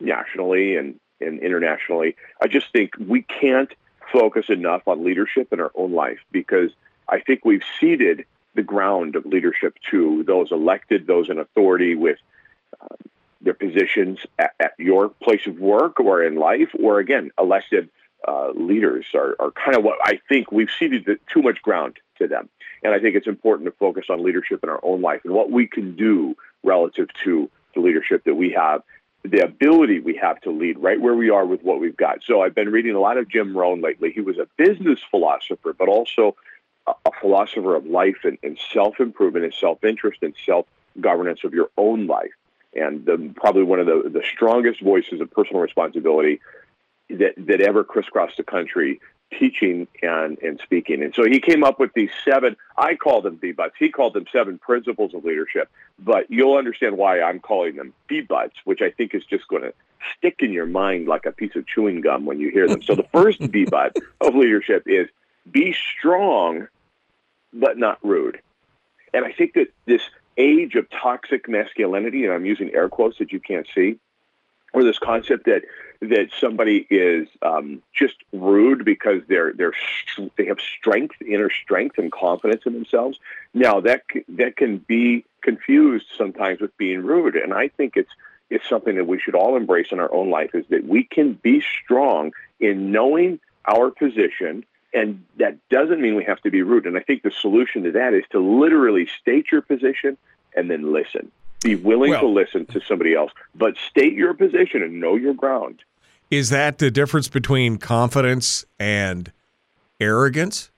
nationally 0.01 0.77
and, 0.77 0.99
and 1.21 1.41
internationally, 1.41 2.17
I 2.41 2.49
just 2.49 2.71
think 2.73 2.95
we 2.99 3.23
can't 3.23 3.73
focus 4.13 4.47
enough 4.49 4.87
on 4.87 5.05
leadership 5.05 5.53
in 5.53 5.61
our 5.61 5.73
own 5.75 5.93
life 5.93 6.21
because 6.31 6.71
I 7.09 7.21
think 7.21 7.45
we've 7.45 7.65
ceded 7.81 8.25
the 8.55 8.63
ground 8.63 9.17
of 9.17 9.27
leadership 9.27 9.77
to 9.91 10.23
those 10.25 10.51
elected, 10.51 11.07
those 11.07 11.29
in 11.29 11.39
authority 11.39 11.95
with 11.95 12.19
um, 12.81 12.97
their 13.41 13.55
positions 13.55 14.21
at, 14.39 14.55
at, 14.59 14.73
your 14.79 15.09
place 15.09 15.47
of 15.47 15.59
work 15.59 16.01
or 16.01 16.23
in 16.23 16.37
life, 16.37 16.71
or 16.79 16.99
again, 16.99 17.31
elected 17.39 17.89
uh, 18.27 18.51
leaders 18.55 19.07
are, 19.15 19.37
are 19.39 19.51
kind 19.51 19.77
of 19.77 19.85
what 19.85 19.99
I 20.03 20.21
think 20.29 20.51
we've 20.51 20.71
ceded 20.71 21.05
the, 21.05 21.19
too 21.31 21.43
much 21.43 21.61
ground 21.63 21.99
to 22.19 22.27
them. 22.27 22.49
And 22.83 22.95
I 22.95 22.99
think 22.99 23.17
it's 23.17 23.27
important 23.27 23.67
to 23.67 23.73
focus 23.73 24.07
on 24.11 24.23
leadership 24.23 24.61
in 24.63 24.69
our 24.69 24.81
own 24.83 25.01
life 25.01 25.23
and 25.25 25.33
what 25.33 25.51
we 25.51 25.67
can 25.67 25.97
do 25.97 26.37
relative 26.63 27.09
to 27.25 27.51
the 27.75 27.81
leadership 27.81 28.25
that 28.25 28.35
we 28.35 28.53
have, 28.53 28.83
the 29.25 29.41
ability 29.41 30.01
we 30.01 30.17
have 30.17 30.41
to 30.43 30.51
lead 30.51 30.79
right 30.79 31.01
where 31.01 31.15
we 31.15 31.31
are 31.31 31.47
with 31.47 31.63
what 31.63 31.81
we've 31.81 31.97
got. 31.97 32.21
So 32.25 32.43
I've 32.43 32.55
been 32.55 32.71
reading 32.71 32.95
a 32.95 33.01
lot 33.01 33.19
of 33.19 33.29
Jim 33.29 33.57
Rohn 33.57 33.81
lately. 33.81 34.13
He 34.13 34.21
was 34.21 34.39
a 34.39 34.47
business 34.57 35.01
philosopher, 35.11 35.73
but 35.73 35.89
also 35.89 36.37
a, 36.87 36.95
philosopher 37.21 37.75
of 37.75 37.87
life 37.87 38.19
and, 38.25 38.39
and 38.43 38.59
self 38.73 39.01
improvement 39.01 39.45
and 39.45 39.55
self 39.55 39.83
interest 39.85 40.23
and 40.23 40.35
self 40.45 40.67
governance 41.01 41.41
of 41.45 41.55
your 41.55 41.71
own 41.77 42.07
life. 42.07 42.33
And 42.75 43.05
the, 43.05 43.33
probably 43.35 43.63
one 43.63 43.81
of 43.81 43.87
the, 43.87 44.11
the 44.11 44.23
strongest 44.23 44.83
voices 44.83 45.21
of 45.21 45.31
personal 45.31 45.63
responsibility 45.63 46.41
that, 47.09 47.35
that 47.39 47.61
ever 47.61 47.85
crisscrossed 47.85 48.37
the 48.37 48.45
country 48.45 49.01
teaching 49.33 49.89
and, 50.03 50.39
and 50.39 50.61
speaking. 50.63 51.03
And 51.03 51.15
so 51.15 51.25
he 51.25 51.41
came 51.41 51.65
up 51.65 51.79
with 51.81 51.93
these 51.95 52.11
seven, 52.25 52.57
I 52.77 52.95
call 52.95 53.23
them 53.23 53.37
B-Butts. 53.37 53.75
He 53.79 53.91
called 53.91 54.15
them 54.15 54.27
seven 54.33 54.59
principles 54.59 55.15
of 55.15 55.25
leadership. 55.25 55.69
But 55.99 56.31
you'll 56.31 56.57
understand 56.57 56.97
why 56.97 57.21
I'm 57.21 57.41
calling 57.41 57.77
them 57.77 57.93
B-Butts, 58.07 58.57
which 58.65 58.83
I 58.83 58.91
think 58.91 59.15
is 59.15 59.25
just 59.25 59.49
going 59.49 59.63
to 59.63 59.73
stick 60.17 60.37
in 60.41 60.53
your 60.53 60.67
mind 60.67 61.09
like 61.09 61.27
a 61.27 61.33
piece 61.33 61.57
of 61.57 61.67
chewing 61.67 62.01
gum 62.01 62.25
when 62.25 62.39
you 62.39 62.51
hear 62.51 62.69
them. 62.69 62.83
So 62.83 62.95
the 62.95 63.07
first 63.13 63.51
B-Butt 63.51 63.97
of 64.21 64.35
leadership 64.35 64.85
is 64.87 65.09
be 65.51 65.75
strong, 65.99 66.69
but 67.53 67.79
not 67.79 67.99
rude. 68.05 68.41
And 69.13 69.25
I 69.25 69.33
think 69.33 69.55
that 69.55 69.69
this 69.87 70.03
age 70.37 70.75
of 70.75 70.89
toxic 70.91 71.49
masculinity, 71.49 72.25
and 72.25 72.33
I'm 72.33 72.45
using 72.45 72.75
air 72.75 72.89
quotes 72.89 73.19
that 73.19 73.33
you 73.33 73.41
can't 73.41 73.67
see, 73.75 73.99
or 74.73 74.85
this 74.85 74.99
concept 74.99 75.47
that 75.47 75.63
that 76.01 76.29
somebody 76.39 76.87
is 76.91 77.27
um, 77.41 77.83
just 77.95 78.17
rude 78.33 78.85
because 78.85 79.23
they're 79.29 79.53
they're 79.53 79.73
they 80.37 80.47
have 80.47 80.59
strength, 80.61 81.17
inner 81.23 81.51
strength, 81.51 81.99
and 81.99 82.13
confidence 82.13 82.63
in 82.67 82.75
themselves. 82.75 83.19
Now 83.55 83.81
that 83.81 84.03
that 84.31 84.57
can 84.57 84.79
be 84.79 85.25
confused 85.43 86.07
sometimes 86.17 86.61
with 86.61 86.77
being 86.77 87.03
rude, 87.03 87.37
and 87.37 87.53
I 87.55 87.69
think 87.69 87.97
it's 87.97 88.11
it's 88.51 88.69
something 88.69 88.97
that 88.97 89.07
we 89.07 89.19
should 89.19 89.35
all 89.35 89.57
embrace 89.57 89.89
in 89.91 90.01
our 90.01 90.13
own 90.13 90.31
life 90.31 90.55
is 90.55 90.65
that 90.69 90.85
we 90.87 91.05
can 91.05 91.33
be 91.35 91.63
strong 91.83 92.33
in 92.61 92.93
knowing 92.93 93.41
our 93.67 93.91
position 93.91 94.65
and 94.95 95.25
that 95.37 95.57
doesn't 95.69 96.01
mean 96.01 96.15
we 96.15 96.25
have 96.25 96.41
to 96.43 96.51
be 96.51 96.63
rude 96.63 96.87
and 96.87 96.97
i 96.97 97.01
think 97.01 97.23
the 97.23 97.31
solution 97.31 97.83
to 97.83 97.93
that 97.93 98.15
is 98.15 98.25
to 98.31 98.39
literally 98.39 99.09
state 99.21 99.47
your 99.51 99.61
position 99.61 100.17
and 100.57 100.71
then 100.71 100.93
listen 100.93 101.31
be 101.67 101.75
willing 101.75 102.11
well, 102.11 102.21
to 102.21 102.27
listen 102.27 102.67
to 102.67 102.81
somebody 102.81 103.15
else, 103.15 103.33
but 103.55 103.77
state 103.89 104.15
your 104.15 104.35
position 104.35 104.83
and 104.83 105.01
know 105.01 105.17
your 105.17 105.35
ground. 105.35 105.83
Is 106.31 106.51
that 106.51 106.79
the 106.79 106.91
difference 106.91 107.29
between 107.29 107.79
confidence 107.79 108.65
and 108.79 109.33
arrogance? 110.01 110.71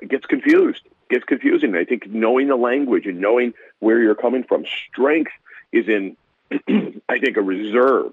It 0.00 0.08
gets 0.08 0.26
confused. 0.26 0.82
It 0.84 1.14
gets 1.14 1.24
confusing. 1.24 1.74
I 1.76 1.84
think 1.84 2.06
knowing 2.08 2.48
the 2.48 2.56
language 2.56 3.06
and 3.06 3.20
knowing 3.20 3.54
where 3.80 4.00
you're 4.00 4.14
coming 4.14 4.44
from. 4.44 4.64
Strength 4.90 5.32
is 5.72 5.88
in, 5.88 6.16
I 7.08 7.18
think, 7.18 7.36
a 7.36 7.42
reserve. 7.42 8.12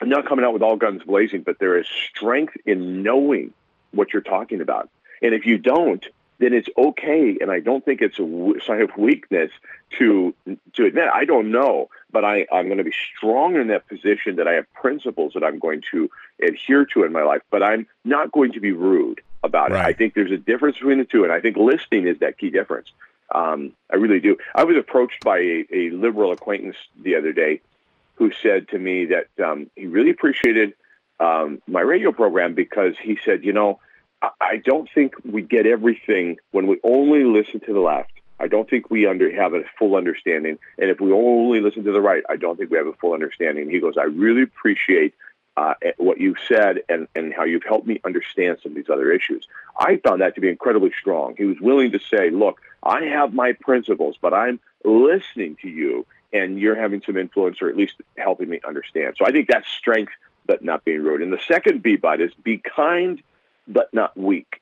I'm 0.00 0.08
not 0.08 0.26
coming 0.26 0.44
out 0.44 0.54
with 0.54 0.62
all 0.62 0.76
guns 0.76 1.02
blazing, 1.02 1.42
but 1.42 1.58
there 1.58 1.78
is 1.78 1.86
strength 1.86 2.56
in 2.64 3.02
knowing 3.02 3.52
what 3.90 4.12
you're 4.12 4.22
talking 4.22 4.62
about. 4.62 4.88
And 5.20 5.34
if 5.34 5.44
you 5.44 5.58
don't, 5.58 6.04
then 6.40 6.54
it's 6.54 6.68
okay. 6.76 7.36
And 7.40 7.50
I 7.50 7.60
don't 7.60 7.84
think 7.84 8.00
it's 8.00 8.18
a 8.18 8.54
sign 8.66 8.80
of 8.80 8.90
weakness 8.96 9.50
to 9.98 10.34
to 10.74 10.86
admit 10.86 11.04
I 11.12 11.24
don't 11.26 11.52
know, 11.52 11.90
but 12.10 12.24
I, 12.24 12.46
I'm 12.50 12.66
going 12.66 12.78
to 12.78 12.84
be 12.84 12.94
strong 13.16 13.56
in 13.56 13.68
that 13.68 13.86
position 13.86 14.36
that 14.36 14.48
I 14.48 14.54
have 14.54 14.72
principles 14.72 15.34
that 15.34 15.44
I'm 15.44 15.58
going 15.58 15.82
to 15.92 16.10
adhere 16.42 16.86
to 16.86 17.04
in 17.04 17.12
my 17.12 17.22
life, 17.22 17.42
but 17.50 17.62
I'm 17.62 17.86
not 18.04 18.32
going 18.32 18.52
to 18.52 18.60
be 18.60 18.72
rude 18.72 19.20
about 19.44 19.70
right. 19.70 19.80
it. 19.80 19.86
I 19.86 19.92
think 19.92 20.14
there's 20.14 20.32
a 20.32 20.38
difference 20.38 20.78
between 20.78 20.98
the 20.98 21.04
two, 21.04 21.24
and 21.24 21.32
I 21.32 21.40
think 21.40 21.56
listening 21.56 22.08
is 22.08 22.18
that 22.20 22.38
key 22.38 22.50
difference. 22.50 22.88
Um, 23.32 23.72
I 23.92 23.96
really 23.96 24.18
do. 24.18 24.38
I 24.54 24.64
was 24.64 24.76
approached 24.76 25.22
by 25.22 25.38
a, 25.38 25.66
a 25.72 25.90
liberal 25.90 26.32
acquaintance 26.32 26.76
the 27.00 27.16
other 27.16 27.32
day 27.32 27.60
who 28.14 28.32
said 28.42 28.68
to 28.68 28.78
me 28.78 29.06
that 29.06 29.28
um, 29.44 29.70
he 29.76 29.86
really 29.86 30.10
appreciated 30.10 30.72
um, 31.20 31.60
my 31.68 31.80
radio 31.80 32.12
program 32.12 32.54
because 32.54 32.94
he 33.00 33.18
said, 33.24 33.44
you 33.44 33.52
know, 33.52 33.78
I 34.22 34.56
don't 34.56 34.88
think 34.92 35.14
we 35.24 35.42
get 35.42 35.66
everything 35.66 36.38
when 36.50 36.66
we 36.66 36.78
only 36.84 37.24
listen 37.24 37.60
to 37.60 37.72
the 37.72 37.80
left. 37.80 38.12
I 38.38 38.48
don't 38.48 38.68
think 38.68 38.90
we 38.90 39.06
under 39.06 39.30
have 39.34 39.54
a 39.54 39.62
full 39.78 39.96
understanding. 39.96 40.58
And 40.78 40.90
if 40.90 41.00
we 41.00 41.12
only 41.12 41.60
listen 41.60 41.84
to 41.84 41.92
the 41.92 42.00
right, 42.00 42.22
I 42.28 42.36
don't 42.36 42.58
think 42.58 42.70
we 42.70 42.78
have 42.78 42.86
a 42.86 42.94
full 42.94 43.12
understanding. 43.12 43.70
He 43.70 43.80
goes, 43.80 43.94
I 43.98 44.04
really 44.04 44.42
appreciate 44.42 45.14
uh, 45.56 45.74
what 45.98 46.18
you've 46.18 46.38
said 46.48 46.80
and, 46.88 47.06
and 47.14 47.34
how 47.34 47.44
you've 47.44 47.64
helped 47.64 47.86
me 47.86 48.00
understand 48.04 48.58
some 48.62 48.72
of 48.72 48.76
these 48.76 48.88
other 48.88 49.12
issues. 49.12 49.46
I 49.78 49.96
found 49.96 50.22
that 50.22 50.34
to 50.36 50.40
be 50.40 50.48
incredibly 50.48 50.92
strong. 50.98 51.34
He 51.36 51.44
was 51.44 51.60
willing 51.60 51.92
to 51.92 51.98
say, 51.98 52.30
look, 52.30 52.60
I 52.82 53.04
have 53.04 53.34
my 53.34 53.52
principles, 53.52 54.16
but 54.20 54.32
I'm 54.32 54.58
listening 54.84 55.56
to 55.62 55.68
you 55.68 56.06
and 56.32 56.58
you're 56.58 56.76
having 56.76 57.02
some 57.04 57.16
influence 57.16 57.60
or 57.60 57.68
at 57.68 57.76
least 57.76 57.94
helping 58.16 58.48
me 58.48 58.60
understand. 58.66 59.16
So 59.18 59.26
I 59.26 59.32
think 59.32 59.48
that's 59.48 59.68
strength, 59.68 60.12
but 60.46 60.64
not 60.64 60.84
being 60.84 61.02
rude. 61.02 61.22
And 61.22 61.32
the 61.32 61.40
second 61.46 61.82
B 61.82 61.96
bud 61.96 62.20
is 62.20 62.32
be 62.42 62.58
kind 62.58 63.22
but 63.72 63.92
not 63.94 64.16
weak. 64.16 64.60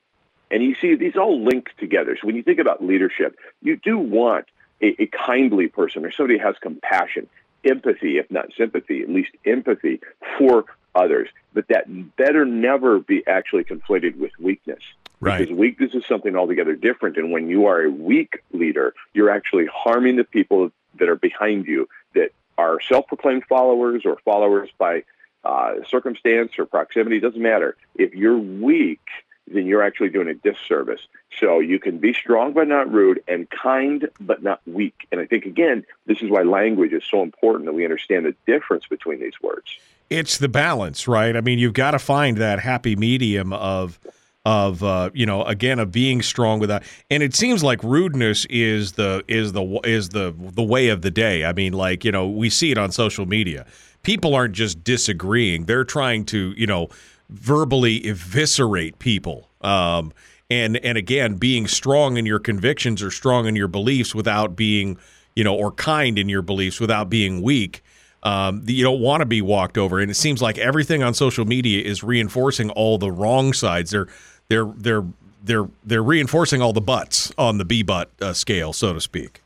And 0.51 0.63
you 0.63 0.75
see, 0.75 0.95
these 0.95 1.15
all 1.15 1.43
link 1.43 1.69
together. 1.77 2.17
So 2.19 2.25
when 2.25 2.35
you 2.35 2.43
think 2.43 2.59
about 2.59 2.83
leadership, 2.83 3.37
you 3.61 3.75
do 3.75 3.97
want 3.97 4.45
a, 4.81 5.03
a 5.03 5.07
kindly 5.07 5.67
person 5.67 6.05
or 6.05 6.11
somebody 6.11 6.39
who 6.39 6.45
has 6.45 6.55
compassion, 6.59 7.27
empathy, 7.63 8.17
if 8.17 8.31
not 8.31 8.51
sympathy, 8.57 9.01
at 9.01 9.09
least 9.09 9.31
empathy 9.45 10.01
for 10.37 10.65
others. 10.95 11.29
But 11.53 11.67
that 11.67 12.15
better 12.15 12.45
never 12.45 12.99
be 12.99 13.25
actually 13.27 13.63
conflated 13.63 14.17
with 14.17 14.31
weakness. 14.39 14.81
Right. 15.19 15.39
Because 15.39 15.53
weakness 15.53 15.93
is 15.93 16.05
something 16.05 16.35
altogether 16.35 16.75
different. 16.75 17.17
And 17.17 17.31
when 17.31 17.49
you 17.49 17.65
are 17.65 17.83
a 17.83 17.91
weak 17.91 18.41
leader, 18.51 18.93
you're 19.13 19.29
actually 19.29 19.67
harming 19.67 20.15
the 20.15 20.23
people 20.23 20.71
that 20.97 21.09
are 21.09 21.15
behind 21.15 21.67
you 21.67 21.89
that 22.15 22.31
are 22.57 22.79
self 22.81 23.07
proclaimed 23.07 23.43
followers 23.47 24.03
or 24.05 24.17
followers 24.23 24.69
by 24.77 25.03
uh, 25.43 25.75
circumstance 25.87 26.57
or 26.57 26.65
proximity, 26.65 27.19
doesn't 27.19 27.41
matter. 27.41 27.75
If 27.95 28.13
you're 28.13 28.37
weak, 28.37 29.01
then 29.47 29.65
you're 29.65 29.83
actually 29.83 30.09
doing 30.09 30.27
a 30.27 30.33
disservice. 30.33 31.01
So 31.39 31.59
you 31.59 31.79
can 31.79 31.97
be 31.97 32.13
strong 32.13 32.53
but 32.53 32.67
not 32.67 32.91
rude 32.91 33.23
and 33.27 33.49
kind 33.49 34.09
but 34.19 34.43
not 34.43 34.61
weak. 34.67 35.07
And 35.11 35.19
I 35.19 35.25
think, 35.25 35.45
again, 35.45 35.85
this 36.05 36.21
is 36.21 36.29
why 36.29 36.43
language 36.43 36.93
is 36.93 37.03
so 37.09 37.23
important 37.23 37.65
that 37.65 37.73
we 37.73 37.83
understand 37.83 38.25
the 38.25 38.35
difference 38.45 38.85
between 38.87 39.19
these 39.19 39.41
words. 39.41 39.77
It's 40.09 40.37
the 40.37 40.49
balance, 40.49 41.07
right? 41.07 41.35
I 41.35 41.41
mean, 41.41 41.59
you've 41.59 41.73
got 41.73 41.91
to 41.91 41.99
find 41.99 42.37
that 42.37 42.59
happy 42.59 42.95
medium 42.95 43.53
of 43.53 43.99
of 44.45 44.83
uh, 44.83 45.09
you 45.13 45.25
know 45.25 45.43
again 45.43 45.79
of 45.79 45.91
being 45.91 46.21
strong 46.21 46.59
with 46.59 46.69
that 46.69 46.83
and 47.11 47.21
it 47.21 47.35
seems 47.35 47.61
like 47.61 47.83
rudeness 47.83 48.45
is 48.45 48.93
the 48.93 49.23
is 49.27 49.51
the 49.51 49.79
is 49.83 50.09
the 50.09 50.33
the 50.37 50.63
way 50.63 50.87
of 50.87 51.01
the 51.01 51.11
day 51.11 51.43
i 51.43 51.51
mean 51.51 51.73
like 51.73 52.05
you 52.05 52.11
know 52.11 52.25
we 52.25 52.49
see 52.49 52.71
it 52.71 52.77
on 52.77 52.89
social 52.89 53.25
media 53.25 53.65
people 54.03 54.35
aren't 54.35 54.53
just 54.53 54.83
disagreeing; 54.83 55.65
they're 55.65 55.83
trying 55.83 56.25
to, 56.25 56.53
you 56.57 56.67
know, 56.67 56.89
verbally 57.29 58.07
eviscerate 58.07 58.99
people. 58.99 59.49
Um, 59.61 60.13
and 60.49 60.77
and 60.77 60.97
again, 60.97 61.35
being 61.35 61.67
strong 61.67 62.17
in 62.17 62.25
your 62.25 62.39
convictions 62.39 63.03
or 63.03 63.11
strong 63.11 63.45
in 63.45 63.55
your 63.55 63.67
beliefs 63.67 64.15
without 64.15 64.55
being, 64.55 64.97
you 65.35 65.43
know, 65.43 65.55
or 65.55 65.71
kind 65.71 66.17
in 66.17 66.29
your 66.29 66.41
beliefs 66.41 66.79
without 66.79 67.09
being 67.09 67.41
weak. 67.41 67.83
Um, 68.21 68.63
you 68.65 68.83
don't 68.83 68.99
want 68.99 69.21
to 69.21 69.25
be 69.25 69.41
walked 69.41 69.77
over, 69.77 69.99
and 69.99 70.11
it 70.11 70.15
seems 70.15 70.41
like 70.41 70.57
everything 70.57 71.03
on 71.03 71.13
social 71.13 71.45
media 71.45 71.81
is 71.83 72.03
reinforcing 72.03 72.69
all 72.71 72.97
the 72.97 73.11
wrong 73.11 73.53
sides. 73.53 73.91
They're 73.91 74.07
they're 74.49 74.65
they're 74.75 75.05
they're 75.43 75.69
they're 75.85 76.03
reinforcing 76.03 76.61
all 76.61 76.73
the 76.73 76.81
butts 76.81 77.31
on 77.37 77.59
the 77.59 77.65
B 77.65 77.83
butt 77.83 78.11
uh, 78.21 78.33
scale, 78.33 78.73
so 78.73 78.93
to 78.93 78.99
speak. 78.99 79.41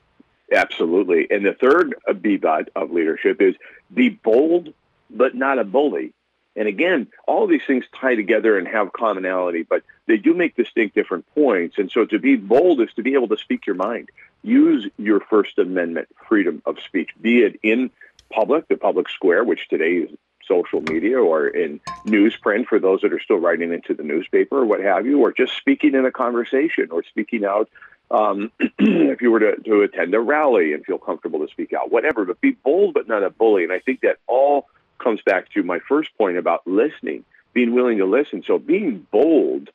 Absolutely. 0.54 1.28
And 1.30 1.46
the 1.46 1.54
third 1.54 1.96
uh, 2.08 2.14
B 2.14 2.38
butt 2.38 2.70
of 2.76 2.92
leadership 2.92 3.42
is 3.42 3.56
be 3.94 4.10
bold, 4.10 4.74
but 5.10 5.36
not 5.36 5.60
a 5.60 5.64
bully. 5.64 6.14
And 6.56 6.68
again, 6.68 7.08
all 7.28 7.48
these 7.48 7.64
things 7.66 7.86
tie 8.00 8.16
together 8.16 8.58
and 8.58 8.68
have 8.68 8.94
commonality, 8.94 9.64
but 9.64 9.84
they 10.06 10.18
do 10.18 10.34
make 10.34 10.56
distinct 10.56 10.94
different 10.94 11.26
points. 11.34 11.78
And 11.78 11.90
so 11.90 12.06
to 12.06 12.20
be 12.20 12.36
bold 12.36 12.82
is 12.82 12.94
to 12.96 13.02
be 13.02 13.14
able 13.14 13.30
to 13.30 13.38
speak 13.38 13.66
your 13.66 13.76
mind. 13.76 14.10
Use 14.44 14.88
your 14.98 15.20
First 15.20 15.58
Amendment 15.58 16.10
freedom 16.28 16.62
of 16.66 16.78
speech, 16.86 17.10
be 17.20 17.42
it 17.44 17.60
in 17.64 17.90
public, 18.32 18.68
the 18.68 18.78
public 18.78 19.10
square, 19.10 19.44
which 19.44 19.68
today 19.70 19.94
is 19.94 20.10
social 20.46 20.82
media 20.82 21.18
or 21.18 21.48
in 21.48 21.80
newsprint 22.06 22.68
for 22.68 22.80
those 22.80 23.02
that 23.02 23.14
are 23.14 23.20
still 23.20 23.38
writing 23.38 23.74
into 23.74 23.94
the 23.94 24.04
newspaper 24.04 24.60
or 24.60 24.66
what 24.66 24.82
have 24.82 25.06
you, 25.06 25.20
or 25.22 25.32
just 25.32 25.56
speaking 25.56 25.96
in 25.96 26.06
a 26.06 26.12
conversation 26.12 26.90
or 26.92 27.04
speaking 27.04 27.46
out 27.46 27.70
um, 28.12 28.52
if 28.60 29.22
you 29.22 29.32
were 29.32 29.40
to, 29.40 29.56
to 29.58 29.82
attend 29.82 30.14
a 30.14 30.20
rally 30.20 30.74
and 30.74 30.86
feel 30.86 30.98
comfortable 30.98 31.40
to 31.40 31.52
speak 31.52 31.74
out, 31.74 31.92
whatever, 31.92 32.26
but 32.26 32.42
be 32.42 32.52
bold 32.52 32.94
but 32.94 33.08
not 33.08 33.24
a 33.24 33.30
bully. 33.30 33.64
And 33.64 33.74
I 33.74 33.80
think 33.80 34.02
that 34.02 34.18
all 34.28 34.68
comes 35.00 35.22
back 35.22 35.52
to 35.52 35.64
my 35.64 35.80
first 35.80 36.16
point 36.18 36.38
about 36.38 36.66
listening, 36.66 37.26
being 37.54 37.74
willing 37.74 37.98
to 37.98 38.06
listen. 38.06 38.44
So 38.46 38.58
being 38.58 39.06
bold 39.12 39.70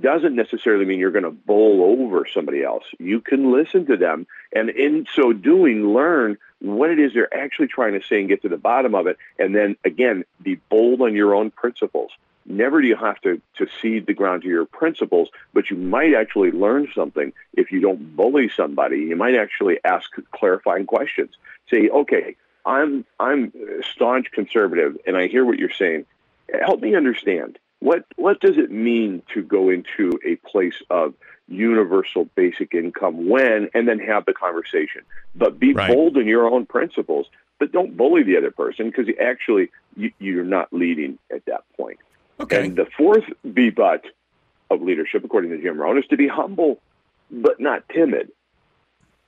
doesn't 0.00 0.34
necessarily 0.34 0.84
mean 0.84 0.98
you're 0.98 1.10
going 1.10 1.24
to 1.24 1.30
bowl 1.30 1.82
over 1.84 2.26
somebody 2.32 2.62
else. 2.62 2.84
You 2.98 3.20
can 3.20 3.52
listen 3.52 3.86
to 3.86 3.96
them 3.96 4.26
and 4.54 4.70
in 4.70 5.06
so 5.14 5.32
doing 5.32 5.92
learn 5.92 6.38
what 6.60 6.90
it 6.90 6.98
is 6.98 7.12
they're 7.12 7.34
actually 7.34 7.66
trying 7.66 7.98
to 8.00 8.06
say 8.06 8.20
and 8.20 8.28
get 8.28 8.42
to 8.42 8.48
the 8.48 8.56
bottom 8.56 8.94
of 8.94 9.06
it. 9.06 9.18
And 9.38 9.54
then 9.54 9.76
again, 9.84 10.24
be 10.40 10.54
bold 10.70 11.02
on 11.02 11.14
your 11.14 11.34
own 11.34 11.50
principles. 11.50 12.10
Never 12.44 12.80
do 12.82 12.88
you 12.88 12.96
have 12.96 13.20
to, 13.22 13.40
to 13.56 13.66
cede 13.80 14.06
the 14.06 14.14
ground 14.14 14.42
to 14.42 14.48
your 14.48 14.64
principles, 14.64 15.28
but 15.52 15.70
you 15.70 15.76
might 15.76 16.14
actually 16.14 16.50
learn 16.50 16.88
something 16.94 17.32
if 17.54 17.70
you 17.70 17.80
don't 17.80 18.16
bully 18.16 18.48
somebody. 18.48 18.98
You 18.98 19.16
might 19.16 19.34
actually 19.34 19.78
ask 19.84 20.10
clarifying 20.32 20.86
questions. 20.86 21.30
Say, 21.70 21.88
okay, 21.88 22.36
I'm 22.66 23.04
I'm 23.18 23.52
staunch 23.94 24.30
conservative, 24.32 24.96
and 25.06 25.16
I 25.16 25.28
hear 25.28 25.44
what 25.44 25.58
you're 25.58 25.70
saying. 25.70 26.06
Help 26.64 26.80
me 26.80 26.94
understand 26.94 27.58
what 27.80 28.04
what 28.16 28.40
does 28.40 28.58
it 28.58 28.70
mean 28.70 29.22
to 29.34 29.42
go 29.42 29.70
into 29.70 30.18
a 30.24 30.36
place 30.36 30.80
of 30.90 31.14
universal 31.48 32.26
basic 32.34 32.74
income 32.74 33.28
when, 33.28 33.68
and 33.74 33.88
then 33.88 33.98
have 33.98 34.24
the 34.24 34.32
conversation. 34.32 35.02
But 35.34 35.58
be 35.58 35.72
right. 35.72 35.92
bold 35.92 36.16
in 36.16 36.26
your 36.26 36.46
own 36.46 36.66
principles, 36.66 37.26
but 37.58 37.72
don't 37.72 37.96
bully 37.96 38.22
the 38.22 38.36
other 38.36 38.50
person 38.50 38.86
because 38.86 39.06
actually 39.20 39.70
you, 39.96 40.12
you're 40.18 40.44
not 40.44 40.72
leading 40.72 41.18
at 41.34 41.44
that 41.46 41.64
point. 41.76 41.98
Okay. 42.40 42.66
And 42.66 42.76
the 42.76 42.86
fourth 42.96 43.24
B 43.52 43.70
but 43.70 44.04
of 44.70 44.82
leadership, 44.82 45.24
according 45.24 45.50
to 45.50 45.60
Jim 45.60 45.78
Rohn, 45.78 45.98
is 45.98 46.06
to 46.06 46.16
be 46.16 46.28
humble 46.28 46.80
but 47.30 47.60
not 47.60 47.88
timid 47.88 48.30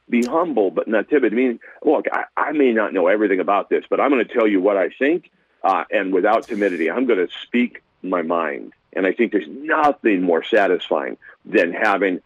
be 0.09 0.23
humble 0.23 0.71
but 0.71 0.89
not 0.89 1.09
timid. 1.09 1.33
I 1.33 1.37
mean, 1.37 1.61
look, 1.85 2.07
I, 2.13 2.25
I 2.37 2.53
may 2.53 2.73
not 2.73 2.93
know 2.93 3.07
everything 3.09 3.41
about 3.41 3.71
this, 3.71 3.85
but 3.89 4.01
I'm 4.01 4.11
going 4.11 4.27
to 4.27 4.33
tell 4.33 4.47
you 4.47 4.61
what 4.61 4.77
I 4.77 4.91
think, 4.91 5.31
uh, 5.63 5.85
and 5.91 6.13
without 6.13 6.45
timidity, 6.45 6.91
I'm 6.91 7.07
going 7.07 7.27
to 7.27 7.33
speak 7.43 7.83
my 8.03 8.23
mind. 8.23 8.73
And 8.93 9.07
I 9.07 9.13
think 9.13 9.33
there's 9.33 9.49
nothing 9.49 10.23
more 10.23 10.45
satisfying 10.45 11.17
than 11.45 11.73
having 11.73 12.21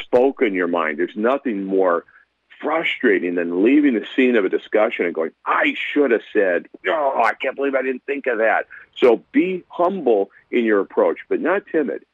spoken 0.00 0.54
your 0.54 0.68
mind. 0.68 0.98
There's 0.98 1.16
nothing 1.16 1.64
more 1.64 2.04
frustrating 2.60 3.34
than 3.34 3.62
leaving 3.62 3.94
the 3.94 4.06
scene 4.14 4.36
of 4.36 4.44
a 4.44 4.48
discussion 4.48 5.04
and 5.04 5.14
going, 5.14 5.30
I 5.46 5.74
should 5.74 6.10
have 6.10 6.22
said, 6.32 6.66
oh, 6.86 7.22
I 7.24 7.34
can't 7.34 7.56
believe 7.56 7.74
I 7.74 7.82
didn't 7.82 8.04
think 8.04 8.26
of 8.26 8.38
that. 8.38 8.66
So 8.96 9.22
be 9.32 9.64
humble 9.68 10.30
in 10.50 10.64
your 10.64 10.80
approach, 10.80 11.18
but 11.28 11.40
not 11.40 11.66
timid. 11.66 12.04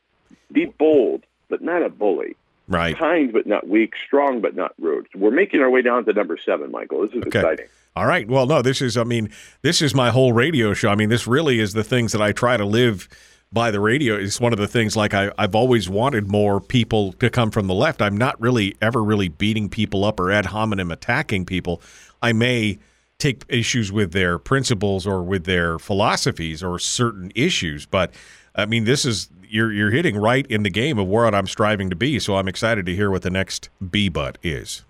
Be 0.53 0.67
bold, 0.67 1.23
but 1.49 1.63
not 1.63 1.83
a 1.83 1.89
bully. 1.89 2.37
Right. 2.69 2.97
Kind 2.97 3.33
but 3.33 3.47
not 3.47 3.69
weak, 3.69 3.95
strong 4.07 4.41
but 4.41 4.55
not 4.55 4.75
rude. 4.79 5.09
We're 5.15 5.33
making 5.33 5.61
our 5.61 5.71
way 5.71 5.83
down 5.83 6.05
to 6.05 6.13
number 6.13 6.39
seven, 6.39 6.71
Michael. 6.71 7.03
This 7.03 7.11
is 7.11 7.27
okay. 7.27 7.41
exciting. 7.41 7.67
All 7.97 8.07
right. 8.07 8.29
Well, 8.29 8.47
no, 8.47 8.63
this 8.63 8.81
is, 8.81 8.97
I 8.97 9.03
mean, 9.03 9.31
this 9.63 9.83
is 9.83 9.95
my 9.95 10.11
whole 10.11 10.33
radio 10.33 10.73
show. 10.75 10.89
I 10.91 10.95
mean, 10.95 11.09
this 11.09 11.27
really 11.27 11.59
is 11.59 11.73
the 11.73 11.83
things 11.83 12.13
that 12.13 12.23
I 12.23 12.31
try 12.31 12.57
to 12.57 12.65
live 12.65 13.09
by 13.53 13.71
the 13.71 13.81
radio. 13.81 14.15
It's 14.15 14.41
one 14.41 14.53
of 14.53 14.59
the 14.59 14.69
things 14.69 14.97
like 14.97 15.13
I, 15.13 15.33
I've 15.37 15.55
always 15.55 15.89
wanted 15.89 16.29
more 16.29 16.61
people 16.61 17.13
to 17.15 17.29
come 17.29 17.51
from 17.51 17.67
the 17.67 17.75
left. 17.75 18.01
I'm 18.01 18.17
not 18.17 18.41
really 18.41 18.77
ever 18.81 19.03
really 19.03 19.29
beating 19.29 19.69
people 19.69 20.05
up 20.05 20.21
or 20.21 20.31
ad 20.31 20.47
hominem 20.47 20.91
attacking 20.91 21.47
people. 21.47 21.83
I 22.23 22.33
may 22.33 22.79
take 23.19 23.45
issues 23.49 23.91
with 23.91 24.13
their 24.13 24.39
principles 24.39 25.07
or 25.07 25.23
with 25.23 25.45
their 25.45 25.79
philosophies 25.79 26.63
or 26.63 26.79
certain 26.79 27.33
issues, 27.35 27.87
but 27.87 28.15
I 28.55 28.67
mean, 28.67 28.85
this 28.85 29.05
is 29.05 29.29
you're 29.49 29.73
you're 29.73 29.91
hitting 29.91 30.17
right 30.17 30.47
in 30.47 30.63
the 30.63 30.71
game 30.71 30.99
of 30.99 31.07
what 31.07 31.35
I'm 31.35 31.47
striving 31.47 31.91
to 31.91 31.97
be. 31.97 32.19
So 32.19 32.37
I'm 32.37 32.49
excited 32.49 32.87
to 32.87 32.95
hear 32.95 33.11
what 33.11 33.23
the 33.23 33.31
next 33.31 33.69
B 33.91 34.09
butt 34.09 34.39
is. 34.43 34.85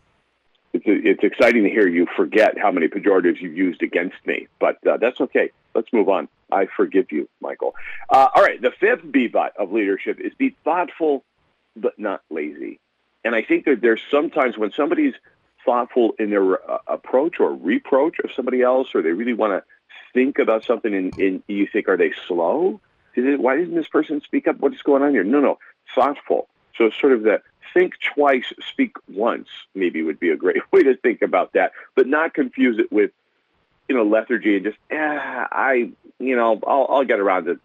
It's, 0.73 0.85
it's 0.87 1.25
exciting 1.25 1.65
to 1.65 1.71
hear 1.71 1.89
you 1.89 2.07
forget 2.17 2.57
how 2.59 2.71
many 2.71 2.89
pejoratives 2.89 3.41
you've 3.41 3.57
used 3.57 3.83
against 3.83 4.17
me, 4.25 4.47
but 4.59 4.85
uh, 4.87 4.99
that's 4.99 5.21
okay. 5.21 5.51
Let's 5.75 5.93
move 5.93 6.09
on. 6.09 6.29
I 6.51 6.67
forgive 6.67 7.11
you, 7.13 7.29
Michael. 7.41 7.75
Uh, 8.09 8.29
all 8.35 8.43
right, 8.43 8.61
the 8.61 8.71
fifth 8.71 9.11
B 9.11 9.27
butt 9.29 9.57
of 9.57 9.73
leadership 9.73 10.21
is 10.21 10.33
be 10.35 10.57
thoughtful 10.65 11.25
but 11.77 11.99
not 11.99 12.23
lazy. 12.31 12.79
And 13.25 13.35
I 13.35 13.43
think 13.43 13.65
that 13.67 13.81
there's 13.81 14.01
sometimes 14.11 14.57
when 14.57 14.73
somebody's 14.73 15.15
thoughtful 15.65 16.15
in 16.19 16.31
their 16.31 16.71
uh, 16.71 16.79
approach 16.87 17.39
or 17.39 17.55
reproach 17.55 18.19
of 18.21 18.31
somebody 18.35 18.63
else, 18.63 18.89
or 18.95 19.03
they 19.03 19.13
really 19.13 19.35
want 19.35 19.53
to 19.53 19.65
think 20.13 20.39
about 20.39 20.65
something, 20.65 20.95
and, 20.95 21.17
and 21.19 21.43
you 21.47 21.67
think, 21.67 21.89
are 21.89 21.97
they 21.97 22.13
slow? 22.27 22.81
why 23.17 23.57
didn't 23.57 23.75
this 23.75 23.89
person 23.89 24.21
speak 24.21 24.47
up? 24.47 24.61
What 24.61 24.73
is 24.73 24.83
going 24.83 25.03
on 25.03 25.11
here? 25.11 25.25
No, 25.25 25.41
no, 25.41 25.59
thoughtful. 25.95 26.49
So 26.77 26.87
it's 26.87 26.99
sort 26.99 27.13
of 27.13 27.23
the 27.23 27.43
think 27.73 27.95
twice, 28.15 28.53
speak 28.71 28.93
once, 29.09 29.49
maybe 29.75 30.03
would 30.03 30.21
be 30.21 30.31
a 30.31 30.37
great 30.37 30.63
way 30.73 30.83
to 30.83 30.97
think 30.97 31.23
about 31.23 31.53
that, 31.55 31.73
but 31.95 32.07
not 32.07 32.35
confuse 32.35 32.79
it 32.79 32.91
with, 32.93 33.11
you 33.89 33.97
know, 33.97 34.05
lethargy 34.05 34.57
and 34.57 34.65
just, 34.65 34.79
eh, 34.91 34.97
I, 34.97 35.91
you 36.19 36.37
know, 36.37 36.61
I'll, 36.67 36.87
I'll 36.89 37.05
get 37.05 37.21
around 37.21 37.47
to 37.47 37.61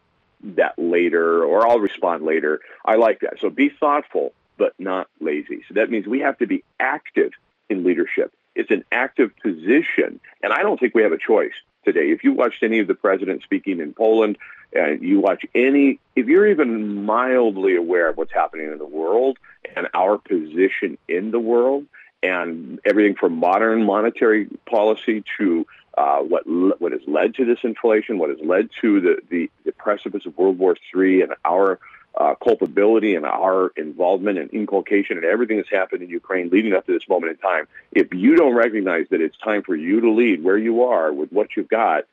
that 0.56 0.78
later 0.78 1.44
or 1.44 1.68
I'll 1.68 1.80
respond 1.80 2.24
later. 2.24 2.62
I 2.84 2.96
like 2.96 3.22
that. 3.22 3.36
So 3.42 3.50
be 3.50 3.70
thoughtful, 3.70 4.34
but 4.58 4.74
not 4.80 5.08
lazy. 5.20 5.64
So 5.68 5.76
that 5.76 5.90
means 5.90 6.08
we 6.08 6.20
have 6.20 6.38
to 6.40 6.48
be 6.48 6.64
active 6.80 7.32
in 7.70 7.84
leadership. 7.84 8.32
It's 8.56 8.72
an 8.72 8.86
active 8.92 9.32
position. 9.42 10.20
And 10.42 10.54
I 10.54 10.62
don't 10.62 10.80
think 10.80 10.96
we 10.96 11.04
have 11.04 11.12
a 11.12 11.18
choice 11.18 11.54
today. 11.84 12.12
If 12.12 12.24
you 12.24 12.34
watched 12.34 12.64
any 12.64 12.80
of 12.80 12.88
the 12.88 12.96
president 12.96 13.44
speaking 13.44 13.80
in 13.80 13.94
Poland, 13.94 14.38
and 14.74 15.02
you 15.02 15.20
watch 15.20 15.46
any, 15.54 16.00
if 16.16 16.28
you're 16.28 16.48
even 16.48 17.06
mildly 17.06 17.76
aware 17.76 18.10
of 18.10 18.18
what's 18.18 18.34
happening 18.34 18.72
in 18.72 18.78
the 18.78 18.86
world 18.86 19.38
and 19.76 19.88
our 19.94 20.18
position 20.18 20.98
in 21.08 21.32
the 21.32 21.40
world, 21.40 21.86
and 22.24 22.80
everything 22.86 23.16
from 23.16 23.38
modern 23.38 23.84
monetary 23.84 24.48
policy 24.66 25.24
to 25.38 25.66
uh, 25.98 26.18
what 26.20 26.44
what 26.80 26.92
has 26.92 27.02
led 27.08 27.36
to 27.36 27.46
this 27.46 27.60
inflation, 27.64 28.18
what 28.18 28.30
has 28.30 28.40
led 28.44 28.70
to 28.82 29.00
the 29.00 29.18
the, 29.30 29.50
the 29.64 29.72
precipice 29.72 30.26
of 30.26 30.38
World 30.38 30.58
War 30.58 30.76
III, 30.96 31.22
and 31.22 31.34
our 31.46 31.80
uh, 32.18 32.34
culpability 32.44 33.16
and 33.16 33.26
our 33.26 33.72
involvement 33.76 34.38
and 34.38 34.50
inculcation 34.52 35.18
and 35.18 35.26
everything 35.26 35.58
that's 35.58 35.70
happened 35.70 36.02
in 36.02 36.10
Ukraine 36.10 36.50
leading 36.50 36.74
up 36.74 36.86
to 36.86 36.94
this 36.94 37.08
moment 37.10 37.32
in 37.32 37.38
time. 37.38 37.68
If 37.92 38.14
you 38.14 38.36
don't 38.36 38.56
recognize 38.56 39.08
that 39.12 39.22
it's 39.22 39.38
time 39.38 39.64
for 39.64 39.76
you 39.76 40.02
to 40.02 40.12
lead 40.12 40.44
where 40.44 40.58
you 40.58 40.84
are 40.84 41.12
with 41.12 41.32
what 41.32 41.50
you've 41.56 41.68
got, 41.68 42.06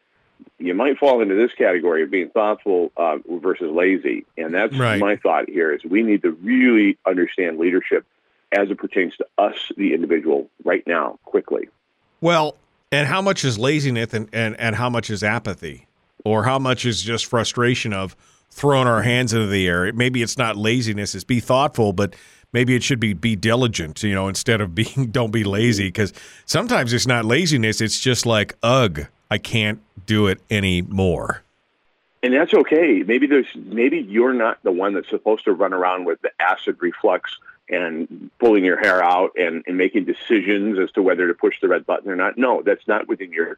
you 0.58 0.74
might 0.74 0.98
fall 0.98 1.20
into 1.20 1.34
this 1.34 1.52
category 1.52 2.02
of 2.02 2.10
being 2.10 2.30
thoughtful 2.30 2.92
uh, 2.96 3.18
versus 3.28 3.70
lazy. 3.70 4.24
And 4.36 4.54
that's 4.54 4.76
right. 4.76 5.00
my 5.00 5.16
thought 5.16 5.48
here 5.48 5.72
is 5.72 5.84
we 5.84 6.02
need 6.02 6.22
to 6.22 6.30
really 6.30 6.98
understand 7.06 7.58
leadership 7.58 8.06
as 8.52 8.70
it 8.70 8.78
pertains 8.78 9.16
to 9.16 9.26
us, 9.38 9.56
the 9.76 9.94
individual, 9.94 10.48
right 10.64 10.86
now, 10.86 11.18
quickly. 11.24 11.68
Well, 12.20 12.56
and 12.92 13.08
how 13.08 13.22
much 13.22 13.44
is 13.44 13.58
laziness 13.58 14.12
and, 14.12 14.28
and, 14.32 14.58
and 14.60 14.76
how 14.76 14.90
much 14.90 15.10
is 15.10 15.22
apathy? 15.22 15.86
Or 16.24 16.44
how 16.44 16.58
much 16.58 16.84
is 16.84 17.02
just 17.02 17.26
frustration 17.26 17.92
of 17.92 18.14
throwing 18.50 18.86
our 18.86 19.02
hands 19.02 19.32
into 19.32 19.48
the 19.48 19.66
air? 19.66 19.92
Maybe 19.92 20.22
it's 20.22 20.38
not 20.38 20.56
laziness, 20.56 21.14
it's 21.14 21.24
be 21.24 21.40
thoughtful, 21.40 21.92
but 21.92 22.14
maybe 22.52 22.76
it 22.76 22.82
should 22.84 23.00
be 23.00 23.12
be 23.14 23.34
diligent, 23.34 24.02
you 24.04 24.14
know, 24.14 24.28
instead 24.28 24.60
of 24.60 24.74
being 24.74 25.06
don't 25.10 25.32
be 25.32 25.42
lazy. 25.42 25.88
Because 25.88 26.12
sometimes 26.44 26.92
it's 26.92 27.06
not 27.06 27.24
laziness, 27.24 27.80
it's 27.80 27.98
just 27.98 28.26
like, 28.26 28.54
ugh, 28.62 29.06
I 29.32 29.38
can't 29.38 29.80
do 30.04 30.26
it 30.26 30.42
anymore. 30.50 31.42
And 32.22 32.34
that's 32.34 32.52
okay. 32.52 33.02
Maybe 33.02 33.26
there's 33.26 33.46
maybe 33.54 33.98
you're 33.98 34.34
not 34.34 34.62
the 34.62 34.70
one 34.70 34.92
that's 34.92 35.08
supposed 35.08 35.44
to 35.44 35.52
run 35.52 35.72
around 35.72 36.04
with 36.04 36.20
the 36.20 36.30
acid 36.38 36.76
reflux 36.80 37.34
and 37.70 38.30
pulling 38.38 38.62
your 38.62 38.78
hair 38.78 39.02
out 39.02 39.30
and, 39.38 39.64
and 39.66 39.78
making 39.78 40.04
decisions 40.04 40.78
as 40.78 40.92
to 40.92 41.02
whether 41.02 41.26
to 41.26 41.32
push 41.32 41.58
the 41.62 41.68
red 41.68 41.86
button 41.86 42.10
or 42.10 42.16
not. 42.16 42.36
No, 42.36 42.60
that's 42.60 42.86
not 42.86 43.08
within 43.08 43.32
your 43.32 43.56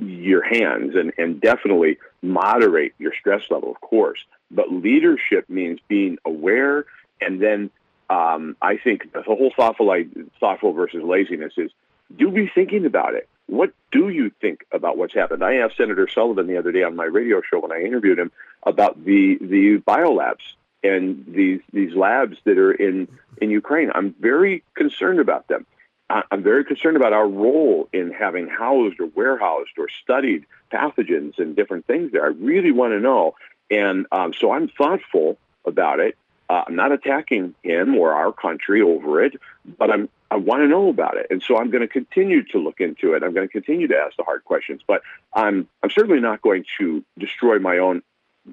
your 0.00 0.42
hands 0.42 0.96
and, 0.96 1.12
and 1.18 1.38
definitely 1.38 1.98
moderate 2.22 2.94
your 2.98 3.12
stress 3.12 3.42
level, 3.50 3.72
of 3.72 3.80
course. 3.82 4.24
But 4.50 4.72
leadership 4.72 5.50
means 5.50 5.80
being 5.86 6.16
aware. 6.24 6.86
And 7.20 7.42
then 7.42 7.70
um, 8.08 8.56
I 8.62 8.78
think 8.78 9.12
the 9.12 9.20
whole 9.20 9.52
thoughtful, 9.54 9.94
thoughtful 10.40 10.72
versus 10.72 11.02
laziness 11.04 11.52
is 11.58 11.70
do 12.16 12.30
be 12.30 12.50
thinking 12.54 12.86
about 12.86 13.14
it. 13.14 13.28
What 13.46 13.72
do 13.92 14.08
you 14.08 14.30
think 14.40 14.64
about 14.72 14.96
what's 14.96 15.14
happened? 15.14 15.44
I 15.44 15.56
asked 15.56 15.76
Senator 15.76 16.08
Sullivan 16.08 16.46
the 16.46 16.56
other 16.56 16.72
day 16.72 16.82
on 16.82 16.96
my 16.96 17.04
radio 17.04 17.42
show 17.42 17.60
when 17.60 17.72
I 17.72 17.82
interviewed 17.82 18.18
him 18.18 18.32
about 18.62 19.04
the 19.04 19.38
the 19.40 19.78
biolabs 19.78 20.54
and 20.82 21.24
these 21.28 21.60
these 21.72 21.94
labs 21.94 22.38
that 22.44 22.58
are 22.58 22.72
in 22.72 23.08
in 23.40 23.50
Ukraine. 23.50 23.90
I'm 23.94 24.14
very 24.18 24.64
concerned 24.74 25.20
about 25.20 25.48
them. 25.48 25.66
I'm 26.10 26.42
very 26.42 26.64
concerned 26.64 26.96
about 26.96 27.14
our 27.14 27.26
role 27.26 27.88
in 27.92 28.12
having 28.12 28.46
housed 28.46 29.00
or 29.00 29.06
warehoused 29.06 29.78
or 29.78 29.88
studied 29.88 30.44
pathogens 30.70 31.38
and 31.38 31.56
different 31.56 31.86
things 31.86 32.12
there. 32.12 32.24
I 32.24 32.28
really 32.28 32.72
want 32.72 32.92
to 32.92 33.00
know, 33.00 33.34
and 33.70 34.06
um, 34.12 34.34
so 34.38 34.52
I'm 34.52 34.68
thoughtful 34.68 35.38
about 35.64 36.00
it. 36.00 36.16
Uh, 36.48 36.64
I'm 36.66 36.76
not 36.76 36.92
attacking 36.92 37.54
him 37.62 37.94
or 37.96 38.12
our 38.12 38.32
country 38.32 38.82
over 38.82 39.22
it, 39.22 39.34
but 39.78 39.90
I'm 39.90 40.08
I 40.30 40.36
want 40.36 40.62
to 40.62 40.68
know 40.68 40.88
about 40.88 41.16
it, 41.16 41.28
and 41.30 41.42
so 41.42 41.56
I'm 41.56 41.70
going 41.70 41.82
to 41.82 41.88
continue 41.88 42.42
to 42.44 42.58
look 42.58 42.80
into 42.80 43.14
it. 43.14 43.22
I'm 43.22 43.32
going 43.32 43.46
to 43.46 43.52
continue 43.52 43.86
to 43.88 43.96
ask 43.96 44.16
the 44.16 44.24
hard 44.24 44.44
questions, 44.44 44.82
but 44.86 45.02
I'm 45.32 45.68
I'm 45.82 45.90
certainly 45.90 46.20
not 46.20 46.42
going 46.42 46.64
to 46.78 47.04
destroy 47.18 47.58
my 47.58 47.78
own 47.78 48.02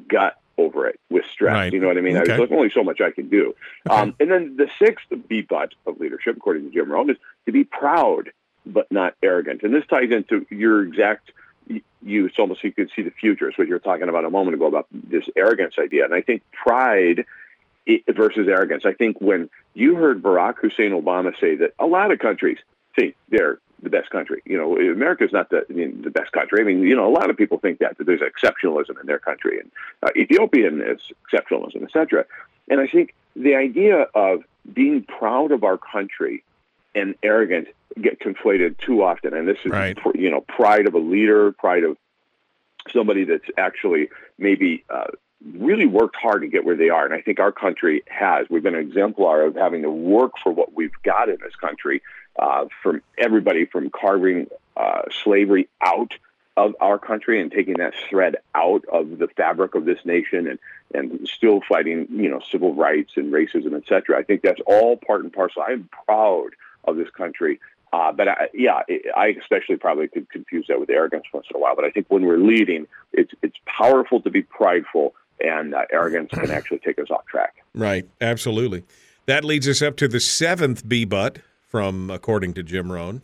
gut 0.07 0.37
over 0.57 0.87
it 0.87 0.99
with 1.09 1.25
stress. 1.25 1.53
Right. 1.53 1.73
You 1.73 1.79
know 1.79 1.87
what 1.87 1.97
I 1.97 2.01
mean? 2.01 2.17
Okay. 2.17 2.37
There's 2.37 2.51
only 2.51 2.69
so 2.69 2.83
much 2.83 3.01
I 3.01 3.11
can 3.11 3.29
do. 3.29 3.55
Okay. 3.89 3.99
Um, 3.99 4.15
and 4.19 4.29
then 4.29 4.57
the 4.57 4.69
sixth 4.79 5.07
B 5.27 5.41
butt 5.41 5.73
of 5.87 5.99
leadership, 5.99 6.37
according 6.37 6.65
to 6.65 6.71
Jim 6.71 6.91
Rohn, 6.91 7.09
is 7.09 7.17
to 7.45 7.51
be 7.51 7.63
proud 7.63 8.31
but 8.65 8.91
not 8.91 9.15
arrogant. 9.23 9.63
And 9.63 9.73
this 9.73 9.85
ties 9.87 10.11
into 10.11 10.45
your 10.49 10.83
exact 10.83 11.31
you. 12.03 12.25
It's 12.25 12.37
almost 12.37 12.63
you 12.63 12.71
could 12.71 12.91
see 12.95 13.01
the 13.01 13.11
future. 13.11 13.49
It's 13.49 13.57
what 13.57 13.67
you 13.67 13.73
were 13.73 13.79
talking 13.79 14.09
about 14.09 14.25
a 14.25 14.29
moment 14.29 14.55
ago 14.55 14.67
about 14.67 14.87
this 14.91 15.25
arrogance 15.35 15.75
idea. 15.79 16.05
And 16.05 16.13
I 16.13 16.21
think 16.21 16.43
pride 16.51 17.25
versus 18.09 18.47
arrogance. 18.47 18.85
I 18.85 18.93
think 18.93 19.19
when 19.19 19.49
you 19.73 19.95
heard 19.95 20.21
Barack 20.21 20.57
Hussein 20.57 20.91
Obama 20.91 21.37
say 21.39 21.55
that 21.55 21.73
a 21.79 21.85
lot 21.85 22.11
of 22.11 22.19
countries 22.19 22.59
think 22.95 23.15
they're 23.29 23.59
the 23.81 23.89
best 23.89 24.09
country. 24.11 24.41
You 24.45 24.57
know, 24.57 24.77
America 24.77 25.23
is 25.23 25.31
not 25.31 25.49
the 25.49 25.65
the 25.69 26.11
best 26.11 26.31
country. 26.31 26.61
I 26.61 26.63
mean, 26.63 26.81
you 26.83 26.95
know, 26.95 27.07
a 27.07 27.13
lot 27.13 27.29
of 27.29 27.37
people 27.37 27.57
think 27.57 27.79
that 27.79 27.97
that 27.97 28.05
there's 28.05 28.21
exceptionalism 28.21 28.99
in 28.99 29.07
their 29.07 29.19
country, 29.19 29.59
and 29.59 29.71
uh, 30.03 30.09
Ethiopian 30.15 30.81
is 30.81 30.99
exceptionalism, 31.31 31.83
etc. 31.83 32.25
And 32.69 32.79
I 32.79 32.87
think 32.87 33.15
the 33.35 33.55
idea 33.55 34.07
of 34.13 34.43
being 34.71 35.03
proud 35.03 35.51
of 35.51 35.63
our 35.63 35.77
country 35.77 36.43
and 36.93 37.15
arrogant 37.23 37.69
get 37.99 38.19
conflated 38.19 38.77
too 38.77 39.03
often. 39.03 39.33
And 39.33 39.47
this 39.47 39.57
is, 39.65 39.71
right. 39.71 39.97
you 40.15 40.29
know, 40.29 40.41
pride 40.41 40.87
of 40.87 40.93
a 40.93 40.99
leader, 40.99 41.51
pride 41.53 41.83
of 41.83 41.97
somebody 42.91 43.23
that's 43.23 43.45
actually 43.57 44.09
maybe 44.37 44.83
uh, 44.89 45.07
really 45.57 45.85
worked 45.85 46.15
hard 46.15 46.41
to 46.41 46.47
get 46.47 46.65
where 46.65 46.75
they 46.75 46.89
are. 46.89 47.05
And 47.05 47.13
I 47.13 47.21
think 47.21 47.39
our 47.39 47.51
country 47.51 48.03
has. 48.07 48.47
We've 48.49 48.63
been 48.63 48.75
an 48.75 48.87
exemplar 48.87 49.43
of 49.43 49.55
having 49.55 49.81
to 49.83 49.89
work 49.89 50.33
for 50.43 50.51
what 50.51 50.73
we've 50.73 50.91
got 51.03 51.29
in 51.29 51.37
this 51.41 51.55
country, 51.55 52.01
uh, 52.37 52.65
from 52.83 53.01
everybody 53.17 53.65
from 53.65 53.89
carving 53.89 54.47
uh, 54.77 55.03
slavery 55.23 55.67
out 55.81 56.13
of 56.57 56.75
our 56.81 56.99
country 56.99 57.41
and 57.41 57.51
taking 57.51 57.75
that 57.75 57.93
thread 58.09 58.35
out 58.53 58.83
of 58.91 59.17
the 59.17 59.27
fabric 59.27 59.73
of 59.73 59.85
this 59.85 59.99
nation 60.05 60.47
and, 60.47 60.59
and 60.93 61.27
still 61.27 61.61
fighting, 61.67 62.07
you 62.11 62.29
know, 62.29 62.41
civil 62.51 62.73
rights 62.73 63.13
and 63.15 63.31
racism, 63.31 63.75
et 63.75 63.83
cetera. 63.87 64.19
I 64.19 64.23
think 64.23 64.41
that's 64.41 64.61
all 64.67 64.97
part 64.97 65.21
and 65.23 65.31
parcel. 65.31 65.63
I'm 65.65 65.89
proud 66.05 66.49
of 66.83 66.97
this 66.97 67.09
country. 67.09 67.59
Uh, 67.93 68.11
but 68.11 68.27
I, 68.27 68.49
yeah, 68.53 68.81
I 69.17 69.27
especially 69.39 69.75
probably 69.75 70.07
could 70.07 70.29
confuse 70.29 70.67
that 70.67 70.79
with 70.79 70.89
arrogance 70.89 71.25
once 71.33 71.47
in 71.49 71.57
a 71.57 71.59
while. 71.59 71.75
But 71.75 71.83
I 71.83 71.89
think 71.89 72.05
when 72.07 72.25
we're 72.25 72.37
leading, 72.37 72.87
it's 73.11 73.33
it's 73.41 73.57
powerful 73.65 74.21
to 74.21 74.29
be 74.29 74.43
prideful, 74.43 75.13
and 75.43 75.73
uh, 75.73 75.83
arrogance 75.91 76.29
can 76.31 76.51
actually 76.51 76.79
take 76.79 76.99
us 76.99 77.09
off 77.09 77.25
track. 77.25 77.55
Right, 77.73 78.07
absolutely. 78.19 78.83
That 79.25 79.43
leads 79.43 79.67
us 79.67 79.81
up 79.81 79.95
to 79.97 80.07
the 80.07 80.19
seventh 80.19 80.87
B 80.87 81.05
butt 81.05 81.39
from 81.67 82.09
according 82.09 82.53
to 82.55 82.63
Jim 82.63 82.91
Rohn. 82.91 83.21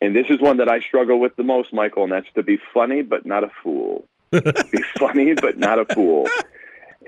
And 0.00 0.14
this 0.14 0.26
is 0.28 0.40
one 0.40 0.58
that 0.58 0.68
I 0.68 0.80
struggle 0.80 1.18
with 1.18 1.34
the 1.36 1.42
most, 1.42 1.72
Michael, 1.72 2.04
and 2.04 2.12
that's 2.12 2.30
to 2.34 2.42
be 2.42 2.58
funny 2.72 3.02
but 3.02 3.26
not 3.26 3.44
a 3.44 3.50
fool. 3.62 4.04
be 4.30 4.82
funny 4.98 5.34
but 5.34 5.58
not 5.58 5.78
a 5.78 5.86
fool. 5.86 6.28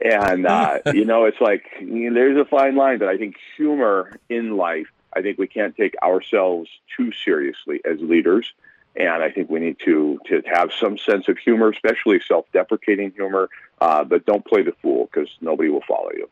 And 0.02 0.46
uh, 0.46 0.78
you 0.86 1.04
know, 1.04 1.26
it's 1.26 1.40
like 1.40 1.64
you 1.80 2.10
know, 2.10 2.14
there's 2.14 2.38
a 2.38 2.44
fine 2.44 2.76
line, 2.76 2.98
but 2.98 3.08
I 3.08 3.18
think 3.18 3.36
humor 3.56 4.18
in 4.28 4.56
life. 4.56 4.86
I 5.14 5.22
think 5.22 5.38
we 5.38 5.46
can't 5.46 5.76
take 5.76 5.94
ourselves 6.02 6.70
too 6.96 7.12
seriously 7.12 7.80
as 7.84 8.00
leaders, 8.00 8.52
and 8.96 9.22
I 9.22 9.30
think 9.30 9.50
we 9.50 9.60
need 9.60 9.78
to 9.84 10.18
to 10.26 10.42
have 10.52 10.70
some 10.72 10.98
sense 10.98 11.28
of 11.28 11.38
humor, 11.38 11.70
especially 11.70 12.20
self-deprecating 12.26 13.12
humor. 13.12 13.48
Uh, 13.80 14.04
but 14.04 14.26
don't 14.26 14.44
play 14.44 14.62
the 14.62 14.72
fool 14.82 15.08
because 15.10 15.28
nobody 15.40 15.70
will 15.70 15.84
follow 15.88 16.10
you. 16.12 16.28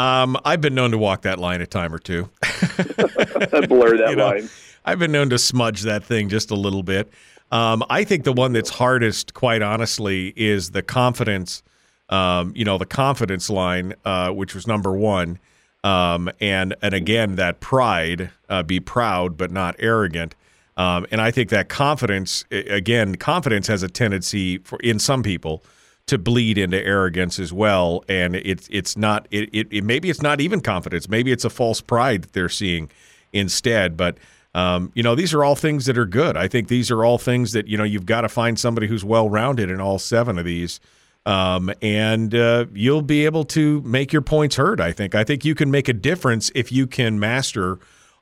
Um, 0.00 0.36
I've 0.44 0.60
been 0.60 0.74
known 0.74 0.92
to 0.92 0.98
walk 0.98 1.22
that 1.22 1.38
line 1.38 1.60
a 1.60 1.66
time 1.66 1.92
or 1.92 1.98
two. 1.98 2.30
Blur 2.42 3.96
that 3.98 4.06
you 4.10 4.16
know, 4.16 4.28
line. 4.28 4.48
I've 4.84 4.98
been 4.98 5.12
known 5.12 5.30
to 5.30 5.38
smudge 5.38 5.82
that 5.82 6.04
thing 6.04 6.28
just 6.28 6.50
a 6.50 6.54
little 6.54 6.82
bit. 6.82 7.12
Um, 7.50 7.84
I 7.90 8.04
think 8.04 8.24
the 8.24 8.32
one 8.32 8.52
that's 8.52 8.70
hardest, 8.70 9.34
quite 9.34 9.62
honestly, 9.62 10.32
is 10.36 10.70
the 10.70 10.82
confidence. 10.82 11.62
Um, 12.08 12.52
you 12.56 12.64
know, 12.64 12.78
the 12.78 12.86
confidence 12.86 13.50
line, 13.50 13.94
uh, 14.04 14.30
which 14.30 14.54
was 14.54 14.66
number 14.66 14.92
one, 14.92 15.38
um, 15.82 16.30
and 16.40 16.74
and 16.82 16.94
again 16.94 17.36
that 17.36 17.60
pride, 17.60 18.30
uh, 18.48 18.62
be 18.62 18.80
proud 18.80 19.36
but 19.36 19.50
not 19.50 19.76
arrogant. 19.78 20.34
Um, 20.80 21.06
and 21.10 21.20
I 21.20 21.30
think 21.30 21.50
that 21.50 21.68
confidence, 21.68 22.46
again, 22.50 23.16
confidence 23.16 23.66
has 23.66 23.82
a 23.82 23.88
tendency 23.88 24.56
for 24.56 24.78
in 24.80 24.98
some 24.98 25.22
people 25.22 25.62
to 26.06 26.16
bleed 26.16 26.56
into 26.56 26.82
arrogance 26.82 27.38
as 27.38 27.52
well. 27.52 28.02
And 28.08 28.34
it's 28.34 28.66
it's 28.70 28.96
not 28.96 29.28
it, 29.30 29.50
it, 29.52 29.68
it, 29.70 29.84
maybe 29.84 30.08
it's 30.08 30.22
not 30.22 30.40
even 30.40 30.62
confidence. 30.62 31.06
Maybe 31.06 31.32
it's 31.32 31.44
a 31.44 31.50
false 31.50 31.82
pride 31.82 32.22
that 32.22 32.32
they're 32.32 32.48
seeing 32.48 32.90
instead. 33.30 33.98
But 33.98 34.16
um, 34.54 34.90
you 34.94 35.02
know, 35.02 35.14
these 35.14 35.34
are 35.34 35.44
all 35.44 35.54
things 35.54 35.84
that 35.84 35.98
are 35.98 36.06
good. 36.06 36.38
I 36.38 36.48
think 36.48 36.68
these 36.68 36.90
are 36.90 37.04
all 37.04 37.18
things 37.18 37.52
that 37.52 37.68
you 37.68 37.76
know 37.76 37.84
you've 37.84 38.06
got 38.06 38.22
to 38.22 38.30
find 38.30 38.58
somebody 38.58 38.86
who's 38.86 39.04
well 39.04 39.28
rounded 39.28 39.68
in 39.68 39.82
all 39.82 39.98
seven 39.98 40.38
of 40.38 40.46
these. 40.46 40.80
Um, 41.26 41.70
and 41.82 42.34
uh, 42.34 42.64
you'll 42.72 43.02
be 43.02 43.26
able 43.26 43.44
to 43.44 43.82
make 43.82 44.14
your 44.14 44.22
points 44.22 44.56
heard. 44.56 44.80
I 44.80 44.92
think. 44.92 45.14
I 45.14 45.24
think 45.24 45.44
you 45.44 45.54
can 45.54 45.70
make 45.70 45.90
a 45.90 45.92
difference 45.92 46.50
if 46.54 46.72
you 46.72 46.86
can 46.86 47.20
master 47.20 47.78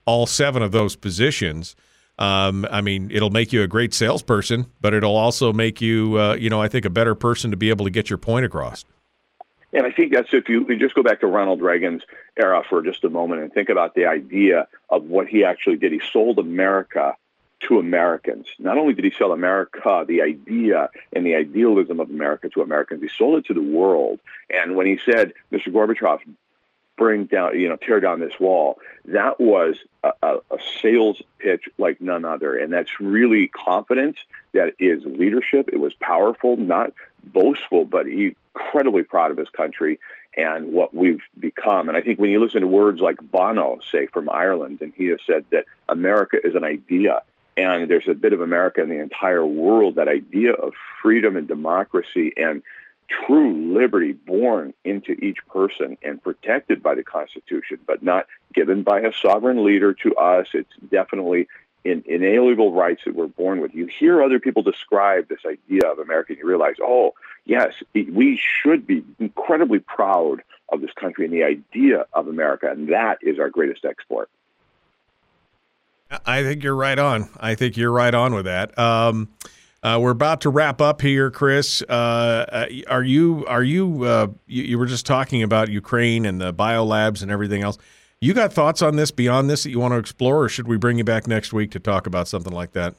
all 0.06 0.26
seven 0.26 0.60
of 0.60 0.72
those 0.72 0.96
positions. 0.96 1.76
Um, 2.18 2.66
I 2.70 2.80
mean, 2.80 3.10
it'll 3.12 3.30
make 3.30 3.52
you 3.52 3.62
a 3.62 3.68
great 3.68 3.94
salesperson, 3.94 4.66
but 4.80 4.92
it'll 4.92 5.16
also 5.16 5.52
make 5.52 5.80
you, 5.80 6.18
uh, 6.18 6.34
you 6.34 6.50
know, 6.50 6.60
I 6.60 6.68
think 6.68 6.84
a 6.84 6.90
better 6.90 7.14
person 7.14 7.50
to 7.52 7.56
be 7.56 7.70
able 7.70 7.84
to 7.84 7.90
get 7.90 8.10
your 8.10 8.18
point 8.18 8.44
across. 8.44 8.84
And 9.72 9.86
I 9.86 9.92
think 9.92 10.12
that's 10.12 10.32
if 10.32 10.48
you, 10.48 10.66
you 10.68 10.76
just 10.76 10.94
go 10.94 11.02
back 11.02 11.20
to 11.20 11.26
Ronald 11.26 11.60
Reagan's 11.60 12.02
era 12.36 12.62
for 12.68 12.82
just 12.82 13.04
a 13.04 13.10
moment 13.10 13.42
and 13.42 13.52
think 13.52 13.68
about 13.68 13.94
the 13.94 14.06
idea 14.06 14.66
of 14.88 15.04
what 15.04 15.28
he 15.28 15.44
actually 15.44 15.76
did. 15.76 15.92
He 15.92 16.00
sold 16.12 16.38
America 16.38 17.16
to 17.60 17.78
Americans. 17.78 18.46
Not 18.58 18.78
only 18.78 18.94
did 18.94 19.04
he 19.04 19.10
sell 19.10 19.32
America, 19.32 20.04
the 20.06 20.22
idea 20.22 20.88
and 21.12 21.26
the 21.26 21.34
idealism 21.34 22.00
of 22.00 22.08
America 22.08 22.48
to 22.50 22.62
Americans, 22.62 23.02
he 23.02 23.08
sold 23.08 23.38
it 23.38 23.46
to 23.46 23.54
the 23.54 23.62
world. 23.62 24.20
And 24.48 24.74
when 24.74 24.86
he 24.86 24.98
said, 25.04 25.34
Mr. 25.52 25.68
Gorbachev, 25.68 26.20
bring 26.98 27.24
down, 27.24 27.58
you 27.58 27.68
know, 27.68 27.76
tear 27.76 28.00
down 28.00 28.20
this 28.20 28.38
wall. 28.38 28.78
That 29.06 29.40
was 29.40 29.76
a, 30.02 30.12
a, 30.22 30.58
sales 30.82 31.22
pitch 31.38 31.68
like 31.78 32.00
none 32.00 32.24
other. 32.24 32.58
And 32.58 32.72
that's 32.72 33.00
really 33.00 33.48
confidence. 33.48 34.18
That 34.52 34.74
is 34.78 35.02
leadership. 35.06 35.70
It 35.72 35.78
was 35.78 35.94
powerful, 35.94 36.56
not 36.56 36.92
boastful, 37.24 37.84
but 37.84 38.06
incredibly 38.06 39.04
proud 39.04 39.30
of 39.30 39.38
his 39.38 39.48
country 39.48 39.98
and 40.36 40.72
what 40.72 40.94
we've 40.94 41.22
become. 41.38 41.88
And 41.88 41.96
I 41.96 42.02
think 42.02 42.18
when 42.18 42.30
you 42.30 42.40
listen 42.40 42.60
to 42.60 42.66
words 42.66 43.00
like 43.00 43.16
Bono, 43.22 43.80
say, 43.90 44.06
from 44.06 44.28
Ireland, 44.28 44.78
and 44.82 44.92
he 44.94 45.06
has 45.06 45.20
said 45.26 45.44
that 45.50 45.64
America 45.88 46.36
is 46.44 46.54
an 46.54 46.64
idea. 46.64 47.22
And 47.56 47.90
there's 47.90 48.06
a 48.06 48.14
bit 48.14 48.32
of 48.32 48.40
America 48.40 48.82
in 48.82 48.88
the 48.88 49.00
entire 49.00 49.44
world, 49.44 49.96
that 49.96 50.06
idea 50.06 50.52
of 50.52 50.74
freedom 51.02 51.36
and 51.36 51.48
democracy 51.48 52.32
and 52.36 52.62
true 53.08 53.74
liberty 53.74 54.12
born 54.12 54.74
into 54.84 55.12
each 55.12 55.38
person 55.48 55.96
and 56.02 56.22
protected 56.22 56.82
by 56.82 56.94
the 56.94 57.02
Constitution, 57.02 57.78
but 57.86 58.02
not 58.02 58.26
given 58.52 58.82
by 58.82 59.00
a 59.00 59.12
sovereign 59.12 59.64
leader 59.64 59.94
to 59.94 60.14
us. 60.16 60.48
It's 60.52 60.72
definitely 60.90 61.48
in, 61.84 62.04
inalienable 62.06 62.72
rights 62.72 63.02
that 63.06 63.14
we're 63.14 63.26
born 63.26 63.60
with. 63.60 63.74
You 63.74 63.86
hear 63.86 64.22
other 64.22 64.38
people 64.38 64.62
describe 64.62 65.28
this 65.28 65.40
idea 65.46 65.86
of 65.90 65.98
America, 65.98 66.32
and 66.32 66.38
you 66.38 66.46
realize, 66.46 66.76
oh, 66.82 67.14
yes, 67.44 67.74
we 67.94 68.40
should 68.42 68.86
be 68.86 69.04
incredibly 69.18 69.78
proud 69.78 70.42
of 70.70 70.80
this 70.82 70.92
country 70.92 71.24
and 71.24 71.32
the 71.32 71.44
idea 71.44 72.06
of 72.12 72.28
America, 72.28 72.70
and 72.70 72.88
that 72.88 73.18
is 73.22 73.38
our 73.38 73.48
greatest 73.48 73.84
export. 73.84 74.28
I 76.24 76.42
think 76.42 76.62
you're 76.62 76.74
right 76.74 76.98
on. 76.98 77.28
I 77.38 77.54
think 77.54 77.76
you're 77.76 77.92
right 77.92 78.14
on 78.14 78.34
with 78.34 78.46
that. 78.46 78.78
Um, 78.78 79.28
uh, 79.82 79.98
we're 80.00 80.10
about 80.10 80.40
to 80.42 80.50
wrap 80.50 80.80
up 80.80 81.00
here, 81.00 81.30
Chris. 81.30 81.82
Uh, 81.88 81.92
uh, 81.92 82.66
are 82.88 83.02
you 83.02 83.44
are 83.46 83.62
you, 83.62 84.04
uh, 84.04 84.26
you, 84.46 84.64
you 84.64 84.78
were 84.78 84.86
just 84.86 85.06
talking 85.06 85.42
about 85.42 85.68
Ukraine 85.68 86.26
and 86.26 86.40
the 86.40 86.52
biolabs 86.52 87.22
and 87.22 87.30
everything 87.30 87.62
else? 87.62 87.78
You 88.20 88.34
got 88.34 88.52
thoughts 88.52 88.82
on 88.82 88.96
this 88.96 89.12
beyond 89.12 89.48
this 89.48 89.62
that 89.62 89.70
you 89.70 89.78
want 89.78 89.92
to 89.92 89.98
explore, 89.98 90.42
or 90.42 90.48
should 90.48 90.66
we 90.66 90.76
bring 90.76 90.98
you 90.98 91.04
back 91.04 91.28
next 91.28 91.52
week 91.52 91.70
to 91.72 91.78
talk 91.78 92.06
about 92.06 92.26
something 92.26 92.52
like 92.52 92.72
that? 92.72 92.94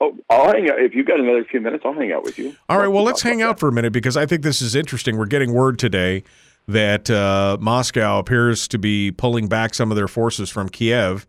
Oh, 0.00 0.16
I'll 0.30 0.52
hang 0.52 0.70
out. 0.70 0.80
If 0.80 0.94
you've 0.94 1.06
got 1.06 1.18
another 1.18 1.44
few 1.44 1.60
minutes, 1.60 1.82
I'll 1.84 1.92
hang 1.92 2.12
out 2.12 2.22
with 2.22 2.38
you. 2.38 2.54
All 2.68 2.78
right. 2.78 2.88
Well, 2.88 3.02
let's 3.02 3.22
hang 3.22 3.42
out 3.42 3.58
for 3.58 3.68
a 3.68 3.72
minute 3.72 3.92
because 3.92 4.16
I 4.16 4.26
think 4.26 4.42
this 4.42 4.62
is 4.62 4.76
interesting. 4.76 5.16
We're 5.16 5.26
getting 5.26 5.52
word 5.52 5.78
today 5.78 6.22
that 6.68 7.10
uh, 7.10 7.56
Moscow 7.60 8.18
appears 8.18 8.68
to 8.68 8.78
be 8.78 9.10
pulling 9.10 9.48
back 9.48 9.74
some 9.74 9.90
of 9.90 9.96
their 9.96 10.08
forces 10.08 10.50
from 10.50 10.68
Kiev. 10.68 11.26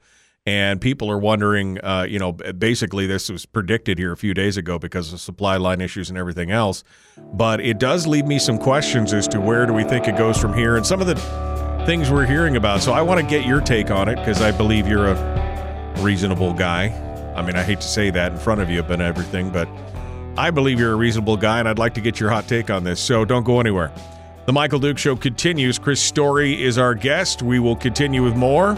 And 0.48 0.80
people 0.80 1.10
are 1.10 1.18
wondering, 1.18 1.80
uh, 1.84 2.06
you 2.08 2.20
know, 2.20 2.32
basically 2.32 3.08
this 3.08 3.32
was 3.32 3.48
predicted 3.48 3.98
here 3.98 4.12
a 4.12 4.18
few 4.18 4.36
days 4.36 4.58
ago 4.58 4.78
because 4.78 5.12
of 5.12 5.20
supply 5.20 5.58
line 5.58 5.82
issues 5.82 6.10
and 6.10 6.20
everything 6.20 6.52
else. 6.52 6.84
But 7.34 7.62
it 7.62 7.80
does 7.80 8.06
leave 8.06 8.28
me 8.28 8.38
some 8.38 8.60
questions 8.60 9.12
as 9.12 9.28
to 9.30 9.42
where 9.42 9.66
do 9.66 9.74
we 9.74 9.84
think 9.84 10.08
it 10.08 10.18
goes 10.18 10.38
from 10.38 10.54
here 10.54 10.78
and 10.78 10.86
some 10.86 11.02
of 11.02 11.08
the 11.08 11.16
things 11.88 12.12
we're 12.12 12.28
hearing 12.28 12.58
about. 12.58 12.84
So 12.84 12.94
I 12.94 13.02
want 13.02 13.20
to 13.22 13.26
get 13.26 13.48
your 13.48 13.60
take 13.60 13.90
on 13.90 14.08
it 14.08 14.18
because 14.18 14.40
I 14.40 14.52
believe 14.52 14.88
you're 14.88 15.08
a 15.08 15.94
reasonable 16.02 16.54
guy. 16.54 16.90
I 17.36 17.42
mean, 17.42 17.56
I 17.56 17.64
hate 17.64 17.82
to 17.82 17.88
say 17.88 18.12
that 18.12 18.32
in 18.32 18.38
front 18.38 18.62
of 18.62 18.70
you, 18.70 18.84
but 18.84 19.02
everything, 19.02 19.50
but 19.50 19.68
I 20.38 20.52
believe 20.52 20.80
you're 20.80 20.94
a 20.94 20.98
reasonable 20.98 21.38
guy, 21.38 21.58
and 21.58 21.68
I'd 21.68 21.80
like 21.80 21.96
to 21.96 22.02
get 22.02 22.20
your 22.20 22.30
hot 22.30 22.48
take 22.48 22.70
on 22.70 22.84
this. 22.84 23.00
So 23.00 23.26
don't 23.26 23.46
go 23.46 23.60
anywhere. 23.60 23.92
The 24.46 24.54
Michael 24.54 24.78
Duke 24.78 25.00
Show 25.00 25.16
continues. 25.16 25.80
Chris 25.80 26.00
Story 26.00 26.62
is 26.62 26.78
our 26.78 26.94
guest. 26.94 27.42
We 27.42 27.58
will 27.58 27.76
continue 27.76 28.24
with 28.24 28.36
more 28.36 28.78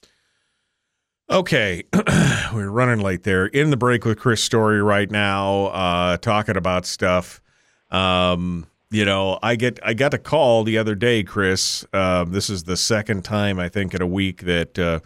Okay, 1.31 1.85
we're 2.53 2.69
running 2.69 2.99
late 2.99 3.23
there. 3.23 3.45
In 3.45 3.69
the 3.69 3.77
break 3.77 4.03
with 4.03 4.19
Chris 4.19 4.43
Story 4.43 4.81
right 4.81 5.09
now, 5.09 5.67
uh, 5.67 6.17
talking 6.17 6.57
about 6.57 6.85
stuff. 6.85 7.41
Um, 7.89 8.67
you 8.89 9.05
know, 9.05 9.39
I 9.41 9.55
get 9.55 9.79
I 9.81 9.93
got 9.93 10.13
a 10.13 10.17
call 10.17 10.65
the 10.65 10.77
other 10.77 10.93
day, 10.93 11.23
Chris. 11.23 11.85
Uh, 11.93 12.25
this 12.25 12.49
is 12.49 12.65
the 12.65 12.75
second 12.75 13.23
time 13.23 13.59
I 13.59 13.69
think 13.69 13.93
in 13.93 14.01
a 14.01 14.07
week 14.07 14.41
that 14.41 14.77
uh, 14.77 14.99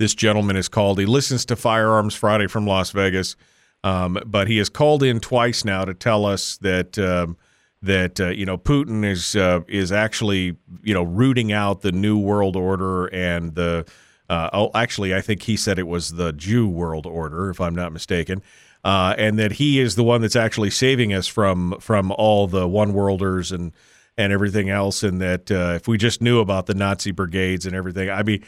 this 0.00 0.16
gentleman 0.16 0.56
has 0.56 0.68
called. 0.68 0.98
He 0.98 1.06
listens 1.06 1.44
to 1.44 1.54
Firearms 1.54 2.16
Friday 2.16 2.48
from 2.48 2.66
Las 2.66 2.90
Vegas, 2.90 3.36
um, 3.84 4.18
but 4.26 4.48
he 4.48 4.58
has 4.58 4.68
called 4.68 5.04
in 5.04 5.20
twice 5.20 5.64
now 5.64 5.84
to 5.84 5.94
tell 5.94 6.26
us 6.26 6.56
that. 6.58 6.98
Um, 6.98 7.36
that 7.80 8.18
uh, 8.18 8.30
you 8.30 8.44
know 8.44 8.58
Putin 8.58 9.04
is 9.04 9.36
uh, 9.36 9.60
is 9.68 9.92
actually 9.92 10.56
you 10.82 10.92
know 10.92 11.04
rooting 11.04 11.52
out 11.52 11.82
the 11.82 11.92
new 11.92 12.18
world 12.18 12.56
order 12.56 13.06
and 13.14 13.54
the 13.54 13.86
uh, 14.28 14.50
oh 14.52 14.70
actually 14.74 15.14
I 15.14 15.20
think 15.20 15.42
he 15.42 15.56
said 15.56 15.78
it 15.78 15.86
was 15.86 16.14
the 16.14 16.32
Jew 16.32 16.68
world 16.68 17.06
order 17.06 17.50
if 17.50 17.60
I'm 17.60 17.74
not 17.74 17.92
mistaken 17.92 18.42
uh, 18.84 19.14
and 19.18 19.38
that 19.38 19.52
he 19.52 19.80
is 19.80 19.96
the 19.96 20.04
one 20.04 20.20
that's 20.20 20.36
actually 20.36 20.70
saving 20.70 21.12
us 21.12 21.26
from 21.26 21.76
from 21.80 22.12
all 22.12 22.46
the 22.46 22.68
one 22.68 22.92
worlders 22.92 23.52
and 23.52 23.72
and 24.16 24.32
everything 24.32 24.68
else 24.70 25.02
and 25.02 25.20
that 25.20 25.50
uh, 25.50 25.74
if 25.76 25.88
we 25.88 25.96
just 25.96 26.20
knew 26.20 26.40
about 26.40 26.66
the 26.66 26.74
Nazi 26.74 27.10
brigades 27.10 27.66
and 27.66 27.74
everything 27.74 28.10
I 28.10 28.22
mean 28.22 28.44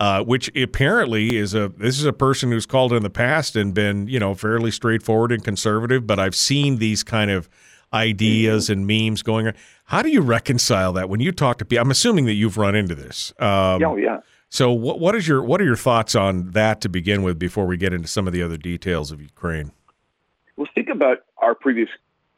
uh, 0.00 0.22
which 0.24 0.54
apparently 0.56 1.36
is 1.36 1.54
a 1.54 1.68
this 1.76 1.98
is 1.98 2.04
a 2.04 2.12
person 2.12 2.50
who's 2.50 2.66
called 2.66 2.92
in 2.92 3.02
the 3.02 3.10
past 3.10 3.56
and 3.56 3.72
been 3.74 4.08
you 4.08 4.18
know 4.18 4.34
fairly 4.34 4.70
straightforward 4.70 5.32
and 5.32 5.44
conservative 5.44 6.06
but 6.06 6.18
I've 6.18 6.34
seen 6.34 6.78
these 6.78 7.02
kind 7.02 7.30
of 7.30 7.48
ideas 7.92 8.68
and 8.68 8.86
memes 8.86 9.22
going 9.22 9.46
on. 9.46 9.54
How 9.84 10.02
do 10.02 10.08
you 10.08 10.20
reconcile 10.20 10.92
that 10.94 11.08
when 11.08 11.20
you 11.20 11.30
talk 11.30 11.58
to 11.58 11.64
people? 11.64 11.82
I'm 11.82 11.90
assuming 11.90 12.24
that 12.26 12.32
you've 12.32 12.56
run 12.56 12.74
into 12.74 12.94
this. 12.94 13.32
Um, 13.38 13.82
oh 13.84 13.96
yeah. 13.96 14.20
So 14.48 14.72
what 14.72 15.00
what 15.00 15.14
is 15.14 15.26
your 15.26 15.42
what 15.42 15.60
are 15.60 15.64
your 15.64 15.76
thoughts 15.76 16.14
on 16.14 16.52
that 16.52 16.80
to 16.82 16.88
begin 16.88 17.22
with 17.22 17.38
before 17.38 17.66
we 17.66 17.76
get 17.76 17.92
into 17.92 18.08
some 18.08 18.26
of 18.26 18.32
the 18.32 18.42
other 18.42 18.56
details 18.56 19.10
of 19.10 19.20
Ukraine? 19.20 19.72
Well, 20.56 20.68
think 20.74 20.88
about 20.88 21.24
our 21.38 21.54
previous 21.54 21.88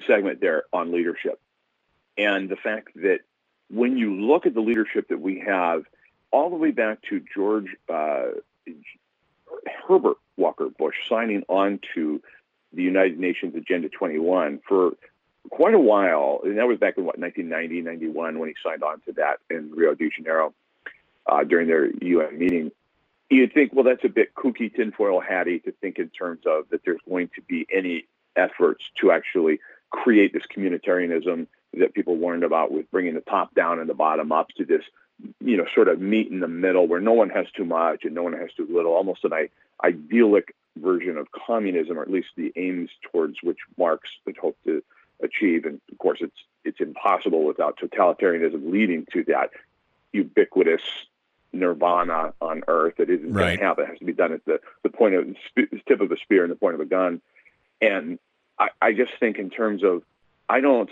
segment 0.07 0.41
there 0.41 0.65
on 0.73 0.93
leadership 0.93 1.41
and 2.17 2.49
the 2.49 2.57
fact 2.57 2.95
that 2.97 3.21
when 3.69 3.97
you 3.97 4.15
look 4.15 4.47
at 4.47 4.55
the 4.55 4.61
leadership 4.61 5.09
that 5.09 5.21
we 5.21 5.43
have, 5.47 5.85
all 6.31 6.51
the 6.51 6.57
way 6.57 6.71
back 6.71 6.99
to 7.11 7.23
George 7.35 7.67
uh, 7.89 8.27
Herbert 9.87 10.17
Walker 10.37 10.69
Bush 10.69 10.95
signing 11.09 11.45
on 11.49 11.81
to 11.95 12.23
the 12.73 12.83
United 12.83 13.19
Nations 13.19 13.55
Agenda 13.55 13.89
21 13.89 14.61
for 14.69 14.93
quite 15.51 15.75
a 15.75 15.79
while, 15.79 16.41
and 16.45 16.59
that 16.59 16.67
was 16.67 16.79
back 16.79 16.99
in 16.99 17.05
what 17.05 17.19
1990, 17.19 17.83
91 17.83 18.39
when 18.39 18.49
he 18.49 18.55
signed 18.63 18.83
on 18.83 19.01
to 19.03 19.13
that 19.13 19.39
in 19.51 19.71
Rio 19.73 19.95
de 19.95 20.11
Janeiro 20.11 20.53
uh, 21.29 21.45
during 21.45 21.69
their 21.69 21.87
UN 21.87 22.39
meeting. 22.39 22.73
You'd 23.29 23.53
think, 23.53 23.73
well, 23.73 23.85
that's 23.85 24.05
a 24.05 24.09
bit 24.09 24.35
kooky, 24.35 24.73
tinfoil 24.73 25.21
hatty 25.21 25.59
to 25.61 25.73
think 25.73 25.99
in 25.99 26.11
terms 26.11 26.43
of 26.47 26.69
that 26.71 26.83
there's 26.85 27.01
going 27.09 27.31
to 27.35 27.43
be 27.43 27.67
any 27.73 28.07
efforts 28.37 28.85
to 29.01 29.11
actually 29.11 29.61
create 29.91 30.33
this 30.33 30.45
communitarianism 30.55 31.47
that 31.75 31.95
people 31.95 32.17
warned 32.17 32.45
about 32.45 32.71
with 32.71 32.91
bringing 32.91 33.15
the 33.15 33.21
top 33.21 33.55
down 33.55 33.81
and 33.81 33.89
the 33.89 33.95
bottom 33.95 34.33
up 34.33 34.49
to 34.57 34.65
this, 34.65 34.83
you 35.41 35.57
know, 35.57 35.67
sort 35.75 35.89
of 35.89 36.01
meet 36.01 36.31
in 36.31 36.41
the 36.41 36.49
middle 36.49 36.87
where 36.87 37.01
no 37.01 37.13
one 37.13 37.31
has 37.31 37.47
too 37.57 37.65
much 37.65 38.05
and 38.05 38.15
no 38.15 38.23
one 38.23 38.33
has 38.33 38.51
too 38.57 38.67
little, 38.71 38.93
almost 38.93 39.25
an 39.25 39.49
idyllic 39.85 40.55
version 40.77 41.17
of 41.17 41.27
communism, 41.33 41.99
or 41.99 42.03
at 42.03 42.11
least 42.11 42.29
the 42.37 42.53
aims 42.57 42.91
towards 43.11 43.43
which 43.43 43.59
Marx 43.77 44.09
had 44.27 44.37
hoped 44.37 44.63
to 44.65 44.83
achieve. 45.23 45.65
And 45.65 45.81
of 45.91 45.99
course, 45.99 46.19
it's 46.21 46.37
it's 46.65 46.81
impossible 46.81 47.45
without 47.45 47.79
totalitarianism 47.79 48.71
leading 48.71 49.07
to 49.13 49.25
that 49.25 49.51
ubiquitous 50.13 50.83
nirvana 51.53 52.35
on 52.41 52.63
earth 52.69 52.95
that 52.99 53.11
isn't 53.11 53.33
right. 53.33 53.43
going 53.43 53.59
to 53.59 53.65
happen. 53.65 53.85
It 53.85 53.89
has 53.89 53.99
to 53.99 54.05
be 54.05 54.13
done 54.13 54.33
at 54.33 54.45
the, 54.45 54.61
the 54.83 54.91
point 54.91 55.15
of 55.15 55.27
the 55.55 55.81
tip 55.87 56.01
of 56.01 56.11
a 56.13 56.17
spear 56.19 56.43
and 56.43 56.51
the 56.51 56.57
point 56.57 56.75
of 56.75 56.81
a 56.81 56.87
gun. 56.87 57.21
And 57.81 58.19
I, 58.59 58.69
I 58.81 58.93
just 58.93 59.13
think 59.19 59.39
in 59.39 59.51
terms 59.51 59.83
of, 59.85 60.03
I 60.49 60.61
don't 60.61 60.91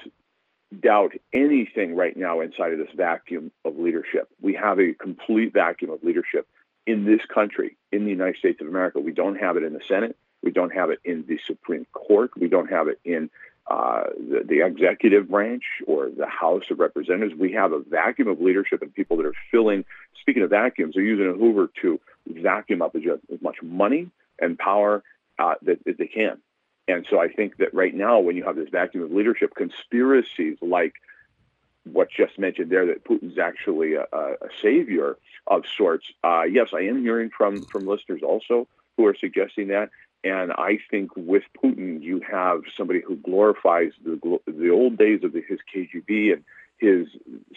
doubt 0.81 1.13
anything 1.33 1.95
right 1.95 2.17
now 2.17 2.41
inside 2.41 2.73
of 2.73 2.79
this 2.79 2.91
vacuum 2.95 3.53
of 3.65 3.79
leadership. 3.79 4.29
We 4.41 4.55
have 4.55 4.81
a 4.81 4.93
complete 4.93 5.53
vacuum 5.53 5.91
of 5.91 6.03
leadership 6.03 6.49
in 6.87 7.05
this 7.05 7.21
country, 7.33 7.77
in 7.93 8.05
the 8.05 8.11
United 8.11 8.37
States 8.37 8.61
of 8.61 8.67
America. 8.67 9.01
We 9.01 9.13
don't 9.13 9.37
have 9.37 9.57
it 9.57 9.63
in 9.63 9.73
the 9.73 9.81
Senate. 9.87 10.17
We 10.43 10.51
don't 10.51 10.75
have 10.75 10.91
it 10.91 10.99
in 11.05 11.25
the 11.27 11.39
Supreme 11.47 11.87
Court. 11.93 12.31
We 12.37 12.49
don't 12.49 12.71
have 12.71 12.89
it 12.89 13.01
in 13.05 13.31
uh, 13.67 14.05
the, 14.19 14.45
the, 14.47 14.65
executive 14.65 15.29
branch 15.29 15.65
or 15.87 16.11
the 16.11 16.27
House 16.27 16.65
of 16.71 16.79
Representatives. 16.79 17.35
We 17.35 17.53
have 17.53 17.73
a 17.73 17.79
vacuum 17.79 18.29
of 18.29 18.41
leadership 18.41 18.83
and 18.83 18.93
people 18.93 19.17
that 19.17 19.27
are 19.27 19.35
filling. 19.51 19.87
Speaking 20.21 20.43
of 20.43 20.51
vacuums, 20.51 20.95
they're 20.95 21.03
using 21.03 21.29
a 21.29 21.33
Hoover 21.33 21.71
to 21.81 21.99
vacuum 22.27 22.83
up 22.83 22.95
as, 22.95 23.03
as 23.33 23.41
much 23.41 23.63
money 23.63 24.11
and 24.39 24.59
power 24.59 25.03
uh, 25.39 25.55
that, 25.63 25.83
that, 25.85 25.97
they 25.97 26.07
can. 26.07 26.39
And 26.89 27.07
so 27.09 27.19
I 27.19 27.29
think 27.29 27.57
that 27.57 27.73
right 27.73 27.95
now, 27.95 28.19
when 28.21 28.37
you 28.37 28.45
have 28.45 28.57
this 28.57 28.69
vacuum 28.69 29.03
of 29.03 29.13
leadership, 29.13 29.55
conspiracies 29.55 30.59
like 30.61 30.93
what's 31.85 32.15
just 32.15 32.39
mentioned 32.39 32.71
there, 32.71 32.87
that 32.87 33.05
Putin's 33.05 33.39
actually 33.39 33.95
a, 33.95 34.05
a 34.13 34.49
savior 34.61 35.17
of 35.47 35.65
sorts. 35.77 36.07
Uh, 36.23 36.43
yes, 36.43 36.69
I 36.75 36.83
am 36.83 37.01
hearing 37.01 37.31
from 37.31 37.63
from 37.63 37.87
listeners 37.87 38.23
also 38.23 38.69
who 38.97 39.07
are 39.07 39.17
suggesting 39.19 39.69
that. 39.69 39.91
And 40.25 40.53
I 40.53 40.79
think 40.91 41.11
with 41.17 41.43
Putin, 41.63 42.03
you 42.03 42.21
have 42.21 42.63
somebody 42.77 43.01
who 43.01 43.17
glorifies 43.17 43.93
the 44.03 44.41
the 44.47 44.71
old 44.71 44.97
days 44.97 45.23
of 45.23 45.33
the, 45.33 45.43
his 45.47 45.59
KGB 45.73 46.33
and 46.33 46.45
his 46.79 47.09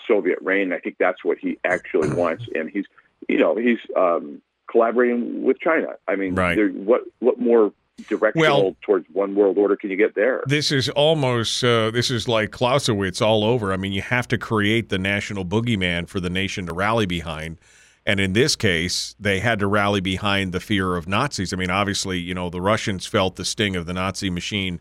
Soviet 0.06 0.40
reign. 0.42 0.74
I 0.74 0.80
think 0.80 0.98
that's 1.00 1.24
what 1.24 1.38
he 1.38 1.58
actually 1.64 2.10
wants, 2.14 2.46
and 2.54 2.70
he's 2.70 2.86
you 3.30 3.38
know 3.38 3.56
he's 3.56 3.80
um, 3.96 4.42
collaborating 4.70 5.44
with 5.44 5.60
China. 5.60 5.96
I 6.08 6.18
mean, 6.18 6.36
right. 6.36 6.74
what 6.74 7.04
what 7.20 7.40
more 7.40 7.72
directional 8.08 8.64
well, 8.64 8.76
towards 8.82 9.08
one 9.12 9.34
world 9.34 9.58
order 9.58 9.76
can 9.76 9.90
you 9.90 9.96
get 9.96 10.16
there? 10.16 10.44
This 10.46 10.72
is 10.72 10.90
almost 10.90 11.64
uh, 11.64 11.92
this 11.92 12.12
is 12.12 12.28
like 12.28 12.52
Clausewitz 12.52 13.22
all 13.22 13.44
over. 13.44 13.74
I 13.74 13.78
mean, 13.78 13.94
you 13.94 14.02
have 14.02 14.28
to 14.30 14.38
create 14.38 14.90
the 14.90 14.98
national 14.98 15.46
boogeyman 15.46 16.08
for 16.08 16.20
the 16.20 16.30
nation 16.30 16.66
to 16.68 16.74
rally 16.74 17.06
behind. 17.06 17.60
And 18.08 18.22
in 18.22 18.32
this 18.32 18.56
case, 18.56 19.16
they 19.20 19.42
had 19.42 19.60
to 19.60 19.68
rally 19.68 20.00
behind 20.00 20.54
the 20.54 20.62
fear 20.62 20.96
of 20.96 21.10
Nazis. 21.10 21.52
I 21.52 21.58
mean, 21.58 21.70
obviously, 21.70 22.18
you 22.18 22.34
know, 22.34 22.50
the 22.50 22.62
Russians 22.62 23.06
felt 23.06 23.36
the 23.36 23.44
sting 23.44 23.76
of 23.76 23.86
the 23.86 23.92
Nazi 23.92 24.30
machine 24.30 24.80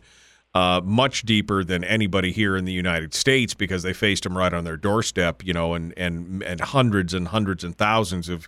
uh, 0.55 0.79
much 0.81 1.23
deeper 1.23 1.61
than 1.61 1.83
anybody 1.83 2.31
here 2.31 2.55
in 2.55 2.63
the 2.63 2.71
United 2.71 3.13
States 3.13 3.53
because 3.53 3.83
they 3.83 3.91
faced 3.91 4.23
them 4.23 4.37
right 4.37 4.53
on 4.53 4.63
their 4.63 4.77
doorstep, 4.77 5.43
you 5.45 5.51
know, 5.51 5.73
and, 5.73 5.93
and, 5.97 6.41
and 6.41 6.61
hundreds 6.61 7.13
and 7.13 7.27
hundreds 7.27 7.65
and 7.65 7.77
thousands 7.77 8.29
of 8.29 8.47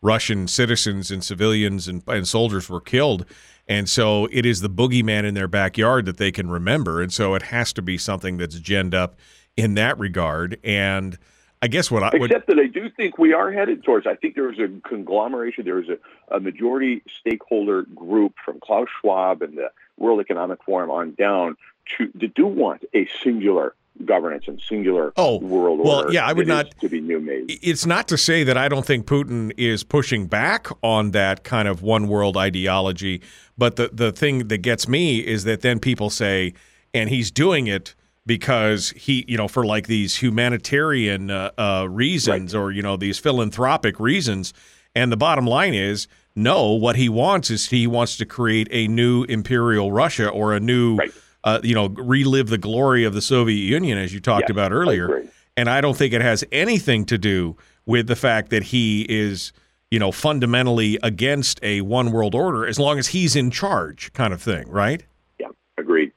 Russian 0.00 0.46
citizens 0.46 1.10
and 1.10 1.24
civilians 1.24 1.88
and, 1.88 2.04
and 2.06 2.26
soldiers 2.26 2.70
were 2.70 2.80
killed. 2.80 3.26
And 3.66 3.88
so 3.88 4.28
it 4.30 4.46
is 4.46 4.60
the 4.60 4.70
boogeyman 4.70 5.24
in 5.24 5.34
their 5.34 5.48
backyard 5.48 6.06
that 6.06 6.18
they 6.18 6.30
can 6.30 6.48
remember. 6.48 7.02
And 7.02 7.12
so 7.12 7.34
it 7.34 7.42
has 7.42 7.72
to 7.72 7.82
be 7.82 7.98
something 7.98 8.36
that's 8.36 8.60
ginned 8.60 8.94
up 8.94 9.16
in 9.56 9.74
that 9.74 9.98
regard. 9.98 10.60
And 10.62 11.18
I 11.62 11.68
guess 11.68 11.90
what 11.90 12.02
I 12.02 12.10
except 12.14 12.46
that 12.46 12.58
I 12.58 12.66
do 12.66 12.88
think 12.88 13.18
we 13.18 13.34
are 13.34 13.52
headed 13.52 13.84
towards. 13.84 14.06
I 14.06 14.14
think 14.14 14.34
there 14.34 14.50
is 14.50 14.58
a 14.58 14.68
conglomeration. 14.88 15.64
There 15.64 15.78
is 15.78 15.88
a, 15.88 16.34
a 16.34 16.40
majority 16.40 17.02
stakeholder 17.20 17.82
group 17.94 18.34
from 18.42 18.60
Klaus 18.60 18.88
Schwab 19.00 19.42
and 19.42 19.58
the 19.58 19.70
World 19.98 20.20
Economic 20.20 20.62
Forum 20.64 20.90
on 20.90 21.12
down 21.12 21.56
to, 21.98 22.08
to 22.18 22.28
do 22.28 22.46
want 22.46 22.84
a 22.94 23.06
singular 23.22 23.74
governance 24.06 24.48
and 24.48 24.58
singular 24.60 25.12
oh, 25.18 25.38
world 25.40 25.80
well, 25.80 25.98
order. 25.98 26.12
yeah, 26.12 26.24
I 26.24 26.32
would 26.32 26.48
not 26.48 26.70
to 26.80 26.88
be 26.88 27.02
new 27.02 27.20
made. 27.20 27.58
It's 27.62 27.84
not 27.84 28.08
to 28.08 28.16
say 28.16 28.44
that 28.44 28.56
I 28.56 28.68
don't 28.68 28.86
think 28.86 29.06
Putin 29.06 29.52
is 29.58 29.84
pushing 29.84 30.26
back 30.26 30.68
on 30.82 31.10
that 31.10 31.44
kind 31.44 31.68
of 31.68 31.82
one 31.82 32.08
world 32.08 32.38
ideology, 32.38 33.20
but 33.58 33.76
the 33.76 33.90
the 33.92 34.12
thing 34.12 34.48
that 34.48 34.58
gets 34.58 34.88
me 34.88 35.18
is 35.18 35.44
that 35.44 35.60
then 35.60 35.78
people 35.78 36.08
say, 36.08 36.54
and 36.94 37.10
he's 37.10 37.30
doing 37.30 37.66
it 37.66 37.94
because 38.26 38.90
he, 38.90 39.24
you 39.28 39.36
know, 39.36 39.48
for 39.48 39.64
like 39.64 39.86
these 39.86 40.16
humanitarian 40.16 41.30
uh, 41.30 41.50
uh, 41.58 41.86
reasons 41.88 42.54
right. 42.54 42.60
or 42.60 42.70
you 42.72 42.82
know 42.82 42.96
these 42.96 43.18
philanthropic 43.18 43.98
reasons. 44.00 44.52
And 44.94 45.12
the 45.12 45.16
bottom 45.16 45.46
line 45.46 45.72
is, 45.72 46.08
no. 46.34 46.72
What 46.72 46.96
he 46.96 47.08
wants 47.08 47.48
is 47.50 47.68
he 47.68 47.86
wants 47.86 48.16
to 48.16 48.26
create 48.26 48.66
a 48.72 48.88
new 48.88 49.22
imperial 49.24 49.92
Russia 49.92 50.28
or 50.28 50.52
a 50.52 50.58
new, 50.58 50.96
right. 50.96 51.12
uh, 51.44 51.60
you 51.62 51.76
know, 51.76 51.88
relive 51.90 52.48
the 52.48 52.58
glory 52.58 53.04
of 53.04 53.14
the 53.14 53.22
Soviet 53.22 53.62
Union, 53.62 53.98
as 53.98 54.12
you 54.12 54.18
talked 54.18 54.50
about 54.50 54.72
earlier. 54.72 55.20
I 55.20 55.28
and 55.56 55.68
I 55.68 55.80
don't 55.80 55.96
think 55.96 56.12
it 56.12 56.22
has 56.22 56.44
anything 56.52 57.04
to 57.06 57.18
do 57.18 57.56
with 57.86 58.06
the 58.06 58.16
fact 58.16 58.50
that 58.50 58.64
he 58.64 59.02
is, 59.08 59.52
you 59.90 59.98
know, 59.98 60.12
fundamentally 60.12 60.98
against 61.02 61.60
a 61.62 61.82
one 61.82 62.12
world 62.12 62.34
order, 62.34 62.66
as 62.66 62.78
long 62.78 62.98
as 62.98 63.08
he's 63.08 63.36
in 63.36 63.50
charge, 63.50 64.12
kind 64.12 64.32
of 64.32 64.40
thing, 64.40 64.68
right? 64.70 65.04
Yeah, 65.38 65.48
agreed. 65.76 66.09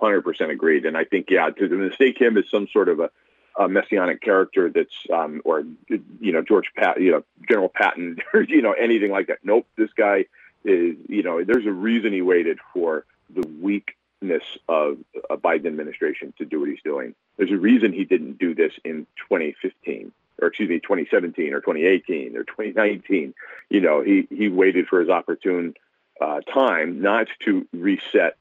Hundred 0.00 0.22
percent 0.22 0.50
agreed. 0.50 0.86
And 0.86 0.96
I 0.96 1.04
think 1.04 1.28
yeah, 1.28 1.50
to 1.50 1.68
mistake 1.68 2.18
him 2.18 2.38
as 2.38 2.48
some 2.50 2.66
sort 2.72 2.88
of 2.88 3.00
a, 3.00 3.10
a 3.58 3.68
messianic 3.68 4.22
character 4.22 4.70
that's 4.70 4.94
um, 5.12 5.42
or 5.44 5.64
you 5.88 6.32
know 6.32 6.40
George 6.42 6.72
Pat, 6.74 6.98
you 7.00 7.10
know 7.10 7.24
General 7.46 7.68
Patton, 7.68 8.16
or 8.34 8.42
you 8.42 8.62
know 8.62 8.72
anything 8.72 9.10
like 9.10 9.26
that. 9.26 9.38
Nope, 9.44 9.66
this 9.76 9.90
guy 9.94 10.24
is 10.64 10.96
you 11.06 11.22
know 11.22 11.44
there's 11.44 11.66
a 11.66 11.72
reason 11.72 12.14
he 12.14 12.22
waited 12.22 12.58
for 12.72 13.04
the 13.28 13.46
weakness 13.60 14.42
of 14.70 14.96
a 15.28 15.36
Biden 15.36 15.66
administration 15.66 16.32
to 16.38 16.46
do 16.46 16.60
what 16.60 16.70
he's 16.70 16.82
doing. 16.82 17.14
There's 17.36 17.50
a 17.50 17.58
reason 17.58 17.92
he 17.92 18.04
didn't 18.04 18.38
do 18.38 18.54
this 18.54 18.72
in 18.84 19.06
2015 19.28 20.12
or 20.40 20.48
excuse 20.48 20.70
me 20.70 20.80
2017 20.80 21.52
or 21.52 21.60
2018 21.60 22.38
or 22.38 22.44
2019. 22.44 23.34
You 23.68 23.80
know 23.82 24.00
he 24.00 24.26
he 24.30 24.48
waited 24.48 24.86
for 24.88 25.00
his 25.00 25.10
opportune 25.10 25.74
uh, 26.22 26.40
time 26.40 27.02
not 27.02 27.28
to 27.40 27.66
reset 27.74 28.36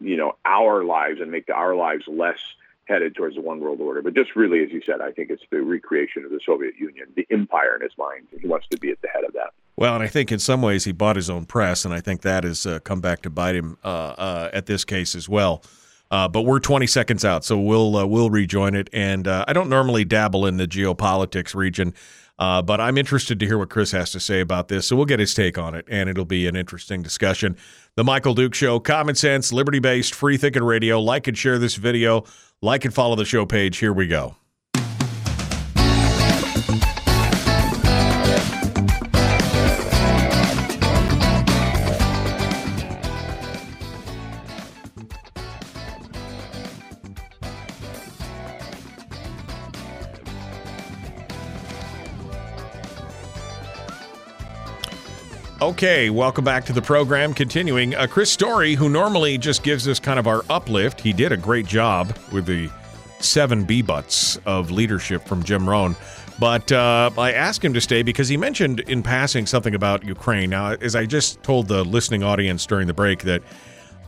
you 0.00 0.16
know 0.16 0.36
our 0.44 0.84
lives 0.84 1.20
and 1.20 1.30
make 1.30 1.48
our 1.50 1.74
lives 1.74 2.04
less 2.06 2.38
headed 2.86 3.14
towards 3.14 3.36
the 3.36 3.40
one 3.40 3.60
world 3.60 3.80
order. 3.80 4.02
But 4.02 4.14
just 4.14 4.36
really, 4.36 4.62
as 4.62 4.70
you 4.70 4.82
said, 4.84 5.00
I 5.00 5.10
think 5.10 5.30
it's 5.30 5.42
the 5.50 5.62
recreation 5.62 6.24
of 6.24 6.30
the 6.30 6.40
Soviet 6.44 6.74
Union, 6.76 7.06
the 7.16 7.26
empire 7.30 7.76
in 7.76 7.82
his 7.82 7.92
mind. 7.96 8.26
He 8.38 8.46
wants 8.46 8.66
to 8.70 8.78
be 8.78 8.90
at 8.90 9.00
the 9.00 9.08
head 9.08 9.24
of 9.24 9.32
that. 9.32 9.52
Well, 9.76 9.94
and 9.94 10.04
I 10.04 10.06
think 10.06 10.30
in 10.30 10.38
some 10.38 10.62
ways 10.62 10.84
he 10.84 10.92
bought 10.92 11.16
his 11.16 11.28
own 11.30 11.46
press, 11.46 11.84
and 11.84 11.92
I 11.92 12.00
think 12.00 12.22
that 12.22 12.44
has 12.44 12.66
uh, 12.66 12.78
come 12.80 13.00
back 13.00 13.22
to 13.22 13.30
bite 13.30 13.56
him 13.56 13.78
uh, 13.82 13.88
uh, 13.88 14.50
at 14.52 14.66
this 14.66 14.84
case 14.84 15.14
as 15.14 15.28
well. 15.28 15.62
Uh, 16.10 16.28
but 16.28 16.42
we're 16.42 16.60
20 16.60 16.86
seconds 16.86 17.24
out, 17.24 17.44
so 17.44 17.58
we'll 17.58 17.96
uh, 17.96 18.06
we'll 18.06 18.30
rejoin 18.30 18.74
it. 18.76 18.88
And 18.92 19.26
uh, 19.26 19.44
I 19.48 19.52
don't 19.52 19.68
normally 19.68 20.04
dabble 20.04 20.46
in 20.46 20.58
the 20.58 20.68
geopolitics 20.68 21.54
region. 21.54 21.94
Uh, 22.38 22.60
but 22.62 22.80
I'm 22.80 22.98
interested 22.98 23.38
to 23.40 23.46
hear 23.46 23.58
what 23.58 23.70
Chris 23.70 23.92
has 23.92 24.10
to 24.12 24.20
say 24.20 24.40
about 24.40 24.68
this. 24.68 24.86
So 24.86 24.96
we'll 24.96 25.04
get 25.04 25.20
his 25.20 25.34
take 25.34 25.56
on 25.56 25.74
it, 25.74 25.86
and 25.88 26.08
it'll 26.08 26.24
be 26.24 26.46
an 26.46 26.56
interesting 26.56 27.02
discussion. 27.02 27.56
The 27.94 28.04
Michael 28.04 28.34
Duke 28.34 28.54
Show, 28.54 28.80
common 28.80 29.14
sense, 29.14 29.52
liberty 29.52 29.78
based, 29.78 30.14
free 30.14 30.36
thinking 30.36 30.64
radio. 30.64 31.00
Like 31.00 31.28
and 31.28 31.38
share 31.38 31.58
this 31.58 31.76
video. 31.76 32.24
Like 32.60 32.84
and 32.84 32.92
follow 32.92 33.14
the 33.14 33.24
show 33.24 33.46
page. 33.46 33.78
Here 33.78 33.92
we 33.92 34.06
go. 34.06 34.36
Okay, 55.64 56.10
welcome 56.10 56.44
back 56.44 56.66
to 56.66 56.74
the 56.74 56.82
program. 56.82 57.32
Continuing, 57.32 57.94
uh, 57.94 58.06
Chris 58.06 58.30
Story, 58.30 58.74
who 58.74 58.90
normally 58.90 59.38
just 59.38 59.62
gives 59.62 59.88
us 59.88 59.98
kind 59.98 60.18
of 60.18 60.26
our 60.26 60.44
uplift, 60.50 61.00
he 61.00 61.10
did 61.10 61.32
a 61.32 61.38
great 61.38 61.64
job 61.64 62.14
with 62.30 62.44
the 62.44 62.68
seven 63.18 63.64
B 63.64 63.80
butts 63.80 64.36
of 64.44 64.70
leadership 64.70 65.26
from 65.26 65.42
Jim 65.42 65.66
Rohn. 65.66 65.96
But 66.38 66.70
uh, 66.70 67.10
I 67.16 67.32
asked 67.32 67.64
him 67.64 67.72
to 67.72 67.80
stay 67.80 68.02
because 68.02 68.28
he 68.28 68.36
mentioned 68.36 68.80
in 68.80 69.02
passing 69.02 69.46
something 69.46 69.74
about 69.74 70.04
Ukraine. 70.04 70.50
Now, 70.50 70.72
as 70.72 70.94
I 70.94 71.06
just 71.06 71.42
told 71.42 71.68
the 71.68 71.82
listening 71.82 72.22
audience 72.22 72.66
during 72.66 72.86
the 72.86 72.92
break, 72.92 73.22
that 73.22 73.40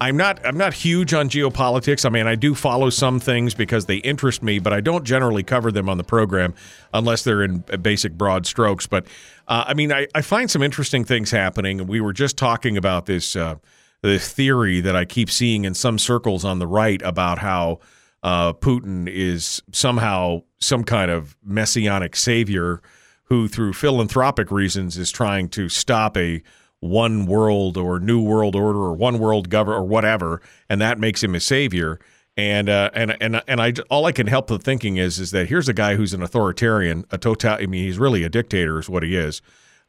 I'm 0.01 0.17
not 0.17 0.45
I'm 0.45 0.59
not 0.59 0.75
huge 0.75 1.15
on 1.15 1.29
geopolitics. 1.29 2.05
I 2.05 2.11
mean, 2.11 2.27
I 2.27 2.35
do 2.35 2.55
follow 2.55 2.91
some 2.91 3.19
things 3.19 3.55
because 3.55 3.87
they 3.87 3.97
interest 3.97 4.43
me, 4.43 4.59
but 4.59 4.73
I 4.73 4.81
don't 4.81 5.05
generally 5.05 5.43
cover 5.43 5.73
them 5.73 5.89
on 5.89 5.97
the 5.97 6.05
program 6.05 6.55
unless 6.93 7.25
they're 7.25 7.43
in 7.43 7.59
basic 7.81 8.13
broad 8.13 8.47
strokes. 8.47 8.87
But 8.87 9.07
uh, 9.49 9.65
I 9.67 9.75
mean, 9.75 9.93
I, 9.93 10.07
I 10.15 10.23
find 10.23 10.51
some 10.51 10.63
interesting 10.63 11.05
things 11.05 11.31
happening. 11.31 11.87
We 11.87 12.01
were 12.01 12.13
just 12.13 12.37
talking 12.37 12.77
about 12.77 13.07
this 13.07 13.37
uh, 13.37 13.57
this 14.03 14.33
theory 14.33 14.81
that 14.81 14.95
I 14.95 15.05
keep 15.05 15.31
seeing 15.31 15.65
in 15.65 15.75
some 15.75 15.99
circles 15.99 16.45
on 16.45 16.59
the 16.59 16.67
right 16.67 17.01
about 17.03 17.39
how 17.39 17.81
uh, 18.23 18.53
Putin 18.53 19.09
is 19.09 19.63
somehow 19.73 20.43
some 20.61 20.85
kind 20.85 21.11
of 21.11 21.37
messianic 21.43 22.17
savior 22.17 22.83
who, 23.25 23.49
through 23.49 23.73
philanthropic 23.73 24.51
reasons, 24.51 24.97
is 24.97 25.11
trying 25.11 25.49
to 25.51 25.69
stop 25.69 26.17
a 26.17 26.43
one 26.81 27.27
world 27.27 27.77
or 27.77 27.99
new 27.99 28.23
world 28.23 28.55
order 28.55 28.79
or 28.79 28.95
one 28.95 29.19
world 29.19 29.49
government 29.49 29.83
or 29.83 29.87
whatever, 29.87 30.41
and 30.69 30.81
that 30.81 30.99
makes 30.99 31.23
him 31.23 31.35
a 31.35 31.41
savior. 31.41 31.99
And 32.37 32.69
uh, 32.69 32.91
and 32.93 33.17
and 33.21 33.43
and 33.49 33.61
I 33.63 33.73
all 33.89 34.05
I 34.05 34.13
can 34.13 34.27
help 34.27 34.49
the 34.49 34.59
thinking 34.59 34.99
is 34.99 35.19
is 35.19 35.31
that 35.31 35.49
here's 35.49 35.71
a 35.71 35.73
guy 35.73 35.97
who's 35.97 36.13
an 36.13 36.23
authoritarian, 36.23 37.07
a 37.11 37.17
total. 37.17 37.53
I 37.53 37.67
mean, 37.67 37.85
he's 37.85 37.99
really 37.99 38.25
a 38.25 38.29
dictator, 38.29 38.79
is 38.79 38.91
what 38.91 39.03
he 39.03 39.17
is, 39.17 39.41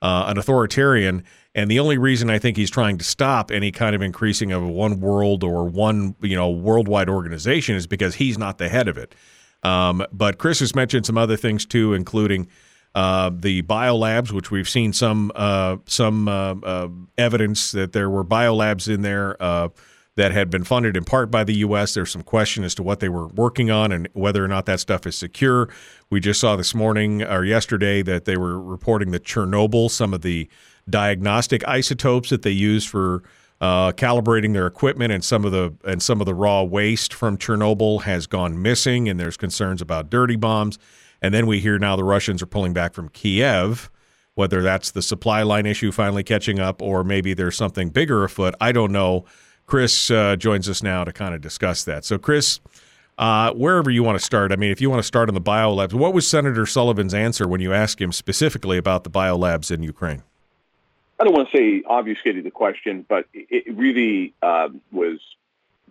uh, 0.01 0.25
an 0.27 0.37
authoritarian. 0.37 1.25
And 1.53 1.69
the 1.69 1.79
only 1.79 1.97
reason 1.97 2.29
I 2.29 2.39
think 2.39 2.55
he's 2.55 2.69
trying 2.69 2.99
to 2.99 3.03
stop 3.03 3.51
any 3.51 3.71
kind 3.71 3.95
of 3.95 4.01
increasing 4.01 4.51
of 4.53 4.63
a 4.63 4.67
one 4.67 5.01
world 5.01 5.43
or 5.43 5.65
one 5.65 6.15
you 6.21 6.37
know 6.37 6.49
worldwide 6.49 7.09
organization 7.09 7.75
is 7.75 7.85
because 7.85 8.15
he's 8.15 8.37
not 8.37 8.59
the 8.59 8.69
head 8.69 8.87
of 8.87 8.97
it. 8.97 9.13
Um, 9.63 10.05
but 10.13 10.37
Chris 10.37 10.59
has 10.61 10.73
mentioned 10.73 11.05
some 11.05 11.17
other 11.17 11.35
things 11.35 11.65
too, 11.65 11.93
including 11.93 12.47
uh, 12.97 13.29
the 13.31 13.61
biolabs, 13.61 14.31
which 14.31 14.49
we've 14.49 14.67
seen 14.67 14.91
some 14.91 15.31
uh, 15.35 15.77
some 15.85 16.27
uh, 16.27 16.55
uh 16.63 16.87
evidence 17.15 17.71
that 17.71 17.93
there 17.93 18.09
were 18.09 18.25
biolabs 18.25 18.91
in 18.91 19.03
there 19.03 19.39
uh, 19.39 19.69
that 20.15 20.31
had 20.31 20.49
been 20.49 20.63
funded 20.63 20.97
in 20.97 21.03
part 21.03 21.29
by 21.29 21.43
the 21.43 21.57
U.S. 21.57 21.93
There's 21.93 22.09
some 22.09 22.23
question 22.23 22.63
as 22.63 22.73
to 22.73 22.81
what 22.81 22.99
they 22.99 23.07
were 23.07 23.27
working 23.27 23.69
on 23.69 23.91
and 23.91 24.09
whether 24.13 24.43
or 24.43 24.47
not 24.47 24.65
that 24.65 24.79
stuff 24.79 25.05
is 25.05 25.15
secure. 25.15 25.69
We 26.09 26.19
just 26.19 26.39
saw 26.39 26.55
this 26.55 26.73
morning 26.73 27.21
or 27.21 27.45
yesterday 27.45 28.01
that 28.01 28.25
they 28.25 28.35
were 28.35 28.59
reporting 28.59 29.11
that 29.11 29.23
Chernobyl, 29.23 29.91
some 29.91 30.11
of 30.11 30.23
the 30.23 30.49
diagnostic 30.89 31.67
isotopes 31.67 32.31
that 32.31 32.41
they 32.41 32.49
use 32.49 32.83
for 32.83 33.21
calibrating 33.61 34.53
their 34.53 34.65
equipment 34.65 35.13
and 35.13 35.23
some 35.23 35.45
of 35.45 35.51
the 35.51 35.71
and 35.83 36.01
some 36.01 36.19
of 36.19 36.25
the 36.25 36.33
raw 36.33 36.63
waste 36.63 37.13
from 37.13 37.37
Chernobyl 37.37 38.01
has 38.01 38.25
gone 38.25 38.59
missing, 38.59 39.07
and 39.07 39.19
there's 39.19 39.37
concerns 39.37 39.83
about 39.83 40.09
dirty 40.09 40.35
bombs. 40.35 40.79
And 41.21 41.33
then 41.33 41.47
we 41.47 41.59
hear 41.59 41.79
now 41.79 41.95
the 41.95 42.03
Russians 42.03 42.41
are 42.41 42.47
pulling 42.47 42.73
back 42.73 42.93
from 42.93 43.09
Kiev, 43.09 43.89
whether 44.35 44.61
that's 44.61 44.91
the 44.91 45.01
supply 45.01 45.43
line 45.43 45.65
issue 45.65 45.91
finally 45.91 46.23
catching 46.23 46.59
up 46.59 46.81
or 46.81 47.03
maybe 47.03 47.33
there's 47.33 47.55
something 47.55 47.89
bigger 47.89 48.23
afoot. 48.23 48.53
I 48.61 48.71
don't 48.71 48.91
know. 48.91 49.25
Chris 49.65 50.09
uh, 50.11 50.35
joins 50.37 50.69
us 50.69 50.81
now 50.81 51.03
to 51.03 51.11
kind 51.11 51.35
of 51.35 51.41
discuss 51.41 51.83
that. 51.83 52.05
So, 52.05 52.17
Chris, 52.17 52.61
uh, 53.17 53.51
wherever 53.53 53.89
you 53.89 54.03
want 54.03 54.17
to 54.17 54.23
start, 54.23 54.51
I 54.51 54.55
mean, 54.55 54.71
if 54.71 54.79
you 54.79 54.89
want 54.89 54.99
to 54.99 55.07
start 55.07 55.27
on 55.27 55.35
the 55.35 55.41
biolabs, 55.41 55.93
what 55.93 56.13
was 56.13 56.27
Senator 56.27 56.65
Sullivan's 56.65 57.13
answer 57.13 57.47
when 57.47 57.59
you 57.59 57.73
asked 57.73 57.99
him 57.99 58.11
specifically 58.11 58.77
about 58.77 59.03
the 59.03 59.09
biolabs 59.09 59.71
in 59.71 59.83
Ukraine? 59.83 60.23
I 61.19 61.23
don't 61.23 61.33
want 61.33 61.49
to 61.49 61.57
say 61.57 61.83
obfuscated 61.85 62.45
the 62.45 62.51
question, 62.51 63.05
but 63.09 63.25
it 63.33 63.75
really 63.75 64.33
uh, 64.41 64.69
was 64.91 65.19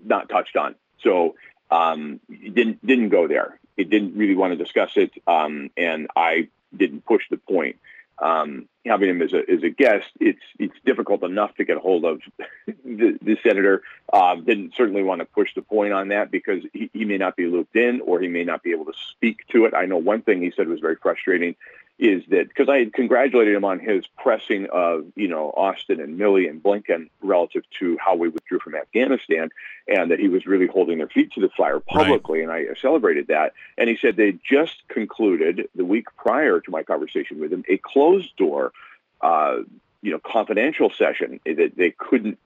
not 0.04 0.28
touched 0.28 0.56
on. 0.56 0.76
So 1.02 1.34
um, 1.70 2.20
didn't 2.30 2.84
didn't 2.86 3.08
go 3.08 3.26
there. 3.26 3.58
It 3.76 3.90
didn't 3.90 4.16
really 4.16 4.34
want 4.34 4.52
to 4.52 4.62
discuss 4.62 4.92
it, 4.96 5.12
um, 5.26 5.70
and 5.76 6.08
I 6.16 6.48
didn't 6.76 7.04
push 7.04 7.24
the 7.30 7.36
point. 7.36 7.76
Um, 8.18 8.66
having 8.86 9.10
him 9.10 9.20
as 9.20 9.34
a 9.34 9.42
as 9.50 9.62
a 9.62 9.68
guest, 9.68 10.06
it's 10.20 10.40
it's 10.58 10.76
difficult 10.86 11.22
enough 11.22 11.54
to 11.56 11.64
get 11.64 11.76
a 11.76 11.80
hold 11.80 12.04
of 12.06 12.20
the, 12.66 13.18
the 13.20 13.36
senator. 13.42 13.82
Uh, 14.10 14.36
didn't 14.36 14.74
certainly 14.74 15.02
want 15.02 15.20
to 15.20 15.26
push 15.26 15.54
the 15.54 15.60
point 15.60 15.92
on 15.92 16.08
that 16.08 16.30
because 16.30 16.62
he, 16.72 16.90
he 16.94 17.04
may 17.04 17.18
not 17.18 17.36
be 17.36 17.46
looped 17.46 17.76
in 17.76 18.00
or 18.00 18.20
he 18.20 18.28
may 18.28 18.44
not 18.44 18.62
be 18.62 18.70
able 18.70 18.86
to 18.86 18.94
speak 19.10 19.46
to 19.48 19.66
it. 19.66 19.74
I 19.74 19.84
know 19.84 19.98
one 19.98 20.22
thing 20.22 20.40
he 20.40 20.50
said 20.56 20.68
was 20.68 20.80
very 20.80 20.96
frustrating 20.96 21.56
is 21.98 22.23
that 22.28 22.48
because 22.48 22.68
I 22.68 22.78
had 22.78 22.93
congratulated 22.93 23.55
him 23.55 23.64
on 23.64 23.78
his 23.81 24.06
pressing 24.18 24.66
of 24.70 25.06
you 25.16 25.28
know 25.28 25.51
Austin 25.56 26.01
and 26.01 26.18
Milley 26.18 26.48
and 26.48 26.62
Blinken 26.62 27.09
relative 27.23 27.62
to 27.78 27.97
how 27.98 28.14
we 28.14 28.28
withdrew 28.28 28.59
from 28.59 28.74
Afghanistan, 28.74 29.48
and 29.89 30.10
that 30.10 30.18
he 30.18 30.28
was 30.28 30.44
really 30.47 30.66
holding 30.66 30.98
their 30.98 31.09
feet 31.09 31.32
to 31.32 31.40
the 31.40 31.48
fire 31.56 31.81
publicly, 31.81 32.44
right. 32.44 32.66
and 32.66 32.77
I 32.77 32.81
celebrated 32.81 33.28
that. 33.28 33.55
And 33.78 33.89
he 33.89 33.97
said 33.97 34.16
they 34.16 34.39
just 34.48 34.86
concluded 34.89 35.68
the 35.74 35.85
week 35.85 36.06
prior 36.16 36.60
to 36.60 36.70
my 36.70 36.82
conversation 36.82 37.40
with 37.40 37.52
him 37.52 37.64
a 37.68 37.78
closed 37.78 38.36
door, 38.36 38.73
uh, 39.23 39.59
you 40.02 40.10
know, 40.12 40.18
confidential 40.18 40.90
session 40.90 41.40
that 41.47 41.73
they 41.77 41.93
couldn't 41.97 42.39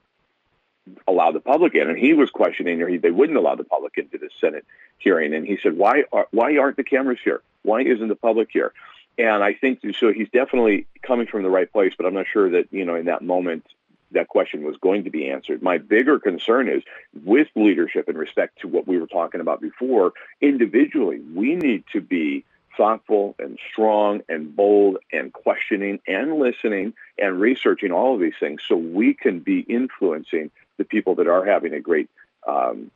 allow 1.07 1.31
the 1.31 1.41
public 1.41 1.75
in, 1.75 1.89
and 1.89 1.99
he 1.99 2.13
was 2.13 2.29
questioning, 2.29 2.81
or 2.81 2.87
he, 2.87 2.97
they 2.97 3.11
wouldn't 3.11 3.37
allow 3.37 3.55
the 3.55 3.65
public 3.65 3.97
into 3.97 4.17
the 4.17 4.29
Senate 4.39 4.65
hearing, 4.97 5.33
and 5.33 5.45
he 5.45 5.59
said, 5.61 5.77
"Why 5.77 6.05
are, 6.13 6.27
why 6.31 6.57
aren't 6.57 6.77
the 6.77 6.85
cameras 6.85 7.19
here? 7.21 7.41
Why 7.63 7.81
isn't 7.81 8.07
the 8.07 8.15
public 8.15 8.47
here?" 8.51 8.71
And 9.17 9.43
I 9.43 9.53
think 9.53 9.81
so. 9.99 10.13
He's 10.13 10.29
definitely 10.29 10.87
coming 11.01 11.27
from 11.27 11.43
the 11.43 11.49
right 11.49 11.71
place, 11.71 11.93
but 11.97 12.05
I'm 12.05 12.13
not 12.13 12.27
sure 12.31 12.49
that 12.51 12.67
you 12.71 12.85
know 12.85 12.95
in 12.95 13.05
that 13.05 13.21
moment 13.21 13.65
that 14.11 14.27
question 14.27 14.63
was 14.63 14.77
going 14.77 15.05
to 15.05 15.09
be 15.09 15.29
answered. 15.29 15.61
My 15.61 15.77
bigger 15.77 16.19
concern 16.19 16.67
is 16.67 16.83
with 17.23 17.47
leadership 17.55 18.09
in 18.09 18.17
respect 18.17 18.59
to 18.61 18.67
what 18.67 18.87
we 18.87 18.97
were 18.97 19.07
talking 19.07 19.41
about 19.41 19.61
before. 19.61 20.13
Individually, 20.41 21.21
we 21.33 21.55
need 21.55 21.83
to 21.93 22.01
be 22.01 22.43
thoughtful 22.77 23.35
and 23.39 23.59
strong 23.71 24.21
and 24.29 24.55
bold 24.55 24.97
and 25.11 25.33
questioning 25.33 25.99
and 26.07 26.39
listening 26.39 26.93
and 27.17 27.39
researching 27.39 27.91
all 27.91 28.15
of 28.15 28.21
these 28.21 28.33
things 28.39 28.61
so 28.67 28.75
we 28.75 29.13
can 29.13 29.39
be 29.39 29.59
influencing 29.61 30.51
the 30.77 30.83
people 30.83 31.15
that 31.15 31.27
are 31.27 31.45
having 31.45 31.73
a 31.73 31.79
great 31.79 32.09
um, 32.47 32.89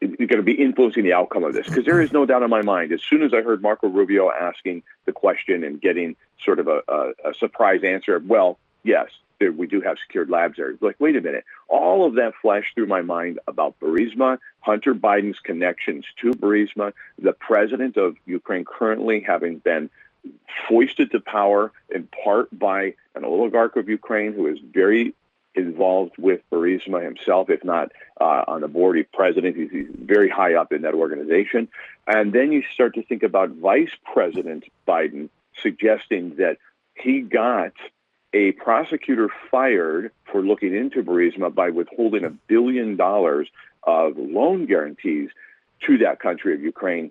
going 0.00 0.28
to 0.28 0.42
be 0.42 0.52
influencing 0.52 1.04
the 1.04 1.12
outcome 1.12 1.44
of 1.44 1.54
this. 1.54 1.66
Because 1.66 1.84
there 1.84 2.00
is 2.00 2.12
no 2.12 2.26
doubt 2.26 2.42
in 2.42 2.50
my 2.50 2.62
mind 2.62 2.92
as 2.92 3.00
soon 3.02 3.22
as 3.22 3.32
i 3.32 3.40
heard 3.40 3.62
marco 3.62 3.88
rubio 3.88 4.30
asking 4.30 4.82
the 5.04 5.12
question 5.12 5.64
and 5.64 5.80
getting 5.80 6.16
sort 6.44 6.58
of 6.58 6.68
a, 6.68 6.82
a, 6.88 7.30
a 7.30 7.34
surprise 7.34 7.80
answer 7.82 8.16
of 8.16 8.26
well 8.26 8.58
yes 8.84 9.08
there, 9.38 9.52
we 9.52 9.66
do 9.66 9.80
have 9.82 9.98
secured 9.98 10.30
labs 10.30 10.56
there. 10.56 10.74
Like 10.80 10.96
wait 10.98 11.16
a 11.16 11.20
minute. 11.20 11.44
All 11.68 12.06
of 12.06 12.14
that 12.14 12.34
flashed 12.40 12.74
through 12.74 12.86
my 12.86 13.02
mind 13.02 13.38
about 13.46 13.78
burisma 13.80 14.38
hunter 14.60 14.94
biden's 14.94 15.38
connections 15.40 16.04
to 16.20 16.32
burisma 16.32 16.92
the 17.18 17.32
president 17.32 17.96
of 17.96 18.16
ukraine 18.26 18.64
currently 18.64 19.20
having 19.20 19.58
been 19.58 19.90
foisted 20.68 21.10
to 21.12 21.20
power 21.20 21.72
in 21.94 22.08
part 22.24 22.56
by 22.56 22.94
an 23.14 23.24
oligarch 23.24 23.76
of 23.76 23.88
ukraine 23.88 24.32
who 24.32 24.46
is 24.46 24.58
very 24.72 25.14
involved 25.56 26.14
with 26.18 26.40
Burisma 26.52 27.02
himself, 27.02 27.50
if 27.50 27.64
not 27.64 27.92
uh, 28.20 28.44
on 28.46 28.60
the 28.60 28.68
board, 28.68 28.96
he's 28.96 29.06
president. 29.12 29.56
He's, 29.56 29.70
he's, 29.70 29.86
very 29.98 30.28
high 30.28 30.54
up 30.54 30.72
in 30.72 30.82
that 30.82 30.94
organization. 30.94 31.68
And 32.06 32.32
then 32.32 32.52
you 32.52 32.62
start 32.72 32.94
to 32.94 33.02
think 33.02 33.22
about 33.22 33.50
Vice 33.50 33.90
President 34.12 34.64
Biden 34.86 35.30
suggesting 35.62 36.36
that 36.36 36.58
he 36.94 37.20
got 37.20 37.72
a 38.32 38.52
prosecutor 38.52 39.28
fired 39.50 40.12
for 40.30 40.42
looking 40.42 40.74
into 40.74 41.02
Burisma 41.02 41.52
by 41.52 41.70
withholding 41.70 42.24
a 42.24 42.30
billion 42.30 42.96
dollars 42.96 43.48
of 43.82 44.16
loan 44.16 44.66
guarantees 44.66 45.30
to 45.86 45.98
that 45.98 46.20
country 46.20 46.54
of 46.54 46.60
Ukraine. 46.60 47.10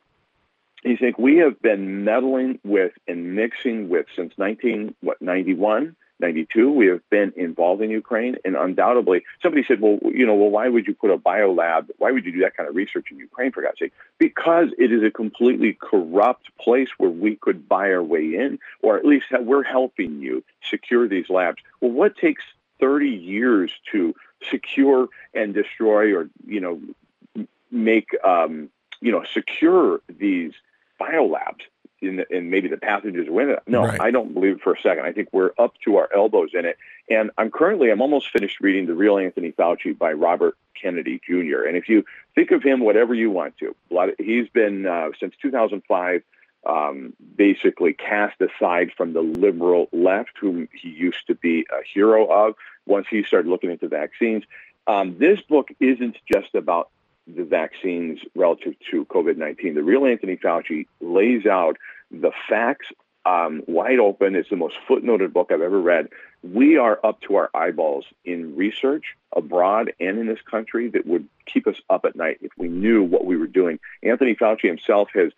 You 0.83 0.97
think 0.97 1.17
we 1.17 1.37
have 1.37 1.59
been 1.61 2.03
meddling 2.03 2.59
with 2.63 2.91
and 3.07 3.35
mixing 3.35 3.89
with 3.89 4.05
since 4.15 4.33
19 4.37 4.93
what 5.01 5.21
91 5.21 5.95
92. 6.19 6.71
We 6.71 6.87
have 6.87 7.07
been 7.09 7.33
involved 7.35 7.81
in 7.81 7.89
Ukraine, 7.89 8.37
and 8.45 8.55
undoubtedly, 8.55 9.23
somebody 9.41 9.65
said, 9.67 9.81
"Well, 9.81 9.99
you 10.03 10.25
know, 10.25 10.35
well, 10.35 10.49
why 10.49 10.69
would 10.69 10.87
you 10.87 10.93
put 10.93 11.11
a 11.11 11.17
bio 11.17 11.51
lab? 11.51 11.91
Why 11.97 12.11
would 12.11 12.25
you 12.25 12.31
do 12.31 12.39
that 12.41 12.55
kind 12.55 12.69
of 12.69 12.75
research 12.75 13.11
in 13.11 13.17
Ukraine, 13.17 13.51
for 13.51 13.61
God's 13.61 13.79
sake?" 13.79 13.93
Because 14.17 14.69
it 14.77 14.91
is 14.91 15.03
a 15.03 15.11
completely 15.11 15.77
corrupt 15.79 16.55
place 16.57 16.89
where 16.97 17.09
we 17.09 17.35
could 17.35 17.67
buy 17.67 17.91
our 17.91 18.03
way 18.03 18.35
in, 18.35 18.59
or 18.81 18.97
at 18.97 19.05
least 19.05 19.25
we're 19.31 19.63
helping 19.63 20.21
you 20.21 20.43
secure 20.63 21.07
these 21.07 21.29
labs. 21.29 21.61
Well, 21.81 21.91
what 21.91 22.17
takes 22.17 22.43
30 22.79 23.09
years 23.09 23.71
to 23.91 24.15
secure 24.49 25.09
and 25.33 25.53
destroy, 25.53 26.15
or 26.15 26.29
you 26.47 26.61
know, 26.61 27.47
make 27.71 28.09
um, 28.23 28.69
you 29.01 29.11
know, 29.11 29.23
secure 29.23 30.01
these 30.07 30.53
biolabs? 30.99 31.61
And 32.01 32.51
maybe 32.51 32.67
the 32.67 32.77
passengers 32.77 33.27
win 33.29 33.49
it. 33.49 33.59
No, 33.67 33.83
right. 33.85 33.99
I 33.99 34.11
don't 34.11 34.33
believe 34.33 34.55
it 34.57 34.61
for 34.61 34.73
a 34.73 34.81
second. 34.81 35.05
I 35.05 35.11
think 35.11 35.29
we're 35.31 35.51
up 35.57 35.73
to 35.85 35.97
our 35.97 36.09
elbows 36.13 36.49
in 36.53 36.65
it. 36.65 36.77
And 37.09 37.31
I'm 37.37 37.51
currently, 37.51 37.89
I'm 37.89 38.01
almost 38.01 38.29
finished 38.31 38.59
reading 38.59 38.85
The 38.85 38.93
Real 38.93 39.17
Anthony 39.17 39.51
Fauci 39.51 39.97
by 39.97 40.13
Robert 40.13 40.57
Kennedy 40.79 41.21
Jr. 41.25 41.63
And 41.67 41.77
if 41.77 41.87
you 41.89 42.05
think 42.35 42.51
of 42.51 42.63
him 42.63 42.81
whatever 42.81 43.13
you 43.13 43.31
want 43.31 43.55
to, 43.59 43.75
he's 44.17 44.49
been 44.49 44.85
uh, 44.85 45.09
since 45.19 45.35
2005 45.41 46.23
um, 46.65 47.13
basically 47.35 47.93
cast 47.93 48.41
aside 48.41 48.91
from 48.97 49.13
the 49.13 49.21
liberal 49.21 49.87
left, 49.91 50.31
whom 50.39 50.67
he 50.73 50.89
used 50.89 51.27
to 51.27 51.35
be 51.35 51.67
a 51.71 51.83
hero 51.93 52.25
of 52.25 52.55
once 52.85 53.07
he 53.09 53.23
started 53.23 53.49
looking 53.49 53.71
into 53.71 53.87
vaccines. 53.87 54.43
Um, 54.87 55.17
this 55.17 55.41
book 55.41 55.69
isn't 55.79 56.17
just 56.31 56.53
about 56.55 56.89
the 57.27 57.43
vaccines 57.43 58.19
relative 58.35 58.75
to 58.91 59.05
COVID 59.05 59.37
19. 59.37 59.75
The 59.75 59.83
real 59.83 60.05
Anthony 60.05 60.37
Fauci 60.37 60.87
lays 61.01 61.45
out 61.45 61.77
the 62.11 62.31
facts 62.47 62.87
um, 63.25 63.63
wide 63.67 63.99
open. 63.99 64.35
It's 64.35 64.49
the 64.49 64.55
most 64.55 64.75
footnoted 64.87 65.33
book 65.33 65.51
I've 65.51 65.61
ever 65.61 65.79
read. 65.79 66.09
We 66.43 66.77
are 66.77 66.99
up 67.03 67.21
to 67.21 67.37
our 67.37 67.49
eyeballs 67.55 68.05
in 68.23 68.55
research 68.55 69.15
abroad 69.35 69.93
and 69.99 70.19
in 70.19 70.27
this 70.27 70.41
country 70.41 70.89
that 70.89 71.07
would 71.07 71.27
keep 71.45 71.65
us 71.65 71.77
up 71.89 72.05
at 72.05 72.15
night 72.15 72.37
if 72.41 72.51
we 72.57 72.67
knew 72.67 73.03
what 73.03 73.25
we 73.25 73.35
were 73.35 73.47
doing. 73.47 73.79
Anthony 74.03 74.35
Fauci 74.35 74.67
himself 74.67 75.09
has 75.15 75.31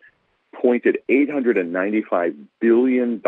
pointed 0.54 0.98
$895 1.10 2.36
billion 2.60 3.22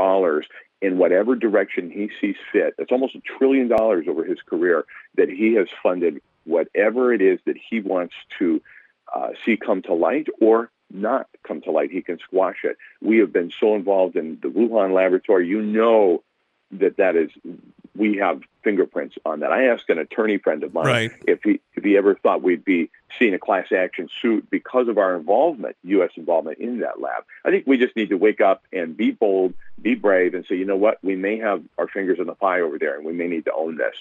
in 0.82 0.98
whatever 0.98 1.36
direction 1.36 1.90
he 1.90 2.10
sees 2.20 2.36
fit. 2.52 2.74
It's 2.78 2.92
almost 2.92 3.16
a 3.16 3.22
trillion 3.22 3.68
dollars 3.68 4.06
over 4.10 4.24
his 4.24 4.42
career 4.42 4.86
that 5.16 5.30
he 5.30 5.54
has 5.56 5.68
funded 5.82 6.22
whatever 6.50 7.14
it 7.14 7.22
is 7.22 7.40
that 7.46 7.56
he 7.70 7.80
wants 7.80 8.16
to 8.40 8.62
uh, 9.16 9.30
see 9.46 9.58
come 9.58 9.82
to 9.84 9.94
light 9.94 10.28
or 10.42 10.72
not 10.92 11.28
come 11.48 11.62
to 11.62 11.72
light. 11.72 11.92
He 11.92 12.02
can 12.02 12.18
squash 12.20 12.58
it. 12.64 12.78
We 13.02 13.20
have 13.20 13.32
been 13.32 13.52
so 13.60 13.76
involved 13.76 14.16
in 14.16 14.40
the 14.42 14.50
Wuhan 14.50 14.94
laboratory. 14.94 15.48
You 15.48 15.62
know 15.62 16.24
that 16.72 16.98
that 16.98 17.16
is 17.16 17.32
we 17.96 18.18
have 18.18 18.42
fingerprints 18.64 19.18
on 19.26 19.42
that. 19.42 19.52
I 19.52 19.66
asked 19.66 19.90
an 19.90 19.98
attorney 19.98 20.38
friend 20.38 20.64
of 20.64 20.74
mine 20.74 20.86
right. 20.86 21.12
if 21.28 21.44
he 21.44 21.60
if 21.76 21.84
he 21.84 21.98
ever 21.98 22.16
thought 22.16 22.42
we'd 22.42 22.64
be 22.64 22.90
seeing 23.18 23.34
a 23.34 23.40
class 23.40 23.72
action 23.72 24.10
suit 24.22 24.50
because 24.50 24.88
of 24.88 24.98
our 24.98 25.16
involvement, 25.16 25.76
U.S. 25.84 26.12
involvement 26.16 26.60
in 26.60 26.80
that 26.80 27.02
lab. 27.02 27.24
I 27.44 27.50
think 27.50 27.66
we 27.68 27.78
just 27.78 27.96
need 27.96 28.10
to 28.10 28.18
wake 28.18 28.40
up 28.40 28.64
and 28.72 28.96
be 28.96 29.12
bold, 29.12 29.54
be 29.82 29.96
brave, 29.96 30.34
and 30.34 30.46
say, 30.46 30.56
you 30.56 30.66
know 30.66 30.76
what, 30.76 31.04
we 31.04 31.16
may 31.16 31.38
have 31.40 31.64
our 31.78 31.88
fingers 31.88 32.20
in 32.20 32.28
the 32.28 32.36
pie 32.36 32.62
over 32.62 32.78
there, 32.78 32.96
and 32.96 33.06
we 33.06 33.14
may 33.14 33.28
need 33.28 33.46
to 33.46 33.54
own 33.54 33.78
this. 33.78 33.96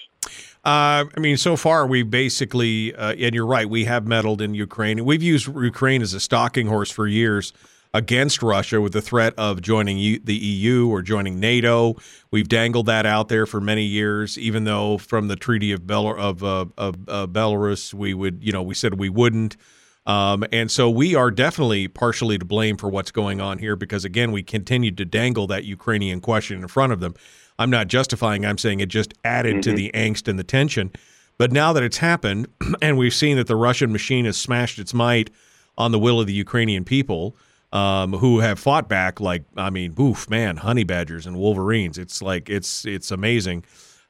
Uh, 0.63 1.05
I 1.15 1.19
mean, 1.19 1.37
so 1.37 1.55
far 1.55 1.87
we 1.87 2.03
basically, 2.03 2.95
uh, 2.95 3.13
and 3.13 3.33
you're 3.33 3.45
right, 3.45 3.67
we 3.69 3.85
have 3.85 4.07
meddled 4.07 4.41
in 4.41 4.53
Ukraine. 4.53 5.03
We've 5.03 5.23
used 5.23 5.47
Ukraine 5.47 6.01
as 6.01 6.13
a 6.13 6.19
stalking 6.19 6.67
horse 6.67 6.91
for 6.91 7.07
years 7.07 7.53
against 7.93 8.43
Russia 8.43 8.79
with 8.81 8.93
the 8.93 9.01
threat 9.01 9.33
of 9.37 9.61
joining 9.61 10.19
the 10.23 10.35
EU 10.35 10.87
or 10.87 11.01
joining 11.01 11.39
NATO. 11.39 11.95
We've 12.31 12.47
dangled 12.47 12.85
that 12.85 13.05
out 13.05 13.29
there 13.29 13.45
for 13.45 13.59
many 13.59 13.83
years, 13.83 14.37
even 14.37 14.63
though 14.63 14.97
from 14.97 15.27
the 15.27 15.35
Treaty 15.35 15.71
of, 15.71 15.87
Bel- 15.87 16.19
of, 16.19 16.43
uh, 16.43 16.65
of 16.77 16.95
uh, 17.07 17.27
Belarus, 17.27 17.93
we 17.93 18.13
would, 18.13 18.43
you 18.43 18.51
know, 18.51 18.61
we 18.61 18.75
said 18.75 18.99
we 18.99 19.09
wouldn't. 19.09 19.57
Um, 20.05 20.45
and 20.51 20.71
so 20.71 20.89
we 20.89 21.15
are 21.15 21.29
definitely 21.29 21.87
partially 21.87 22.37
to 22.37 22.45
blame 22.45 22.77
for 22.77 22.89
what's 22.89 23.11
going 23.11 23.41
on 23.41 23.57
here 23.57 23.75
because, 23.75 24.05
again, 24.05 24.31
we 24.31 24.43
continued 24.43 24.97
to 24.97 25.05
dangle 25.05 25.47
that 25.47 25.65
Ukrainian 25.65 26.21
question 26.21 26.59
in 26.61 26.67
front 26.67 26.93
of 26.93 26.99
them. 26.99 27.15
I'm 27.57 27.69
not 27.69 27.87
justifying, 27.87 28.45
I'm 28.45 28.57
saying 28.57 28.79
it 28.79 28.89
just 28.89 29.13
added 29.23 29.55
mm-hmm. 29.55 29.61
to 29.61 29.73
the 29.73 29.91
angst 29.93 30.27
and 30.27 30.39
the 30.39 30.43
tension. 30.43 30.91
But 31.37 31.51
now 31.51 31.73
that 31.73 31.83
it's 31.83 31.97
happened, 31.97 32.47
and 32.81 32.97
we've 32.97 33.13
seen 33.13 33.37
that 33.37 33.47
the 33.47 33.55
Russian 33.55 33.91
machine 33.91 34.25
has 34.25 34.37
smashed 34.37 34.79
its 34.79 34.93
might 34.93 35.29
on 35.77 35.91
the 35.91 35.99
will 35.99 36.19
of 36.19 36.27
the 36.27 36.33
Ukrainian 36.33 36.85
people, 36.85 37.35
um, 37.71 38.13
who 38.13 38.39
have 38.39 38.59
fought 38.59 38.89
back 38.89 39.19
like 39.19 39.43
I 39.55 39.69
mean, 39.69 39.95
oof, 39.99 40.29
man, 40.29 40.57
honey 40.57 40.83
badgers 40.83 41.25
and 41.25 41.37
wolverines. 41.37 41.97
It's 41.97 42.21
like 42.21 42.49
it's 42.49 42.85
it's 42.85 43.11
amazing. 43.11 43.63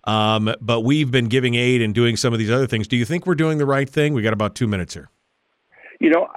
Um, 0.06 0.54
but 0.62 0.82
we've 0.82 1.12
been 1.12 1.28
giving 1.28 1.56
aid 1.56 1.82
and 1.82 1.94
doing 1.94 2.16
some 2.16 2.34
of 2.34 2.40
these 2.40 2.50
other 2.50 2.68
things. 2.68 2.88
Do 2.88 2.96
you 2.96 3.06
think 3.06 3.26
we're 3.28 3.36
doing 3.36 3.58
the 3.58 3.66
right 3.66 3.90
thing? 3.90 4.14
We 4.14 4.22
got 4.22 4.34
about 4.34 4.56
two 4.56 4.68
minutes 4.68 4.94
here. 4.94 5.10
You 6.00 6.10
know, 6.10 6.30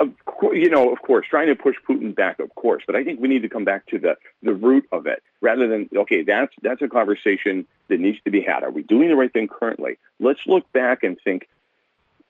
of 0.00 0.24
course, 0.24 0.58
you 0.58 0.68
know, 0.68 0.92
of 0.92 1.00
course, 1.02 1.26
trying 1.30 1.46
to 1.48 1.54
push 1.54 1.76
Putin 1.88 2.14
back, 2.14 2.40
of 2.40 2.52
course. 2.56 2.82
But 2.86 2.96
I 2.96 3.04
think 3.04 3.20
we 3.20 3.28
need 3.28 3.42
to 3.42 3.48
come 3.48 3.64
back 3.64 3.86
to 3.86 3.98
the 3.98 4.16
the 4.42 4.52
root 4.52 4.86
of 4.90 5.06
it, 5.06 5.22
rather 5.40 5.68
than 5.68 5.88
okay, 5.96 6.22
that's 6.22 6.52
that's 6.62 6.82
a 6.82 6.88
conversation 6.88 7.66
that 7.88 8.00
needs 8.00 8.18
to 8.24 8.30
be 8.30 8.40
had. 8.40 8.64
Are 8.64 8.70
we 8.70 8.82
doing 8.82 9.08
the 9.08 9.16
right 9.16 9.32
thing 9.32 9.48
currently? 9.48 9.98
Let's 10.18 10.40
look 10.46 10.70
back 10.72 11.02
and 11.04 11.16
think 11.22 11.48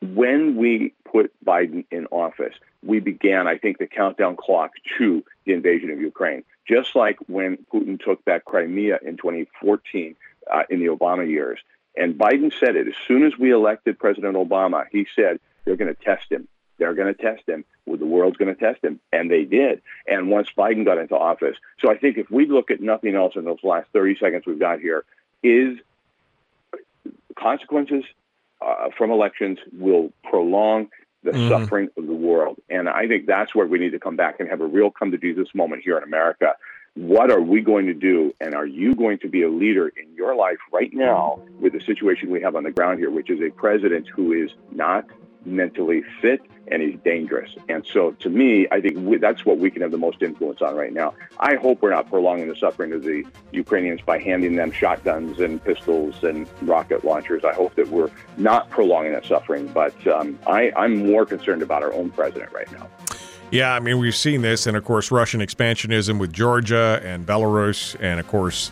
when 0.01 0.57
we 0.57 0.95
put 1.05 1.33
Biden 1.45 1.85
in 1.91 2.07
office, 2.07 2.55
we 2.83 3.01
began, 3.01 3.47
I 3.47 3.59
think, 3.59 3.79
the 3.79 3.87
countdown 3.87 4.37
clock 4.37 4.73
to 4.99 5.25
the 5.45 5.53
invasion 5.53 5.91
of 5.91 6.01
Ukraine. 6.01 6.45
Just 6.67 6.95
like 6.95 7.19
when 7.27 7.59
Putin 7.73 8.03
took 8.03 8.25
back 8.25 8.45
Crimea 8.45 8.99
in 9.05 9.17
2014 9.17 10.17
uh, 10.51 10.63
in 10.71 10.81
the 10.81 10.87
Obama 10.87 11.29
years. 11.29 11.59
And 11.97 12.15
Biden 12.15 12.53
said 12.59 12.77
it 12.77 12.89
as 12.89 12.95
soon 13.07 13.25
as 13.25 13.37
we 13.37 13.51
elected 13.51 13.99
President 13.99 14.37
Obama, 14.37 14.85
he 14.91 15.07
said 15.15 15.41
they're 15.65 15.77
going 15.77 15.95
to 15.95 16.03
test 16.03 16.31
him. 16.31 16.49
they're 16.79 16.95
going 16.95 17.13
to 17.13 17.21
test 17.21 17.47
him. 17.47 17.65
Well, 17.85 17.99
the 17.99 18.07
world's 18.07 18.37
going 18.37 18.55
to 18.55 18.59
test 18.59 18.83
him, 18.83 19.01
and 19.13 19.31
they 19.31 19.45
did. 19.45 19.83
And 20.07 20.31
once 20.31 20.49
Biden 20.57 20.85
got 20.85 20.99
into 20.99 21.17
office, 21.17 21.57
so 21.81 21.91
I 21.91 21.99
think 21.99 22.17
if 22.17 22.31
we 22.31 22.47
look 22.47 22.71
at 22.71 22.81
nothing 22.81 23.17
else 23.17 23.35
in 23.37 23.45
those 23.45 23.63
last 23.63 23.89
30 23.93 24.17
seconds 24.19 24.45
we've 24.47 24.59
got 24.59 24.81
here, 24.81 25.05
is 25.43 25.79
consequences 27.37 28.05
uh, 28.63 28.89
from 28.97 29.11
elections 29.11 29.59
will 29.73 30.13
prolong 30.25 30.89
the 31.23 31.33
Mhm. 31.33 31.49
suffering 31.49 31.89
of 31.97 32.07
the 32.07 32.15
world. 32.15 32.59
And 32.71 32.89
I 32.89 33.07
think 33.07 33.27
that's 33.27 33.55
where 33.55 33.67
we 33.67 33.79
need 33.79 33.91
to 33.93 33.99
come 33.99 34.17
back 34.17 34.41
and 34.41 34.49
have 34.49 34.61
a 34.61 34.67
real 34.67 34.91
come 34.91 35.11
to 35.11 35.19
Jesus 35.19 35.55
moment 35.55 35.83
here 35.83 35.97
in 35.99 36.03
America. 36.03 36.57
What 36.95 37.31
are 37.31 37.41
we 37.41 37.61
going 37.61 37.87
to 37.87 37.95
do? 37.95 38.35
And 38.41 38.55
are 38.55 38.67
you 38.67 38.95
going 38.95 39.19
to 39.19 39.29
be 39.29 39.43
a 39.43 39.49
leader 39.49 39.89
in 39.89 40.15
your 40.15 40.35
life 40.35 40.59
right 40.73 40.93
now 40.93 41.41
with 41.61 41.73
the 41.73 41.81
situation 41.81 42.31
we 42.31 42.41
have 42.41 42.57
on 42.57 42.65
the 42.65 42.71
ground 42.73 42.99
here, 42.99 43.11
which 43.11 43.31
is 43.31 43.41
a 43.41 43.51
president 43.51 44.09
who 44.09 44.33
is 44.33 44.51
not 44.73 45.05
mentally 45.45 46.03
fit 46.21 46.41
and 46.69 46.83
he's 46.83 46.99
dangerous. 47.05 47.51
And 47.69 47.85
so 47.85 48.13
to 48.13 48.31
me, 48.31 48.67
I 48.71 48.81
think 48.81 48.97
we, 48.99 49.19
that's 49.19 49.45
what 49.45 49.59
we 49.59 49.71
can 49.71 49.83
have 49.83 49.91
the 49.91 49.99
most 49.99 50.23
influence 50.23 50.63
on 50.63 50.77
right 50.77 50.93
now. 50.93 51.15
I 51.39 51.57
hope 51.57 51.83
we're 51.83 51.91
not 51.91 52.09
prolonging 52.09 52.49
the 52.49 52.57
suffering 52.57 52.93
of 52.93 53.03
the 53.03 53.25
Ukrainians 53.53 54.01
by 54.03 54.19
handing 54.19 54.55
them 54.55 54.71
shotguns 54.71 55.41
and 55.41 55.63
pistols 55.63 56.23
and 56.23 56.49
rocket 56.63 57.05
launchers. 57.05 57.45
I 57.45 57.55
hope 57.55 57.75
that 57.75 57.89
we're 57.89 58.11
not 58.37 58.71
prolonging 58.71 59.13
that 59.13 59.27
suffering. 59.27 59.67
But 59.69 60.07
um, 60.07 60.39
I, 60.47 60.73
I'm 60.77 61.07
more 61.07 61.27
concerned 61.27 61.63
about 61.63 61.83
our 61.83 61.93
own 61.93 62.11
president 62.11 62.53
right 62.53 62.71
now. 62.73 62.89
Yeah, 63.51 63.75
I 63.75 63.81
mean, 63.81 63.99
we've 63.99 64.15
seen 64.15 64.43
this, 64.43 64.69
and 64.69 64.77
of 64.77 64.85
course, 64.85 65.11
Russian 65.11 65.41
expansionism 65.41 66.21
with 66.21 66.33
Georgia 66.33 67.01
and 67.03 67.27
Belarus, 67.27 67.97
and 67.99 68.21
of 68.21 68.29
course, 68.29 68.71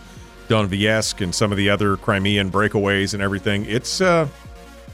Donetsk 0.48 1.20
and 1.20 1.34
some 1.34 1.50
of 1.50 1.58
the 1.58 1.68
other 1.68 1.96
Crimean 1.96 2.50
breakaways 2.50 3.12
and 3.12 3.20
everything. 3.22 3.64
It's 3.66 4.00
uh, 4.00 4.28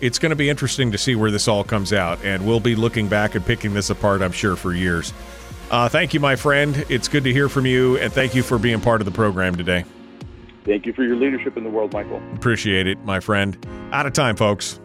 it's 0.00 0.18
going 0.18 0.30
to 0.30 0.36
be 0.36 0.48
interesting 0.48 0.92
to 0.92 0.98
see 0.98 1.14
where 1.14 1.30
this 1.30 1.48
all 1.48 1.64
comes 1.64 1.92
out, 1.92 2.22
and 2.24 2.46
we'll 2.46 2.60
be 2.60 2.74
looking 2.74 3.08
back 3.08 3.34
and 3.34 3.44
picking 3.44 3.74
this 3.74 3.90
apart, 3.90 4.22
I'm 4.22 4.32
sure, 4.32 4.56
for 4.56 4.72
years. 4.72 5.12
Uh, 5.70 5.88
thank 5.88 6.14
you, 6.14 6.20
my 6.20 6.36
friend. 6.36 6.84
It's 6.88 7.08
good 7.08 7.24
to 7.24 7.32
hear 7.32 7.48
from 7.48 7.66
you, 7.66 7.98
and 7.98 8.12
thank 8.12 8.34
you 8.34 8.42
for 8.42 8.58
being 8.58 8.80
part 8.80 9.00
of 9.00 9.04
the 9.06 9.10
program 9.10 9.56
today. 9.56 9.84
Thank 10.64 10.86
you 10.86 10.92
for 10.92 11.04
your 11.04 11.16
leadership 11.16 11.56
in 11.56 11.64
the 11.64 11.70
world, 11.70 11.92
Michael. 11.92 12.22
Appreciate 12.34 12.86
it, 12.86 12.98
my 13.04 13.20
friend. 13.20 13.56
Out 13.92 14.06
of 14.06 14.12
time, 14.12 14.36
folks. 14.36 14.80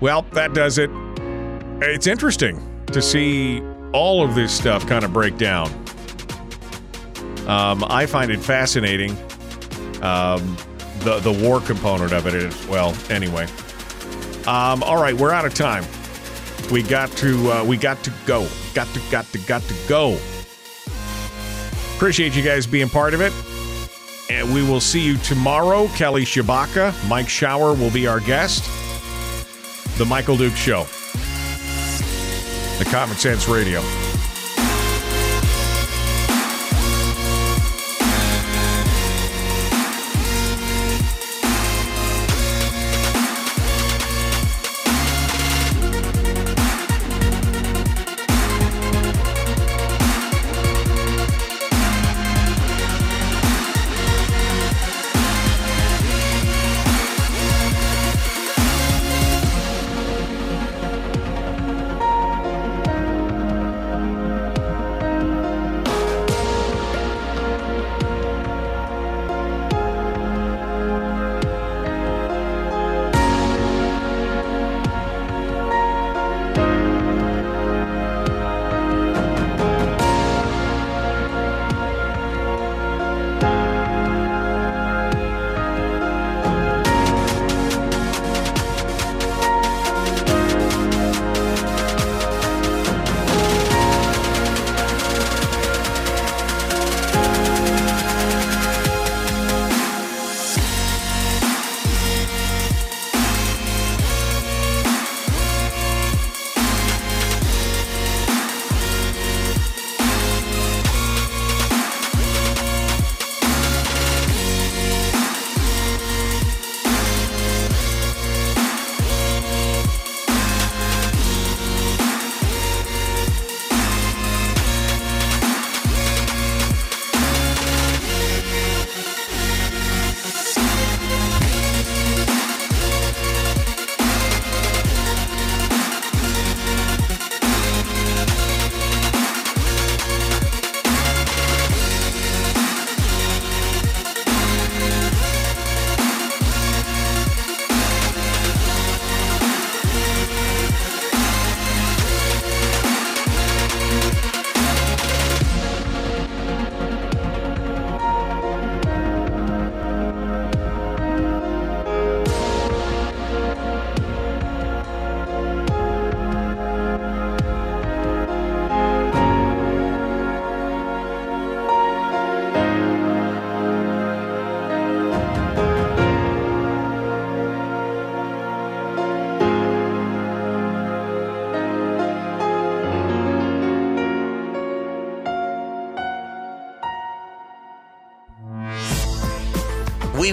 Well, 0.00 0.22
that 0.32 0.52
does 0.52 0.78
it. 0.78 0.90
It's 1.80 2.06
interesting 2.06 2.60
to 2.86 3.00
see 3.00 3.62
all 3.92 4.24
of 4.24 4.34
this 4.34 4.52
stuff 4.52 4.86
kind 4.86 5.04
of 5.04 5.12
break 5.12 5.36
down. 5.36 5.68
Um, 7.46 7.84
I 7.88 8.06
find 8.06 8.30
it 8.30 8.40
fascinating. 8.40 9.16
Um, 10.00 10.56
the 11.02 11.20
the 11.20 11.32
war 11.32 11.60
component 11.60 12.12
of 12.12 12.26
it 12.26 12.34
as 12.34 12.66
well. 12.66 12.94
Anyway, 13.10 13.46
um, 14.46 14.82
all 14.82 15.00
right, 15.00 15.14
we're 15.14 15.32
out 15.32 15.44
of 15.44 15.54
time. 15.54 15.84
We 16.70 16.82
got 16.82 17.10
to 17.18 17.52
uh, 17.52 17.64
we 17.64 17.76
got 17.76 18.02
to 18.04 18.12
go. 18.26 18.48
Got 18.74 18.88
to 18.94 19.00
got 19.10 19.26
to 19.32 19.38
got 19.38 19.62
to 19.62 19.74
go. 19.88 20.18
Appreciate 21.96 22.34
you 22.34 22.42
guys 22.42 22.66
being 22.66 22.88
part 22.88 23.14
of 23.14 23.20
it. 23.20 23.32
And 24.30 24.52
we 24.54 24.62
will 24.62 24.80
see 24.80 25.00
you 25.00 25.16
tomorrow. 25.18 25.88
Kelly 25.88 26.24
Tshibaka, 26.24 26.92
Mike 27.08 27.28
Shower 27.28 27.74
will 27.74 27.90
be 27.90 28.06
our 28.06 28.20
guest. 28.20 28.64
The 29.98 30.04
Michael 30.06 30.36
Duke 30.36 30.54
Show. 30.54 30.84
The 32.78 32.88
Common 32.90 33.16
Sense 33.16 33.46
Radio. 33.46 33.80